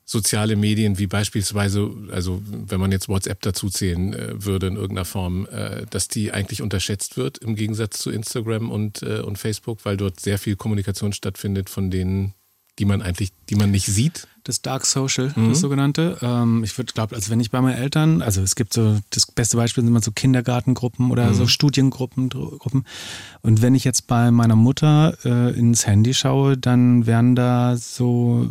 soziale 0.05 0.55
Medien 0.55 0.97
wie 0.97 1.07
beispielsweise, 1.07 1.91
also 2.11 2.41
wenn 2.45 2.79
man 2.79 2.91
jetzt 2.91 3.09
WhatsApp 3.09 3.41
dazu 3.41 3.69
zählen 3.69 4.13
äh, 4.13 4.43
würde 4.43 4.67
in 4.67 4.75
irgendeiner 4.75 5.05
Form, 5.05 5.47
dass 5.89 6.07
die 6.07 6.31
eigentlich 6.31 6.61
unterschätzt 6.61 7.15
wird 7.15 7.37
im 7.37 7.55
Gegensatz 7.55 7.99
zu 7.99 8.09
Instagram 8.11 8.71
und, 8.71 9.03
und 9.03 9.37
Facebook, 9.37 9.85
weil 9.85 9.97
dort 9.97 10.19
sehr 10.19 10.39
viel 10.39 10.55
Kommunikation 10.55 11.13
stattfindet 11.13 11.69
von 11.69 11.89
denen, 11.89 12.33
die 12.79 12.85
man 12.85 13.01
eigentlich, 13.01 13.31
die 13.49 13.55
man 13.55 13.71
nicht 13.71 13.85
sieht? 13.85 14.27
Das 14.45 14.61
Dark 14.61 14.85
Social, 14.85 15.33
mhm. 15.35 15.49
das 15.49 15.59
sogenannte. 15.59 16.19
Ähm, 16.21 16.63
ich 16.63 16.77
würde 16.77 16.93
glaube, 16.93 17.15
also 17.15 17.31
wenn 17.31 17.39
ich 17.39 17.49
bei 17.49 17.59
meinen 17.61 17.77
Eltern, 17.77 18.21
also 18.21 18.43
es 18.43 18.55
gibt 18.55 18.73
so, 18.73 18.99
das 19.09 19.25
beste 19.25 19.57
Beispiel 19.57 19.83
sind 19.83 19.89
immer 19.89 20.01
so 20.01 20.11
Kindergartengruppen 20.11 21.09
oder 21.09 21.31
mhm. 21.31 21.33
so 21.33 21.47
Studiengruppen. 21.47 22.29
Gruppen. 22.29 22.85
Und 23.41 23.63
wenn 23.63 23.73
ich 23.73 23.83
jetzt 23.83 24.05
bei 24.05 24.29
meiner 24.29 24.55
Mutter 24.55 25.17
äh, 25.25 25.57
ins 25.57 25.87
Handy 25.87 26.13
schaue, 26.13 26.57
dann 26.57 27.07
werden 27.07 27.35
da 27.35 27.75
so 27.75 28.47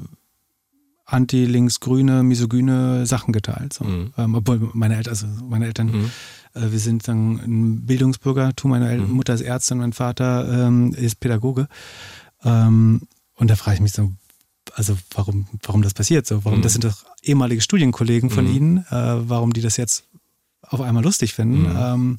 anti-links-grüne, 1.06 2.24
misogyne 2.24 3.06
Sachen 3.06 3.32
geteilt. 3.32 3.72
So. 3.72 3.84
Mhm. 3.84 4.12
Ähm, 4.18 4.34
obwohl 4.34 4.70
meine 4.72 4.96
Eltern, 4.96 5.12
also 5.12 5.26
meine 5.48 5.66
Eltern, 5.66 5.86
mhm. 5.86 6.10
äh, 6.54 6.72
wir 6.72 6.80
sind 6.80 7.06
dann 7.06 7.38
ein 7.38 7.86
Bildungsbürgertum. 7.86 8.72
Meine 8.72 8.88
El 8.88 8.98
mhm. 8.98 9.12
Mutter 9.12 9.34
ist 9.34 9.42
Ärztin, 9.42 9.78
mein 9.78 9.92
Vater 9.92 10.66
ähm, 10.66 10.92
ist 10.92 11.20
Pädagoge. 11.20 11.68
Ähm, 12.42 13.02
und 13.36 13.48
da 13.48 13.54
frage 13.54 13.76
ich 13.76 13.80
mich 13.80 13.92
so, 13.92 14.10
also 14.74 14.96
warum, 15.14 15.46
warum 15.62 15.82
das 15.82 15.94
passiert 15.94 16.26
so? 16.26 16.44
Warum, 16.44 16.62
das 16.62 16.72
mhm. 16.72 16.82
sind 16.82 16.92
doch 16.92 17.04
ehemalige 17.22 17.60
Studienkollegen 17.60 18.30
von 18.30 18.48
mhm. 18.48 18.56
Ihnen, 18.56 18.78
äh, 18.90 19.28
warum 19.28 19.52
die 19.52 19.60
das 19.60 19.76
jetzt 19.76 20.04
auf 20.62 20.80
einmal 20.80 21.04
lustig 21.04 21.34
finden. 21.34 21.70
Mhm. 21.70 21.76
Ähm, 21.76 22.18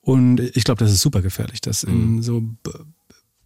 und 0.00 0.40
ich 0.40 0.64
glaube, 0.64 0.84
das 0.84 0.92
ist 0.92 1.00
super 1.00 1.22
gefährlich, 1.22 1.60
dass 1.62 1.82
in 1.82 2.20
so 2.22 2.42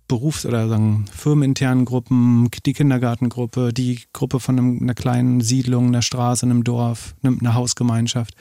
Berufs- 0.09 0.47
oder 0.47 0.69
sagen 0.69 1.05
firmeninternen 1.15 1.85
Gruppen, 1.85 2.49
die 2.66 2.73
Kindergartengruppe, 2.73 3.73
die 3.73 4.01
Gruppe 4.12 4.40
von 4.40 4.59
einem, 4.59 4.82
einer 4.82 4.95
kleinen 4.95 5.40
Siedlung, 5.40 5.89
einer 5.89 6.03
Straße, 6.03 6.47
einem 6.47 6.65
Dorf, 6.65 7.15
einer 7.23 7.55
Hausgemeinschaft. 7.55 8.35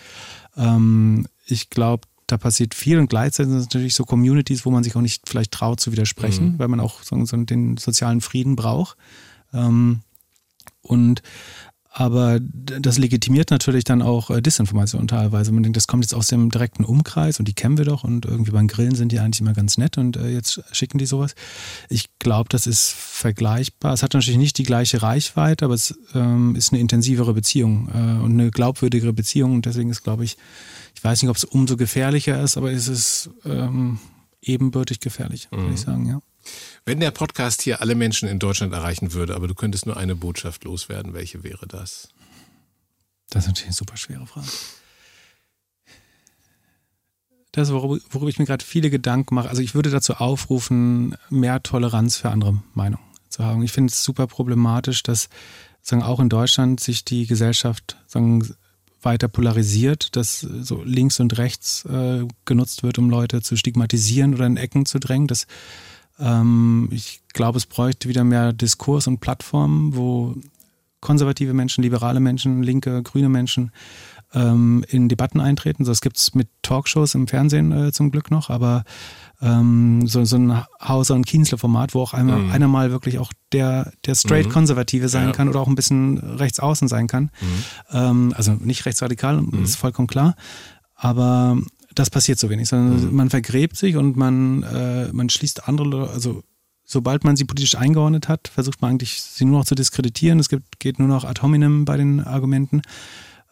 Ähm, 0.56 1.28
ich 1.46 1.70
glaube, 1.70 2.08
da 2.26 2.38
passiert 2.38 2.74
viel 2.74 3.00
und 3.00 3.10
gleichzeitig 3.10 3.52
sind 3.52 3.60
es 3.60 3.66
natürlich 3.66 3.96
so 3.96 4.04
Communities, 4.04 4.66
wo 4.66 4.72
man 4.72 4.84
sich 4.84 4.96
auch 4.96 5.02
nicht 5.02 5.30
vielleicht 5.30 5.52
traut 5.52 5.80
zu 5.80 5.92
widersprechen, 5.92 6.54
mhm. 6.54 6.60
weil 6.60 6.68
man 6.70 6.80
auch 6.80 7.04
so, 7.04 7.24
so 7.26 7.38
den 7.38 7.78
sozialen 7.78 8.22
Frieden 8.22 8.56
braucht. 8.56 8.98
Ähm, 9.58 10.02
und 10.82 11.22
aber 12.00 12.40
das 12.40 13.00
legitimiert 13.00 13.50
natürlich 13.50 13.84
dann 13.84 14.04
auch 14.04 14.30
äh, 14.30 14.40
Disinformation 14.40 15.08
teilweise. 15.08 15.52
Man 15.52 15.64
denkt, 15.64 15.78
das 15.78 15.88
kommt 15.88 16.04
jetzt 16.04 16.14
aus 16.14 16.28
dem 16.28 16.52
direkten 16.52 16.86
Umkreis 16.86 17.40
und 17.40 17.48
die 17.48 17.56
kennen 17.56 17.80
wir 17.80 17.86
doch 17.86 18.04
und 18.04 18.26
irgendwie 18.26 18.52
beim 18.52 18.68
Grillen 18.68 18.94
sind 18.94 19.12
die 19.12 19.18
eigentlich 19.18 19.42
immer 19.42 19.54
ganz 19.54 19.80
nett 19.80 19.98
und 19.98 20.16
äh, 20.16 20.30
jetzt 20.30 20.62
schicken 20.72 21.00
die 21.00 21.08
sowas. 21.08 21.34
Ich 21.90 22.06
glaube, 22.20 22.50
das 22.50 22.68
ist 22.68 22.92
vergleichbar. 22.92 23.94
Es 23.94 24.04
hat 24.04 24.14
natürlich 24.14 24.38
nicht 24.38 24.60
die 24.60 24.64
gleiche 24.64 25.02
Reichweite, 25.02 25.66
aber 25.66 25.74
es 25.74 25.98
ähm, 26.14 26.56
ist 26.56 26.72
eine 26.72 26.82
intensivere 26.82 27.34
Beziehung 27.34 27.90
äh, 27.92 28.24
und 28.24 28.34
eine 28.34 28.52
glaubwürdigere 28.52 29.14
Beziehung 29.14 29.54
und 29.56 29.66
deswegen 29.66 29.90
ist, 29.90 30.04
glaube 30.04 30.24
ich, 30.24 30.38
ich 30.94 31.04
weiß 31.04 31.24
nicht, 31.24 31.32
ob 31.32 31.38
es 31.38 31.46
umso 31.46 31.78
gefährlicher 31.78 32.40
ist, 32.44 32.58
aber 32.58 32.72
es 32.72 32.88
ist 32.88 33.32
ähm, 33.44 33.98
ebenbürtig 34.44 35.00
gefährlich, 35.00 35.48
mhm. 35.50 35.58
würde 35.58 35.74
ich 35.74 35.82
sagen, 35.82 36.06
ja. 36.06 36.20
Wenn 36.86 37.00
der 37.00 37.12
Podcast 37.12 37.62
hier 37.62 37.82
alle 37.82 37.96
Menschen 37.96 38.30
in 38.30 38.40
Deutschland 38.40 38.74
erreichen 38.74 39.14
würde, 39.14 39.36
aber 39.36 39.48
du 39.48 39.56
könntest 39.56 39.86
nur 39.86 39.98
eine 39.98 40.16
Botschaft 40.16 40.64
loswerden, 40.64 41.14
welche 41.14 41.44
wäre 41.44 41.68
das? 41.68 42.10
Das 43.30 43.44
ist 43.44 43.48
natürlich 43.48 43.68
eine 43.68 43.74
super 43.74 43.98
schwere 43.98 44.26
Frage. 44.26 44.48
Das, 47.52 47.72
worüber, 47.72 48.00
worüber 48.12 48.30
ich 48.30 48.40
mir 48.40 48.46
gerade 48.46 48.64
viele 48.64 48.90
Gedanken 48.90 49.36
mache. 49.36 49.50
Also 49.50 49.62
ich 49.62 49.74
würde 49.74 49.90
dazu 49.90 50.14
aufrufen, 50.14 51.16
mehr 51.30 51.64
Toleranz 51.64 52.18
für 52.18 52.30
andere 52.30 52.62
Meinungen 52.74 53.04
zu 53.30 53.44
haben. 53.44 53.64
Ich 53.64 53.72
finde 53.72 53.92
es 53.92 54.04
super 54.04 54.28
problematisch, 54.28 55.04
dass 55.04 55.30
sagen, 55.82 56.04
auch 56.04 56.20
in 56.20 56.30
Deutschland 56.30 56.80
sich 56.80 57.04
die 57.06 57.26
Gesellschaft 57.26 57.98
sagen, 58.08 58.48
weiter 59.02 59.28
polarisiert, 59.28 60.16
dass 60.16 60.42
so 60.42 60.84
links 60.84 61.20
und 61.20 61.38
rechts 61.38 61.86
äh, 61.86 62.26
genutzt 62.46 62.84
wird, 62.84 62.98
um 62.98 63.10
Leute 63.10 63.42
zu 63.42 63.56
stigmatisieren 63.56 64.34
oder 64.34 64.46
in 64.46 64.58
Ecken 64.58 64.86
zu 64.86 65.00
drängen. 65.00 65.28
Das 65.28 65.48
ähm, 66.20 66.90
ich 66.92 67.22
glaube, 67.34 67.58
es 67.58 67.66
bräuchte 67.66 68.10
wieder 68.10 68.24
mehr 68.24 68.54
Diskurs 68.54 69.08
und 69.08 69.20
Plattformen, 69.20 69.96
wo 69.96 70.36
konservative 71.00 71.54
Menschen, 71.54 71.84
liberale 71.84 72.20
Menschen, 72.20 72.64
linke, 72.64 73.04
grüne 73.04 73.30
Menschen 73.30 73.72
ähm, 74.34 74.84
in 74.90 75.10
Debatten 75.10 75.40
eintreten. 75.40 75.86
So, 75.86 75.92
das 75.92 76.02
gibt 76.02 76.18
es 76.18 76.36
mit 76.36 76.50
Talkshows 76.62 77.16
im 77.16 77.28
Fernsehen 77.28 77.72
äh, 77.72 77.92
zum 77.92 78.12
Glück 78.12 78.32
noch, 78.32 78.50
aber 78.50 78.84
ähm, 79.42 80.08
so, 80.08 80.26
so 80.26 80.38
ein 80.38 80.64
Hauser- 80.82 81.16
und 81.16 81.26
Kienzle-Format, 81.26 81.94
wo 81.94 82.02
auch 82.02 82.14
einmal, 82.14 82.40
mhm. 82.40 82.52
einer 82.52 82.68
mal 82.68 82.92
wirklich 82.92 83.20
auch 83.20 83.32
der, 83.52 83.94
der 84.06 84.16
straight 84.16 84.48
mhm. 84.48 84.52
Konservative 84.52 85.10
sein 85.10 85.28
ja. 85.28 85.32
kann 85.32 85.48
oder 85.48 85.60
auch 85.60 85.68
ein 85.68 85.76
bisschen 85.76 86.18
rechtsaußen 86.18 86.88
sein 86.88 87.08
kann. 87.08 87.32
Mhm. 87.40 87.64
Ähm, 87.92 88.34
also 88.36 88.54
nicht 88.54 88.86
rechtsradikal, 88.86 89.42
mhm. 89.42 89.64
ist 89.64 89.76
vollkommen 89.76 90.08
klar. 90.08 90.36
Aber 90.96 91.58
das 92.00 92.10
passiert 92.10 92.40
so 92.40 92.50
wenig, 92.50 92.70
sondern 92.70 93.06
mhm. 93.06 93.16
man 93.16 93.30
vergräbt 93.30 93.78
sich 93.78 93.96
und 93.96 94.18
man, 94.18 94.64
äh, 94.64 95.12
man 95.14 95.30
schließt 95.30 95.68
andere, 95.68 96.10
also 96.10 96.44
sobald 96.84 97.24
man 97.24 97.36
sie 97.36 97.46
politisch 97.46 97.76
eingeordnet 97.76 98.30
hat, 98.30 98.48
versucht 98.48 98.82
man 98.82 98.92
eigentlich, 98.92 99.22
sie 99.22 99.46
nur 99.46 99.60
noch 99.60 99.66
zu 99.66 99.76
diskreditieren. 99.76 100.40
Es 100.40 100.50
gibt, 100.50 100.80
geht 100.80 101.00
nur 101.00 101.08
noch 101.08 101.26
ad 101.26 101.42
hominem 101.42 101.86
bei 101.86 101.98
den 101.98 102.22
Argumenten. 102.22 102.82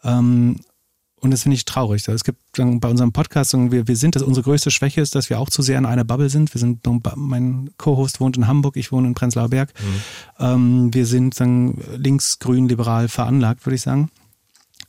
Ähm, 0.02 0.56
und 1.20 1.30
das 1.30 1.42
finde 1.42 1.56
ich 1.56 1.64
traurig. 1.64 2.06
Es 2.08 2.24
gibt 2.24 2.40
bei 2.52 2.88
unserem 2.88 3.12
Podcast, 3.12 3.54
wir, 3.54 3.88
wir 3.88 3.96
sind, 3.96 4.16
dass 4.16 4.22
unsere 4.22 4.44
größte 4.44 4.70
Schwäche 4.70 5.00
ist, 5.00 5.14
dass 5.14 5.30
wir 5.30 5.40
auch 5.40 5.50
zu 5.50 5.62
sehr 5.62 5.78
in 5.78 5.86
einer 5.86 6.04
Bubble 6.04 6.28
sind. 6.28 6.54
Wir 6.54 6.60
sind, 6.60 6.86
mein 7.16 7.70
Co-Host 7.78 8.20
wohnt 8.20 8.36
in 8.36 8.46
Hamburg, 8.46 8.76
ich 8.76 8.92
wohne 8.92 9.08
in 9.08 9.14
Prenzlauer 9.14 9.48
Berg. 9.48 9.72
Mhm. 9.80 10.44
Ähm, 10.44 10.94
wir 10.94 11.06
sind 11.06 11.34
sagen, 11.34 11.82
links, 11.96 12.38
grün, 12.38 12.68
liberal 12.68 13.08
veranlagt, 13.08 13.64
würde 13.66 13.76
ich 13.76 13.82
sagen. 13.82 14.10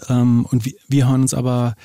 Ähm, 0.10 0.46
und 0.46 0.66
wir, 0.66 0.74
wir 0.88 1.08
hören 1.08 1.22
uns 1.22 1.34
aber 1.34 1.76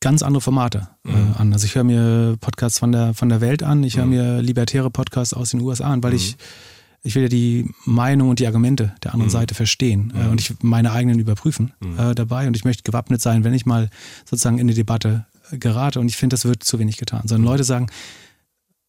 ganz 0.00 0.22
andere 0.22 0.40
Formate 0.40 0.88
äh, 1.04 1.10
mhm. 1.10 1.34
an. 1.38 1.52
Also 1.52 1.66
ich 1.66 1.74
höre 1.74 1.84
mir 1.84 2.36
Podcasts 2.40 2.78
von 2.78 2.92
der, 2.92 3.14
von 3.14 3.28
der 3.28 3.40
Welt 3.40 3.62
an, 3.62 3.82
ich 3.82 3.96
höre 3.96 4.06
mhm. 4.06 4.10
mir 4.10 4.42
libertäre 4.42 4.90
Podcasts 4.90 5.34
aus 5.34 5.50
den 5.50 5.60
USA 5.60 5.86
an, 5.86 6.02
weil 6.02 6.10
mhm. 6.10 6.16
ich, 6.16 6.36
ich 7.02 7.14
will 7.14 7.22
ja 7.22 7.28
die 7.28 7.70
Meinung 7.84 8.30
und 8.30 8.38
die 8.38 8.46
Argumente 8.46 8.94
der 9.02 9.14
anderen 9.14 9.30
mhm. 9.30 9.32
Seite 9.32 9.54
verstehen 9.54 10.12
äh, 10.14 10.28
und 10.28 10.40
ich 10.40 10.54
meine 10.62 10.92
eigenen 10.92 11.18
überprüfen 11.18 11.72
mhm. 11.80 11.98
äh, 11.98 12.14
dabei 12.14 12.46
und 12.46 12.56
ich 12.56 12.64
möchte 12.64 12.82
gewappnet 12.82 13.20
sein, 13.20 13.44
wenn 13.44 13.54
ich 13.54 13.66
mal 13.66 13.88
sozusagen 14.24 14.58
in 14.58 14.66
eine 14.66 14.74
Debatte 14.74 15.26
äh, 15.50 15.58
gerate 15.58 16.00
und 16.00 16.08
ich 16.08 16.16
finde, 16.16 16.34
das 16.34 16.44
wird 16.44 16.62
zu 16.62 16.78
wenig 16.78 16.98
getan. 16.98 17.22
Sondern 17.24 17.50
Leute 17.50 17.64
sagen, 17.64 17.88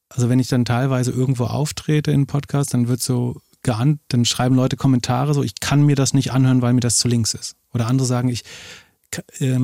also 0.10 0.30
wenn 0.30 0.40
ich 0.40 0.48
dann 0.48 0.66
teilweise 0.66 1.12
irgendwo 1.12 1.46
auftrete 1.46 2.12
in 2.12 2.28
Podcast, 2.28 2.74
dann 2.74 2.88
wird 2.88 3.02
so 3.02 3.42
geahnt, 3.64 4.00
dann 4.08 4.26
schreiben 4.26 4.56
Leute 4.56 4.78
Kommentare 4.78 5.34
so, 5.34 5.44
ich 5.44 5.60
kann 5.60 5.84
mir 5.84 5.96
das 5.96 6.14
nicht 6.14 6.32
anhören, 6.32 6.62
weil 6.62 6.74
mir 6.74 6.80
das 6.80 6.98
zu 6.98 7.08
links 7.08 7.34
ist. 7.34 7.56
Oder 7.74 7.88
andere 7.88 8.08
sagen, 8.08 8.30
ich, 8.30 8.44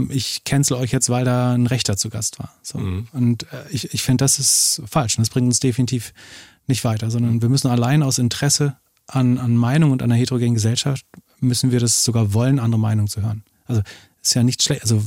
ich 0.09 0.43
cancel 0.43 0.77
euch 0.77 0.91
jetzt, 0.91 1.09
weil 1.09 1.25
da 1.25 1.53
ein 1.53 1.67
Rechter 1.67 1.97
zu 1.97 2.09
Gast 2.09 2.39
war. 2.39 2.53
So. 2.61 2.79
Mhm. 2.79 3.07
Und 3.11 3.43
äh, 3.51 3.63
ich, 3.71 3.93
ich 3.93 4.01
finde, 4.01 4.23
das 4.23 4.39
ist 4.39 4.81
falsch. 4.85 5.15
das 5.17 5.29
bringt 5.29 5.47
uns 5.47 5.59
definitiv 5.59 6.13
nicht 6.67 6.83
weiter, 6.83 7.11
sondern 7.11 7.41
wir 7.41 7.49
müssen 7.49 7.67
allein 7.67 8.03
aus 8.03 8.19
Interesse 8.19 8.77
an, 9.07 9.37
an 9.37 9.55
Meinung 9.55 9.91
und 9.91 10.01
einer 10.01 10.15
heterogenen 10.15 10.53
Gesellschaft 10.53 11.05
müssen 11.39 11.71
wir 11.71 11.79
das 11.79 12.05
sogar 12.05 12.33
wollen, 12.33 12.59
andere 12.59 12.79
Meinungen 12.79 13.07
zu 13.07 13.21
hören. 13.21 13.43
Also 13.65 13.81
ist 14.21 14.33
ja 14.33 14.43
nicht 14.43 14.63
schlecht. 14.63 14.83
Also 14.83 15.03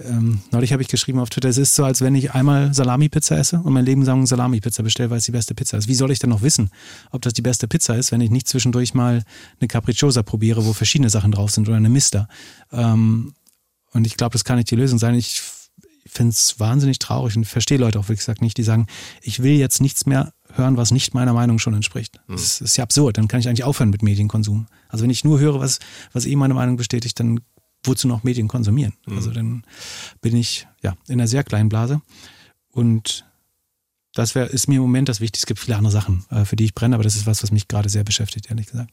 ähm, 0.00 0.40
neulich 0.50 0.72
habe 0.72 0.82
ich 0.82 0.88
geschrieben 0.88 1.20
auf 1.20 1.30
Twitter, 1.30 1.48
es 1.48 1.58
ist 1.58 1.74
so, 1.74 1.84
als 1.84 2.00
wenn 2.00 2.14
ich 2.14 2.32
einmal 2.32 2.74
Salami-Pizza 2.74 3.38
esse 3.38 3.60
und 3.60 3.72
mein 3.72 3.84
Leben 3.84 4.02
lang 4.02 4.26
Salami-Pizza 4.26 4.82
bestelle, 4.82 5.10
weil 5.10 5.18
es 5.18 5.24
die 5.24 5.32
beste 5.32 5.54
Pizza 5.54 5.78
ist. 5.78 5.86
Wie 5.86 5.94
soll 5.94 6.10
ich 6.10 6.18
denn 6.18 6.30
noch 6.30 6.42
wissen, 6.42 6.70
ob 7.12 7.22
das 7.22 7.32
die 7.32 7.42
beste 7.42 7.68
Pizza 7.68 7.94
ist, 7.94 8.10
wenn 8.10 8.20
ich 8.20 8.30
nicht 8.30 8.48
zwischendurch 8.48 8.94
mal 8.94 9.22
eine 9.60 9.68
Capricciosa 9.68 10.22
probiere, 10.22 10.64
wo 10.64 10.72
verschiedene 10.72 11.10
Sachen 11.10 11.30
drauf 11.30 11.52
sind 11.52 11.68
oder 11.68 11.76
eine 11.76 11.90
Mister? 11.90 12.28
Ähm, 12.72 13.34
und 13.92 14.06
ich 14.06 14.16
glaube, 14.16 14.32
das 14.32 14.44
kann 14.44 14.56
nicht 14.56 14.70
die 14.70 14.76
Lösung 14.76 14.98
sein. 14.98 15.14
Ich 15.14 15.42
finde 16.06 16.30
es 16.30 16.58
wahnsinnig 16.58 16.98
traurig 16.98 17.36
und 17.36 17.44
verstehe 17.44 17.78
Leute 17.78 17.98
auch 17.98 18.04
wirklich 18.04 18.20
gesagt 18.20 18.42
nicht, 18.42 18.56
die 18.58 18.62
sagen, 18.64 18.88
ich 19.22 19.42
will 19.42 19.54
jetzt 19.54 19.80
nichts 19.80 20.06
mehr 20.06 20.32
hören, 20.52 20.76
was 20.76 20.90
nicht 20.90 21.14
meiner 21.14 21.32
Meinung 21.32 21.58
schon 21.58 21.74
entspricht. 21.74 22.20
Mhm. 22.26 22.32
Das 22.32 22.60
ist 22.60 22.76
ja 22.76 22.84
absurd. 22.84 23.16
Dann 23.18 23.28
kann 23.28 23.40
ich 23.40 23.48
eigentlich 23.48 23.64
aufhören 23.64 23.90
mit 23.90 24.02
Medienkonsum. 24.02 24.66
Also 24.88 25.04
wenn 25.04 25.10
ich 25.10 25.24
nur 25.24 25.38
höre, 25.38 25.60
was, 25.60 25.78
was 26.12 26.26
eh 26.26 26.36
meine 26.36 26.54
Meinung 26.54 26.76
bestätigt, 26.76 27.18
dann 27.20 27.40
wozu 27.84 28.08
noch 28.08 28.24
Medien 28.24 28.48
konsumieren? 28.48 28.94
Mhm. 29.06 29.16
Also 29.16 29.30
dann 29.30 29.64
bin 30.20 30.36
ich 30.36 30.66
ja 30.82 30.96
in 31.06 31.14
einer 31.14 31.28
sehr 31.28 31.44
kleinen 31.44 31.68
Blase 31.68 32.00
und 32.70 33.24
das 34.14 34.34
wär, 34.34 34.48
ist 34.48 34.68
mir 34.68 34.76
im 34.76 34.82
Moment 34.82 35.08
das 35.08 35.20
Wichtigste. 35.20 35.44
Es 35.44 35.46
gibt 35.46 35.60
viele 35.60 35.76
andere 35.76 35.92
Sachen, 35.92 36.24
äh, 36.30 36.44
für 36.44 36.56
die 36.56 36.64
ich 36.64 36.74
brenne, 36.74 36.94
aber 36.94 37.04
das 37.04 37.16
ist 37.16 37.26
was, 37.26 37.42
was 37.42 37.50
mich 37.50 37.68
gerade 37.68 37.88
sehr 37.88 38.04
beschäftigt, 38.04 38.48
ehrlich 38.48 38.68
gesagt. 38.68 38.90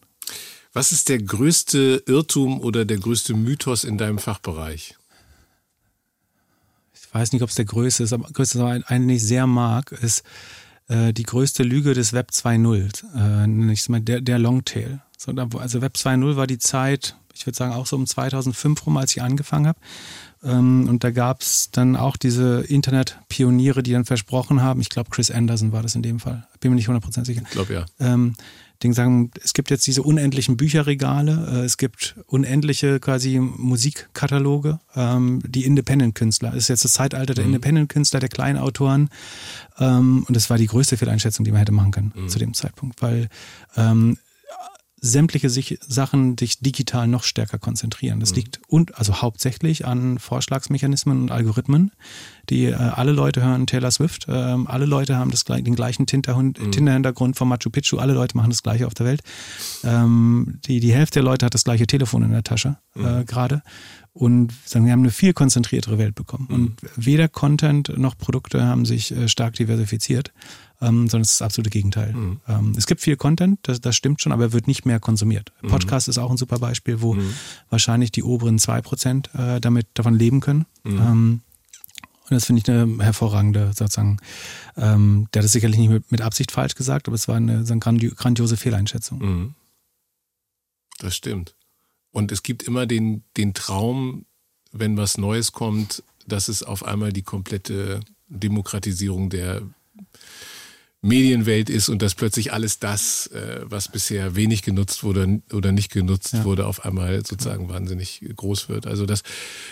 Was 0.73 0.91
ist 0.91 1.09
der 1.09 1.21
größte 1.21 2.03
Irrtum 2.07 2.61
oder 2.61 2.85
der 2.85 2.97
größte 2.97 3.33
Mythos 3.33 3.83
in 3.83 3.97
deinem 3.97 4.17
Fachbereich? 4.17 4.95
Ich 6.93 7.13
weiß 7.13 7.33
nicht, 7.33 7.41
ob 7.41 7.49
es 7.49 7.55
der 7.55 7.65
größte 7.65 8.03
ist, 8.03 8.13
aber 8.13 8.29
größte, 8.29 8.57
ist, 8.57 8.61
aber 8.61 8.71
einen, 8.89 9.07
den 9.07 9.17
ich 9.17 9.23
sehr 9.23 9.47
mag, 9.47 9.91
ist 9.91 10.23
äh, 10.87 11.13
die 11.13 11.23
größte 11.23 11.63
Lüge 11.63 11.93
des 11.93 12.13
Web 12.13 12.31
2.0, 12.31 13.97
äh, 13.97 13.99
der, 14.01 14.21
der 14.21 14.39
Longtail. 14.39 15.01
So, 15.17 15.31
also 15.33 15.81
Web 15.81 15.95
2.0 15.95 16.35
war 16.35 16.47
die 16.47 16.57
Zeit, 16.57 17.17
ich 17.35 17.45
würde 17.45 17.57
sagen 17.57 17.73
auch 17.73 17.85
so 17.85 17.95
um 17.95 18.05
2005 18.05 18.85
rum, 18.85 18.97
als 18.97 19.15
ich 19.15 19.21
angefangen 19.21 19.67
habe. 19.67 19.79
Ähm, 20.43 20.87
und 20.89 21.03
da 21.03 21.11
gab 21.11 21.41
es 21.41 21.69
dann 21.71 21.95
auch 21.95 22.17
diese 22.17 22.61
Internet-Pioniere, 22.61 23.83
die 23.83 23.91
dann 23.91 24.05
versprochen 24.05 24.61
haben, 24.61 24.81
ich 24.81 24.89
glaube 24.89 25.09
Chris 25.11 25.29
Anderson 25.31 25.71
war 25.71 25.83
das 25.83 25.95
in 25.95 26.01
dem 26.01 26.19
Fall, 26.19 26.47
bin 26.59 26.71
mir 26.71 26.75
nicht 26.75 26.89
100% 26.89 27.25
sicher. 27.25 27.41
Ich 27.45 27.51
glaube 27.51 27.73
ja. 27.73 27.85
Ähm, 27.99 28.33
die 28.83 28.93
sagen, 28.93 29.29
es 29.43 29.53
gibt 29.53 29.69
jetzt 29.69 29.85
diese 29.85 30.01
unendlichen 30.01 30.57
Bücherregale, 30.57 31.61
äh, 31.61 31.65
es 31.65 31.77
gibt 31.77 32.15
unendliche 32.25 32.99
quasi 32.99 33.37
Musikkataloge, 33.39 34.79
ähm, 34.95 35.41
die 35.47 35.65
Independent-Künstler. 35.65 36.49
Das 36.49 36.57
ist 36.63 36.67
jetzt 36.69 36.85
das 36.85 36.93
Zeitalter 36.93 37.33
der 37.35 37.43
Mhm. 37.45 37.51
Independent-Künstler, 37.51 38.19
der 38.19 38.29
kleinen 38.29 38.57
Autoren. 38.57 39.09
Ähm, 39.77 40.25
und 40.27 40.35
das 40.35 40.49
war 40.49 40.57
die 40.57 40.65
größte 40.65 40.97
Fehleinschätzung, 40.97 41.45
die 41.45 41.51
man 41.51 41.59
hätte 41.59 41.71
machen 41.71 41.91
können 41.91 42.11
Mhm. 42.15 42.29
zu 42.29 42.39
dem 42.39 42.53
Zeitpunkt, 42.55 43.01
weil 43.03 43.29
sämtliche 45.03 45.49
sich, 45.49 45.79
Sachen 45.81 46.37
sich 46.37 46.59
digital 46.59 47.07
noch 47.07 47.23
stärker 47.23 47.57
konzentrieren. 47.57 48.19
Das 48.19 48.35
liegt 48.35 48.61
und 48.67 48.97
also 48.99 49.21
hauptsächlich 49.21 49.87
an 49.87 50.19
Vorschlagsmechanismen 50.19 51.23
und 51.23 51.31
Algorithmen, 51.31 51.91
die 52.51 52.65
äh, 52.65 52.75
alle 52.75 53.11
Leute 53.11 53.41
hören 53.41 53.65
Taylor 53.65 53.89
Swift, 53.89 54.27
ähm, 54.29 54.67
alle 54.67 54.85
Leute 54.85 55.15
haben 55.15 55.31
das, 55.31 55.43
den 55.43 55.75
gleichen 55.75 56.05
Tinder- 56.05 56.39
Tinder-Hintergrund 56.53 57.35
von 57.35 57.47
Machu 57.47 57.71
Picchu, 57.71 57.97
alle 57.97 58.13
Leute 58.13 58.37
machen 58.37 58.51
das 58.51 58.61
gleiche 58.61 58.85
auf 58.85 58.93
der 58.93 59.07
Welt. 59.07 59.21
Ähm, 59.83 60.59
die, 60.65 60.79
die 60.79 60.93
Hälfte 60.93 61.15
der 61.15 61.23
Leute 61.23 61.47
hat 61.47 61.55
das 61.55 61.63
gleiche 61.63 61.87
Telefon 61.87 62.21
in 62.21 62.31
der 62.31 62.43
Tasche 62.43 62.77
äh, 62.95 63.23
gerade. 63.25 63.63
Und 64.13 64.51
sagen, 64.65 64.85
wir 64.85 64.91
haben 64.91 64.99
eine 64.99 65.09
viel 65.09 65.31
konzentriertere 65.31 65.97
Welt 65.97 66.15
bekommen. 66.15 66.47
Und 66.47 66.75
weder 66.97 67.29
Content 67.29 67.97
noch 67.97 68.17
Produkte 68.17 68.61
haben 68.61 68.85
sich 68.85 69.15
äh, 69.15 69.29
stark 69.29 69.55
diversifiziert, 69.55 70.33
ähm, 70.81 71.07
sondern 71.07 71.21
es 71.21 71.31
ist 71.31 71.41
das 71.41 71.45
absolute 71.45 71.69
Gegenteil. 71.69 72.13
Ähm, 72.47 72.73
es 72.77 72.87
gibt 72.87 73.01
viel 73.01 73.15
Content, 73.15 73.59
das, 73.63 73.81
das 73.81 73.95
stimmt 73.95 74.21
schon, 74.21 74.31
aber 74.31 74.43
er 74.43 74.53
wird 74.53 74.67
nicht 74.67 74.85
mehr 74.85 74.99
konsumiert. 74.99 75.51
Podcast 75.61 76.07
ist 76.07 76.17
auch 76.17 76.31
ein 76.31 76.37
super 76.37 76.59
Beispiel, 76.59 77.01
wo 77.01 77.15
wahrscheinlich 77.69 78.11
die 78.11 78.23
oberen 78.23 78.57
2% 78.57 79.55
äh, 79.55 79.61
damit 79.61 79.87
davon 79.93 80.15
leben 80.15 80.39
können. 80.39 80.65
Ähm, 80.85 81.41
und 82.31 82.35
das 82.35 82.45
finde 82.45 82.61
ich 82.61 82.69
eine 82.69 83.03
hervorragende, 83.03 83.73
sozusagen, 83.75 84.17
ähm, 84.77 85.27
der 85.33 85.41
hat 85.41 85.43
das 85.43 85.51
sicherlich 85.51 85.77
nicht 85.77 85.89
mit, 85.89 86.11
mit 86.13 86.21
Absicht 86.21 86.51
falsch 86.51 86.75
gesagt, 86.75 87.07
aber 87.07 87.15
es 87.15 87.27
war 87.27 87.35
eine, 87.35 87.65
so 87.65 87.73
eine 87.73 87.81
grandi 87.81 88.07
grandiose 88.07 88.55
Fehleinschätzung. 88.55 89.19
Mhm. 89.19 89.55
Das 90.99 91.13
stimmt. 91.13 91.55
Und 92.11 92.31
es 92.31 92.41
gibt 92.41 92.63
immer 92.63 92.85
den, 92.85 93.23
den 93.35 93.53
Traum, 93.53 94.25
wenn 94.71 94.95
was 94.95 95.17
Neues 95.17 95.51
kommt, 95.51 96.03
dass 96.25 96.47
es 96.47 96.63
auf 96.63 96.85
einmal 96.85 97.11
die 97.11 97.23
komplette 97.23 97.99
Demokratisierung 98.29 99.29
der 99.29 99.63
Medienwelt 101.03 101.69
ist 101.71 101.89
und 101.89 102.03
dass 102.03 102.13
plötzlich 102.13 102.53
alles 102.53 102.77
das, 102.77 103.27
äh, 103.27 103.61
was 103.63 103.87
bisher 103.87 104.35
wenig 104.35 104.61
genutzt 104.61 105.03
wurde 105.03 105.41
oder 105.51 105.71
nicht 105.71 105.91
genutzt 105.91 106.33
Ja. 106.33 106.43
wurde, 106.43 106.67
auf 106.67 106.85
einmal 106.85 107.25
sozusagen 107.25 107.69
wahnsinnig 107.69 108.23
groß 108.35 108.69
wird. 108.69 108.85
Also 108.85 109.07
das, 109.07 109.23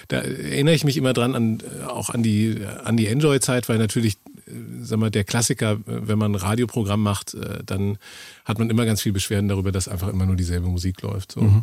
da 0.08 0.18
erinnere 0.22 0.74
ich 0.74 0.84
mich 0.86 0.98
immer 0.98 1.14
dran 1.14 1.36
an 1.36 1.60
äh, 1.60 1.86
auch 1.86 2.10
an 2.10 2.24
die 2.24 2.66
an 2.84 2.98
die 2.98 3.06
Enjoy-Zeit, 3.06 3.70
weil 3.70 3.78
natürlich, 3.78 4.16
äh, 4.48 4.52
sag 4.82 4.98
mal, 4.98 5.12
der 5.12 5.24
Klassiker, 5.24 5.78
wenn 5.86 6.18
man 6.18 6.32
ein 6.32 6.36
Radioprogramm 6.36 7.04
macht, 7.04 7.38
dann 7.66 8.00
hat 8.46 8.58
man 8.58 8.72
immer 8.72 8.86
ganz 8.86 9.02
viel 9.02 9.12
Beschwerden 9.14 9.50
darüber, 9.50 9.72
dass 9.72 9.88
einfach 9.88 10.08
immer 10.08 10.26
nur 10.26 10.36
dieselbe 10.36 10.68
Musik 10.68 11.02
läuft. 11.04 11.34
So. 11.34 11.62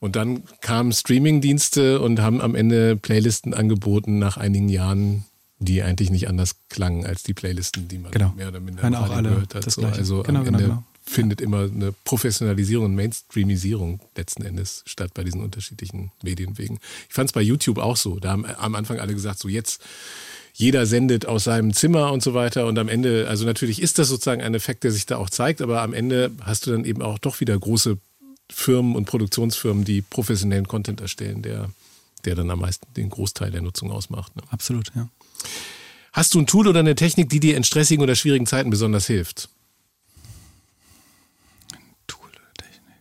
Und 0.00 0.14
dann 0.14 0.44
kamen 0.60 0.92
Streaming-Dienste 0.92 2.00
und 2.00 2.20
haben 2.20 2.40
am 2.40 2.54
Ende 2.54 2.94
Playlisten 2.94 3.52
angeboten 3.52 4.20
nach 4.20 4.36
einigen 4.36 4.68
Jahren, 4.68 5.24
die 5.58 5.82
eigentlich 5.82 6.10
nicht 6.10 6.28
anders 6.28 6.56
klangen 6.68 7.04
als 7.04 7.22
die 7.22 7.34
Playlisten, 7.34 7.88
die 7.88 7.98
man 7.98 8.12
Genau. 8.12 8.32
mehr 8.36 8.48
oder 8.48 8.60
minder 8.60 8.84
auch 9.00 9.10
alle 9.10 9.30
gehört 9.30 9.54
hat. 9.54 9.70
So, 9.70 9.82
also 9.82 10.22
Genau, 10.22 10.40
am 10.40 10.44
genau, 10.44 10.58
Ende 10.58 10.68
genau. 10.70 10.84
findet 11.04 11.40
immer 11.40 11.62
eine 11.62 11.92
Professionalisierung 12.04 12.86
und 12.86 12.94
Mainstreamisierung 12.94 14.00
letzten 14.16 14.44
Endes 14.44 14.82
statt 14.86 15.12
bei 15.14 15.24
diesen 15.24 15.42
unterschiedlichen 15.42 16.12
Medienwegen. 16.22 16.78
Ich 17.08 17.14
fand 17.14 17.30
es 17.30 17.32
bei 17.32 17.42
YouTube 17.42 17.78
auch 17.78 17.96
so. 17.96 18.20
Da 18.20 18.30
haben 18.30 18.44
am 18.46 18.74
Anfang 18.74 19.00
alle 19.00 19.14
gesagt, 19.14 19.40
so 19.40 19.48
jetzt 19.48 19.82
jeder 20.54 20.86
sendet 20.86 21.24
aus 21.26 21.44
seinem 21.44 21.72
Zimmer 21.72 22.12
und 22.12 22.20
so 22.20 22.34
weiter. 22.34 22.66
Und 22.66 22.78
am 22.80 22.88
Ende, 22.88 23.28
also 23.28 23.44
natürlich 23.46 23.80
ist 23.80 23.98
das 24.00 24.08
sozusagen 24.08 24.42
ein 24.42 24.54
Effekt, 24.54 24.82
der 24.82 24.90
sich 24.90 25.06
da 25.06 25.16
auch 25.16 25.30
zeigt, 25.30 25.62
aber 25.62 25.82
am 25.82 25.92
Ende 25.92 26.32
hast 26.40 26.66
du 26.66 26.72
dann 26.72 26.84
eben 26.84 27.00
auch 27.00 27.18
doch 27.20 27.38
wieder 27.40 27.56
große 27.56 27.96
Firmen 28.50 28.96
und 28.96 29.04
Produktionsfirmen, 29.04 29.84
die 29.84 30.02
professionellen 30.02 30.66
Content 30.66 31.00
erstellen, 31.00 31.42
der, 31.42 31.70
der 32.24 32.34
dann 32.34 32.50
am 32.50 32.58
meisten 32.60 32.86
den 32.94 33.08
Großteil 33.08 33.52
der 33.52 33.62
Nutzung 33.62 33.92
ausmacht. 33.92 34.34
Ne? 34.34 34.42
Absolut, 34.50 34.90
ja. 34.96 35.08
Hast 36.12 36.34
du 36.34 36.40
ein 36.40 36.46
Tool 36.46 36.66
oder 36.66 36.80
eine 36.80 36.94
Technik, 36.94 37.28
die 37.28 37.40
dir 37.40 37.56
in 37.56 37.64
stressigen 37.64 38.02
oder 38.02 38.14
schwierigen 38.14 38.46
Zeiten 38.46 38.70
besonders 38.70 39.06
hilft? 39.06 39.48
Tool 42.06 42.28
oder 42.28 42.52
Technik. 42.56 42.96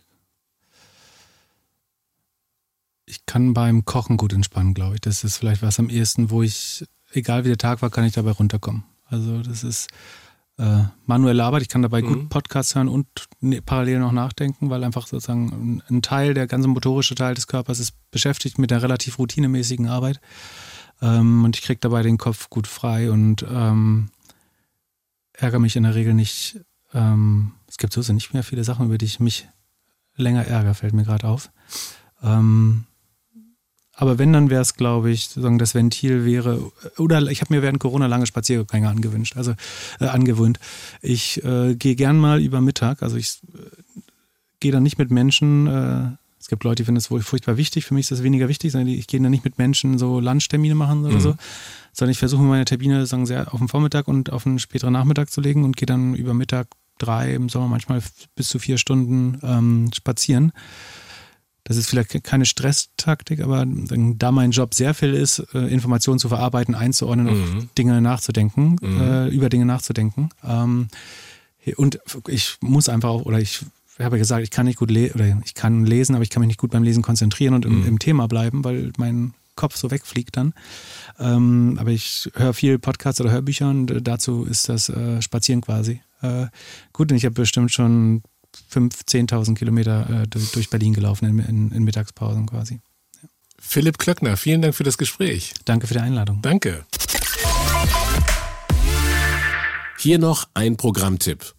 Ich 3.06 3.26
kann 3.26 3.54
beim 3.54 3.86
Kochen 3.86 4.18
gut 4.18 4.34
entspannen, 4.34 4.74
glaube 4.74 4.96
ich. 4.96 5.02
Das 5.02 5.24
ist 5.24 5.38
vielleicht 5.38 5.62
was 5.62 5.80
am 5.80 5.90
ehesten, 5.90 6.30
wo 6.30 6.44
ich, 6.44 6.86
egal 7.12 7.44
wie 7.44 7.50
der 7.50 7.58
Tag 7.58 7.82
war, 7.82 7.90
kann 7.90 8.06
ich 8.06 8.14
dabei 8.14 8.32
runterkommen. 8.32 8.84
Also 9.06 9.42
das 9.42 9.64
ist 9.64 9.88
äh, 10.58 10.84
manuelle 11.06 11.44
Arbeit. 11.44 11.62
Ich 11.62 11.70
kann 11.70 11.82
dabei 11.82 12.02
gut 12.02 12.30
Podcasts 12.30 12.76
hören 12.76 12.88
und 12.88 13.08
ne, 13.40 13.62
parallel 13.62 14.00
noch 14.00 14.12
nachdenken, 14.12 14.70
weil 14.70 14.84
einfach 14.84 15.08
sozusagen 15.08 15.82
ein, 15.90 15.96
ein 15.96 16.02
Teil, 16.02 16.34
der 16.34 16.48
ganze 16.48 16.68
motorische 16.68 17.16
Teil 17.16 17.36
des 17.36 17.48
Körpers 17.48 17.80
ist 17.80 17.94
beschäftigt 18.12 18.58
mit 18.58 18.72
der 18.72 18.82
relativ 18.82 19.20
routinemäßigen 19.20 19.88
Arbeit. 19.88 20.20
Ähm, 21.02 21.44
und 21.44 21.56
ich 21.56 21.64
kriege 21.64 21.80
dabei 21.80 22.04
den 22.04 22.18
Kopf 22.18 22.50
gut 22.50 22.68
frei 22.68 23.12
und 23.12 23.46
ähm, 23.50 24.10
ärgere 25.34 25.60
mich 25.60 25.76
in 25.76 25.84
der 25.84 25.96
Regel 25.96 26.14
nicht. 26.14 26.60
Ähm, 26.94 27.54
es 27.68 27.78
gibt 27.78 27.94
sowieso 27.94 28.14
nicht 28.14 28.34
mehr 28.34 28.44
viele 28.44 28.64
Sachen, 28.64 28.86
über 28.86 28.98
die 28.98 29.06
ich 29.06 29.20
mich 29.20 29.48
länger 30.16 30.46
ärgere, 30.46 30.74
fällt 30.74 30.94
mir 30.94 31.04
gerade 31.04 31.28
auf. 31.28 31.52
Ähm, 32.24 32.86
aber 34.00 34.20
wenn, 34.20 34.32
dann 34.32 34.52
wäre 34.52 34.62
es, 34.62 34.76
glaube 34.76 35.10
ich, 35.10 35.28
sozusagen 35.28 35.58
das 35.58 35.74
Ventil 35.74 36.24
wäre, 36.24 36.72
oder 36.98 37.20
ich 37.32 37.42
habe 37.42 37.54
mir 37.54 37.64
während 37.64 37.80
Corona 37.80 38.06
lange 38.06 38.28
Spaziergänge 38.28 38.90
angewünscht, 38.90 39.36
also 39.38 39.54
äh, 40.00 40.06
angewöhnt. 40.06 40.60
Ich 41.02 41.44
äh, 41.44 41.76
gehe 41.76 41.96
gern 41.96 42.20
mal 42.20 42.40
über 42.40 42.62
Mittag, 42.62 43.02
also 43.02 43.18
ich 43.18 43.40
äh, 43.56 44.04
gehe 44.60 44.72
dann 44.72 44.84
nicht 44.84 45.00
mit 45.00 45.10
Menschen, 45.10 45.68
äh, 45.68 46.12
es 46.48 46.50
gibt 46.50 46.64
Leute, 46.64 46.76
die 46.82 46.86
finden 46.86 46.96
das 46.96 47.12
wohl 47.12 47.20
furchtbar 47.22 47.58
wichtig, 47.58 47.84
für 47.84 47.94
mich 47.94 48.06
ist 48.06 48.12
das 48.12 48.24
weniger 48.24 48.48
wichtig, 48.48 48.72
sondern 48.72 48.88
ich 48.88 49.08
gehe 49.08 49.20
dann 49.20 49.32
nicht 49.32 49.44
mit 49.44 49.58
Menschen 49.58 49.98
so 49.98 50.22
Lunchtermine 50.22 50.76
machen 50.76 51.04
oder 51.04 51.16
Mhm. 51.16 51.20
so, 51.20 51.36
sondern 51.92 52.12
ich 52.14 52.20
versuche 52.20 52.42
meine 52.42 52.64
Termine 52.64 53.06
sagen, 53.06 53.26
sehr 53.26 53.54
auf 53.54 53.60
den 53.60 53.68
Vormittag 53.68 54.08
und 54.08 54.32
auf 54.32 54.48
einen 54.48 54.58
späteren 54.58 54.94
Nachmittag 54.94 55.30
zu 55.30 55.42
legen 55.42 55.66
und 55.66 55.76
gehe 55.76 55.86
dann 55.88 56.16
über 56.16 56.34
Mittag 56.34 56.70
drei, 57.00 57.34
im 57.34 57.50
Sommer 57.50 57.68
manchmal 57.68 58.02
bis 58.38 58.48
zu 58.48 58.60
vier 58.60 58.78
Stunden 58.78 59.40
ähm, 59.44 59.90
spazieren. 59.94 60.54
Das 61.66 61.76
ist 61.76 61.90
vielleicht 61.90 62.24
keine 62.24 62.46
Stresstaktik, 62.46 63.42
aber 63.42 63.66
da 63.68 64.32
mein 64.32 64.52
Job 64.52 64.74
sehr 64.74 64.94
viel 64.94 65.14
ist, 65.14 65.40
äh, 65.54 65.68
Informationen 65.68 66.18
zu 66.18 66.30
verarbeiten, 66.30 66.76
einzuordnen, 66.76 67.26
Mhm. 67.28 67.34
auf 67.34 67.66
Dinge 67.78 68.00
nachzudenken, 68.00 68.78
Mhm. 68.80 69.02
äh, 69.02 69.28
über 69.28 69.50
Dinge 69.50 69.66
nachzudenken. 69.66 70.30
Ähm, 70.46 70.88
und 71.76 72.00
ich 72.30 72.56
muss 72.62 72.88
einfach 72.88 73.10
auch, 73.10 73.24
oder 73.24 73.40
ich 73.42 73.66
habe 74.06 74.18
ja 74.18 74.20
gesagt, 74.22 74.44
ich 74.44 74.52
kann 74.52 74.66
nicht 74.66 74.78
gut 74.80 74.92
lesen, 74.92 75.16
oder 75.16 75.42
ich 75.46 75.54
kann 75.54 75.86
lesen, 75.86 76.16
aber 76.16 76.24
ich 76.24 76.30
kann 76.30 76.42
mich 76.42 76.48
nicht 76.48 76.60
gut 76.60 76.72
beim 76.72 76.84
Lesen 76.84 77.02
konzentrieren 77.04 77.54
und 77.56 77.66
im, 77.66 77.82
Mhm. 77.82 77.88
im 77.88 78.00
Thema 78.00 78.28
bleiben, 78.28 78.64
weil 78.64 78.92
mein 78.98 79.34
Kopf 79.56 79.76
so 79.76 79.90
wegfliegt 79.90 80.38
dann. 80.38 80.54
Ähm, 81.20 81.78
aber 81.80 81.90
ich 81.92 82.30
höre 82.36 82.54
viel 82.54 82.78
Podcasts 82.78 83.20
oder 83.22 83.32
Hörbücher 83.32 83.70
und 83.70 83.90
äh, 83.90 84.02
dazu 84.02 84.44
ist 84.44 84.70
das 84.70 84.90
äh, 84.90 85.22
Spazieren 85.22 85.62
quasi. 85.62 86.02
Äh, 86.22 86.48
gut, 86.94 87.12
und 87.12 87.18
ich 87.18 87.26
habe 87.26 87.34
bestimmt 87.34 87.72
schon 87.72 88.22
5.000, 88.72 89.30
10.000 89.32 89.56
Kilometer 89.56 90.24
äh, 90.24 90.28
durch, 90.28 90.52
durch 90.52 90.70
Berlin 90.70 90.94
gelaufen 90.94 91.26
in, 91.28 91.40
in, 91.40 91.72
in 91.72 91.84
Mittagspausen 91.84 92.46
quasi. 92.46 92.82
Philipp 93.60 93.98
Klöckner, 93.98 94.38
vielen 94.38 94.62
Dank 94.62 94.76
für 94.76 94.84
das 94.84 94.98
Gespräch. 95.00 95.54
Danke 95.66 95.88
für 95.88 95.96
die 95.96 96.00
Einladung. 96.00 96.42
Danke. 96.44 96.86
Hier 99.98 100.20
noch 100.20 100.48
ein 100.54 100.78
Programmtipp. 100.78 101.54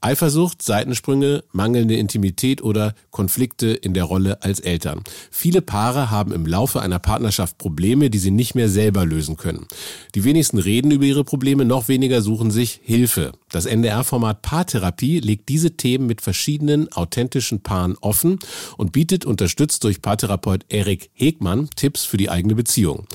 Eifersucht, 0.00 0.62
Seitensprünge, 0.62 1.44
mangelnde 1.52 1.96
Intimität 1.96 2.62
oder 2.62 2.94
Konflikte 3.16 3.68
in 3.68 3.94
der 3.94 4.04
Rolle 4.04 4.42
als 4.42 4.60
Eltern. 4.60 5.00
Viele 5.30 5.62
Paare 5.62 6.10
haben 6.10 6.32
im 6.32 6.44
Laufe 6.44 6.82
einer 6.82 6.98
Partnerschaft 6.98 7.56
Probleme, 7.56 8.10
die 8.10 8.18
sie 8.18 8.30
nicht 8.30 8.54
mehr 8.54 8.68
selber 8.68 9.06
lösen 9.06 9.38
können. 9.38 9.66
Die 10.14 10.24
wenigsten 10.24 10.58
reden 10.58 10.90
über 10.90 11.06
ihre 11.06 11.24
Probleme, 11.24 11.64
noch 11.64 11.88
weniger 11.88 12.20
suchen 12.20 12.50
sich 12.50 12.78
Hilfe. 12.84 13.32
Das 13.50 13.64
NDR-Format 13.64 14.42
Paartherapie 14.42 15.20
legt 15.20 15.48
diese 15.48 15.78
Themen 15.78 16.06
mit 16.06 16.20
verschiedenen 16.20 16.92
authentischen 16.92 17.62
Paaren 17.62 17.96
offen 18.02 18.38
und 18.76 18.92
bietet, 18.92 19.24
unterstützt 19.24 19.84
durch 19.84 20.02
Paartherapeut 20.02 20.66
Erik 20.68 21.08
Hegmann, 21.14 21.70
Tipps 21.74 22.04
für 22.04 22.18
die 22.18 22.28
eigene 22.28 22.54
Beziehung. 22.54 23.06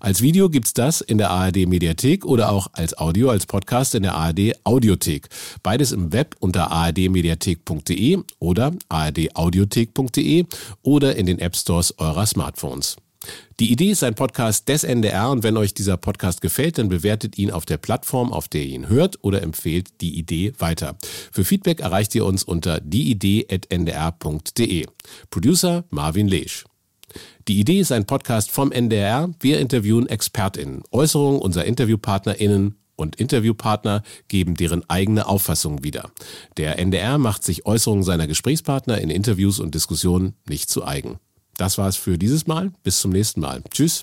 Als 0.00 0.22
Video 0.22 0.48
gibt's 0.48 0.74
das 0.74 1.00
in 1.00 1.18
der 1.18 1.30
ARD 1.30 1.66
Mediathek 1.66 2.24
oder 2.24 2.52
auch 2.52 2.68
als 2.72 2.96
Audio, 2.96 3.30
als 3.30 3.46
Podcast 3.46 3.96
in 3.96 4.04
der 4.04 4.14
ARD 4.14 4.54
Audiothek. 4.62 5.28
Beides 5.64 5.90
im 5.90 6.12
Web 6.12 6.36
unter 6.38 6.70
ardmediathek.de 6.70 8.18
oder 8.38 8.72
ardaudiothek.de 9.48 10.44
oder 10.82 11.16
in 11.16 11.26
den 11.26 11.38
App 11.38 11.56
Stores 11.56 11.98
eurer 11.98 12.26
Smartphones. 12.26 12.96
Die 13.58 13.72
Idee 13.72 13.90
ist 13.90 14.04
ein 14.04 14.14
Podcast 14.14 14.68
des 14.68 14.84
NDR 14.84 15.30
und 15.30 15.42
wenn 15.42 15.56
euch 15.56 15.74
dieser 15.74 15.96
Podcast 15.96 16.40
gefällt, 16.40 16.78
dann 16.78 16.88
bewertet 16.88 17.36
ihn 17.36 17.50
auf 17.50 17.66
der 17.66 17.76
Plattform, 17.76 18.32
auf 18.32 18.46
der 18.46 18.62
ihr 18.62 18.74
ihn 18.74 18.88
hört 18.88 19.18
oder 19.22 19.42
empfehlt 19.42 20.00
die 20.00 20.16
Idee 20.16 20.52
weiter. 20.58 20.96
Für 21.32 21.44
Feedback 21.44 21.80
erreicht 21.80 22.14
ihr 22.14 22.24
uns 22.24 22.44
unter 22.44 22.80
dieidee.ndr.de. 22.80 24.86
Producer 25.30 25.84
Marvin 25.90 26.28
Lesch. 26.28 26.64
Die 27.48 27.58
Idee 27.58 27.80
ist 27.80 27.90
ein 27.90 28.04
Podcast 28.04 28.50
vom 28.50 28.70
NDR. 28.70 29.30
Wir 29.40 29.58
interviewen 29.58 30.08
ExpertInnen. 30.08 30.82
Äußerungen 30.92 31.40
unserer 31.40 31.64
InterviewpartnerInnen 31.64 32.76
und 32.98 33.16
Interviewpartner 33.16 34.02
geben 34.28 34.54
deren 34.54 34.88
eigene 34.90 35.26
Auffassung 35.26 35.84
wieder. 35.84 36.10
Der 36.56 36.78
NDR 36.78 37.18
macht 37.18 37.44
sich 37.44 37.64
Äußerungen 37.64 38.04
seiner 38.04 38.26
Gesprächspartner 38.26 38.98
in 39.00 39.10
Interviews 39.10 39.60
und 39.60 39.74
Diskussionen 39.74 40.34
nicht 40.48 40.68
zu 40.68 40.84
eigen. 40.84 41.18
Das 41.56 41.78
war's 41.78 41.96
für 41.96 42.18
dieses 42.18 42.46
Mal. 42.46 42.72
Bis 42.82 43.00
zum 43.00 43.10
nächsten 43.12 43.40
Mal. 43.40 43.62
Tschüss. 43.70 44.02